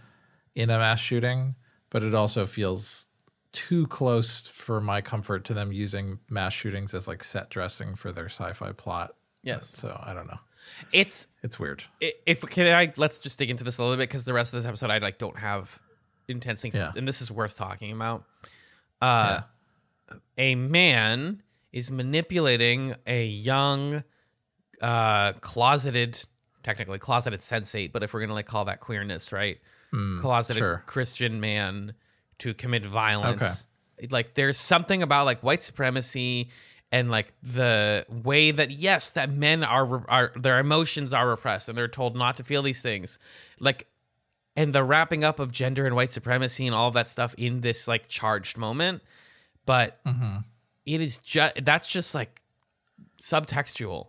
in 0.54 0.70
a 0.70 0.78
mass 0.78 1.00
shooting, 1.00 1.54
but 1.90 2.02
it 2.02 2.14
also 2.14 2.46
feels 2.46 3.06
too 3.52 3.86
close 3.86 4.46
for 4.48 4.80
my 4.80 5.00
comfort 5.00 5.44
to 5.46 5.54
them 5.54 5.72
using 5.72 6.18
mass 6.28 6.52
shootings 6.52 6.94
as 6.94 7.08
like 7.08 7.24
set 7.24 7.48
dressing 7.50 7.94
for 7.94 8.12
their 8.12 8.26
sci-fi 8.28 8.72
plot. 8.72 9.14
Yes. 9.42 9.66
So 9.68 9.98
I 10.04 10.12
don't 10.14 10.26
know. 10.26 10.38
It's 10.92 11.28
It's 11.42 11.58
weird. 11.58 11.84
if 12.00 12.42
can 12.42 12.66
I 12.66 12.92
let's 12.96 13.20
just 13.20 13.38
dig 13.38 13.50
into 13.50 13.64
this 13.64 13.78
a 13.78 13.82
little 13.82 13.96
bit 13.96 14.08
because 14.08 14.24
the 14.24 14.34
rest 14.34 14.52
of 14.52 14.60
this 14.60 14.68
episode 14.68 14.90
I 14.90 14.98
like 14.98 15.18
don't 15.18 15.38
have 15.38 15.80
intense 16.28 16.60
things, 16.60 16.74
Yeah. 16.74 16.92
and 16.94 17.08
this 17.08 17.22
is 17.22 17.30
worth 17.30 17.56
talking 17.56 17.90
about. 17.92 18.24
Uh, 19.00 19.40
a 20.36 20.54
man 20.56 21.42
is 21.72 21.90
manipulating 21.90 22.96
a 23.06 23.24
young, 23.24 24.02
uh, 24.82 25.32
closeted, 25.34 26.22
technically 26.68 26.98
closeted 26.98 27.40
sensate, 27.40 27.92
but 27.92 28.02
if 28.02 28.12
we're 28.12 28.20
gonna 28.20 28.34
like 28.34 28.46
call 28.46 28.66
that 28.66 28.80
queerness, 28.80 29.32
right? 29.32 29.58
Mm, 29.92 30.20
closeted 30.20 30.58
sure. 30.58 30.82
Christian 30.86 31.40
man 31.40 31.94
to 32.40 32.52
commit 32.52 32.84
violence. 32.84 33.66
Like 34.10 34.34
there's 34.34 34.58
something 34.58 35.02
about 35.02 35.24
like 35.24 35.40
white 35.40 35.62
supremacy 35.62 36.50
and 36.92 37.10
like 37.10 37.32
the 37.42 38.04
way 38.10 38.50
that 38.50 38.70
yes, 38.70 39.12
that 39.12 39.30
men 39.30 39.64
are 39.64 40.04
are 40.08 40.32
their 40.36 40.58
emotions 40.58 41.14
are 41.14 41.26
repressed 41.26 41.70
and 41.70 41.78
they're 41.78 41.88
told 41.88 42.14
not 42.14 42.36
to 42.36 42.44
feel 42.44 42.62
these 42.62 42.82
things. 42.82 43.18
Like 43.60 43.86
and 44.54 44.74
the 44.74 44.84
wrapping 44.84 45.24
up 45.24 45.38
of 45.38 45.50
gender 45.50 45.86
and 45.86 45.96
white 45.96 46.10
supremacy 46.10 46.66
and 46.66 46.74
all 46.74 46.88
of 46.88 46.94
that 46.94 47.08
stuff 47.08 47.34
in 47.38 47.62
this 47.62 47.88
like 47.88 48.08
charged 48.08 48.58
moment. 48.58 49.02
But 49.64 50.04
mm-hmm. 50.04 50.38
it 50.84 51.00
is 51.00 51.18
just 51.18 51.64
that's 51.64 51.88
just 51.88 52.14
like 52.14 52.42
subtextual. 53.20 54.08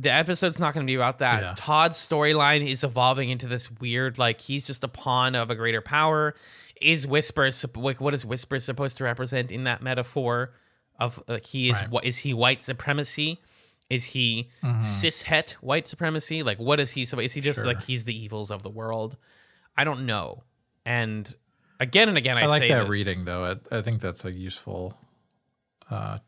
The 0.00 0.12
episode's 0.12 0.60
not 0.60 0.74
going 0.74 0.86
to 0.86 0.90
be 0.90 0.94
about 0.94 1.18
that. 1.18 1.42
Yeah. 1.42 1.54
Todd's 1.56 1.96
storyline 1.98 2.64
is 2.64 2.84
evolving 2.84 3.30
into 3.30 3.48
this 3.48 3.68
weird, 3.70 4.16
like 4.16 4.40
he's 4.40 4.64
just 4.64 4.84
a 4.84 4.88
pawn 4.88 5.34
of 5.34 5.50
a 5.50 5.56
greater 5.56 5.80
power. 5.80 6.34
Is 6.80 7.04
Whisper 7.04 7.50
like 7.74 8.00
what 8.00 8.14
is 8.14 8.24
Whisper 8.24 8.60
supposed 8.60 8.98
to 8.98 9.04
represent 9.04 9.50
in 9.50 9.64
that 9.64 9.82
metaphor 9.82 10.52
of 11.00 11.20
like 11.26 11.44
he 11.46 11.68
is 11.70 11.80
Right. 11.80 11.90
what 11.90 12.04
is 12.04 12.18
he 12.18 12.32
white 12.32 12.62
supremacy? 12.62 13.40
Is 13.90 14.04
he 14.04 14.50
cishet 14.62 15.52
white 15.54 15.88
supremacy? 15.88 16.44
Like 16.44 16.58
what 16.58 16.78
is 16.78 16.92
he? 16.92 17.04
So 17.04 17.18
is 17.18 17.32
he 17.32 17.40
just 17.40 17.56
Sure. 17.58 17.66
like 17.66 17.82
he's 17.82 18.04
the 18.04 18.16
evils 18.16 18.52
of 18.52 18.62
the 18.62 18.70
world? 18.70 19.16
I 19.76 19.82
don't 19.82 20.06
know. 20.06 20.44
And 20.86 21.34
again 21.80 22.08
and 22.08 22.16
again, 22.16 22.36
I, 22.38 22.42
I 22.42 22.46
like 22.46 22.62
say 22.62 22.68
that 22.68 22.84
this. 22.84 22.90
reading 22.90 23.24
though. 23.24 23.44
I, 23.72 23.78
I 23.78 23.82
think 23.82 24.00
that's 24.00 24.24
a 24.24 24.30
useful 24.30 24.96
uh, 25.90 26.18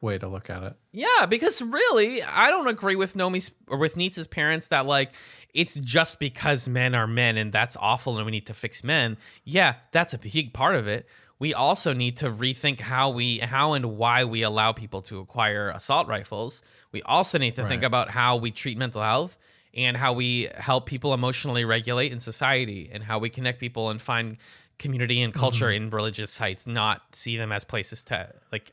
way 0.00 0.18
to 0.18 0.28
look 0.28 0.48
at 0.50 0.62
it. 0.62 0.76
Yeah, 0.92 1.26
because 1.28 1.60
really, 1.60 2.22
I 2.22 2.50
don't 2.50 2.68
agree 2.68 2.96
with 2.96 3.14
Nomi's 3.14 3.52
or 3.66 3.78
with 3.78 3.96
Neets's 3.96 4.26
parents 4.26 4.68
that 4.68 4.86
like 4.86 5.12
it's 5.52 5.74
just 5.74 6.20
because 6.20 6.68
men 6.68 6.94
are 6.94 7.06
men 7.06 7.36
and 7.36 7.52
that's 7.52 7.76
awful 7.78 8.16
and 8.16 8.24
we 8.24 8.32
need 8.32 8.46
to 8.46 8.54
fix 8.54 8.82
men. 8.82 9.16
Yeah, 9.44 9.74
that's 9.92 10.14
a 10.14 10.18
big 10.18 10.52
part 10.52 10.76
of 10.76 10.86
it. 10.86 11.06
We 11.38 11.54
also 11.54 11.94
need 11.94 12.16
to 12.16 12.30
rethink 12.30 12.80
how 12.80 13.10
we 13.10 13.38
how 13.38 13.72
and 13.72 13.96
why 13.96 14.24
we 14.24 14.42
allow 14.42 14.72
people 14.72 15.02
to 15.02 15.20
acquire 15.20 15.70
assault 15.70 16.06
rifles. 16.06 16.62
We 16.92 17.02
also 17.02 17.38
need 17.38 17.54
to 17.56 17.66
think 17.66 17.82
about 17.82 18.10
how 18.10 18.36
we 18.36 18.50
treat 18.50 18.76
mental 18.76 19.02
health 19.02 19.38
and 19.72 19.96
how 19.96 20.12
we 20.12 20.48
help 20.54 20.86
people 20.86 21.14
emotionally 21.14 21.64
regulate 21.64 22.12
in 22.12 22.20
society 22.20 22.90
and 22.92 23.04
how 23.04 23.18
we 23.18 23.30
connect 23.30 23.60
people 23.60 23.88
and 23.88 24.02
find 24.02 24.36
community 24.78 25.22
and 25.22 25.32
culture 25.32 25.66
mm-hmm. 25.66 25.84
in 25.84 25.90
religious 25.90 26.30
sites, 26.30 26.66
not 26.66 27.14
see 27.14 27.36
them 27.36 27.52
as 27.52 27.64
places 27.64 28.04
to 28.04 28.34
like 28.50 28.72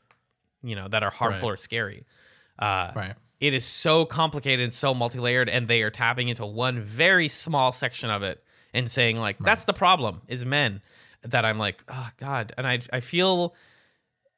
you 0.62 0.74
know 0.76 0.88
that 0.88 1.02
are 1.02 1.10
harmful 1.10 1.48
Right. 1.50 1.54
or 1.54 1.56
scary. 1.56 2.04
Uh, 2.58 2.92
Right. 2.94 3.14
It 3.40 3.54
is 3.54 3.64
so 3.64 4.04
complicated 4.04 4.64
and 4.64 4.72
so 4.72 4.92
multi-layered, 4.94 5.48
and 5.48 5.68
they 5.68 5.82
are 5.82 5.90
tapping 5.90 6.26
into 6.28 6.44
one 6.44 6.80
very 6.80 7.28
small 7.28 7.70
section 7.70 8.10
of 8.10 8.24
it 8.24 8.42
and 8.74 8.90
saying 8.90 9.16
like, 9.18 9.38
"That's 9.38 9.64
the 9.64 9.72
problem 9.72 10.22
is 10.26 10.44
men." 10.44 10.82
That 11.22 11.44
I'm 11.44 11.58
like, 11.58 11.82
oh 11.88 12.10
god, 12.16 12.52
and 12.58 12.66
I 12.66 12.80
I 12.92 12.98
feel 13.00 13.54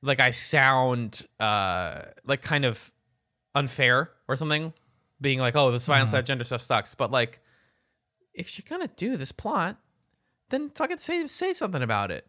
like 0.02 0.20
I 0.20 0.30
sound 0.30 1.26
uh 1.38 2.02
like 2.26 2.42
kind 2.42 2.64
of 2.66 2.92
unfair 3.54 4.10
or 4.28 4.36
something, 4.36 4.72
being 5.20 5.38
like, 5.40 5.56
"Oh, 5.56 5.70
this 5.70 5.86
violence, 5.86 6.12
that 6.12 6.26
gender 6.26 6.44
stuff 6.44 6.60
sucks," 6.62 6.94
but 6.94 7.10
like, 7.10 7.40
if 8.34 8.58
you're 8.58 8.66
gonna 8.68 8.90
do 8.96 9.16
this 9.16 9.32
plot, 9.32 9.76
then 10.50 10.70
fucking 10.70 10.98
say 10.98 11.26
say 11.26 11.52
something 11.54 11.82
about 11.82 12.10
it. 12.10 12.26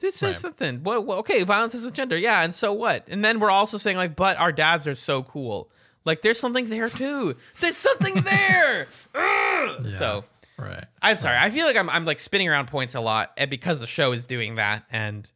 Dude, 0.00 0.12
say 0.14 0.28
Right. 0.28 0.36
something. 0.36 0.82
Okay, 0.84 1.44
violence 1.44 1.74
is 1.74 1.84
a 1.86 1.92
gender. 1.92 2.16
Yeah, 2.16 2.42
and 2.42 2.52
so 2.54 2.72
what? 2.72 3.06
And 3.08 3.24
then 3.24 3.38
we're 3.38 3.50
also 3.50 3.76
saying 3.78 3.96
like, 3.98 4.16
but 4.16 4.36
our 4.38 4.50
dads 4.50 4.86
are 4.86 4.94
so 4.96 5.22
cool. 5.22 5.70
Like, 6.06 6.22
there's 6.22 6.40
something 6.40 6.66
there 6.70 6.88
too. 6.88 7.36
There's 7.60 7.76
something 7.76 8.14
there. 8.22 8.88
Ugh! 9.14 9.92
So 9.92 10.24
Right. 10.56 10.84
I'm 11.00 11.16
sorry. 11.16 11.36
I 11.38 11.50
feel 11.50 11.66
like 11.66 11.76
I'm 11.76 11.88
I'm 11.88 12.04
like 12.04 12.18
spinning 12.20 12.48
around 12.48 12.66
points 12.68 12.94
a 12.94 13.00
lot, 13.00 13.32
and 13.38 13.48
because 13.50 13.78
the 13.80 13.86
show 13.86 14.12
is 14.12 14.26
doing 14.26 14.56
that, 14.56 14.84
and 14.90 15.30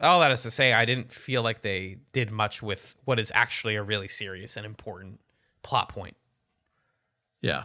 all 0.00 0.20
that 0.20 0.30
is 0.32 0.42
to 0.42 0.50
say, 0.52 0.72
I 0.72 0.84
didn't 0.84 1.12
feel 1.12 1.42
like 1.42 1.62
they 1.62 1.98
did 2.12 2.30
much 2.30 2.62
with 2.62 2.94
what 3.04 3.18
is 3.20 3.32
actually 3.34 3.74
a 3.76 3.82
really 3.82 4.06
serious 4.08 4.56
and 4.56 4.64
important 4.66 5.20
plot 5.64 5.88
point. 5.88 6.16
Yeah. 7.40 7.64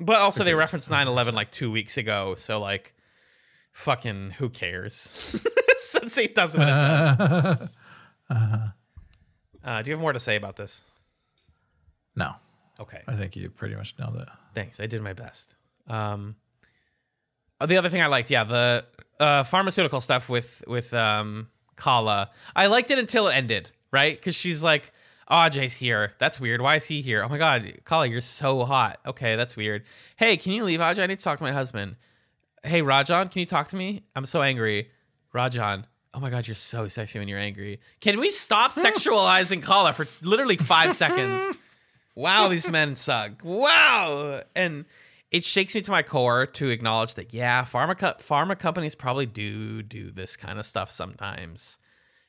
But 0.00 0.18
also, 0.18 0.44
they 0.44 0.54
referenced 0.54 0.90
9/11 0.90 1.34
like 1.34 1.50
two 1.50 1.70
weeks 1.70 1.96
ago, 1.96 2.34
so 2.36 2.60
like, 2.60 2.94
fucking, 3.78 4.32
who 4.38 4.48
cares? 4.50 4.94
Since 5.78 6.18
it 6.18 6.34
does 6.34 6.56
what 6.56 6.68
it 6.68 6.70
does. 6.70 7.68
Uh, 9.64 9.82
do 9.82 9.90
you 9.90 9.94
have 9.96 10.00
more 10.00 10.12
to 10.12 10.20
say 10.20 10.36
about 10.36 10.56
this? 10.56 10.82
no, 12.16 12.34
Okay. 12.80 13.02
I 13.08 13.16
think 13.16 13.34
you 13.36 13.50
pretty 13.50 13.74
much 13.74 13.94
nailed 13.98 14.16
it. 14.16 14.28
Thanks. 14.54 14.78
I 14.80 14.86
did 14.86 15.02
my 15.02 15.12
best. 15.12 15.56
Um, 15.88 16.36
oh, 17.60 17.66
the 17.66 17.76
other 17.76 17.88
thing 17.88 18.00
I 18.02 18.06
liked, 18.06 18.30
yeah, 18.30 18.44
the 18.44 18.84
uh, 19.18 19.42
pharmaceutical 19.44 20.00
stuff 20.00 20.28
with 20.28 20.62
with 20.68 20.94
um, 20.94 21.48
Kala. 21.74 22.30
I 22.54 22.66
liked 22.66 22.90
it 22.92 22.98
until 23.00 23.26
it 23.28 23.34
ended, 23.34 23.70
right? 23.90 24.16
Because 24.16 24.36
she's 24.36 24.62
like, 24.62 24.92
"Oh, 25.26 25.34
Ajay's 25.34 25.74
here. 25.74 26.12
That's 26.18 26.38
weird. 26.40 26.60
Why 26.60 26.76
is 26.76 26.86
he 26.86 27.00
here? 27.00 27.24
Oh 27.24 27.28
my 27.28 27.38
god, 27.38 27.80
Kala, 27.84 28.06
you're 28.06 28.20
so 28.20 28.64
hot. 28.64 29.00
Okay, 29.04 29.34
that's 29.34 29.56
weird. 29.56 29.82
Hey, 30.16 30.36
can 30.36 30.52
you 30.52 30.62
leave, 30.62 30.78
Ajay? 30.78 31.00
I 31.00 31.06
need 31.06 31.18
to 31.18 31.24
talk 31.24 31.38
to 31.38 31.44
my 31.44 31.52
husband. 31.52 31.96
Hey, 32.68 32.82
Rajan, 32.82 33.30
can 33.30 33.40
you 33.40 33.46
talk 33.46 33.68
to 33.68 33.76
me? 33.76 34.02
I'm 34.14 34.26
so 34.26 34.42
angry. 34.42 34.90
Rajan. 35.34 35.84
Oh 36.12 36.20
my 36.20 36.28
god, 36.28 36.46
you're 36.46 36.54
so 36.54 36.86
sexy 36.86 37.18
when 37.18 37.26
you're 37.26 37.38
angry. 37.38 37.80
Can 38.00 38.20
we 38.20 38.30
stop 38.30 38.72
sexualizing 38.74 39.62
Kala 39.62 39.94
for 39.94 40.06
literally 40.20 40.58
five 40.58 40.94
seconds? 40.94 41.42
wow, 42.14 42.48
these 42.48 42.70
men 42.70 42.94
suck. 42.94 43.42
Wow. 43.42 44.42
And 44.54 44.84
it 45.30 45.44
shakes 45.44 45.74
me 45.74 45.80
to 45.80 45.90
my 45.90 46.02
core 46.02 46.44
to 46.46 46.68
acknowledge 46.68 47.14
that, 47.14 47.32
yeah, 47.32 47.64
pharma, 47.64 47.96
co- 47.96 48.14
pharma 48.14 48.58
companies 48.58 48.94
probably 48.94 49.26
do 49.26 49.82
do 49.82 50.10
this 50.10 50.36
kind 50.36 50.58
of 50.58 50.66
stuff 50.66 50.90
sometimes. 50.90 51.78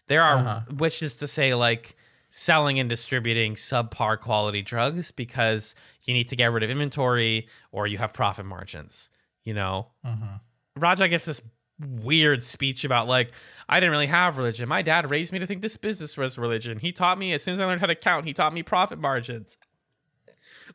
There 0.07 0.21
are, 0.21 0.37
uh-huh. 0.37 0.61
which 0.77 1.03
is 1.03 1.15
to 1.17 1.27
say, 1.27 1.53
like 1.53 1.97
selling 2.29 2.79
and 2.79 2.89
distributing 2.89 3.55
subpar 3.55 4.19
quality 4.19 4.61
drugs 4.61 5.11
because 5.11 5.75
you 6.03 6.13
need 6.13 6.27
to 6.29 6.35
get 6.35 6.51
rid 6.51 6.63
of 6.63 6.69
inventory 6.69 7.47
or 7.71 7.87
you 7.87 7.97
have 7.97 8.13
profit 8.13 8.45
margins, 8.45 9.09
you 9.43 9.53
know? 9.53 9.87
Mm-hmm. 10.05 10.35
Raja 10.77 11.07
gives 11.07 11.25
this 11.25 11.41
weird 11.79 12.43
speech 12.43 12.83
about 12.83 13.07
like 13.07 13.31
I 13.67 13.79
didn't 13.79 13.91
really 13.91 14.07
have 14.07 14.37
religion. 14.37 14.67
My 14.67 14.81
dad 14.81 15.09
raised 15.09 15.31
me 15.31 15.39
to 15.39 15.47
think 15.47 15.61
this 15.61 15.77
business 15.77 16.17
was 16.17 16.37
religion. 16.37 16.79
He 16.79 16.91
taught 16.91 17.17
me 17.17 17.33
as 17.33 17.43
soon 17.43 17.53
as 17.53 17.59
I 17.59 17.65
learned 17.65 17.81
how 17.81 17.87
to 17.87 17.95
count, 17.95 18.25
he 18.25 18.33
taught 18.33 18.53
me 18.53 18.63
profit 18.63 18.99
margins. 18.99 19.57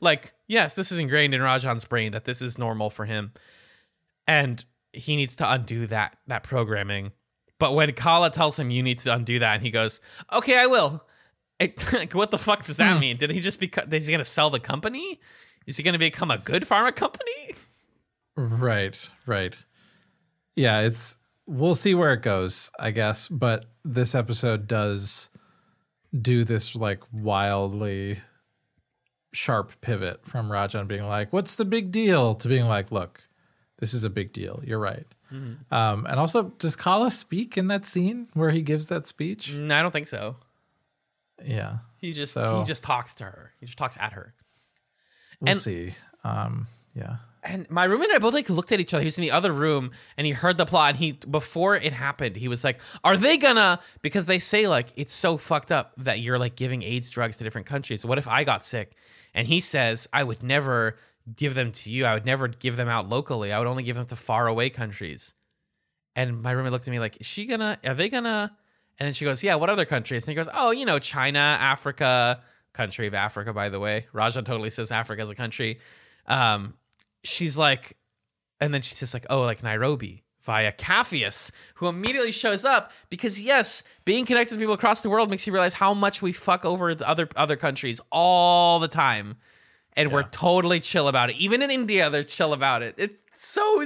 Like, 0.00 0.32
yes, 0.46 0.74
this 0.74 0.90
is 0.90 0.98
ingrained 0.98 1.34
in 1.34 1.40
Rajan's 1.40 1.84
brain 1.84 2.12
that 2.12 2.24
this 2.24 2.42
is 2.42 2.58
normal 2.58 2.90
for 2.90 3.04
him. 3.04 3.32
And 4.26 4.64
he 4.92 5.16
needs 5.16 5.36
to 5.36 5.50
undo 5.50 5.86
that 5.86 6.16
that 6.26 6.42
programming. 6.42 7.12
But 7.58 7.74
when 7.74 7.92
Kala 7.92 8.30
tells 8.30 8.58
him 8.58 8.70
you 8.70 8.82
need 8.82 8.98
to 9.00 9.12
undo 9.12 9.38
that 9.38 9.54
and 9.54 9.62
he 9.62 9.70
goes, 9.70 10.00
"Okay, 10.32 10.56
I 10.56 10.66
will." 10.66 11.04
It, 11.60 11.92
like, 11.92 12.12
what 12.14 12.30
the 12.30 12.38
fuck 12.38 12.64
does 12.64 12.78
that 12.78 12.94
hmm. 12.94 13.00
mean? 13.00 13.16
Did 13.16 13.30
he 13.30 13.40
just 13.40 13.60
become 13.60 13.92
is 13.92 14.06
he 14.06 14.12
going 14.12 14.18
to 14.18 14.24
sell 14.24 14.50
the 14.50 14.60
company? 14.60 15.20
Is 15.66 15.76
he 15.76 15.82
going 15.82 15.92
to 15.92 15.98
become 15.98 16.30
a 16.30 16.38
good 16.38 16.64
pharma 16.64 16.94
company? 16.94 17.54
Right, 18.36 19.10
right. 19.26 19.56
Yeah, 20.56 20.80
it's 20.80 21.18
we'll 21.46 21.74
see 21.74 21.94
where 21.94 22.12
it 22.12 22.22
goes, 22.22 22.70
I 22.78 22.90
guess, 22.90 23.28
but 23.28 23.66
this 23.84 24.14
episode 24.14 24.66
does 24.66 25.30
do 26.20 26.44
this 26.44 26.74
like 26.76 27.00
wildly 27.12 28.20
sharp 29.32 29.80
pivot 29.80 30.24
from 30.24 30.48
Rajan 30.48 30.86
being 30.88 31.06
like, 31.06 31.32
"What's 31.32 31.54
the 31.56 31.64
big 31.64 31.90
deal?" 31.92 32.34
to 32.34 32.48
being 32.48 32.66
like, 32.66 32.90
"Look, 32.92 33.24
this 33.78 33.92
is 33.94 34.04
a 34.04 34.10
big 34.10 34.32
deal. 34.32 34.60
You're 34.64 34.78
right." 34.78 35.06
Um, 35.72 36.06
and 36.06 36.20
also, 36.20 36.44
does 36.60 36.76
Kala 36.76 37.10
speak 37.10 37.58
in 37.58 37.66
that 37.66 37.84
scene 37.84 38.28
where 38.34 38.50
he 38.52 38.62
gives 38.62 38.86
that 38.86 39.04
speech? 39.04 39.50
Mm, 39.50 39.72
I 39.72 39.82
don't 39.82 39.90
think 39.90 40.06
so. 40.06 40.36
Yeah, 41.44 41.78
He 41.98 42.12
just 42.12 42.34
So- 42.34 42.60
he 42.60 42.64
just 42.64 42.84
talks 42.84 43.16
to 43.16 43.24
her. 43.24 43.52
He 43.58 43.66
just 43.66 43.76
talks 43.76 43.96
at 43.98 44.12
her. 44.12 44.34
we'll 45.40 45.50
And- 45.50 45.58
see. 45.58 45.94
Um, 46.22 46.68
yeah, 46.94 47.16
And 47.46 47.70
my 47.70 47.84
roommate 47.84 48.08
and 48.08 48.16
I 48.16 48.18
both 48.18 48.32
like 48.32 48.48
looked 48.48 48.72
at 48.72 48.80
each 48.80 48.94
other. 48.94 49.02
He 49.02 49.06
was 49.06 49.18
in 49.18 49.22
the 49.22 49.30
other 49.30 49.52
room 49.52 49.90
and 50.16 50.26
he 50.26 50.32
heard 50.32 50.56
the 50.56 50.64
plot 50.64 50.90
and 50.90 50.98
he 50.98 51.12
before 51.12 51.76
it 51.76 51.92
happened, 51.92 52.36
he 52.36 52.48
was 52.48 52.64
like, 52.64 52.80
Are 53.04 53.18
they 53.18 53.36
gonna 53.36 53.80
because 54.00 54.24
they 54.24 54.38
say 54.38 54.66
like 54.66 54.88
it's 54.96 55.12
so 55.12 55.36
fucked 55.36 55.70
up 55.70 55.92
that 55.98 56.20
you're 56.20 56.38
like 56.38 56.56
giving 56.56 56.82
AIDS 56.82 57.10
drugs 57.10 57.36
to 57.36 57.44
different 57.44 57.66
countries. 57.66 58.04
What 58.04 58.16
if 58.16 58.26
I 58.26 58.44
got 58.44 58.64
sick? 58.64 58.96
And 59.34 59.46
he 59.46 59.60
says, 59.60 60.08
I 60.12 60.24
would 60.24 60.42
never 60.42 60.96
give 61.36 61.54
them 61.54 61.72
to 61.72 61.90
you. 61.90 62.06
I 62.06 62.14
would 62.14 62.24
never 62.24 62.48
give 62.48 62.76
them 62.76 62.88
out 62.88 63.08
locally. 63.08 63.52
I 63.52 63.58
would 63.58 63.68
only 63.68 63.82
give 63.82 63.96
them 63.96 64.06
to 64.06 64.16
far 64.16 64.46
away 64.46 64.70
countries. 64.70 65.34
And 66.16 66.40
my 66.40 66.52
roommate 66.52 66.72
looked 66.72 66.88
at 66.88 66.92
me 66.92 66.98
like, 66.98 67.20
Is 67.20 67.26
she 67.26 67.44
gonna 67.44 67.78
are 67.84 67.94
they 67.94 68.08
gonna 68.08 68.56
and 68.98 69.06
then 69.06 69.12
she 69.12 69.24
goes, 69.24 69.42
Yeah, 69.42 69.56
what 69.56 69.70
other 69.70 69.84
countries? 69.84 70.26
And 70.26 70.32
he 70.32 70.36
goes, 70.36 70.48
Oh, 70.54 70.70
you 70.70 70.86
know, 70.86 70.98
China, 70.98 71.38
Africa, 71.38 72.42
country 72.72 73.06
of 73.06 73.14
Africa, 73.14 73.52
by 73.52 73.68
the 73.68 73.80
way. 73.80 74.06
Raja 74.12 74.42
totally 74.42 74.70
says 74.70 74.90
Africa 74.90 75.22
is 75.22 75.30
a 75.30 75.34
country. 75.34 75.80
Um, 76.26 76.74
she's 77.24 77.58
like, 77.58 77.96
and 78.60 78.72
then 78.72 78.82
she's 78.82 79.00
just 79.00 79.14
like, 79.14 79.26
oh, 79.30 79.42
like 79.42 79.62
Nairobi, 79.62 80.24
via 80.42 80.72
Capheus, 80.72 81.50
who 81.76 81.88
immediately 81.88 82.32
shows 82.32 82.64
up 82.64 82.92
because 83.10 83.40
yes, 83.40 83.82
being 84.04 84.26
connected 84.26 84.54
to 84.54 84.58
people 84.60 84.74
across 84.74 85.02
the 85.02 85.10
world 85.10 85.30
makes 85.30 85.46
you 85.46 85.52
realize 85.52 85.74
how 85.74 85.94
much 85.94 86.22
we 86.22 86.32
fuck 86.32 86.64
over 86.64 86.94
the 86.94 87.08
other 87.08 87.28
other 87.34 87.56
countries 87.56 88.00
all 88.12 88.78
the 88.78 88.88
time. 88.88 89.36
And 89.96 90.10
we're 90.10 90.24
totally 90.24 90.80
chill 90.80 91.06
about 91.06 91.30
it. 91.30 91.36
Even 91.36 91.62
in 91.62 91.70
India, 91.70 92.10
they're 92.10 92.24
chill 92.24 92.52
about 92.52 92.82
it. 92.82 92.96
It's 92.98 93.16
so 93.34 93.84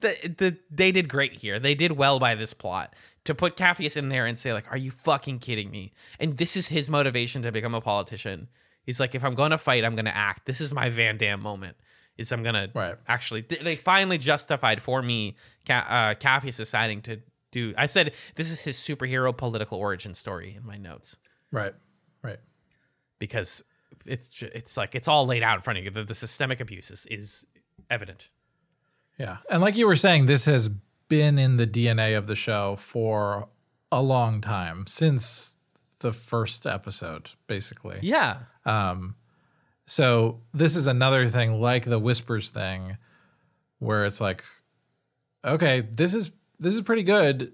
the, 0.00 0.34
the 0.36 0.56
they 0.70 0.92
did 0.92 1.08
great 1.08 1.34
here. 1.34 1.58
They 1.58 1.74
did 1.74 1.92
well 1.92 2.18
by 2.18 2.34
this 2.34 2.52
plot 2.52 2.94
to 3.24 3.34
put 3.34 3.56
Capheus 3.56 3.96
in 3.96 4.08
there 4.08 4.26
and 4.26 4.38
say 4.38 4.52
like, 4.52 4.70
"Are 4.70 4.76
you 4.76 4.90
fucking 4.90 5.38
kidding 5.38 5.70
me?" 5.70 5.92
And 6.18 6.36
this 6.36 6.56
is 6.56 6.68
his 6.68 6.90
motivation 6.90 7.42
to 7.42 7.52
become 7.52 7.74
a 7.74 7.80
politician. 7.80 8.48
He's 8.82 9.00
like, 9.00 9.14
"If 9.14 9.24
I'm 9.24 9.34
going 9.34 9.52
to 9.52 9.58
fight, 9.58 9.84
I'm 9.84 9.94
going 9.94 10.04
to 10.04 10.16
act. 10.16 10.46
This 10.46 10.60
is 10.60 10.74
my 10.74 10.90
Van 10.90 11.16
Damme 11.16 11.40
moment. 11.40 11.76
Is 12.18 12.30
I'm 12.32 12.42
going 12.42 12.54
Right. 12.74 12.96
actually." 13.08 13.42
They 13.42 13.76
finally 13.76 14.18
justified 14.18 14.82
for 14.82 15.02
me 15.02 15.36
uh, 15.68 16.14
deciding 16.56 17.02
to 17.02 17.20
do. 17.50 17.74
I 17.76 17.86
said 17.86 18.12
this 18.34 18.50
is 18.50 18.60
his 18.62 18.76
superhero 18.76 19.36
political 19.36 19.78
origin 19.78 20.14
story 20.14 20.54
in 20.56 20.66
my 20.66 20.76
notes 20.76 21.18
Right. 21.52 21.74
Right. 22.22 22.38
because 23.18 23.62
it's 24.06 24.42
it's 24.42 24.76
like 24.76 24.94
it's 24.94 25.08
all 25.08 25.24
laid 25.26 25.42
out 25.42 25.56
in 25.56 25.62
front 25.62 25.78
of 25.78 25.84
you. 25.84 25.90
The, 25.90 26.04
the 26.04 26.14
systemic 26.14 26.60
abuse 26.60 26.90
is, 26.90 27.06
is 27.10 27.46
evident. 27.90 28.28
Yeah. 29.18 29.38
And 29.50 29.62
like 29.62 29.76
you 29.76 29.86
were 29.86 29.96
saying, 29.96 30.26
this 30.26 30.44
has 30.46 30.68
been 31.08 31.38
in 31.38 31.56
the 31.56 31.66
DNA 31.66 32.18
of 32.18 32.26
the 32.26 32.34
show 32.34 32.74
for 32.76 33.48
a 33.92 34.02
long 34.02 34.40
time 34.40 34.86
since 34.88 35.54
the 36.00 36.12
first 36.12 36.66
episode, 36.66 37.30
basically. 37.46 37.98
Yeah. 38.02 38.38
So 39.86 40.40
this 40.52 40.76
is 40.76 40.86
another 40.86 41.28
thing 41.28 41.60
like 41.60 41.84
the 41.84 41.98
whispers 41.98 42.50
thing 42.50 42.96
where 43.78 44.04
it's 44.04 44.20
like 44.20 44.44
okay, 45.44 45.82
this 45.92 46.14
is 46.14 46.30
this 46.58 46.74
is 46.74 46.80
pretty 46.80 47.02
good. 47.02 47.52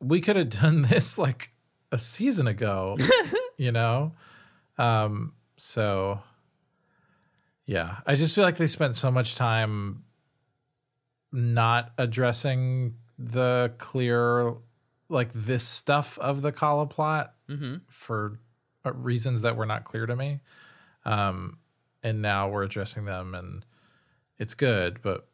We 0.00 0.20
could 0.20 0.36
have 0.36 0.50
done 0.62 0.82
this 0.82 1.16
like 1.18 1.52
a 1.92 1.98
season 1.98 2.46
ago, 2.46 2.96
you 3.56 3.72
know? 3.72 4.12
Um 4.78 5.32
so 5.56 6.20
yeah, 7.66 7.98
I 8.06 8.14
just 8.16 8.34
feel 8.34 8.44
like 8.44 8.56
they 8.56 8.66
spent 8.66 8.96
so 8.96 9.10
much 9.10 9.34
time 9.36 10.04
not 11.32 11.92
addressing 11.98 12.94
the 13.18 13.72
clear 13.78 14.54
like 15.08 15.32
this 15.32 15.62
stuff 15.62 16.18
of 16.18 16.42
the 16.42 16.52
Kala 16.52 16.86
plot 16.86 17.34
Mm-hmm. 17.48 17.76
for 17.88 18.38
uh, 18.84 18.92
reasons 18.92 19.42
that 19.42 19.56
were 19.56 19.66
not 19.66 19.82
clear 19.82 20.06
to 20.06 20.14
me. 20.14 20.38
Um, 21.04 21.58
and 22.02 22.22
now 22.22 22.48
we're 22.48 22.62
addressing 22.62 23.04
them, 23.04 23.34
and 23.34 23.64
it's 24.38 24.54
good, 24.54 25.00
but 25.02 25.28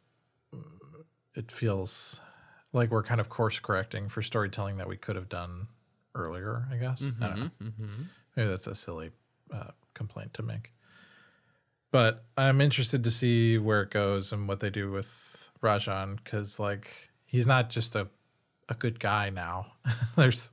it 1.35 1.51
feels 1.51 2.21
like 2.73 2.91
we're 2.91 3.03
kind 3.03 3.21
of 3.21 3.29
course 3.29 3.59
correcting 3.59 4.09
for 4.09 4.21
storytelling 4.21 4.77
that 4.77 4.87
we 4.87 4.97
could 4.97 5.15
have 5.15 5.29
done 5.29 5.67
earlier. 6.15 6.67
I 6.71 6.77
guess 6.77 7.01
I 7.01 7.05
don't 7.05 7.19
mm-hmm, 7.19 7.41
know. 7.41 7.49
Mm-hmm. 7.61 8.01
Maybe 8.35 8.49
that's 8.49 8.67
a 8.67 8.75
silly 8.75 9.11
uh, 9.53 9.71
complaint 9.93 10.33
to 10.35 10.43
make. 10.43 10.71
But 11.91 12.25
I'm 12.35 12.59
interested 12.59 13.03
to 13.05 13.11
see 13.11 13.57
where 13.57 13.81
it 13.81 13.91
goes 13.91 14.33
and 14.33 14.47
what 14.47 14.59
they 14.59 14.69
do 14.69 14.91
with 14.91 15.49
Rajan 15.63 16.17
because, 16.17 16.59
like, 16.59 17.09
he's 17.25 17.47
not 17.47 17.69
just 17.69 17.95
a 17.95 18.07
a 18.69 18.73
good 18.73 18.99
guy 18.99 19.29
now. 19.29 19.67
there's, 20.15 20.51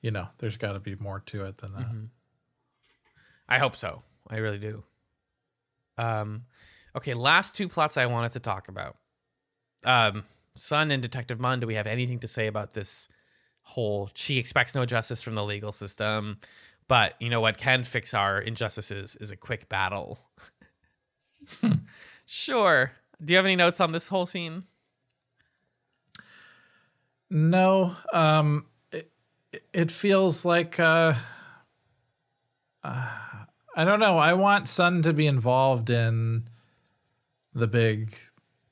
you 0.00 0.10
know, 0.10 0.28
there's 0.38 0.56
got 0.56 0.72
to 0.72 0.80
be 0.80 0.94
more 0.96 1.20
to 1.26 1.44
it 1.44 1.58
than 1.58 1.72
that. 1.74 1.82
Mm-hmm. 1.82 2.04
I 3.48 3.58
hope 3.58 3.76
so. 3.76 4.02
I 4.28 4.36
really 4.36 4.58
do. 4.58 4.82
Um, 5.98 6.44
okay, 6.96 7.14
last 7.14 7.56
two 7.56 7.68
plots 7.68 7.96
I 7.96 8.06
wanted 8.06 8.32
to 8.32 8.40
talk 8.40 8.68
about. 8.68 8.96
Um, 9.84 10.24
Sun 10.56 10.90
and 10.90 11.02
Detective 11.02 11.40
Munn. 11.40 11.60
Do 11.60 11.66
we 11.66 11.74
have 11.74 11.86
anything 11.86 12.18
to 12.20 12.28
say 12.28 12.46
about 12.46 12.74
this 12.74 13.08
whole? 13.62 14.10
She 14.14 14.38
expects 14.38 14.74
no 14.74 14.84
justice 14.84 15.22
from 15.22 15.34
the 15.34 15.44
legal 15.44 15.72
system, 15.72 16.38
but 16.88 17.14
you 17.20 17.30
know 17.30 17.40
what 17.40 17.58
can 17.58 17.84
fix 17.84 18.14
our 18.14 18.40
injustices 18.40 19.16
is 19.16 19.30
a 19.30 19.36
quick 19.36 19.68
battle. 19.68 20.18
sure. 22.26 22.92
Do 23.24 23.32
you 23.32 23.36
have 23.36 23.46
any 23.46 23.56
notes 23.56 23.80
on 23.80 23.92
this 23.92 24.08
whole 24.08 24.26
scene? 24.26 24.64
No, 27.30 27.96
um, 28.12 28.66
it, 28.90 29.10
it 29.72 29.90
feels 29.90 30.44
like 30.44 30.78
uh, 30.78 31.14
uh, 32.84 33.18
I 33.76 33.84
don't 33.84 34.00
know. 34.00 34.18
I 34.18 34.34
want 34.34 34.68
Sun 34.68 35.02
to 35.02 35.12
be 35.12 35.26
involved 35.26 35.88
in 35.90 36.48
the 37.54 37.66
big 37.66 38.14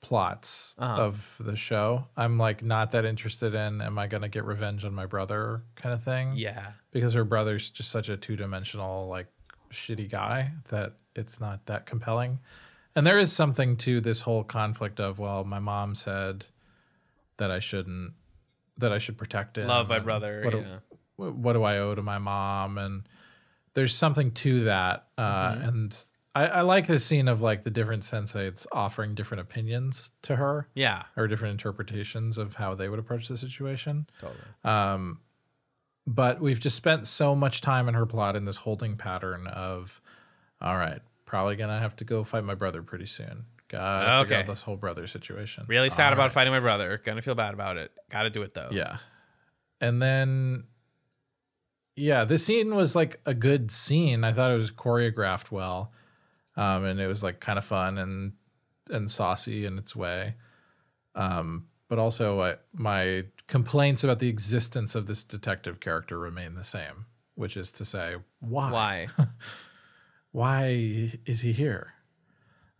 plots 0.01 0.74
Uh-huh. 0.78 1.02
of 1.02 1.36
the 1.40 1.56
show. 1.56 2.06
I'm 2.16 2.39
like 2.39 2.62
not 2.62 2.90
that 2.93 3.05
interested 3.05 3.55
in. 3.55 3.81
Am 3.81 3.98
I 3.98 4.06
going 4.06 4.22
to 4.22 4.28
get 4.28 4.44
revenge 4.44 4.85
on 4.85 4.94
my 4.94 5.06
brother? 5.06 5.62
Kind 5.77 5.94
of 5.94 6.02
thing. 6.02 6.32
Yeah. 6.36 6.72
because 6.90 7.14
her 7.14 7.24
brother's 7.24 7.70
just 7.70 7.90
such 7.90 8.09
a 8.09 8.16
two-dimensional 8.16 9.06
like 9.09 9.27
shitty 9.70 10.10
guy 10.10 10.51
that 10.70 10.94
it's 11.14 11.39
not 11.40 11.66
that 11.66 11.86
compelling 11.86 12.40
and 12.97 13.06
there 13.06 13.18
is 13.20 13.32
something 13.32 13.77
to 13.77 14.01
this 14.01 14.22
whole 14.22 14.43
conflict 14.43 14.98
of 14.98 15.20
well 15.20 15.44
my 15.44 15.60
mom 15.60 15.94
said 15.94 16.47
that 17.36 17.52
i 17.52 17.60
shouldn't 17.60 18.12
that 18.77 18.90
i 18.93 18.98
should 18.98 19.16
protect 19.16 19.56
him 19.56 19.68
Love 19.68 19.89
my 19.89 20.01
brother. 20.01 20.43
what, 20.44 20.55
yeah. 20.55 20.62
do, 21.20 21.31
what 21.32 21.52
do 21.52 21.62
i 21.62 21.78
owe 21.78 21.94
to 21.94 22.02
my 22.02 22.18
mom 22.18 22.78
and 22.78 23.05
there's 23.74 23.94
something 23.94 24.30
to 24.32 24.64
that 24.64 25.06
uh, 25.18 25.52
Mm-hmm. 25.55 25.68
and 25.68 26.05
I, 26.34 26.47
I 26.47 26.60
like 26.60 26.86
the 26.86 26.98
scene 27.01 27.26
of 27.26 27.40
like 27.40 27.62
the 27.62 27.70
different 27.70 28.02
sensates 28.05 28.64
offering 28.70 29.14
different 29.16 29.40
opinions 29.40 30.12
to 30.22 30.36
her 30.36 30.68
yeah. 30.74 31.02
or 31.16 31.26
different 31.26 31.52
interpretations 31.52 32.38
of 32.38 32.55
how 32.55 32.74
they 32.76 32.88
would 32.88 32.98
approach 33.01 33.26
the 33.28 33.36
situation 33.36 34.06
Totally. 34.20 34.38
um, 34.64 35.20
but 36.06 36.40
we've 36.40 36.60
just 36.60 36.76
spent 36.76 37.06
so 37.06 37.34
much 37.34 37.60
time 37.60 37.88
in 37.88 37.94
her 37.94 38.06
plot 38.06 38.36
in 38.36 38.44
this 38.44 38.56
holding 38.59 38.97
pattern 38.97 39.47
of, 39.48 40.01
all 40.60 40.76
right, 40.76 41.01
probably 41.24 41.56
gonna 41.56 41.78
have 41.78 41.94
to 41.97 42.05
go 42.05 42.24
fight 42.24 42.42
my 42.44 42.55
brother 42.55 42.82
pretty 42.82 43.06
soon. 43.06 43.44
Gotta 43.68 44.22
Okay. 44.34 44.42
this 44.47 44.62
whole 44.62 44.76
brother 44.76 45.06
situation. 45.06 45.64
Really 45.68 45.90
sad 45.90 46.09
All 46.09 46.12
about 46.14 46.22
right. 46.24 46.32
fighting 46.32 46.52
my 46.52 46.59
brother. 46.60 47.01
Gonna 47.05 47.22
feel 47.22 47.36
bad 47.36 47.55
about 47.55 47.76
it. 47.76 47.92
Gotta 48.09 48.30
do 48.30 48.42
it 48.42 48.55
though. 48.55 48.68
Yeah, 48.72 48.97
and 49.80 50.01
then, 50.02 50.64
yeah, 52.01 52.24
this 52.24 52.44
scene 52.44 52.74
was 52.74 52.97
like 52.97 53.20
a 53.27 53.35
good 53.35 53.70
scene. 53.70 54.24
I 54.24 54.32
thought 54.32 54.51
it 54.51 54.56
was 54.56 54.72
choreographed 54.72 55.51
well, 55.51 55.93
um, 56.56 56.85
and 56.85 56.98
it 56.98 57.06
was 57.06 57.22
like 57.22 57.40
kind 57.40 57.59
of 57.59 57.64
fun 57.64 57.98
and 57.98 58.32
and 58.89 59.10
saucy 59.10 59.66
in 59.66 59.78
its 59.78 59.94
way. 59.94 60.35
Um, 61.14 61.66
but 61.89 61.98
also, 61.98 62.40
I, 62.40 62.56
my 62.72 63.24
complaints 63.47 64.02
about 64.02 64.18
the 64.18 64.28
existence 64.28 64.94
of 64.94 65.06
this 65.06 65.24
detective 65.24 65.81
character 65.81 66.18
remain 66.18 66.55
the 66.55 66.64
same, 66.64 67.06
which 67.35 67.56
is 67.56 67.70
to 67.72 67.85
say, 67.85 68.16
why? 68.40 68.70
Why? 68.70 69.09
Why 70.32 71.10
is 71.27 71.40
he 71.40 71.51
here? 71.51 71.93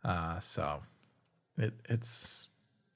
Uh, 0.05 0.39
so 0.39 0.83
it 1.59 1.75
it's 1.89 2.47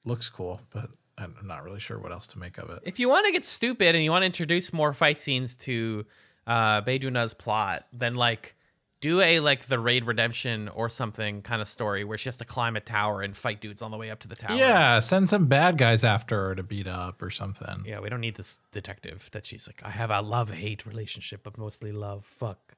looks 0.05 0.29
cool, 0.29 0.61
but 0.69 0.89
I'm 1.17 1.35
not 1.43 1.63
really 1.63 1.79
sure 1.79 1.97
what 1.99 2.11
else 2.11 2.27
to 2.27 2.39
make 2.39 2.57
of 2.57 2.69
it. 2.69 2.79
if 2.83 2.99
you 2.99 3.07
want 3.09 3.25
to 3.25 3.31
get 3.31 3.43
stupid 3.43 3.95
and 3.95 4.03
you 4.03 4.11
want 4.11 4.23
to 4.23 4.27
introduce 4.27 4.73
more 4.73 4.93
fight 4.93 5.17
scenes 5.19 5.55
to 5.57 6.05
uh 6.47 6.81
Bae 6.81 6.99
Doona's 6.99 7.33
plot, 7.33 7.87
then 7.93 8.15
like 8.15 8.55
do 9.01 9.21
a 9.21 9.39
like 9.39 9.65
the 9.67 9.77
raid 9.77 10.05
redemption 10.05 10.67
or 10.69 10.89
something 10.89 11.41
kind 11.41 11.61
of 11.61 11.67
story 11.67 12.03
where 12.03 12.17
she 12.17 12.27
has 12.27 12.37
to 12.37 12.45
climb 12.45 12.75
a 12.75 12.79
tower 12.81 13.21
and 13.21 13.35
fight 13.37 13.61
dudes 13.61 13.81
on 13.81 13.91
the 13.91 13.97
way 13.97 14.09
up 14.09 14.19
to 14.19 14.27
the 14.27 14.35
tower. 14.35 14.57
Yeah, 14.57 14.99
send 14.99 15.29
some 15.29 15.45
bad 15.45 15.77
guys 15.77 16.03
after 16.03 16.47
her 16.47 16.55
to 16.55 16.63
beat 16.63 16.87
up 16.87 17.21
or 17.21 17.29
something. 17.29 17.83
Yeah, 17.85 17.99
we 17.99 18.09
don't 18.09 18.21
need 18.21 18.35
this 18.35 18.59
detective 18.71 19.29
that 19.31 19.45
she's 19.45 19.67
like, 19.67 19.81
I 19.83 19.91
have 19.91 20.09
a 20.11 20.21
love 20.21 20.49
hate 20.51 20.85
relationship, 20.85 21.41
but 21.43 21.57
mostly 21.57 21.91
love. 21.91 22.25
Fuck. 22.25 22.75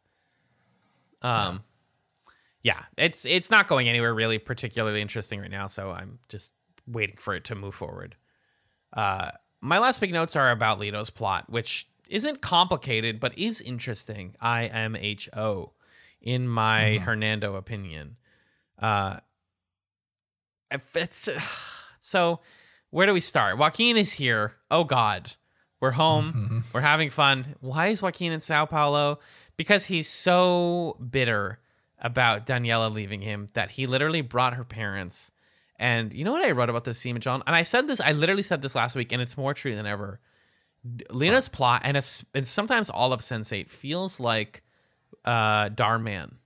Um, 1.21 1.63
yeah, 2.61 2.83
it's 2.97 3.25
it's 3.25 3.49
not 3.49 3.67
going 3.67 3.87
anywhere 3.87 4.13
really 4.13 4.37
particularly 4.37 5.01
interesting 5.01 5.39
right 5.39 5.51
now, 5.51 5.67
so 5.67 5.91
I'm 5.91 6.19
just 6.27 6.53
waiting 6.85 7.17
for 7.17 7.35
it 7.35 7.43
to 7.45 7.55
move 7.55 7.75
forward. 7.75 8.15
Uh, 8.97 9.29
my 9.61 9.77
last 9.77 10.01
big 10.01 10.11
notes 10.11 10.35
are 10.35 10.51
about 10.51 10.79
Lito's 10.79 11.11
plot, 11.11 11.49
which 11.49 11.87
isn't 12.09 12.41
complicated 12.41 13.19
but 13.19 13.37
is 13.37 13.61
interesting. 13.61 14.35
IMHO, 14.41 15.71
in 16.21 16.47
my 16.47 16.97
Hernando 16.97 17.55
opinion. 17.55 18.17
Uh, 18.81 19.17
it's 20.95 21.29
so. 21.99 22.41
Where 22.89 23.05
do 23.05 23.11
we 23.13 23.19
start? 23.19 23.57
Joaquin 23.57 23.97
is 23.97 24.13
here. 24.13 24.55
Oh 24.71 24.85
God, 24.85 25.33
we're 25.81 25.91
home. 25.91 26.63
We're 26.73 26.81
having 26.81 27.09
fun. 27.09 27.55
Why 27.59 27.87
is 27.87 28.01
Joaquin 28.01 28.31
in 28.31 28.39
Sao 28.39 28.65
Paulo? 28.65 29.19
Because 29.57 29.85
he's 29.85 30.07
so 30.07 30.97
bitter 31.11 31.59
about 31.99 32.45
Daniela 32.45 32.91
leaving 32.91 33.21
him 33.21 33.49
that 33.53 33.71
he 33.71 33.87
literally 33.87 34.21
brought 34.21 34.53
her 34.53 34.63
parents. 34.63 35.31
And 35.79 36.13
you 36.13 36.23
know 36.25 36.31
what 36.31 36.43
I 36.43 36.51
wrote 36.51 36.69
about 36.69 36.85
this 36.85 36.97
scene, 36.99 37.19
John? 37.19 37.43
And 37.45 37.55
I 37.55 37.63
said 37.63 37.87
this. 37.87 38.01
I 38.01 38.13
literally 38.13 38.43
said 38.43 38.61
this 38.61 38.75
last 38.75 38.95
week, 38.95 39.11
and 39.11 39.21
it's 39.21 39.37
more 39.37 39.53
true 39.53 39.75
than 39.75 39.85
ever. 39.85 40.19
Lena's 41.11 41.49
plot, 41.49 41.81
and, 41.83 41.97
it's, 41.97 42.23
and 42.33 42.47
sometimes 42.47 42.89
all 42.89 43.13
of 43.13 43.21
Sense8 43.21 43.69
feels 43.69 44.19
like 44.19 44.63
uh, 45.25 45.69
Dhar 45.69 46.01
Mann 46.01 46.37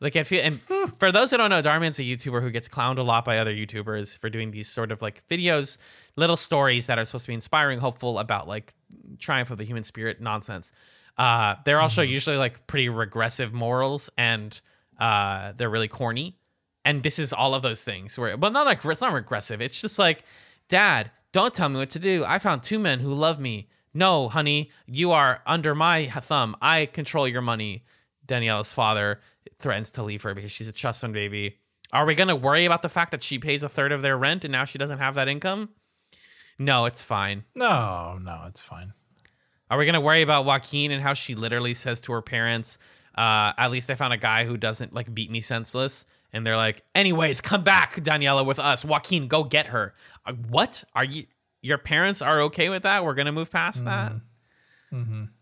Like 0.00 0.16
I 0.16 0.22
feel, 0.22 0.42
and 0.42 0.60
for 0.98 1.12
those 1.12 1.30
that 1.30 1.38
don't 1.38 1.50
know, 1.50 1.60
Dhar 1.60 1.80
Mann's 1.80 1.98
a 1.98 2.02
YouTuber 2.02 2.40
who 2.40 2.50
gets 2.50 2.68
clowned 2.68 2.98
a 2.98 3.02
lot 3.02 3.24
by 3.24 3.38
other 3.38 3.52
YouTubers 3.52 4.16
for 4.18 4.30
doing 4.30 4.52
these 4.52 4.68
sort 4.68 4.92
of 4.92 5.02
like 5.02 5.26
videos, 5.28 5.76
little 6.16 6.36
stories 6.36 6.86
that 6.86 6.98
are 6.98 7.04
supposed 7.04 7.26
to 7.26 7.28
be 7.28 7.34
inspiring, 7.34 7.80
hopeful 7.80 8.18
about 8.18 8.48
like 8.48 8.74
triumph 9.18 9.50
of 9.50 9.58
the 9.58 9.64
human 9.64 9.82
spirit 9.82 10.20
nonsense. 10.20 10.72
Uh, 11.18 11.56
they're 11.64 11.80
also 11.80 12.00
usually 12.02 12.36
like 12.36 12.66
pretty 12.66 12.88
regressive 12.88 13.52
morals, 13.52 14.08
and 14.16 14.60
uh, 15.00 15.52
they're 15.56 15.70
really 15.70 15.88
corny. 15.88 16.37
And 16.88 17.02
this 17.02 17.18
is 17.18 17.34
all 17.34 17.54
of 17.54 17.60
those 17.60 17.84
things. 17.84 18.16
Where, 18.16 18.34
well, 18.38 18.50
not 18.50 18.64
like 18.64 18.82
it's 18.82 19.02
not 19.02 19.12
regressive. 19.12 19.60
It's 19.60 19.78
just 19.78 19.98
like, 19.98 20.24
Dad, 20.70 21.10
don't 21.32 21.52
tell 21.52 21.68
me 21.68 21.76
what 21.76 21.90
to 21.90 21.98
do. 21.98 22.24
I 22.26 22.38
found 22.38 22.62
two 22.62 22.78
men 22.78 23.00
who 23.00 23.12
love 23.12 23.38
me. 23.38 23.68
No, 23.92 24.30
honey, 24.30 24.70
you 24.86 25.12
are 25.12 25.42
under 25.46 25.74
my 25.74 26.08
thumb. 26.08 26.56
I 26.62 26.86
control 26.86 27.28
your 27.28 27.42
money. 27.42 27.84
Danielle's 28.24 28.72
father 28.72 29.20
threatens 29.58 29.90
to 29.92 30.02
leave 30.02 30.22
her 30.22 30.32
because 30.32 30.50
she's 30.50 30.66
a 30.66 30.72
trust 30.72 31.02
fund 31.02 31.12
baby. 31.12 31.58
Are 31.92 32.06
we 32.06 32.14
going 32.14 32.28
to 32.28 32.36
worry 32.36 32.64
about 32.64 32.80
the 32.80 32.88
fact 32.88 33.10
that 33.10 33.22
she 33.22 33.38
pays 33.38 33.62
a 33.62 33.68
third 33.68 33.92
of 33.92 34.00
their 34.00 34.16
rent 34.16 34.46
and 34.46 34.52
now 34.52 34.64
she 34.64 34.78
doesn't 34.78 34.98
have 34.98 35.14
that 35.16 35.28
income? 35.28 35.68
No, 36.58 36.86
it's 36.86 37.02
fine. 37.02 37.44
No, 37.54 38.18
no, 38.22 38.44
it's 38.46 38.62
fine. 38.62 38.94
Are 39.70 39.76
we 39.76 39.84
going 39.84 39.92
to 39.92 40.00
worry 40.00 40.22
about 40.22 40.46
Joaquin 40.46 40.90
and 40.90 41.02
how 41.02 41.12
she 41.12 41.34
literally 41.34 41.74
says 41.74 42.00
to 42.02 42.12
her 42.12 42.22
parents, 42.22 42.78
uh, 43.14 43.52
at 43.58 43.70
least 43.70 43.90
I 43.90 43.94
found 43.94 44.14
a 44.14 44.18
guy 44.18 44.46
who 44.46 44.56
doesn't 44.56 44.94
like 44.94 45.14
beat 45.14 45.30
me 45.30 45.42
senseless? 45.42 46.06
And 46.32 46.46
they're 46.46 46.56
like, 46.56 46.82
anyways, 46.94 47.40
come 47.40 47.64
back, 47.64 47.96
Daniela, 47.96 48.44
with 48.44 48.58
us. 48.58 48.84
Joaquin, 48.84 49.28
go 49.28 49.44
get 49.44 49.66
her. 49.66 49.94
Uh, 50.26 50.34
what? 50.48 50.84
Are 50.94 51.04
you, 51.04 51.24
your 51.62 51.78
parents 51.78 52.20
are 52.20 52.42
okay 52.42 52.68
with 52.68 52.82
that? 52.82 53.04
We're 53.04 53.14
going 53.14 53.26
to 53.26 53.32
move 53.32 53.50
past 53.50 53.84
that? 53.86 54.12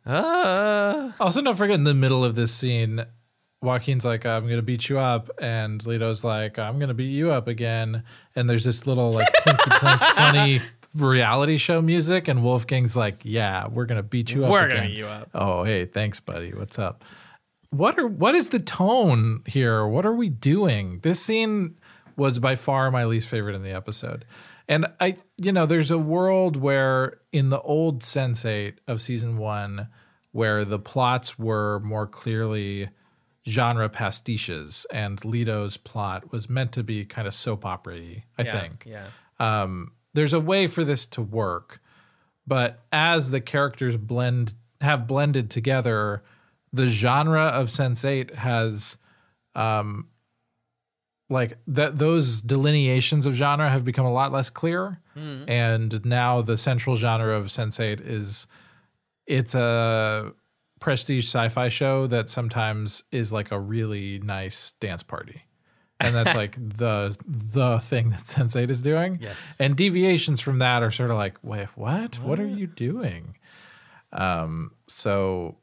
Uh, 0.06 1.12
Also, 1.18 1.42
don't 1.42 1.56
forget 1.56 1.74
in 1.74 1.84
the 1.84 1.94
middle 1.94 2.24
of 2.24 2.34
this 2.34 2.52
scene, 2.54 3.04
Joaquin's 3.62 4.04
like, 4.04 4.26
"I'm 4.26 4.48
gonna 4.48 4.62
beat 4.62 4.88
you 4.88 4.98
up," 4.98 5.30
and 5.40 5.80
Lito's 5.86 6.22
like, 6.24 6.58
"I'm 6.58 6.78
gonna 6.78 6.94
beat 6.94 7.10
you 7.10 7.30
up 7.32 7.48
again." 7.48 8.04
And 8.34 8.48
there's 8.50 8.64
this 8.64 8.86
little 8.86 9.12
like 9.12 9.28
funny 10.14 10.60
reality 10.94 11.56
show 11.56 11.80
music, 11.82 12.28
and 12.28 12.42
Wolfgang's 12.44 12.96
like, 12.96 13.20
"Yeah, 13.22 13.66
we're 13.68 13.86
gonna 13.86 14.02
beat 14.02 14.32
you 14.32 14.44
up. 14.44 14.50
We're 14.50 14.66
again." 14.66 14.76
gonna 14.76 14.88
beat 14.88 14.96
you 14.98 15.06
up. 15.06 15.30
Oh, 15.34 15.64
hey, 15.64 15.86
thanks, 15.86 16.20
buddy. 16.20 16.52
What's 16.52 16.78
up? 16.78 17.04
What 17.76 17.98
are 17.98 18.06
what 18.06 18.34
is 18.34 18.48
the 18.50 18.60
tone 18.60 19.42
here? 19.46 19.86
What 19.86 20.06
are 20.06 20.14
we 20.14 20.28
doing? 20.28 21.00
This 21.02 21.22
scene 21.22 21.78
was 22.16 22.38
by 22.38 22.54
far 22.54 22.90
my 22.90 23.04
least 23.04 23.28
favorite 23.28 23.54
in 23.54 23.62
the 23.62 23.72
episode. 23.72 24.24
And 24.68 24.86
I 25.00 25.16
you 25.36 25.52
know, 25.52 25.66
there's 25.66 25.90
a 25.90 25.98
world 25.98 26.56
where 26.56 27.18
in 27.32 27.50
the 27.50 27.60
old 27.60 28.02
Sense8 28.02 28.74
of 28.88 29.00
season 29.02 29.36
1 29.36 29.88
where 30.32 30.64
the 30.64 30.78
plots 30.78 31.38
were 31.38 31.80
more 31.80 32.06
clearly 32.06 32.88
genre 33.48 33.88
pastiches 33.88 34.86
and 34.90 35.24
Lito's 35.24 35.76
plot 35.76 36.32
was 36.32 36.50
meant 36.50 36.72
to 36.72 36.82
be 36.82 37.04
kind 37.04 37.28
of 37.28 37.34
soap 37.34 37.64
opera 37.64 37.96
I 38.38 38.42
yeah, 38.42 38.60
think 38.60 38.84
Yeah. 38.86 39.06
um, 39.38 39.92
there's 40.14 40.32
a 40.32 40.40
way 40.40 40.66
for 40.66 40.82
this 40.82 41.06
to 41.06 41.22
work, 41.22 41.80
but 42.46 42.80
as 42.90 43.30
the 43.30 43.40
characters 43.40 43.96
blend 43.96 44.54
have 44.80 45.06
blended 45.06 45.50
together, 45.50 46.22
the 46.72 46.86
genre 46.86 47.46
of 47.46 47.68
Sense8 47.68 48.34
has 48.34 48.98
um 49.54 50.08
like 51.28 51.58
that 51.66 51.98
those 51.98 52.40
delineations 52.40 53.26
of 53.26 53.34
genre 53.34 53.68
have 53.68 53.84
become 53.84 54.06
a 54.06 54.12
lot 54.12 54.32
less 54.32 54.50
clear 54.50 55.00
and 55.48 56.04
now 56.04 56.42
the 56.42 56.56
central 56.56 56.94
genre 56.94 57.34
of 57.34 57.46
Sense8 57.46 58.00
is 58.06 58.46
it's 59.26 59.54
a 59.54 60.32
prestige 60.78 61.24
sci-fi 61.24 61.68
show 61.68 62.06
that 62.06 62.28
sometimes 62.28 63.02
is 63.10 63.32
like 63.32 63.50
a 63.50 63.58
really 63.58 64.18
nice 64.18 64.74
dance 64.78 65.02
party 65.02 65.46
and 66.00 66.14
that's 66.14 66.34
like 66.42 66.56
the 66.56 67.16
the 67.26 67.78
thing 67.78 68.10
that 68.10 68.20
Sense8 68.20 68.70
is 68.70 68.82
doing. 68.82 69.18
Yes. 69.20 69.56
And 69.58 69.76
deviations 69.76 70.40
from 70.40 70.58
that 70.58 70.82
are 70.82 70.90
sort 70.90 71.10
of 71.10 71.16
like, 71.16 71.38
wait, 71.42 71.68
what? 71.76 72.16
What 72.16 72.38
are 72.38 72.46
you 72.46 72.66
doing? 72.66 73.36
Um, 74.12 74.72
so 74.88 75.56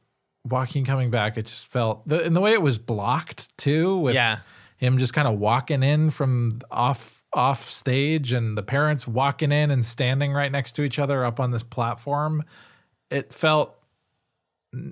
Joaquin 0.45 0.85
coming 0.85 1.09
back, 1.09 1.37
it 1.37 1.45
just 1.45 1.67
felt 1.67 2.07
the 2.07 2.23
and 2.23 2.35
the 2.35 2.41
way 2.41 2.51
it 2.53 2.61
was 2.61 2.77
blocked 2.77 3.57
too, 3.57 3.97
with 3.97 4.15
Yeah. 4.15 4.39
him 4.77 4.97
just 4.97 5.13
kind 5.13 5.27
of 5.27 5.39
walking 5.39 5.83
in 5.83 6.09
from 6.09 6.59
off 6.69 7.23
off 7.33 7.63
stage 7.69 8.31
and 8.33 8.57
the 8.57 8.61
parents 8.63 9.07
walking 9.07 9.51
in 9.51 9.71
and 9.71 9.83
standing 9.85 10.33
right 10.33 10.51
next 10.51 10.73
to 10.73 10.83
each 10.83 10.99
other 10.99 11.25
up 11.25 11.39
on 11.39 11.51
this 11.51 11.63
platform. 11.63 12.43
It 13.09 13.33
felt 13.33 13.75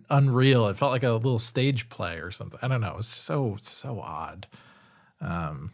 unreal. 0.10 0.68
It 0.68 0.78
felt 0.78 0.92
like 0.92 1.04
a 1.04 1.12
little 1.12 1.40
stage 1.40 1.90
play 1.90 2.18
or 2.18 2.32
something. 2.32 2.60
I 2.62 2.68
don't 2.68 2.82
know. 2.82 2.92
It 2.92 2.98
was 2.98 3.08
so 3.08 3.58
so 3.60 4.00
odd. 4.00 4.48
Um, 5.20 5.72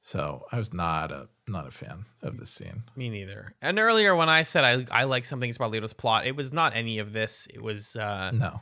so 0.00 0.46
I 0.50 0.58
was 0.58 0.72
not 0.74 1.12
a 1.12 1.28
not 1.46 1.66
a 1.66 1.70
fan 1.70 2.04
of 2.22 2.38
this 2.38 2.50
scene. 2.50 2.84
Me 2.96 3.08
neither. 3.10 3.54
And 3.62 3.78
earlier 3.78 4.14
when 4.16 4.28
I 4.28 4.42
said 4.42 4.64
I 4.64 4.84
I 5.00 5.04
like 5.04 5.24
some 5.24 5.40
things 5.40 5.56
about 5.56 5.70
Lito's 5.72 5.92
plot, 5.92 6.26
it 6.26 6.36
was 6.36 6.52
not 6.52 6.74
any 6.74 6.98
of 6.98 7.12
this. 7.12 7.46
It 7.52 7.62
was 7.62 7.96
uh, 7.96 8.30
No. 8.32 8.60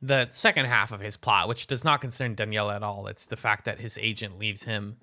The 0.00 0.28
second 0.30 0.66
half 0.66 0.92
of 0.92 1.00
his 1.00 1.16
plot, 1.16 1.48
which 1.48 1.66
does 1.66 1.84
not 1.84 2.00
concern 2.00 2.34
Danielle 2.34 2.70
at 2.70 2.82
all. 2.82 3.06
It's 3.08 3.26
the 3.26 3.36
fact 3.36 3.64
that 3.64 3.80
his 3.80 3.98
agent 3.98 4.38
leaves 4.38 4.64
him 4.64 4.96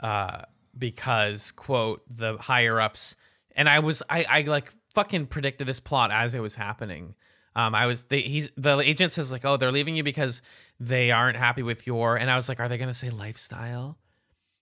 uh, 0.00 0.42
because 0.76 1.52
quote 1.52 2.02
the 2.08 2.36
higher 2.38 2.80
ups. 2.80 3.16
And 3.54 3.68
I 3.68 3.78
was 3.80 4.02
I 4.08 4.24
I 4.28 4.42
like 4.42 4.72
fucking 4.94 5.26
predicted 5.26 5.66
this 5.66 5.80
plot 5.80 6.10
as 6.10 6.34
it 6.34 6.40
was 6.40 6.56
happening. 6.56 7.14
Um, 7.54 7.74
I 7.74 7.86
was 7.86 8.04
they, 8.04 8.22
he's 8.22 8.50
the 8.56 8.78
agent 8.78 9.12
says 9.12 9.32
like, 9.32 9.44
oh, 9.44 9.56
they're 9.56 9.72
leaving 9.72 9.96
you 9.96 10.02
because 10.02 10.42
they 10.78 11.10
aren't 11.10 11.36
happy 11.36 11.62
with 11.62 11.86
your. 11.86 12.16
And 12.16 12.30
I 12.30 12.36
was 12.36 12.48
like, 12.48 12.60
are 12.60 12.68
they 12.68 12.78
gonna 12.78 12.94
say 12.94 13.10
lifestyle? 13.10 13.98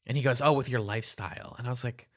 And 0.06 0.16
he 0.16 0.22
goes, 0.22 0.40
oh, 0.40 0.52
with 0.52 0.68
your 0.68 0.80
lifestyle. 0.80 1.54
And 1.58 1.66
I 1.66 1.70
was 1.70 1.84
like, 1.84 2.08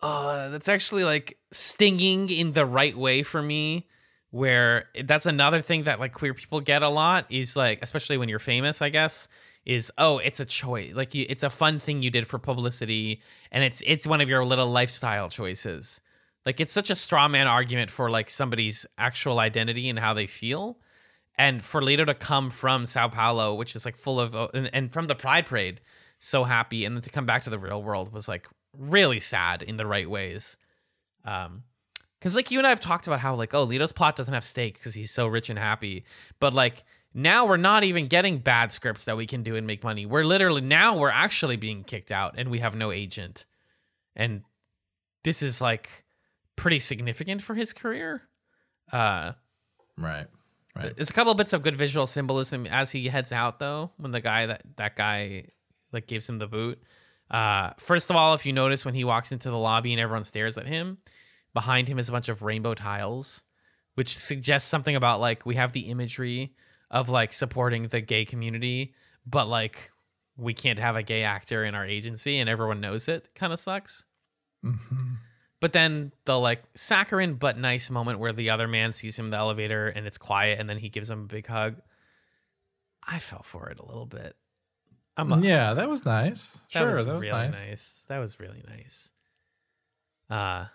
uh, 0.00 0.48
that's 0.50 0.68
actually 0.68 1.04
like 1.04 1.38
stinging 1.50 2.28
in 2.28 2.52
the 2.52 2.66
right 2.66 2.96
way 2.96 3.22
for 3.22 3.42
me. 3.42 3.88
Where 4.32 4.86
that's 5.04 5.26
another 5.26 5.60
thing 5.60 5.84
that 5.84 6.00
like 6.00 6.12
queer 6.12 6.34
people 6.34 6.60
get 6.60 6.82
a 6.82 6.88
lot 6.88 7.26
is 7.30 7.54
like, 7.54 7.78
especially 7.82 8.16
when 8.16 8.28
you're 8.28 8.38
famous, 8.38 8.82
I 8.82 8.88
guess, 8.88 9.28
is 9.64 9.92
oh, 9.98 10.18
it's 10.18 10.40
a 10.40 10.46
choice. 10.46 10.94
Like 10.94 11.14
you, 11.14 11.26
it's 11.28 11.42
a 11.42 11.50
fun 11.50 11.78
thing 11.78 12.02
you 12.02 12.10
did 12.10 12.26
for 12.26 12.38
publicity, 12.38 13.20
and 13.50 13.62
it's 13.62 13.82
it's 13.86 14.06
one 14.06 14.20
of 14.20 14.28
your 14.28 14.44
little 14.44 14.68
lifestyle 14.68 15.28
choices. 15.28 16.00
Like 16.44 16.60
it's 16.60 16.72
such 16.72 16.90
a 16.90 16.96
straw 16.96 17.28
man 17.28 17.46
argument 17.46 17.90
for 17.90 18.10
like 18.10 18.30
somebody's 18.30 18.86
actual 18.98 19.38
identity 19.38 19.88
and 19.88 19.98
how 19.98 20.14
they 20.14 20.26
feel. 20.26 20.78
And 21.36 21.62
for 21.62 21.80
Lito 21.80 22.06
to 22.06 22.14
come 22.14 22.50
from 22.50 22.86
Sao 22.86 23.08
Paulo, 23.08 23.54
which 23.54 23.74
is 23.74 23.84
like 23.84 23.96
full 23.96 24.20
of, 24.20 24.34
and, 24.54 24.68
and 24.74 24.92
from 24.92 25.06
the 25.06 25.14
Pride 25.14 25.46
Parade, 25.46 25.80
so 26.18 26.44
happy, 26.44 26.84
and 26.84 26.96
then 26.96 27.02
to 27.02 27.10
come 27.10 27.26
back 27.26 27.42
to 27.42 27.50
the 27.50 27.58
real 27.58 27.82
world 27.82 28.12
was 28.12 28.28
like 28.28 28.46
really 28.76 29.20
sad 29.20 29.62
in 29.62 29.76
the 29.76 29.86
right 29.86 30.08
ways. 30.08 30.56
Um, 31.24 31.64
because 32.22 32.36
like 32.36 32.52
you 32.52 32.58
and 32.58 32.66
I 32.66 32.70
have 32.70 32.78
talked 32.78 33.08
about 33.08 33.18
how 33.18 33.34
like 33.34 33.52
oh 33.52 33.64
Lito's 33.64 33.90
plot 33.92 34.14
doesn't 34.14 34.32
have 34.32 34.44
stakes 34.44 34.78
because 34.78 34.94
he's 34.94 35.10
so 35.10 35.26
rich 35.26 35.50
and 35.50 35.58
happy, 35.58 36.04
but 36.38 36.54
like 36.54 36.84
now 37.12 37.46
we're 37.46 37.56
not 37.56 37.82
even 37.82 38.06
getting 38.06 38.38
bad 38.38 38.72
scripts 38.72 39.06
that 39.06 39.16
we 39.16 39.26
can 39.26 39.42
do 39.42 39.56
and 39.56 39.66
make 39.66 39.82
money. 39.82 40.06
We're 40.06 40.24
literally 40.24 40.60
now 40.60 40.96
we're 40.96 41.10
actually 41.10 41.56
being 41.56 41.82
kicked 41.82 42.12
out 42.12 42.36
and 42.38 42.48
we 42.48 42.60
have 42.60 42.76
no 42.76 42.92
agent, 42.92 43.44
and 44.14 44.42
this 45.24 45.42
is 45.42 45.60
like 45.60 46.04
pretty 46.54 46.78
significant 46.78 47.42
for 47.42 47.54
his 47.54 47.72
career. 47.72 48.22
Uh, 48.92 49.32
Right. 49.98 50.26
Right. 50.74 50.96
there's 50.96 51.10
a 51.10 51.12
couple 51.12 51.34
bits 51.34 51.52
of 51.52 51.62
good 51.62 51.74
visual 51.74 52.06
symbolism 52.06 52.66
as 52.66 52.90
he 52.92 53.08
heads 53.08 53.30
out 53.30 53.58
though 53.58 53.90
when 53.98 54.10
the 54.10 54.22
guy 54.22 54.46
that 54.46 54.62
that 54.76 54.96
guy 54.96 55.48
like 55.92 56.06
gives 56.06 56.26
him 56.26 56.38
the 56.38 56.46
boot 56.46 56.82
uh 57.30 57.72
first 57.76 58.08
of 58.08 58.16
all 58.16 58.32
if 58.32 58.46
you 58.46 58.54
notice 58.54 58.82
when 58.86 58.94
he 58.94 59.04
walks 59.04 59.32
into 59.32 59.50
the 59.50 59.58
lobby 59.58 59.92
and 59.92 60.00
everyone 60.00 60.24
stares 60.24 60.56
at 60.56 60.66
him 60.66 60.96
behind 61.54 61.88
him 61.88 61.98
is 61.98 62.08
a 62.08 62.12
bunch 62.12 62.28
of 62.28 62.42
rainbow 62.42 62.74
tiles 62.74 63.42
which 63.94 64.16
suggests 64.18 64.68
something 64.68 64.96
about 64.96 65.20
like 65.20 65.44
we 65.44 65.54
have 65.54 65.72
the 65.72 65.90
imagery 65.90 66.54
of 66.90 67.08
like 67.08 67.32
supporting 67.32 67.84
the 67.88 68.00
gay 68.00 68.24
community 68.24 68.94
but 69.26 69.46
like 69.46 69.90
we 70.36 70.54
can't 70.54 70.78
have 70.78 70.96
a 70.96 71.02
gay 71.02 71.22
actor 71.22 71.64
in 71.64 71.74
our 71.74 71.86
agency 71.86 72.38
and 72.38 72.48
everyone 72.48 72.80
knows 72.80 73.08
it 73.08 73.28
kind 73.34 73.52
of 73.52 73.60
sucks 73.60 74.06
but 75.62 75.72
then 75.72 76.10
the 76.24 76.36
like 76.36 76.64
saccharine 76.74 77.34
but 77.34 77.56
nice 77.56 77.88
moment 77.88 78.18
where 78.18 78.32
the 78.32 78.50
other 78.50 78.66
man 78.66 78.92
sees 78.92 79.16
him 79.16 79.26
in 79.26 79.30
the 79.30 79.36
elevator 79.36 79.86
and 79.88 80.08
it's 80.08 80.18
quiet 80.18 80.58
and 80.58 80.68
then 80.68 80.76
he 80.76 80.88
gives 80.88 81.08
him 81.08 81.20
a 81.20 81.26
big 81.26 81.46
hug. 81.46 81.76
I 83.06 83.20
fell 83.20 83.44
for 83.44 83.68
it 83.68 83.78
a 83.78 83.86
little 83.86 84.04
bit. 84.04 84.34
I'm 85.16 85.32
a, 85.32 85.40
yeah, 85.40 85.74
that 85.74 85.88
was 85.88 86.04
nice. 86.04 86.66
that 86.72 86.80
sure, 86.80 86.88
was 86.88 87.06
that 87.06 87.14
was 87.14 87.22
really 87.22 87.48
nice. 87.48 88.04
That 88.08 88.18
was 88.18 88.40
really 88.40 88.64
nice. 88.68 89.12
Uh, 90.28 90.66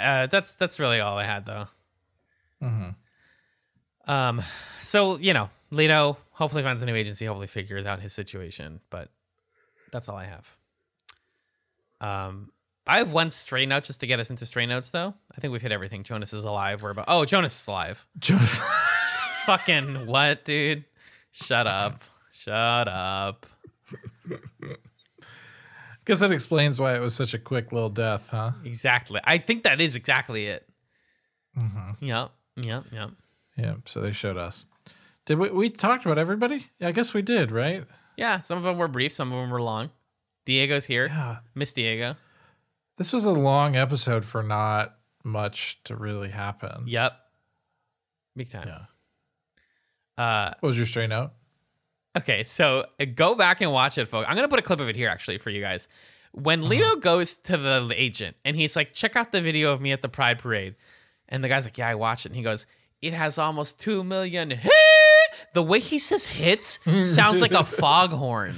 uh 0.00 0.26
that's 0.26 0.54
that's 0.54 0.78
really 0.78 1.00
all 1.00 1.18
I 1.18 1.24
had 1.24 1.44
though. 1.46 1.68
Mhm. 2.62 2.94
Um, 4.06 4.42
so 4.82 5.18
you 5.18 5.32
know, 5.32 5.50
Lito 5.70 6.16
hopefully 6.32 6.62
finds 6.62 6.82
a 6.82 6.86
new 6.86 6.94
agency, 6.94 7.26
hopefully 7.26 7.46
figures 7.46 7.86
out 7.86 8.00
his 8.00 8.12
situation, 8.12 8.80
but 8.90 9.08
that's 9.92 10.08
all 10.08 10.16
I 10.16 10.26
have. 10.26 10.48
Um, 12.00 12.50
I 12.86 12.98
have 12.98 13.12
one 13.12 13.30
stray 13.30 13.66
note 13.66 13.84
just 13.84 14.00
to 14.00 14.06
get 14.06 14.18
us 14.20 14.30
into 14.30 14.46
stray 14.46 14.66
notes, 14.66 14.90
though. 14.90 15.14
I 15.36 15.40
think 15.40 15.52
we've 15.52 15.62
hit 15.62 15.70
everything. 15.70 16.02
Jonas 16.02 16.32
is 16.32 16.44
alive. 16.44 16.82
We're 16.82 16.90
about. 16.90 17.04
Oh, 17.08 17.24
Jonas 17.24 17.60
is 17.60 17.68
alive. 17.68 18.06
Jonas. 18.18 18.58
Fucking 19.46 20.06
what, 20.06 20.44
dude? 20.44 20.84
Shut 21.30 21.66
up. 21.66 22.02
Shut 22.32 22.88
up. 22.88 23.46
Guess 26.06 26.20
that 26.20 26.32
explains 26.32 26.80
why 26.80 26.94
it 26.96 27.00
was 27.00 27.14
such 27.14 27.34
a 27.34 27.38
quick 27.38 27.72
little 27.72 27.90
death, 27.90 28.30
huh? 28.30 28.52
Exactly. 28.64 29.20
I 29.24 29.38
think 29.38 29.62
that 29.64 29.80
is 29.80 29.96
exactly 29.96 30.46
it. 30.46 30.66
Mm-hmm. 31.58 32.04
Yep. 32.04 32.30
Yep. 32.56 32.84
Yep. 32.92 33.10
Yeah. 33.56 33.74
So 33.84 34.00
they 34.00 34.12
showed 34.12 34.36
us. 34.36 34.64
Did 35.26 35.38
we? 35.38 35.50
We 35.50 35.70
talked 35.70 36.04
about 36.06 36.18
everybody. 36.18 36.66
Yeah, 36.78 36.88
I 36.88 36.92
guess 36.92 37.12
we 37.14 37.22
did, 37.22 37.52
right? 37.52 37.84
Yeah. 38.16 38.40
Some 38.40 38.58
of 38.58 38.64
them 38.64 38.78
were 38.78 38.88
brief. 38.88 39.12
Some 39.12 39.32
of 39.32 39.40
them 39.40 39.50
were 39.50 39.62
long. 39.62 39.90
Diego's 40.46 40.86
here. 40.86 41.06
Yeah. 41.08 41.38
Miss 41.54 41.72
Diego. 41.72 42.16
This 42.96 43.12
was 43.12 43.24
a 43.24 43.32
long 43.32 43.76
episode 43.76 44.24
for 44.24 44.42
not 44.42 44.96
much 45.22 45.82
to 45.84 45.94
really 45.96 46.30
happen. 46.30 46.84
Yep. 46.86 47.12
Big 48.36 48.48
time. 48.50 48.68
Yeah. 48.68 50.22
Uh, 50.22 50.54
What 50.60 50.68
was 50.68 50.76
your 50.76 50.86
straight 50.86 51.08
note? 51.10 51.30
Okay, 52.16 52.42
so 52.42 52.84
uh, 52.98 53.04
go 53.14 53.34
back 53.34 53.60
and 53.60 53.72
watch 53.72 53.98
it, 53.98 54.06
folks. 54.08 54.26
I'm 54.28 54.34
gonna 54.36 54.48
put 54.48 54.58
a 54.58 54.62
clip 54.62 54.80
of 54.80 54.88
it 54.88 54.96
here 54.96 55.08
actually 55.08 55.38
for 55.38 55.50
you 55.50 55.60
guys. 55.60 55.88
When 56.32 56.62
Lito 56.62 57.00
goes 57.00 57.36
to 57.36 57.56
the 57.56 57.92
agent 57.96 58.36
and 58.44 58.56
he's 58.56 58.76
like, 58.76 58.94
"Check 58.94 59.16
out 59.16 59.32
the 59.32 59.40
video 59.40 59.72
of 59.72 59.80
me 59.80 59.92
at 59.92 60.02
the 60.02 60.08
Pride 60.08 60.38
Parade," 60.38 60.74
and 61.28 61.42
the 61.42 61.48
guy's 61.48 61.64
like, 61.64 61.78
"Yeah, 61.78 61.88
I 61.88 61.94
watched 61.94 62.26
it," 62.26 62.30
and 62.30 62.36
he 62.36 62.42
goes, 62.42 62.66
"It 63.02 63.14
has 63.14 63.38
almost 63.38 63.80
two 63.80 64.04
million 64.04 64.50
hit." 64.50 64.72
The 65.52 65.62
way 65.62 65.80
he 65.80 65.98
says 65.98 66.26
"hits" 66.26 66.78
sounds 67.14 67.40
like 67.40 67.52
a 67.52 67.64
foghorn. 67.64 68.54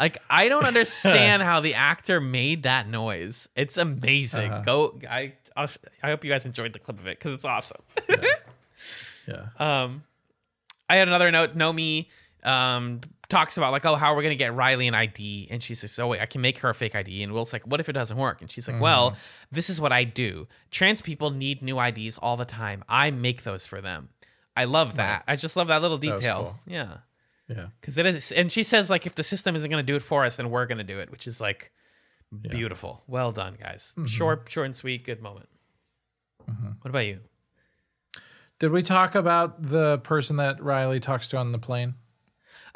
Like 0.00 0.18
I 0.28 0.48
don't 0.48 0.64
understand 0.64 1.42
how 1.44 1.60
the 1.60 1.74
actor 1.74 2.20
made 2.20 2.64
that 2.64 2.88
noise. 2.88 3.48
It's 3.54 3.76
amazing. 3.76 4.50
Uh-huh. 4.52 4.62
Go, 4.62 5.00
I, 5.08 5.34
I'll, 5.56 5.68
I 6.02 6.08
hope 6.08 6.24
you 6.24 6.30
guys 6.30 6.46
enjoyed 6.46 6.72
the 6.72 6.80
clip 6.80 6.98
of 6.98 7.06
it 7.06 7.18
because 7.18 7.34
it's 7.34 7.44
awesome. 7.44 7.82
Yeah. 9.28 9.46
Um, 9.58 10.04
I 10.88 10.96
had 10.96 11.08
another 11.08 11.30
note. 11.30 11.56
Nomi 11.56 12.06
um 12.44 13.00
talks 13.28 13.56
about 13.56 13.72
like, 13.72 13.84
oh, 13.84 13.96
how 13.96 14.12
are 14.12 14.16
we 14.16 14.22
gonna 14.22 14.34
get 14.34 14.54
Riley 14.54 14.86
an 14.86 14.94
ID? 14.94 15.48
And 15.50 15.62
she 15.62 15.74
says, 15.74 15.98
oh 15.98 16.08
wait, 16.08 16.20
I 16.20 16.26
can 16.26 16.40
make 16.40 16.58
her 16.58 16.70
a 16.70 16.74
fake 16.74 16.94
ID. 16.94 17.22
And 17.22 17.32
Will's 17.32 17.52
like, 17.52 17.66
what 17.66 17.80
if 17.80 17.88
it 17.88 17.92
doesn't 17.92 18.16
work? 18.16 18.40
And 18.40 18.50
she's 18.50 18.68
like, 18.68 18.80
well, 18.80 19.10
mm-hmm. 19.10 19.18
this 19.52 19.70
is 19.70 19.80
what 19.80 19.92
I 19.92 20.04
do. 20.04 20.46
Trans 20.70 21.02
people 21.02 21.30
need 21.30 21.62
new 21.62 21.80
IDs 21.80 22.18
all 22.18 22.36
the 22.36 22.44
time. 22.44 22.84
I 22.88 23.10
make 23.10 23.42
those 23.42 23.66
for 23.66 23.80
them. 23.80 24.10
I 24.56 24.64
love 24.64 24.96
that. 24.96 25.24
I 25.26 25.36
just 25.36 25.56
love 25.56 25.68
that 25.68 25.82
little 25.82 25.98
detail. 25.98 26.36
cool. 26.36 26.60
Yeah, 26.66 26.98
Yeah. 27.48 27.66
because 27.80 27.98
it 27.98 28.06
is. 28.06 28.30
And 28.30 28.52
she 28.52 28.62
says 28.62 28.90
like, 28.90 29.06
if 29.06 29.14
the 29.14 29.24
system 29.24 29.56
isn't 29.56 29.70
gonna 29.70 29.82
do 29.82 29.96
it 29.96 30.02
for 30.02 30.24
us, 30.24 30.36
then 30.36 30.50
we're 30.50 30.66
gonna 30.66 30.84
do 30.84 31.00
it, 31.00 31.10
which 31.10 31.26
is 31.26 31.40
like 31.40 31.72
beautiful. 32.40 33.02
Well 33.06 33.32
done, 33.32 33.56
guys. 33.60 33.94
Mm-hmm. 33.96 34.06
Short, 34.06 34.46
short 34.48 34.66
and 34.66 34.76
sweet. 34.76 35.04
Good 35.04 35.22
moment. 35.22 35.48
Mm-hmm. 36.48 36.72
What 36.82 36.90
about 36.90 37.06
you? 37.06 37.20
Did 38.60 38.70
we 38.70 38.82
talk 38.82 39.14
about 39.14 39.62
the 39.62 39.98
person 39.98 40.36
that 40.36 40.62
Riley 40.62 41.00
talks 41.00 41.28
to 41.28 41.36
on 41.36 41.52
the 41.52 41.58
plane? 41.58 41.94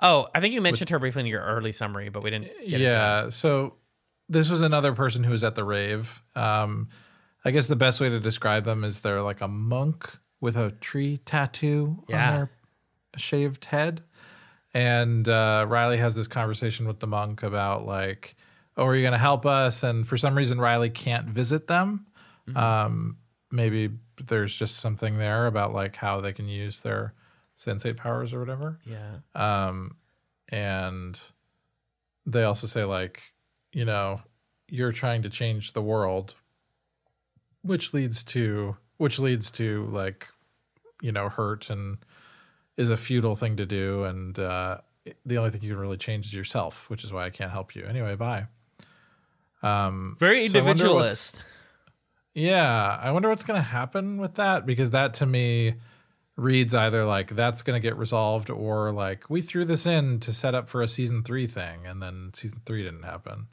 Oh, 0.00 0.28
I 0.34 0.40
think 0.40 0.54
you 0.54 0.60
mentioned 0.60 0.90
her 0.90 0.98
briefly 0.98 1.20
in 1.20 1.26
your 1.26 1.42
early 1.42 1.72
summary, 1.72 2.08
but 2.08 2.22
we 2.22 2.30
didn't. 2.30 2.50
Yeah. 2.62 3.28
So 3.30 3.74
this 4.28 4.48
was 4.48 4.60
another 4.60 4.92
person 4.92 5.24
who 5.24 5.32
was 5.32 5.42
at 5.44 5.54
the 5.54 5.64
rave. 5.64 6.22
Um, 6.36 6.88
I 7.44 7.50
guess 7.50 7.66
the 7.68 7.76
best 7.76 8.00
way 8.00 8.08
to 8.08 8.20
describe 8.20 8.64
them 8.64 8.84
is 8.84 9.00
they're 9.00 9.22
like 9.22 9.40
a 9.40 9.48
monk 9.48 10.10
with 10.40 10.56
a 10.56 10.70
tree 10.70 11.18
tattoo 11.24 12.04
Yeah. 12.08 12.28
on 12.30 12.34
their 12.36 12.50
shaved 13.16 13.64
head. 13.64 14.02
And 14.74 15.28
uh, 15.28 15.64
Riley 15.68 15.96
has 15.96 16.14
this 16.14 16.28
conversation 16.28 16.86
with 16.86 17.00
the 17.00 17.06
monk 17.06 17.42
about 17.42 17.86
like, 17.86 18.36
oh, 18.76 18.84
are 18.86 18.94
you 18.94 19.02
going 19.02 19.12
to 19.12 19.18
help 19.18 19.46
us? 19.46 19.82
And 19.82 20.06
for 20.06 20.16
some 20.16 20.36
reason, 20.36 20.60
Riley 20.60 20.90
can't 20.90 21.26
visit 21.26 21.66
them. 21.66 22.06
Um, 22.54 23.16
maybe 23.50 23.90
there's 24.26 24.56
just 24.56 24.76
something 24.76 25.16
there 25.18 25.46
about 25.46 25.74
like 25.74 25.96
how 25.96 26.20
they 26.20 26.32
can 26.32 26.48
use 26.48 26.80
their 26.82 27.14
sensate 27.59 27.97
powers 27.97 28.32
or 28.32 28.39
whatever. 28.40 28.78
Yeah. 28.86 29.18
Um, 29.35 29.97
and 30.48 31.20
they 32.26 32.44
also 32.44 32.66
say 32.66 32.85
like, 32.85 33.32
you 33.72 33.85
know, 33.85 34.20
you're 34.68 34.93
trying 34.93 35.22
to 35.22 35.30
change 35.30 35.72
the 35.72 35.82
world, 35.82 36.35
which 37.62 37.93
leads 37.93 38.22
to 38.24 38.76
which 38.98 39.18
leads 39.18 39.51
to 39.52 39.86
like, 39.93 40.28
you 41.01 41.12
know, 41.12 41.28
hurt 41.28 41.70
and 41.70 41.98
is 42.76 42.90
a 42.90 42.97
futile 42.97 43.35
thing 43.36 43.56
to 43.56 43.66
do, 43.66 44.05
and 44.05 44.39
uh, 44.39 44.78
the 45.26 45.39
only 45.39 45.51
thing 45.51 45.62
you 45.62 45.70
can 45.72 45.80
really 45.80 45.97
change 45.97 46.26
is 46.26 46.35
yourself, 46.35 46.89
which 46.90 47.02
is 47.05 47.12
why 47.12 47.24
I 47.24 47.30
can't 47.30 47.51
help 47.51 47.74
you. 47.74 47.85
Anyway, 47.85 48.14
bye. 48.14 48.47
Um, 49.62 50.16
Very 50.20 50.48
So 50.48 50.59
I 50.59 50.60
individualist. 50.62 51.43
yeah, 52.35 52.98
I 53.01 53.10
wonder 53.10 53.28
what's 53.28 53.43
going 53.44 53.60
to 53.60 53.66
happen 53.68 54.18
with 54.18 54.35
that 54.35 54.64
because 54.66 54.93
that 54.93 55.14
to 55.14 55.26
me 55.26 55.74
reads 56.39 56.73
either 56.73 57.05
like 57.05 57.35
that's 57.35 57.62
going 57.62 57.74
to 57.74 57.81
get 57.81 57.97
resolved 57.98 58.48
or 58.48 58.93
like 58.93 59.28
we 59.28 59.43
threw 59.43 59.65
this 59.65 59.86
in 59.86 60.20
to 60.20 60.32
set 60.32 60.55
up 60.55 60.69
for 60.69 60.81
a 60.82 60.86
season 60.89 61.24
three 61.24 61.48
thing 61.48 61.85
and 61.85 62.01
then 62.01 62.31
season 62.32 62.60
three 62.65 62.85
didn't 62.85 63.02
happen. 63.02 63.48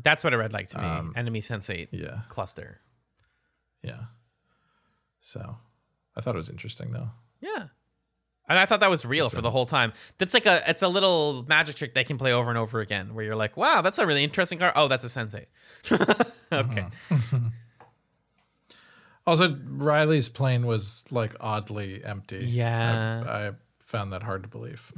That's 0.00 0.22
what 0.22 0.32
it 0.32 0.36
read 0.36 0.52
like 0.52 0.68
to 0.68 0.78
me. 0.78 0.84
Um, 0.86 1.12
Enemy 1.16 1.40
sensate 1.40 1.88
Yeah, 1.90 2.20
cluster. 2.28 2.80
yeah. 3.82 4.02
So 5.18 5.56
I 6.16 6.20
thought 6.20 6.36
it 6.36 6.38
was 6.38 6.48
interesting 6.48 6.92
though. 6.92 7.10
Yeah. 7.40 7.64
And 8.48 8.58
I 8.58 8.64
thought 8.66 8.80
that 8.80 8.88
was 8.88 9.04
real 9.04 9.28
for 9.28 9.42
the 9.42 9.50
whole 9.50 9.66
time. 9.66 9.92
That's 10.16 10.32
like 10.32 10.46
a 10.46 10.62
it's 10.70 10.82
a 10.82 10.88
little 10.88 11.44
magic 11.48 11.74
trick 11.76 11.94
they 11.94 12.04
can 12.04 12.16
play 12.18 12.32
over 12.32 12.48
and 12.48 12.56
over 12.56 12.80
again 12.80 13.14
where 13.14 13.24
you're 13.24 13.36
like, 13.36 13.56
wow, 13.56 13.82
that's 13.82 13.98
a 13.98 14.06
really 14.06 14.24
interesting 14.24 14.58
card. 14.60 14.72
Oh, 14.76 14.88
that's 14.88 15.04
a 15.04 15.08
sensate. 15.08 15.46
okay. 16.52 16.86
Also, 19.28 19.54
Riley's 19.66 20.30
plane 20.30 20.64
was 20.64 21.04
like 21.10 21.36
oddly 21.38 22.02
empty. 22.02 22.46
Yeah. 22.46 23.24
I, 23.26 23.48
I 23.48 23.50
found 23.78 24.14
that 24.14 24.22
hard 24.22 24.42
to 24.44 24.48
believe. 24.48 24.90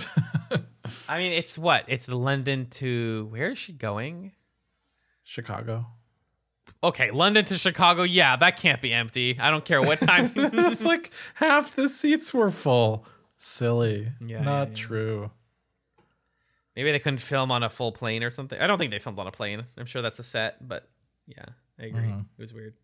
I 1.08 1.18
mean, 1.18 1.32
it's 1.32 1.58
what? 1.58 1.84
It's 1.88 2.08
London 2.08 2.68
to 2.70 3.26
where 3.32 3.50
is 3.50 3.58
she 3.58 3.72
going? 3.72 4.30
Chicago. 5.24 5.84
Okay, 6.84 7.10
London 7.10 7.44
to 7.46 7.58
Chicago. 7.58 8.04
Yeah, 8.04 8.36
that 8.36 8.56
can't 8.56 8.80
be 8.80 8.92
empty. 8.92 9.36
I 9.36 9.50
don't 9.50 9.64
care 9.64 9.82
what 9.82 9.98
time. 9.98 10.30
it's 10.36 10.84
like 10.84 11.10
half 11.34 11.74
the 11.74 11.88
seats 11.88 12.32
were 12.32 12.50
full. 12.50 13.04
Silly. 13.36 14.12
Yeah, 14.24 14.42
Not 14.42 14.52
yeah, 14.52 14.68
yeah. 14.68 14.74
true. 14.76 15.30
Maybe 16.76 16.92
they 16.92 17.00
couldn't 17.00 17.18
film 17.18 17.50
on 17.50 17.64
a 17.64 17.68
full 17.68 17.90
plane 17.90 18.22
or 18.22 18.30
something. 18.30 18.60
I 18.60 18.68
don't 18.68 18.78
think 18.78 18.92
they 18.92 19.00
filmed 19.00 19.18
on 19.18 19.26
a 19.26 19.32
plane. 19.32 19.64
I'm 19.76 19.86
sure 19.86 20.02
that's 20.02 20.20
a 20.20 20.22
set, 20.22 20.68
but 20.68 20.88
yeah, 21.26 21.46
I 21.80 21.86
agree. 21.86 22.02
Mm-hmm. 22.02 22.20
It 22.38 22.40
was 22.40 22.54
weird. 22.54 22.74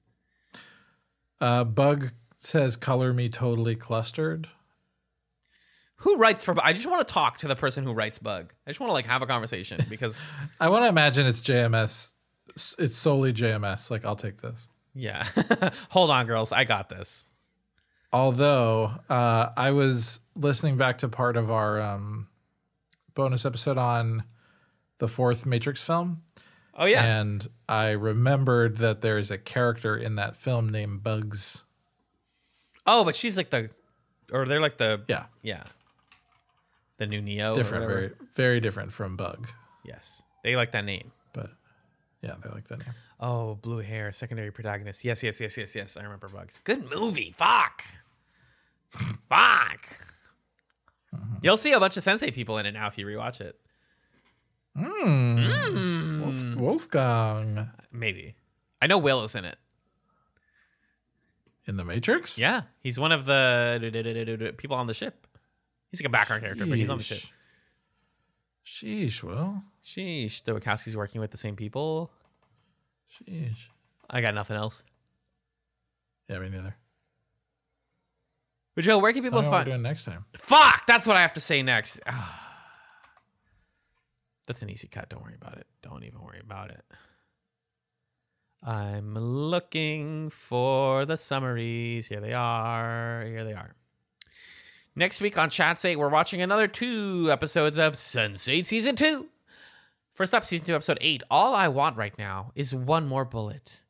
Uh, 1.40 1.64
Bug 1.64 2.12
says, 2.38 2.76
"Color 2.76 3.12
me 3.12 3.28
totally 3.28 3.74
clustered." 3.74 4.48
Who 6.00 6.16
writes 6.16 6.44
for? 6.44 6.54
I 6.62 6.72
just 6.72 6.86
want 6.86 7.06
to 7.06 7.12
talk 7.12 7.38
to 7.38 7.48
the 7.48 7.56
person 7.56 7.84
who 7.84 7.92
writes 7.92 8.18
Bug. 8.18 8.52
I 8.66 8.70
just 8.70 8.80
want 8.80 8.90
to 8.90 8.94
like 8.94 9.06
have 9.06 9.22
a 9.22 9.26
conversation 9.26 9.84
because 9.90 10.22
I 10.60 10.68
want 10.68 10.84
to 10.84 10.88
imagine 10.88 11.26
it's 11.26 11.40
JMS. 11.40 12.12
It's 12.78 12.96
solely 12.96 13.32
JMS. 13.32 13.90
Like 13.90 14.04
I'll 14.04 14.16
take 14.16 14.40
this. 14.40 14.68
yeah. 14.94 15.26
Hold 15.90 16.10
on, 16.10 16.26
girls. 16.26 16.52
I 16.52 16.64
got 16.64 16.88
this. 16.88 17.24
Although 18.12 18.92
uh, 19.10 19.48
I 19.56 19.72
was 19.72 20.20
listening 20.34 20.76
back 20.76 20.98
to 20.98 21.08
part 21.08 21.36
of 21.36 21.50
our 21.50 21.80
um, 21.80 22.28
bonus 23.14 23.44
episode 23.44 23.78
on 23.78 24.24
the 24.98 25.08
fourth 25.08 25.44
Matrix 25.44 25.82
film, 25.82 26.22
Oh 26.74 26.86
yeah. 26.86 27.04
and 27.04 27.46
I 27.68 27.90
remembered 27.90 28.76
that 28.78 29.00
there 29.00 29.18
is 29.18 29.30
a 29.30 29.38
character 29.38 29.96
in 29.96 30.14
that 30.16 30.36
film 30.36 30.68
named 30.68 31.02
Bugs. 31.02 31.64
oh, 32.86 33.04
but 33.04 33.16
she's 33.16 33.36
like 33.36 33.50
the, 33.50 33.70
or 34.32 34.46
they're 34.46 34.60
like 34.60 34.76
the 34.78 35.02
Yeah, 35.08 35.24
yeah, 35.42 35.64
the 36.98 37.06
new 37.06 37.20
Neo. 37.20 37.54
different, 37.56 37.86
very 37.88 38.10
very 38.34 38.60
different 38.60 38.92
from 38.92 39.16
Bug, 39.16 39.48
Yes, 39.84 40.22
they 40.44 40.54
like 40.56 40.72
that 40.72 40.84
name. 40.84 41.10
but 41.32 41.50
yeah, 42.22 42.34
they 42.42 42.50
like 42.50 42.68
that 42.68 42.80
name. 42.80 42.94
Oh, 43.18 43.54
blue 43.56 43.78
hair, 43.78 44.12
secondary 44.12 44.50
protagonist. 44.52 45.04
Yes, 45.04 45.22
yes, 45.22 45.40
yes, 45.40 45.56
yes, 45.56 45.74
yes. 45.74 45.96
I 45.96 46.02
remember 46.02 46.28
Bugs. 46.28 46.60
Good 46.64 46.88
movie. 46.90 47.32
Fuck. 47.36 47.82
Fuck. 48.90 49.86
Mm-hmm. 51.14 51.36
You'll 51.42 51.56
see 51.56 51.72
a 51.72 51.80
bunch 51.80 51.96
of 51.96 52.04
Sense8 52.04 52.34
people 52.34 52.58
in 52.58 52.66
it 52.66 52.72
now 52.72 52.88
if 52.88 52.98
you 52.98 53.06
rewatch 53.06 53.40
it. 53.40 53.58
Hmm. 54.76 56.20
Wolf, 56.22 56.40
hmm. 56.40 56.60
Wolfgang 56.60 57.70
Maybe. 57.92 58.34
I 58.82 58.86
know 58.86 58.98
Will 58.98 59.24
is 59.24 59.34
in 59.34 59.44
it. 59.44 59.56
in 61.66 61.76
the 61.76 61.84
Matrix. 61.84 62.38
Yeah, 62.38 62.62
he's 62.80 62.98
one 62.98 63.10
of 63.12 63.24
the 63.26 64.54
people 64.58 64.76
on 64.76 64.86
the 64.86 64.94
ship. 64.94 65.26
He's 65.90 66.00
like 66.00 66.06
a 66.08 66.10
background 66.10 66.42
character, 66.42 66.66
but 66.66 66.76
he's 66.78 66.90
on 66.90 66.98
the 66.98 67.04
ship. 67.04 67.22
Sheesh. 68.66 69.22
Well. 69.22 69.62
Sheesh, 69.84 70.42
the 70.44 70.52
Wachowskis 70.52 70.94
working 70.94 71.20
with 71.20 71.30
the 71.30 71.38
same 71.38 71.56
people. 71.56 72.10
Sheesh. 73.14 73.56
I 74.10 74.20
got 74.20 74.34
nothing 74.34 74.56
else. 74.56 74.84
Yeah, 76.28 76.40
me 76.40 76.50
neither. 76.50 76.76
But 78.74 78.84
Joe, 78.84 78.98
where 78.98 79.12
can 79.12 79.22
people 79.22 79.38
I 79.38 79.42
don't 79.42 79.50
what 79.50 79.58
we're 79.58 79.62
find? 79.62 79.70
doing 79.70 79.82
next 79.82 80.04
time. 80.04 80.24
Fuck, 80.36 80.86
that's 80.86 81.06
what 81.06 81.16
I 81.16 81.22
have 81.22 81.32
to 81.34 81.40
say 81.40 81.62
next. 81.62 82.00
Ah. 82.06 82.42
That's 84.46 84.62
an 84.62 84.70
easy 84.70 84.88
cut. 84.88 85.08
Don't 85.08 85.22
worry 85.22 85.34
about 85.34 85.58
it. 85.58 85.66
Don't 85.82 86.04
even 86.04 86.22
worry 86.22 86.40
about 86.40 86.70
it. 86.70 86.84
I'm 88.62 89.14
looking 89.14 90.30
for 90.30 91.04
the 91.04 91.16
summaries. 91.16 92.08
Here 92.08 92.20
they 92.20 92.32
are. 92.32 93.24
Here 93.26 93.44
they 93.44 93.52
are. 93.52 93.74
Next 94.94 95.20
week 95.20 95.36
on 95.36 95.50
Chats 95.50 95.84
8, 95.84 95.96
we're 95.96 96.08
watching 96.08 96.40
another 96.40 96.66
two 96.66 97.28
episodes 97.30 97.76
of 97.76 97.94
Sense8 97.94 98.64
Season 98.64 98.96
2. 98.96 99.26
First 100.14 100.34
up, 100.34 100.46
Season 100.46 100.66
2, 100.66 100.74
Episode 100.74 100.96
8. 101.02 101.22
All 101.30 101.54
I 101.54 101.68
want 101.68 101.98
right 101.98 102.16
now 102.18 102.52
is 102.54 102.74
one 102.74 103.06
more 103.06 103.26
bullet. 103.26 103.82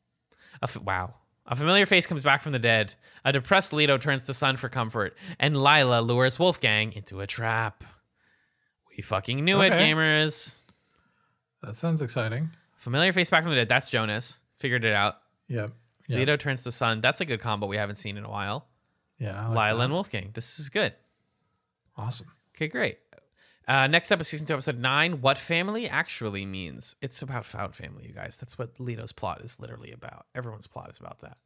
A 0.61 0.65
f- 0.65 0.81
wow. 0.81 1.13
A 1.45 1.55
familiar 1.55 1.85
face 1.85 2.05
comes 2.05 2.23
back 2.23 2.41
from 2.41 2.51
the 2.51 2.59
dead. 2.59 2.95
A 3.23 3.31
depressed 3.31 3.71
Lito 3.71 3.99
turns 3.99 4.23
to 4.23 4.33
Sun 4.33 4.57
for 4.57 4.67
comfort. 4.67 5.15
And 5.39 5.55
Lila 5.63 6.01
lures 6.01 6.37
Wolfgang 6.37 6.91
into 6.91 7.21
a 7.21 7.27
trap. 7.27 7.85
We 8.97 9.03
fucking 9.03 9.45
knew 9.45 9.61
it, 9.61 9.71
Okay. 9.71 9.91
gamers. 9.91 10.63
That 11.61 11.75
sounds 11.75 12.01
exciting. 12.01 12.49
Familiar 12.77 13.13
face 13.13 13.29
back 13.29 13.43
from 13.43 13.51
the 13.51 13.55
dead. 13.57 13.69
That's 13.69 13.89
Jonas. 13.89 14.39
Figured 14.59 14.83
it 14.83 14.93
out. 14.93 15.17
Yep. 15.47 15.71
Yeah. 16.07 16.17
Lito 16.17 16.39
turns 16.39 16.63
to 16.63 16.71
Sun. 16.71 17.01
That's 17.01 17.21
a 17.21 17.25
good 17.25 17.39
combo 17.39 17.67
we 17.67 17.77
haven't 17.77 17.97
seen 17.97 18.17
in 18.17 18.23
a 18.23 18.29
while. 18.29 18.67
Yeah. 19.19 19.39
I 19.39 19.47
like 19.53 19.71
Lila 19.73 19.83
and 19.85 19.93
Wolfgang. 19.93 20.31
This 20.33 20.59
is 20.59 20.69
good. 20.69 20.93
Awesome. 21.95 22.27
Okay, 22.55 22.67
great. 22.67 22.97
Uh, 23.67 23.85
next 23.87 24.11
up 24.11 24.21
is 24.21 24.27
season 24.29 24.47
two, 24.47 24.53
episode 24.53 24.79
nine. 24.79 25.19
What 25.21 25.37
family 25.37 25.89
actually 25.89 26.45
means? 26.45 26.95
It's 27.01 27.21
about 27.21 27.45
found 27.45 27.75
family, 27.75 28.07
you 28.07 28.13
guys. 28.13 28.37
That's 28.37 28.57
what 28.57 28.75
Lito's 28.77 29.11
plot 29.11 29.41
is 29.41 29.59
literally 29.59 29.91
about. 29.91 30.25
Everyone's 30.33 30.67
plot 30.67 30.89
is 30.89 30.97
about 30.99 31.19
that. 31.19 31.37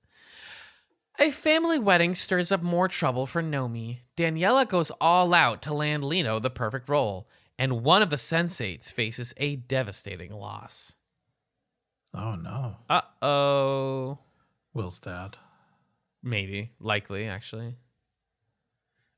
A 1.19 1.31
family 1.31 1.79
wedding 1.79 2.13
stirs 2.15 2.51
up 2.51 2.61
more 2.61 2.87
trouble 2.87 3.25
for 3.25 3.41
Nomi. 3.41 3.99
Daniela 4.15 4.67
goes 4.67 4.91
all 5.01 5.33
out 5.33 5.61
to 5.63 5.73
land 5.73 6.03
Lito 6.03 6.41
the 6.41 6.49
perfect 6.49 6.87
role, 6.89 7.27
and 7.61 7.83
one 7.83 8.01
of 8.01 8.09
the 8.09 8.15
sensates 8.15 8.91
faces 8.91 9.35
a 9.37 9.55
devastating 9.55 10.31
loss. 10.33 10.95
Oh 12.13 12.33
no. 12.35 12.75
Uh 12.89 13.01
oh. 13.21 14.17
Will's 14.73 14.99
dad. 14.99 15.37
Maybe, 16.23 16.71
likely, 16.79 17.25
actually. 17.27 17.75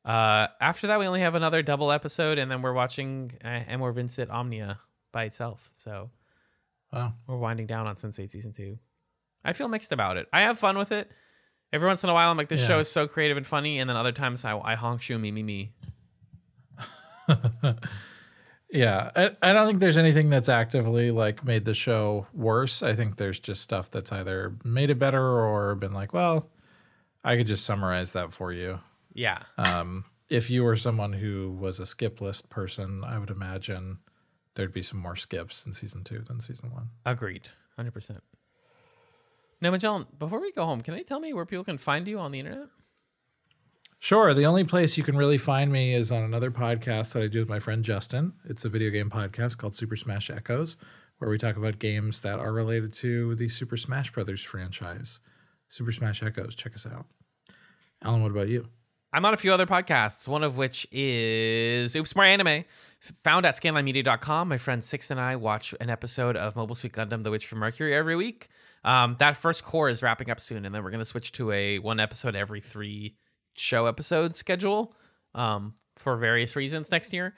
Uh, 0.04 0.48
after 0.60 0.88
that, 0.88 1.00
we 1.00 1.06
only 1.08 1.22
have 1.22 1.36
another 1.36 1.62
double 1.62 1.90
episode, 1.92 2.38
and 2.38 2.52
then 2.52 2.62
we're 2.62 2.74
watching 2.74 3.32
uh, 3.44 3.48
Amor 3.48 3.94
Vincit 3.94 4.30
Omnia 4.30 4.80
by 5.14 5.24
itself. 5.24 5.72
So 5.76 6.10
Wow. 6.92 7.14
we're 7.28 7.38
winding 7.38 7.66
down 7.68 7.88
on 7.88 7.96
Sense8 7.96 8.30
season 8.30 8.52
two. 8.52 8.78
I 9.46 9.54
feel 9.54 9.70
mixed 9.70 9.92
about 9.94 10.18
it. 10.18 10.28
I 10.34 10.42
have 10.42 10.60
fun 10.60 10.78
with 10.78 10.92
it. 10.92 11.10
Every 11.72 11.88
once 11.88 12.04
in 12.04 12.10
a 12.10 12.14
while, 12.14 12.30
I'm 12.30 12.38
like, 12.38 12.50
this 12.50 12.62
Yeah. 12.62 12.68
show 12.68 12.80
is 12.80 12.90
so 12.92 13.08
creative 13.08 13.38
and 13.38 13.48
funny, 13.48 13.80
and 13.80 13.90
then 13.90 13.96
other 13.96 14.12
times 14.12 14.44
I, 14.44 14.58
I 14.58 14.76
honk 14.76 15.02
shoe 15.02 15.18
me 15.18 15.32
me 15.32 15.44
me. 15.44 15.74
Yeah, 18.74 19.12
I, 19.16 19.32
I 19.44 19.54
don't 19.54 19.68
think 19.68 19.80
there's 19.82 20.00
anything 20.00 20.32
that's 20.32 20.50
actively 20.50 21.12
like 21.12 21.46
made 21.46 21.64
the 21.64 21.76
show 21.76 22.26
worse. 22.34 22.82
I 22.82 22.94
think 22.94 23.18
there's 23.18 23.40
just 23.40 23.62
stuff 23.62 23.92
that's 23.92 24.12
either 24.12 24.56
made 24.64 24.90
it 24.90 24.98
better 24.98 25.22
or 25.24 25.76
been 25.76 25.94
like, 25.94 26.12
well, 26.12 26.50
I 27.24 27.38
could 27.38 27.46
just 27.46 27.66
summarize 27.66 28.14
that 28.14 28.34
for 28.34 28.52
you. 28.52 28.80
Yeah, 29.14 29.44
Um, 29.60 30.06
if 30.28 30.50
you 30.50 30.64
were 30.64 30.76
someone 30.76 31.14
who 31.14 31.52
was 31.52 31.80
a 31.80 31.86
skip 31.86 32.20
list 32.20 32.50
person, 32.50 33.04
I 33.04 33.20
would 33.20 33.30
imagine 33.30 34.00
there'd 34.56 34.74
be 34.74 34.82
some 34.82 35.00
more 35.00 35.16
skips 35.16 35.68
in 35.68 35.74
season 35.74 36.04
two 36.04 36.22
than 36.22 36.40
season 36.40 36.72
one. 36.72 36.90
agreed, 37.06 37.50
hundred 37.76 37.92
percent. 37.94 38.24
Now, 39.62 39.70
Magellan, 39.70 40.08
before 40.18 40.42
we 40.42 40.52
go 40.52 40.66
home, 40.66 40.82
can 40.82 40.98
you 40.98 41.04
tell 41.04 41.20
me 41.20 41.32
where 41.32 41.46
people 41.46 41.64
can 41.64 41.78
find 41.78 42.08
you 42.08 42.18
on 42.18 42.32
the 42.32 42.40
internet? 42.40 42.64
Sure. 44.04 44.34
The 44.34 44.46
only 44.46 44.66
place 44.66 44.98
you 44.98 45.04
can 45.06 45.16
really 45.16 45.38
find 45.38 45.72
me 45.72 45.94
is 45.94 46.12
on 46.12 46.24
another 46.24 46.52
podcast 46.52 47.14
that 47.14 47.24
I 47.24 47.28
do 47.28 47.40
with 47.40 47.48
my 47.48 47.60
friend 47.60 47.86
Justin. 47.86 48.34
It's 48.44 48.66
a 48.66 48.70
video 48.70 48.90
game 48.90 49.10
podcast 49.10 49.58
called 49.58 49.76
Super 49.76 49.96
Smash 49.96 50.30
Echoes, 50.30 50.76
where 51.20 51.30
we 51.30 51.38
talk 51.38 51.56
about 51.56 51.80
games 51.80 52.20
that 52.20 52.38
are 52.38 52.52
related 52.52 52.92
to 52.96 53.34
the 53.36 53.48
Super 53.48 53.78
Smash 53.78 54.12
Brothers 54.12 54.44
franchise. 54.44 55.22
Super 55.70 55.94
Smash 55.94 56.22
Echoes. 56.22 56.54
Check 56.54 56.76
us 56.76 56.86
out. 56.86 57.06
Alan, 58.02 58.22
what 58.22 58.32
about 58.32 58.50
you? 58.50 58.68
I'm 59.14 59.24
on 59.24 59.34
a 59.34 59.38
few 59.38 59.54
other 59.54 59.66
podcasts, 59.66 60.28
one 60.28 60.44
of 60.44 60.58
which 60.58 60.86
is 60.92 61.96
Oops 61.96 62.14
More 62.14 62.26
Anime, 62.26 62.66
found 63.24 63.46
at 63.46 63.56
scanlinemedia.com. 63.56 64.50
My 64.50 64.58
friend 64.58 64.84
Six 64.84 65.12
and 65.12 65.20
I 65.22 65.38
watch 65.38 65.74
an 65.80 65.90
episode 65.90 66.36
of 66.36 66.58
Mobile 66.58 66.76
Suit 66.76 66.92
Gundam 66.92 67.24
The 67.24 67.32
Witch 67.32 67.48
from 67.48 67.60
Mercury 67.60 67.96
every 67.96 68.18
week. 68.18 68.50
Um, 68.84 69.16
that 69.20 69.38
first 69.38 69.64
cour 69.64 69.88
is 69.88 70.04
wrapping 70.04 70.30
up 70.30 70.42
soon, 70.42 70.66
and 70.66 70.76
then 70.76 70.84
we're 70.84 70.92
going 70.92 71.00
to 71.00 71.06
switch 71.06 71.32
to 71.34 71.54
a 71.54 71.80
one 71.80 72.02
episode 72.02 72.36
every 72.36 72.60
three 72.60 73.16
show 73.56 73.86
episode 73.86 74.36
schedule 74.36 74.94
um, 75.36 75.76
for 75.96 76.18
various 76.18 76.56
reasons 76.56 76.92
next 76.92 77.14
year. 77.14 77.34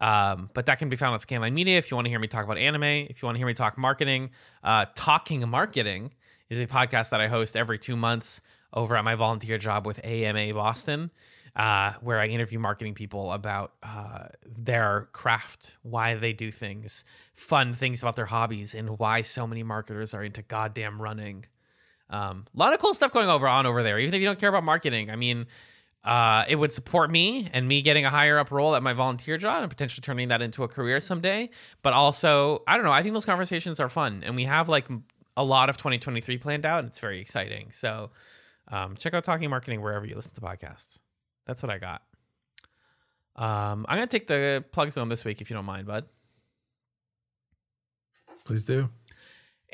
Um, 0.00 0.50
but 0.54 0.66
that 0.66 0.78
can 0.78 0.88
be 0.88 0.96
found 0.96 1.14
at 1.14 1.20
Scanline 1.20 1.52
Media 1.52 1.78
if 1.78 1.90
you 1.90 1.96
want 1.96 2.06
to 2.06 2.10
hear 2.10 2.18
me 2.18 2.26
talk 2.26 2.44
about 2.44 2.58
anime, 2.58 2.82
if 2.82 3.22
you 3.22 3.26
want 3.26 3.36
to 3.36 3.38
hear 3.38 3.46
me 3.46 3.54
talk 3.54 3.78
marketing. 3.78 4.30
Uh, 4.62 4.86
Talking 4.94 5.48
Marketing 5.48 6.12
is 6.50 6.60
a 6.60 6.66
podcast 6.66 7.10
that 7.10 7.20
I 7.20 7.28
host 7.28 7.56
every 7.56 7.78
two 7.78 7.96
months 7.96 8.40
over 8.72 8.96
at 8.96 9.04
my 9.04 9.14
volunteer 9.14 9.56
job 9.56 9.86
with 9.86 10.04
AMA 10.04 10.52
Boston, 10.52 11.10
uh, 11.54 11.92
where 12.00 12.18
I 12.18 12.26
interview 12.26 12.58
marketing 12.58 12.94
people 12.94 13.32
about 13.32 13.72
uh, 13.82 14.26
their 14.44 15.08
craft, 15.12 15.76
why 15.82 16.16
they 16.16 16.32
do 16.32 16.50
things, 16.50 17.04
fun 17.32 17.72
things 17.72 18.02
about 18.02 18.16
their 18.16 18.26
hobbies, 18.26 18.74
and 18.74 18.98
why 18.98 19.20
so 19.20 19.46
many 19.46 19.62
marketers 19.62 20.12
are 20.12 20.24
into 20.24 20.42
goddamn 20.42 21.00
running. 21.00 21.46
Um, 22.10 22.46
a 22.54 22.58
lot 22.58 22.74
of 22.74 22.80
cool 22.80 22.94
stuff 22.94 23.12
going 23.12 23.28
over 23.28 23.48
on 23.48 23.66
over 23.66 23.82
there. 23.82 23.98
Even 23.98 24.14
if 24.14 24.20
you 24.20 24.26
don't 24.26 24.38
care 24.38 24.48
about 24.48 24.64
marketing, 24.64 25.10
I 25.10 25.16
mean, 25.16 25.46
uh, 26.04 26.44
it 26.48 26.56
would 26.56 26.70
support 26.70 27.10
me 27.10 27.48
and 27.52 27.66
me 27.66 27.80
getting 27.80 28.04
a 28.04 28.10
higher 28.10 28.38
up 28.38 28.50
role 28.50 28.76
at 28.76 28.82
my 28.82 28.92
volunteer 28.92 29.38
job 29.38 29.62
and 29.62 29.70
potentially 29.70 30.02
turning 30.02 30.28
that 30.28 30.42
into 30.42 30.62
a 30.62 30.68
career 30.68 31.00
someday. 31.00 31.48
But 31.82 31.94
also, 31.94 32.62
I 32.68 32.76
don't 32.76 32.84
know. 32.84 32.92
I 32.92 33.02
think 33.02 33.14
those 33.14 33.24
conversations 33.24 33.80
are 33.80 33.88
fun, 33.88 34.22
and 34.24 34.36
we 34.36 34.44
have 34.44 34.68
like 34.68 34.86
a 35.36 35.44
lot 35.44 35.70
of 35.70 35.76
2023 35.78 36.38
planned 36.38 36.66
out, 36.66 36.80
and 36.80 36.88
it's 36.88 36.98
very 36.98 37.20
exciting. 37.20 37.70
So, 37.72 38.10
um, 38.68 38.96
check 38.96 39.14
out 39.14 39.24
Talking 39.24 39.48
Marketing 39.48 39.80
wherever 39.80 40.04
you 40.04 40.14
listen 40.14 40.34
to 40.34 40.40
podcasts. 40.40 41.00
That's 41.46 41.62
what 41.62 41.70
I 41.70 41.78
got. 41.78 42.02
Um, 43.36 43.84
I'm 43.88 43.96
gonna 43.96 44.06
take 44.06 44.26
the 44.26 44.64
plug 44.72 44.90
zone 44.90 45.08
this 45.08 45.24
week 45.24 45.40
if 45.40 45.50
you 45.50 45.54
don't 45.56 45.64
mind, 45.64 45.86
bud. 45.86 46.04
Please 48.44 48.64
do. 48.64 48.90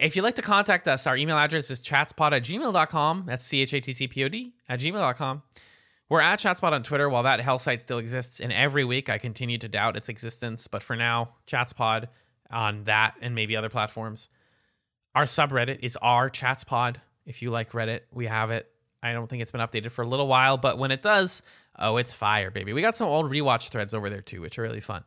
If 0.00 0.16
you'd 0.16 0.22
like 0.22 0.36
to 0.36 0.42
contact 0.42 0.88
us, 0.88 1.06
our 1.06 1.14
email 1.14 1.36
address 1.36 1.70
is 1.70 1.82
chatspod 1.82 2.32
at 2.32 2.42
gmail.com. 2.42 3.24
That's 3.26 3.44
C 3.44 3.60
H 3.60 3.74
A 3.74 3.80
T 3.80 3.92
C 3.92 4.08
P 4.08 4.24
O 4.24 4.28
D 4.28 4.54
at 4.66 4.80
gmail.com. 4.80 5.42
We're 6.08 6.20
at 6.20 6.40
Chatspod 6.40 6.72
on 6.72 6.82
Twitter 6.82 7.08
while 7.08 7.22
that 7.22 7.38
hell 7.38 7.60
site 7.60 7.80
still 7.80 7.98
exists. 7.98 8.40
And 8.40 8.52
every 8.52 8.84
week 8.84 9.08
I 9.08 9.18
continue 9.18 9.58
to 9.58 9.68
doubt 9.68 9.96
its 9.96 10.08
existence. 10.08 10.66
But 10.66 10.82
for 10.82 10.96
now, 10.96 11.36
Chatspod 11.46 12.08
on 12.50 12.84
that 12.84 13.14
and 13.20 13.36
maybe 13.36 13.56
other 13.56 13.68
platforms. 13.68 14.28
Our 15.14 15.24
subreddit 15.24 15.78
is 15.82 15.96
r 16.02 16.28
Chatspod. 16.28 16.96
If 17.26 17.42
you 17.42 17.50
like 17.50 17.70
Reddit, 17.70 18.00
we 18.10 18.26
have 18.26 18.50
it. 18.50 18.68
I 19.02 19.12
don't 19.12 19.28
think 19.28 19.42
it's 19.42 19.52
been 19.52 19.60
updated 19.60 19.92
for 19.92 20.02
a 20.02 20.06
little 20.06 20.26
while, 20.26 20.56
but 20.56 20.78
when 20.78 20.90
it 20.90 21.00
does, 21.00 21.42
oh, 21.78 21.96
it's 21.98 22.12
fire, 22.12 22.50
baby. 22.50 22.72
We 22.72 22.82
got 22.82 22.96
some 22.96 23.06
old 23.06 23.30
rewatch 23.30 23.68
threads 23.68 23.94
over 23.94 24.10
there 24.10 24.20
too, 24.20 24.40
which 24.40 24.58
are 24.58 24.62
really 24.62 24.80
fun. 24.80 25.04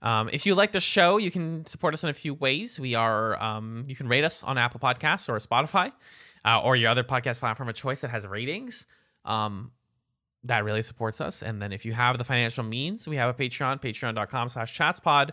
Um, 0.00 0.28
if 0.32 0.46
you 0.46 0.54
like 0.54 0.72
the 0.72 0.80
show, 0.80 1.16
you 1.16 1.30
can 1.30 1.64
support 1.66 1.94
us 1.94 2.04
in 2.04 2.10
a 2.10 2.14
few 2.14 2.34
ways. 2.34 2.78
We 2.78 2.94
are 2.94 3.40
um, 3.42 3.84
you 3.86 3.96
can 3.96 4.08
rate 4.08 4.24
us 4.24 4.42
on 4.42 4.56
Apple 4.58 4.80
Podcasts 4.80 5.28
or 5.28 5.36
Spotify 5.38 5.92
uh, 6.44 6.62
or 6.62 6.76
your 6.76 6.90
other 6.90 7.04
podcast 7.04 7.40
platform 7.40 7.68
of 7.68 7.74
choice 7.74 8.02
that 8.02 8.10
has 8.10 8.26
ratings. 8.26 8.86
Um, 9.24 9.72
that 10.44 10.64
really 10.64 10.82
supports 10.82 11.20
us. 11.20 11.42
And 11.42 11.60
then 11.60 11.72
if 11.72 11.84
you 11.84 11.92
have 11.92 12.16
the 12.16 12.24
financial 12.24 12.62
means, 12.62 13.08
we 13.08 13.16
have 13.16 13.28
a 13.28 13.34
Patreon, 13.34 13.82
patreon.com 13.82 14.48
slash 14.48 14.78
chatspod, 14.78 15.30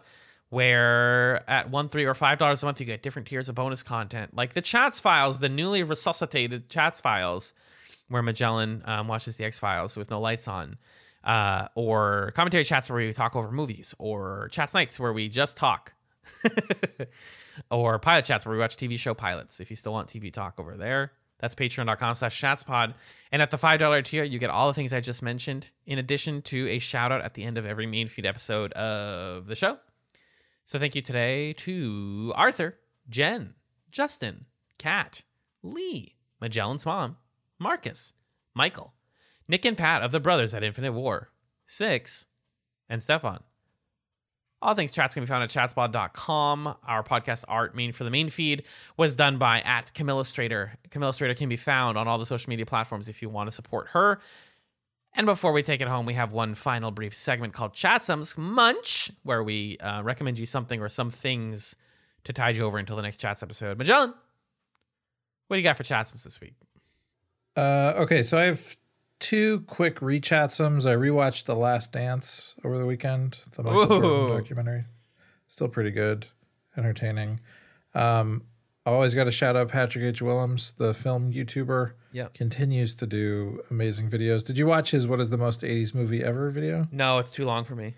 where 0.50 1.48
at 1.50 1.70
one, 1.70 1.90
three, 1.90 2.06
or 2.06 2.14
five 2.16 2.40
dollars 2.40 2.64
a 2.64 2.66
month, 2.66 2.80
you 2.80 2.86
get 2.86 3.04
different 3.04 3.28
tiers 3.28 3.48
of 3.48 3.56
bonus 3.56 3.84
content, 3.84 4.36
like 4.36 4.54
the 4.54 4.62
chats 4.62 5.00
files, 5.00 5.40
the 5.40 5.50
newly 5.50 5.84
resuscitated 5.84 6.70
chats 6.70 7.02
files, 7.02 7.54
where 8.10 8.24
Magellan 8.24 8.82
um, 8.86 9.08
watches 9.08 9.38
the 9.38 9.46
X 9.46 9.60
Files 9.60 9.96
with 9.96 10.10
no 10.10 10.20
lights 10.20 10.48
on 10.48 10.78
uh, 11.26 11.68
or 11.76 12.32
commentary 12.36 12.64
chats 12.64 12.90
where 12.90 13.00
we 13.00 13.12
talk 13.14 13.36
over 13.36 13.52
movies, 13.52 13.96
or 13.98 14.50
chats 14.52 14.74
nights 14.74 15.00
where 15.00 15.12
we 15.12 15.28
just 15.28 15.58
talk, 15.58 15.94
or 17.72 18.00
pilot 18.00 18.26
chats 18.26 18.46
where 18.46 18.54
we 18.54 18.60
watch 18.60 18.78
TV 18.78 18.98
show 18.98 19.14
pilots. 19.14 19.60
If 19.60 19.70
you 19.70 19.76
still 19.76 19.94
want 19.94 20.08
TV 20.08 20.32
talk 20.32 20.60
over 20.60 20.78
there, 20.78 21.12
that's 21.40 21.56
patreon.com 21.56 22.16
slash 22.16 22.42
chatspod. 22.42 22.94
And 23.32 23.42
at 23.42 23.52
the 23.52 23.58
$5 23.58 24.04
tier, 24.04 24.24
you 24.24 24.40
get 24.40 24.50
all 24.50 24.68
the 24.68 24.74
things 24.74 24.94
I 24.94 25.02
just 25.02 25.22
mentioned, 25.22 25.70
in 25.86 26.00
addition 26.00 26.42
to 26.44 26.68
a 26.70 26.80
shout 26.80 27.12
out 27.12 27.22
at 27.22 27.34
the 27.34 27.44
end 27.44 27.58
of 27.58 27.66
every 27.66 27.86
main 27.86 28.08
feed 28.08 28.26
episode 28.26 28.72
of 28.74 29.48
the 29.48 29.56
show. 29.56 29.78
So 30.64 30.80
thank 30.80 30.96
you 30.96 31.02
today 31.02 31.54
to 31.54 32.34
Arthur, 32.36 32.78
Jen, 33.10 33.54
Justin, 33.92 34.46
Kat, 34.80 35.24
Lee, 35.62 36.16
Magellan's 36.42 36.86
mom, 36.86 37.18
Marcus, 37.60 38.14
Michael, 38.56 38.95
Nick 39.48 39.66
and 39.66 39.78
Pat 39.78 40.02
of 40.02 40.12
the 40.12 40.20
Brothers 40.20 40.54
at 40.54 40.64
Infinite 40.64 40.94
War, 40.94 41.30
Six, 41.66 42.26
and 42.90 43.02
Stefan. 43.02 43.44
All 44.62 44.74
things 44.74 44.92
chats 44.92 45.14
can 45.14 45.22
be 45.22 45.28
found 45.28 45.44
at 45.44 45.50
chatspod.com. 45.50 46.76
Our 46.88 47.04
podcast 47.04 47.44
art 47.48 47.76
main 47.76 47.92
for 47.92 48.04
the 48.04 48.10
main 48.10 48.30
feed 48.30 48.64
was 48.98 49.16
done 49.16 49.38
by 49.38 49.62
at 49.62 49.94
Camillastrator. 49.94 50.72
Camillastrator 50.90 51.38
can 51.38 51.50
be 51.50 51.58
found 51.58 51.98
on 51.98 52.08
all 52.08 52.18
the 52.18 52.26
social 52.26 52.50
media 52.50 52.66
platforms 52.66 53.08
if 53.08 53.22
you 53.22 53.30
want 53.30 53.48
to 53.48 53.52
support 53.52 53.90
her. 53.90 54.20
And 55.14 55.26
before 55.26 55.52
we 55.52 55.62
take 55.64 55.82
it 55.82 55.88
home, 55.88 56.06
we 56.06 56.16
have 56.16 56.32
one 56.32 56.56
final 56.56 56.92
brief 56.92 57.16
segment 57.16 57.54
called 57.54 57.74
Chatsums 57.74 58.38
Munch, 58.38 59.12
where 59.24 59.44
we 59.44 59.78
uh, 59.78 60.02
recommend 60.04 60.40
you 60.40 60.46
something 60.46 60.82
or 60.82 60.90
some 60.90 61.10
things 61.10 61.76
to 62.24 62.34
tide 62.34 62.58
you 62.58 62.66
over 62.66 62.78
until 62.78 62.96
the 62.96 63.02
next 63.02 63.18
Chats 63.18 63.44
episode. 63.44 63.78
Magellan, 63.78 64.14
what 65.48 65.56
do 65.56 65.60
you 65.60 65.64
got 65.64 65.78
for 65.78 65.84
Chatsums 65.84 66.24
this 66.24 66.42
week? 66.42 66.56
Uh, 67.56 67.94
okay, 67.98 68.24
so 68.24 68.38
I 68.38 68.46
have 68.46 68.76
two 69.20 69.62
quick 69.62 70.00
rechatsums. 70.00 70.86
I 70.90 70.96
rewatched 70.96 71.46
The 71.46 71.56
Last 71.56 71.92
Dance 71.92 72.56
over 72.64 72.78
the 72.78 72.86
weekend, 72.86 73.40
the 73.56 73.64
Michael 73.64 73.88
Jordan 74.02 74.38
documentary. 74.38 74.86
Still 75.48 75.68
pretty 75.70 75.92
good, 75.92 76.28
entertaining. 76.78 77.40
Um, 77.94 78.44
I 78.86 78.92
always 78.92 79.16
got 79.16 79.24
to 79.24 79.32
shout 79.32 79.56
out 79.56 79.70
Patrick 79.70 80.04
H. 80.04 80.22
Willems, 80.22 80.74
the 80.74 80.94
film 80.94 81.32
YouTuber. 81.32 81.94
Yep. 82.12 82.34
Continues 82.34 82.96
to 82.98 83.08
do 83.08 83.62
amazing 83.72 84.10
videos. 84.10 84.44
Did 84.46 84.58
you 84.58 84.68
watch 84.68 84.92
his 84.92 85.08
"What 85.08 85.20
is 85.20 85.30
the 85.30 85.38
most 85.38 85.62
'80s 85.62 85.94
movie 85.96 86.24
ever" 86.24 86.50
video? 86.50 86.88
No, 86.92 87.20
it's 87.20 87.32
too 87.32 87.46
long 87.46 87.66
for 87.66 87.76
me. 87.76 87.96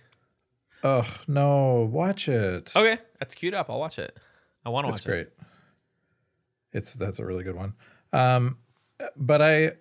Oh 0.83 1.05
no, 1.27 1.89
watch 1.91 2.29
it. 2.29 2.71
Okay, 2.75 2.99
that's 3.19 3.35
queued 3.35 3.53
up. 3.53 3.69
I'll 3.69 3.79
watch 3.79 3.99
it. 3.99 4.17
I 4.65 4.69
want 4.69 4.85
to 4.85 4.91
watch 4.91 4.99
It's 4.99 5.05
it. 5.05 5.09
great. 5.09 5.27
It's 6.73 6.93
that's 6.93 7.19
a 7.19 7.25
really 7.25 7.43
good 7.43 7.55
one. 7.55 7.73
Um, 8.13 8.57
but 9.15 9.41
I 9.41 9.71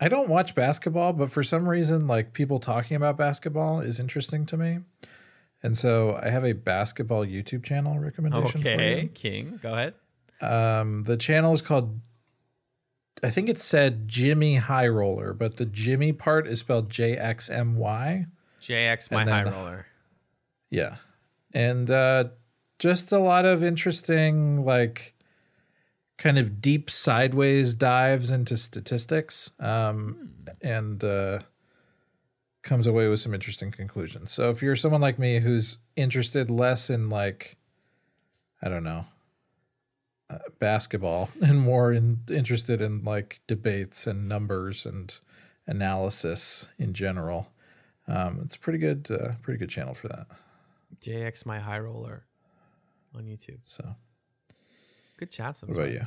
I 0.00 0.08
don't 0.08 0.28
watch 0.28 0.54
basketball, 0.54 1.12
but 1.12 1.30
for 1.30 1.42
some 1.42 1.68
reason, 1.68 2.06
like 2.06 2.32
people 2.32 2.60
talking 2.60 2.96
about 2.96 3.16
basketball 3.16 3.80
is 3.80 3.98
interesting 3.98 4.46
to 4.46 4.56
me, 4.56 4.80
and 5.62 5.76
so 5.76 6.18
I 6.22 6.30
have 6.30 6.44
a 6.44 6.52
basketball 6.52 7.26
YouTube 7.26 7.64
channel 7.64 7.98
recommendation. 7.98 8.60
Okay, 8.60 9.10
King, 9.14 9.58
go 9.62 9.74
ahead. 9.74 9.94
Um, 10.40 11.04
the 11.04 11.16
channel 11.16 11.52
is 11.52 11.62
called. 11.62 12.00
I 13.22 13.30
think 13.30 13.48
it 13.48 13.58
said 13.58 14.06
Jimmy 14.06 14.56
High 14.56 14.86
Roller, 14.86 15.32
but 15.34 15.56
the 15.56 15.66
Jimmy 15.66 16.12
part 16.12 16.46
is 16.46 16.60
spelled 16.60 16.88
J 16.88 17.16
X 17.16 17.50
M 17.50 17.76
Y. 17.76 18.26
JX, 18.60 19.10
my 19.10 19.24
high 19.24 19.44
roller. 19.44 19.86
Yeah. 20.70 20.96
And 21.52 21.90
uh 21.90 22.24
just 22.78 23.10
a 23.10 23.18
lot 23.18 23.44
of 23.44 23.64
interesting 23.64 24.64
like 24.64 25.14
kind 26.18 26.38
of 26.38 26.60
deep 26.60 26.90
sideways 26.90 27.74
dives 27.74 28.30
into 28.30 28.56
statistics 28.56 29.50
um 29.60 30.30
and 30.60 31.02
uh 31.02 31.38
comes 32.68 32.86
away 32.86 33.08
with 33.08 33.18
some 33.18 33.32
interesting 33.32 33.70
conclusions. 33.70 34.30
So 34.30 34.50
if 34.50 34.62
you're 34.62 34.76
someone 34.76 35.00
like 35.00 35.18
me 35.18 35.38
who's 35.38 35.78
interested 35.96 36.50
less 36.50 36.90
in 36.90 37.08
like 37.08 37.56
I 38.60 38.68
don't 38.68 38.84
know 38.84 39.06
uh, 40.28 40.38
basketball 40.58 41.30
and 41.40 41.60
more 41.60 41.92
in, 41.92 42.20
interested 42.30 42.82
in 42.82 43.04
like 43.04 43.40
debates 43.46 44.06
and 44.06 44.28
numbers 44.28 44.84
and 44.84 45.18
analysis 45.66 46.68
in 46.78 46.92
general, 46.92 47.50
um, 48.06 48.40
it's 48.44 48.56
a 48.56 48.58
pretty 48.58 48.78
good 48.78 49.08
uh, 49.10 49.32
pretty 49.42 49.58
good 49.58 49.70
channel 49.70 49.94
for 49.94 50.08
that. 50.08 50.26
JX, 51.00 51.46
my 51.46 51.60
high 51.60 51.78
roller 51.78 52.26
on 53.14 53.24
YouTube. 53.24 53.60
So 53.62 53.94
Good 55.18 55.30
chats. 55.32 55.62
What 55.62 55.76
about 55.76 55.90
you? 55.90 56.06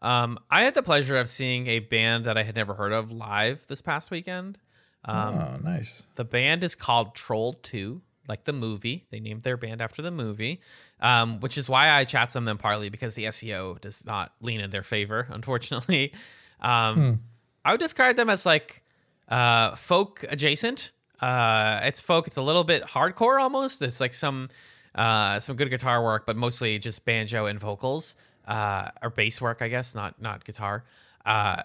Um, 0.00 0.38
I 0.50 0.62
had 0.62 0.74
the 0.74 0.82
pleasure 0.82 1.16
of 1.16 1.28
seeing 1.28 1.66
a 1.66 1.80
band 1.80 2.24
that 2.24 2.38
I 2.38 2.44
had 2.44 2.54
never 2.54 2.74
heard 2.74 2.92
of 2.92 3.10
live 3.10 3.66
this 3.66 3.82
past 3.82 4.10
weekend. 4.10 4.58
Um, 5.04 5.34
oh, 5.34 5.56
nice. 5.62 6.04
The 6.14 6.24
band 6.24 6.62
is 6.62 6.76
called 6.76 7.16
Troll 7.16 7.54
2, 7.54 8.00
like 8.28 8.44
the 8.44 8.52
movie. 8.52 9.06
They 9.10 9.18
named 9.18 9.42
their 9.42 9.56
band 9.56 9.82
after 9.82 10.02
the 10.02 10.12
movie, 10.12 10.60
um, 11.00 11.40
which 11.40 11.58
is 11.58 11.68
why 11.68 11.90
I 11.90 12.04
chat 12.04 12.30
some 12.30 12.44
them 12.44 12.58
partly 12.58 12.88
because 12.88 13.16
the 13.16 13.24
SEO 13.24 13.80
does 13.80 14.06
not 14.06 14.32
lean 14.40 14.60
in 14.60 14.70
their 14.70 14.84
favor, 14.84 15.26
unfortunately. 15.30 16.12
Um, 16.60 17.22
I 17.64 17.72
would 17.72 17.80
describe 17.80 18.14
them 18.14 18.30
as 18.30 18.46
like 18.46 18.84
uh, 19.28 19.74
folk 19.74 20.24
adjacent. 20.28 20.92
Uh, 21.20 21.80
it's 21.82 22.00
folk. 22.00 22.28
It's 22.28 22.36
a 22.36 22.42
little 22.42 22.64
bit 22.64 22.84
hardcore 22.84 23.40
almost. 23.40 23.80
There's 23.80 24.00
like 24.00 24.14
some 24.14 24.48
uh, 24.96 25.38
some 25.38 25.56
good 25.56 25.70
guitar 25.70 26.02
work, 26.02 26.26
but 26.26 26.36
mostly 26.36 26.78
just 26.78 27.04
banjo 27.04 27.46
and 27.46 27.60
vocals 27.60 28.16
uh, 28.48 28.88
or 29.02 29.10
bass 29.10 29.40
work, 29.40 29.62
I 29.62 29.68
guess, 29.68 29.94
not 29.94 30.20
not 30.20 30.44
guitar. 30.44 30.84
Uh, 31.24 31.62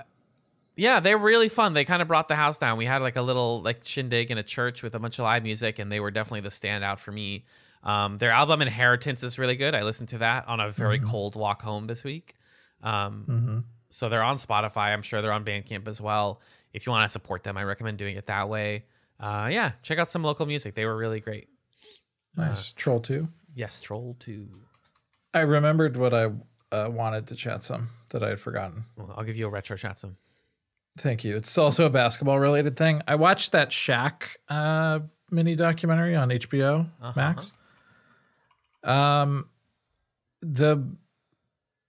yeah, 0.76 1.00
they 1.00 1.16
were 1.16 1.26
really 1.26 1.50
fun. 1.50 1.74
They 1.74 1.86
kind 1.86 2.02
of 2.02 2.08
brought 2.08 2.28
the 2.28 2.36
house 2.36 2.60
down. 2.60 2.78
We 2.78 2.86
had 2.86 3.02
like 3.02 3.16
a 3.16 3.22
little 3.22 3.62
like 3.62 3.82
shindig 3.84 4.32
in 4.32 4.38
a 4.38 4.44
church 4.44 4.84
with 4.84 4.96
a 4.96 5.00
bunch 5.00 5.20
of 5.20 5.24
live 5.24 5.44
music, 5.44 5.80
and 5.80 5.92
they 5.92 6.00
were 6.00 6.12
definitely 6.12 6.42
the 6.42 6.50
standout 6.50 7.00
for 7.00 7.12
me. 7.12 7.46
Um, 7.84 8.20
their 8.20 8.32
album 8.32 8.62
Inheritance 8.62 9.24
is 9.24 9.40
really 9.40 9.56
good. 9.56 9.74
I 9.74 9.84
listened 9.84 10.10
to 10.10 10.20
that 10.20 10.48
on 10.48 10.60
a 10.60 10.72
very 10.72 11.00
cold 11.00 11.36
walk 11.36 11.62
home 11.62 11.88
this 11.88 12.04
week. 12.04 12.36
Um, 12.84 13.66
So 13.90 14.08
they're 14.08 14.24
on 14.24 14.38
Spotify. 14.38 14.94
I'm 14.94 15.02
sure 15.02 15.22
they're 15.22 15.34
on 15.34 15.44
Bandcamp 15.44 15.88
as 15.88 16.00
well. 16.00 16.40
If 16.74 16.86
you 16.86 16.92
want 16.92 17.06
to 17.06 17.12
support 17.12 17.44
them, 17.44 17.58
I 17.58 17.64
recommend 17.64 17.98
doing 17.98 18.16
it 18.16 18.28
that 18.28 18.48
way. 18.48 18.86
Uh, 19.20 19.50
yeah, 19.52 19.74
check 19.84 20.00
out 20.00 20.10
some 20.10 20.24
local 20.24 20.46
music. 20.46 20.76
They 20.76 20.86
were 20.86 20.96
really 20.96 21.20
great. 21.20 21.50
Nice. 22.36 22.74
Troll 22.74 23.00
2. 23.00 23.28
Yes, 23.56 23.82
Troll 23.82 24.16
2. 24.20 24.48
I 25.34 25.40
remembered 25.42 25.98
what 25.98 26.14
I 26.14 26.30
uh, 26.72 26.90
wanted 26.90 27.28
to 27.28 27.36
chat 27.36 27.64
some 27.64 27.90
that 28.10 28.24
I 28.24 28.30
had 28.30 28.40
forgotten. 28.40 28.86
Well, 28.98 29.14
I'll 29.18 29.24
give 29.24 29.36
you 29.36 29.48
a 29.48 29.50
retro 29.50 29.76
chat 29.78 29.98
some. 29.98 30.18
Thank 30.98 31.24
you. 31.24 31.36
It's 31.38 31.58
also 31.58 31.86
a 31.86 31.90
basketball 31.90 32.40
related 32.40 32.76
thing. 32.76 33.02
I 33.08 33.16
watched 33.16 33.52
that 33.54 33.70
Shaq 33.70 34.36
uh, 34.50 35.00
mini 35.30 35.56
documentary 35.56 36.16
on 36.16 36.30
HBO 36.30 36.90
Uh-huh. 37.02 37.14
Max. 37.16 37.54
Um, 38.84 39.48
the 40.42 40.84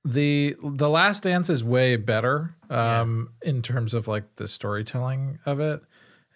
the 0.04 0.56
the 0.62 0.88
Last 0.90 1.22
Dance 1.24 1.48
is 1.48 1.64
way 1.64 1.96
better 1.96 2.54
um, 2.70 3.30
in 3.42 3.62
terms 3.62 3.94
of 3.94 4.08
like 4.08 4.36
the 4.36 4.46
storytelling 4.48 5.38
of 5.46 5.58
it 5.60 5.80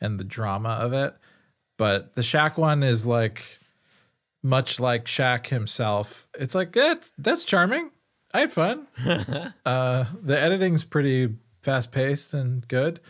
and 0.00 0.18
the 0.18 0.24
drama 0.24 0.70
of 0.70 0.92
it, 0.92 1.14
but 1.76 2.14
the 2.14 2.22
Shaq 2.22 2.56
one 2.56 2.82
is 2.82 3.06
like 3.06 3.58
much 4.46 4.78
like 4.78 5.06
Shaq 5.06 5.48
himself. 5.48 6.28
It's 6.38 6.54
like 6.54 6.72
that's 6.72 7.12
that's 7.18 7.44
charming. 7.44 7.90
I 8.32 8.40
had 8.40 8.52
fun. 8.52 8.86
uh, 9.66 10.04
the 10.22 10.38
editing's 10.38 10.84
pretty 10.84 11.34
fast 11.62 11.90
paced 11.90 12.32
and 12.32 12.66
good. 12.68 13.00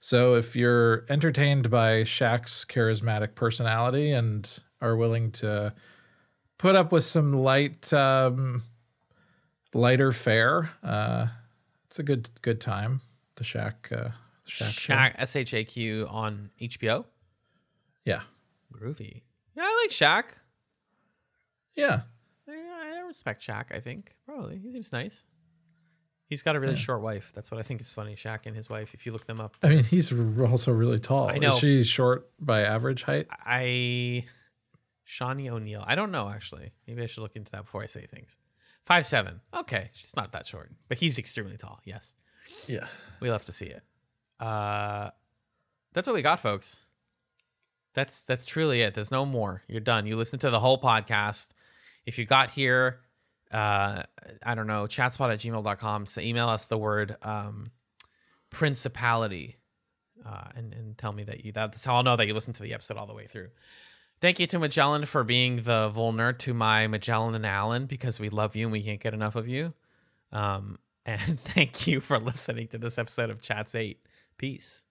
So 0.00 0.34
if 0.34 0.54
you're 0.54 1.06
entertained 1.08 1.70
by 1.70 2.02
Shaq's 2.02 2.64
charismatic 2.64 3.34
personality 3.34 4.12
and 4.12 4.58
are 4.80 4.96
willing 4.96 5.30
to 5.32 5.72
put 6.58 6.74
up 6.74 6.92
with 6.92 7.04
some 7.04 7.32
light, 7.32 7.92
um, 7.92 8.62
lighter 9.72 10.12
fare, 10.12 10.70
uh, 10.82 11.28
it's 11.86 11.98
a 11.98 12.02
good 12.02 12.28
good 12.42 12.60
time. 12.60 13.00
The 13.36 13.44
Shaq, 13.44 13.92
uh, 13.92 14.10
Shaq, 14.46 14.72
show. 14.78 14.94
Shaq, 14.94 15.14
S 15.16 15.36
H 15.36 15.54
A 15.54 15.64
Q 15.64 16.06
on 16.10 16.50
HBO. 16.60 17.06
yeah, 18.04 18.20
Groovy. 18.74 19.22
Yeah, 19.56 19.62
I 19.64 19.82
like 19.84 19.90
Shaq. 19.90 20.24
Yeah. 21.74 22.02
I, 22.48 22.52
I 22.96 23.00
respect 23.06 23.42
Shaq. 23.46 23.74
I 23.74 23.80
think 23.80 24.14
probably 24.26 24.58
he 24.58 24.70
seems 24.72 24.92
nice. 24.92 25.24
He's 26.26 26.42
got 26.42 26.56
a 26.56 26.60
really 26.60 26.76
short 26.76 27.02
wife. 27.02 27.30
That's 27.34 27.50
what 27.50 27.60
I 27.60 27.62
think 27.62 27.80
is 27.82 27.92
funny. 27.92 28.14
Shaq 28.16 28.46
and 28.46 28.56
his 28.56 28.70
wife. 28.70 28.94
If 28.94 29.04
you 29.04 29.12
look 29.12 29.26
them 29.26 29.38
up, 29.40 29.54
I 29.62 29.68
mean, 29.68 29.84
he's 29.84 30.10
also 30.12 30.72
really 30.72 30.98
tall. 30.98 31.28
I 31.28 31.36
know. 31.38 31.52
Is 31.52 31.58
she 31.58 31.82
short 31.84 32.30
by 32.40 32.62
average 32.62 33.02
height? 33.02 33.26
I 33.30 34.24
Shaunie 35.06 35.50
O'Neal. 35.50 35.84
I 35.86 35.94
don't 35.94 36.10
know 36.10 36.30
actually. 36.30 36.72
Maybe 36.86 37.02
I 37.02 37.06
should 37.06 37.20
look 37.22 37.36
into 37.36 37.52
that 37.52 37.64
before 37.64 37.82
I 37.82 37.86
say 37.86 38.06
things. 38.06 38.38
Five 38.86 39.04
seven. 39.06 39.40
Okay, 39.54 39.90
she's 39.92 40.16
not 40.16 40.32
that 40.32 40.46
short, 40.46 40.72
but 40.88 40.98
he's 40.98 41.18
extremely 41.18 41.56
tall. 41.58 41.80
Yes, 41.84 42.14
Yeah. 42.66 42.86
we'll 43.20 43.32
have 43.32 43.44
to 43.46 43.52
see 43.52 43.66
it. 43.66 43.82
Uh, 44.40 45.10
that's 45.92 46.06
what 46.06 46.14
we 46.14 46.22
got, 46.22 46.40
folks. 46.40 46.86
That's 47.94 48.22
that's 48.22 48.46
truly 48.46 48.80
it. 48.80 48.94
There's 48.94 49.10
no 49.10 49.26
more. 49.26 49.62
You're 49.68 49.80
done. 49.80 50.06
You 50.06 50.16
listen 50.16 50.38
to 50.40 50.50
the 50.50 50.60
whole 50.60 50.80
podcast. 50.80 51.48
If 52.06 52.18
you 52.18 52.24
got 52.24 52.50
here, 52.50 53.00
uh, 53.50 54.02
I 54.42 54.54
don't 54.54 54.66
know, 54.66 54.84
chatspod 54.84 55.32
at 55.32 55.40
gmail.com. 55.40 56.06
So 56.06 56.20
email 56.20 56.48
us 56.48 56.66
the 56.66 56.78
word 56.78 57.16
um, 57.22 57.70
principality 58.50 59.56
uh, 60.26 60.48
and, 60.54 60.72
and 60.72 60.98
tell 60.98 61.12
me 61.12 61.24
that 61.24 61.44
you, 61.44 61.52
that's 61.52 61.84
how 61.84 61.96
I'll 61.96 62.02
know 62.02 62.16
that 62.16 62.26
you 62.26 62.34
listened 62.34 62.56
to 62.56 62.62
the 62.62 62.74
episode 62.74 62.96
all 62.96 63.06
the 63.06 63.14
way 63.14 63.26
through. 63.26 63.48
Thank 64.20 64.38
you 64.38 64.46
to 64.48 64.58
Magellan 64.58 65.04
for 65.04 65.24
being 65.24 65.56
the 65.56 65.90
vulner 65.90 66.36
to 66.38 66.54
my 66.54 66.86
Magellan 66.86 67.34
and 67.34 67.44
Allen 67.44 67.86
because 67.86 68.20
we 68.20 68.28
love 68.30 68.54
you 68.54 68.66
and 68.66 68.72
we 68.72 68.82
can't 68.82 69.00
get 69.00 69.14
enough 69.14 69.34
of 69.34 69.48
you. 69.48 69.74
Um, 70.30 70.78
and 71.06 71.40
thank 71.40 71.88
you 71.88 72.00
for 72.00 72.18
listening 72.20 72.68
to 72.68 72.78
this 72.78 72.98
episode 72.98 73.30
of 73.30 73.40
Chats 73.40 73.74
8. 73.74 73.98
Peace. 74.38 74.84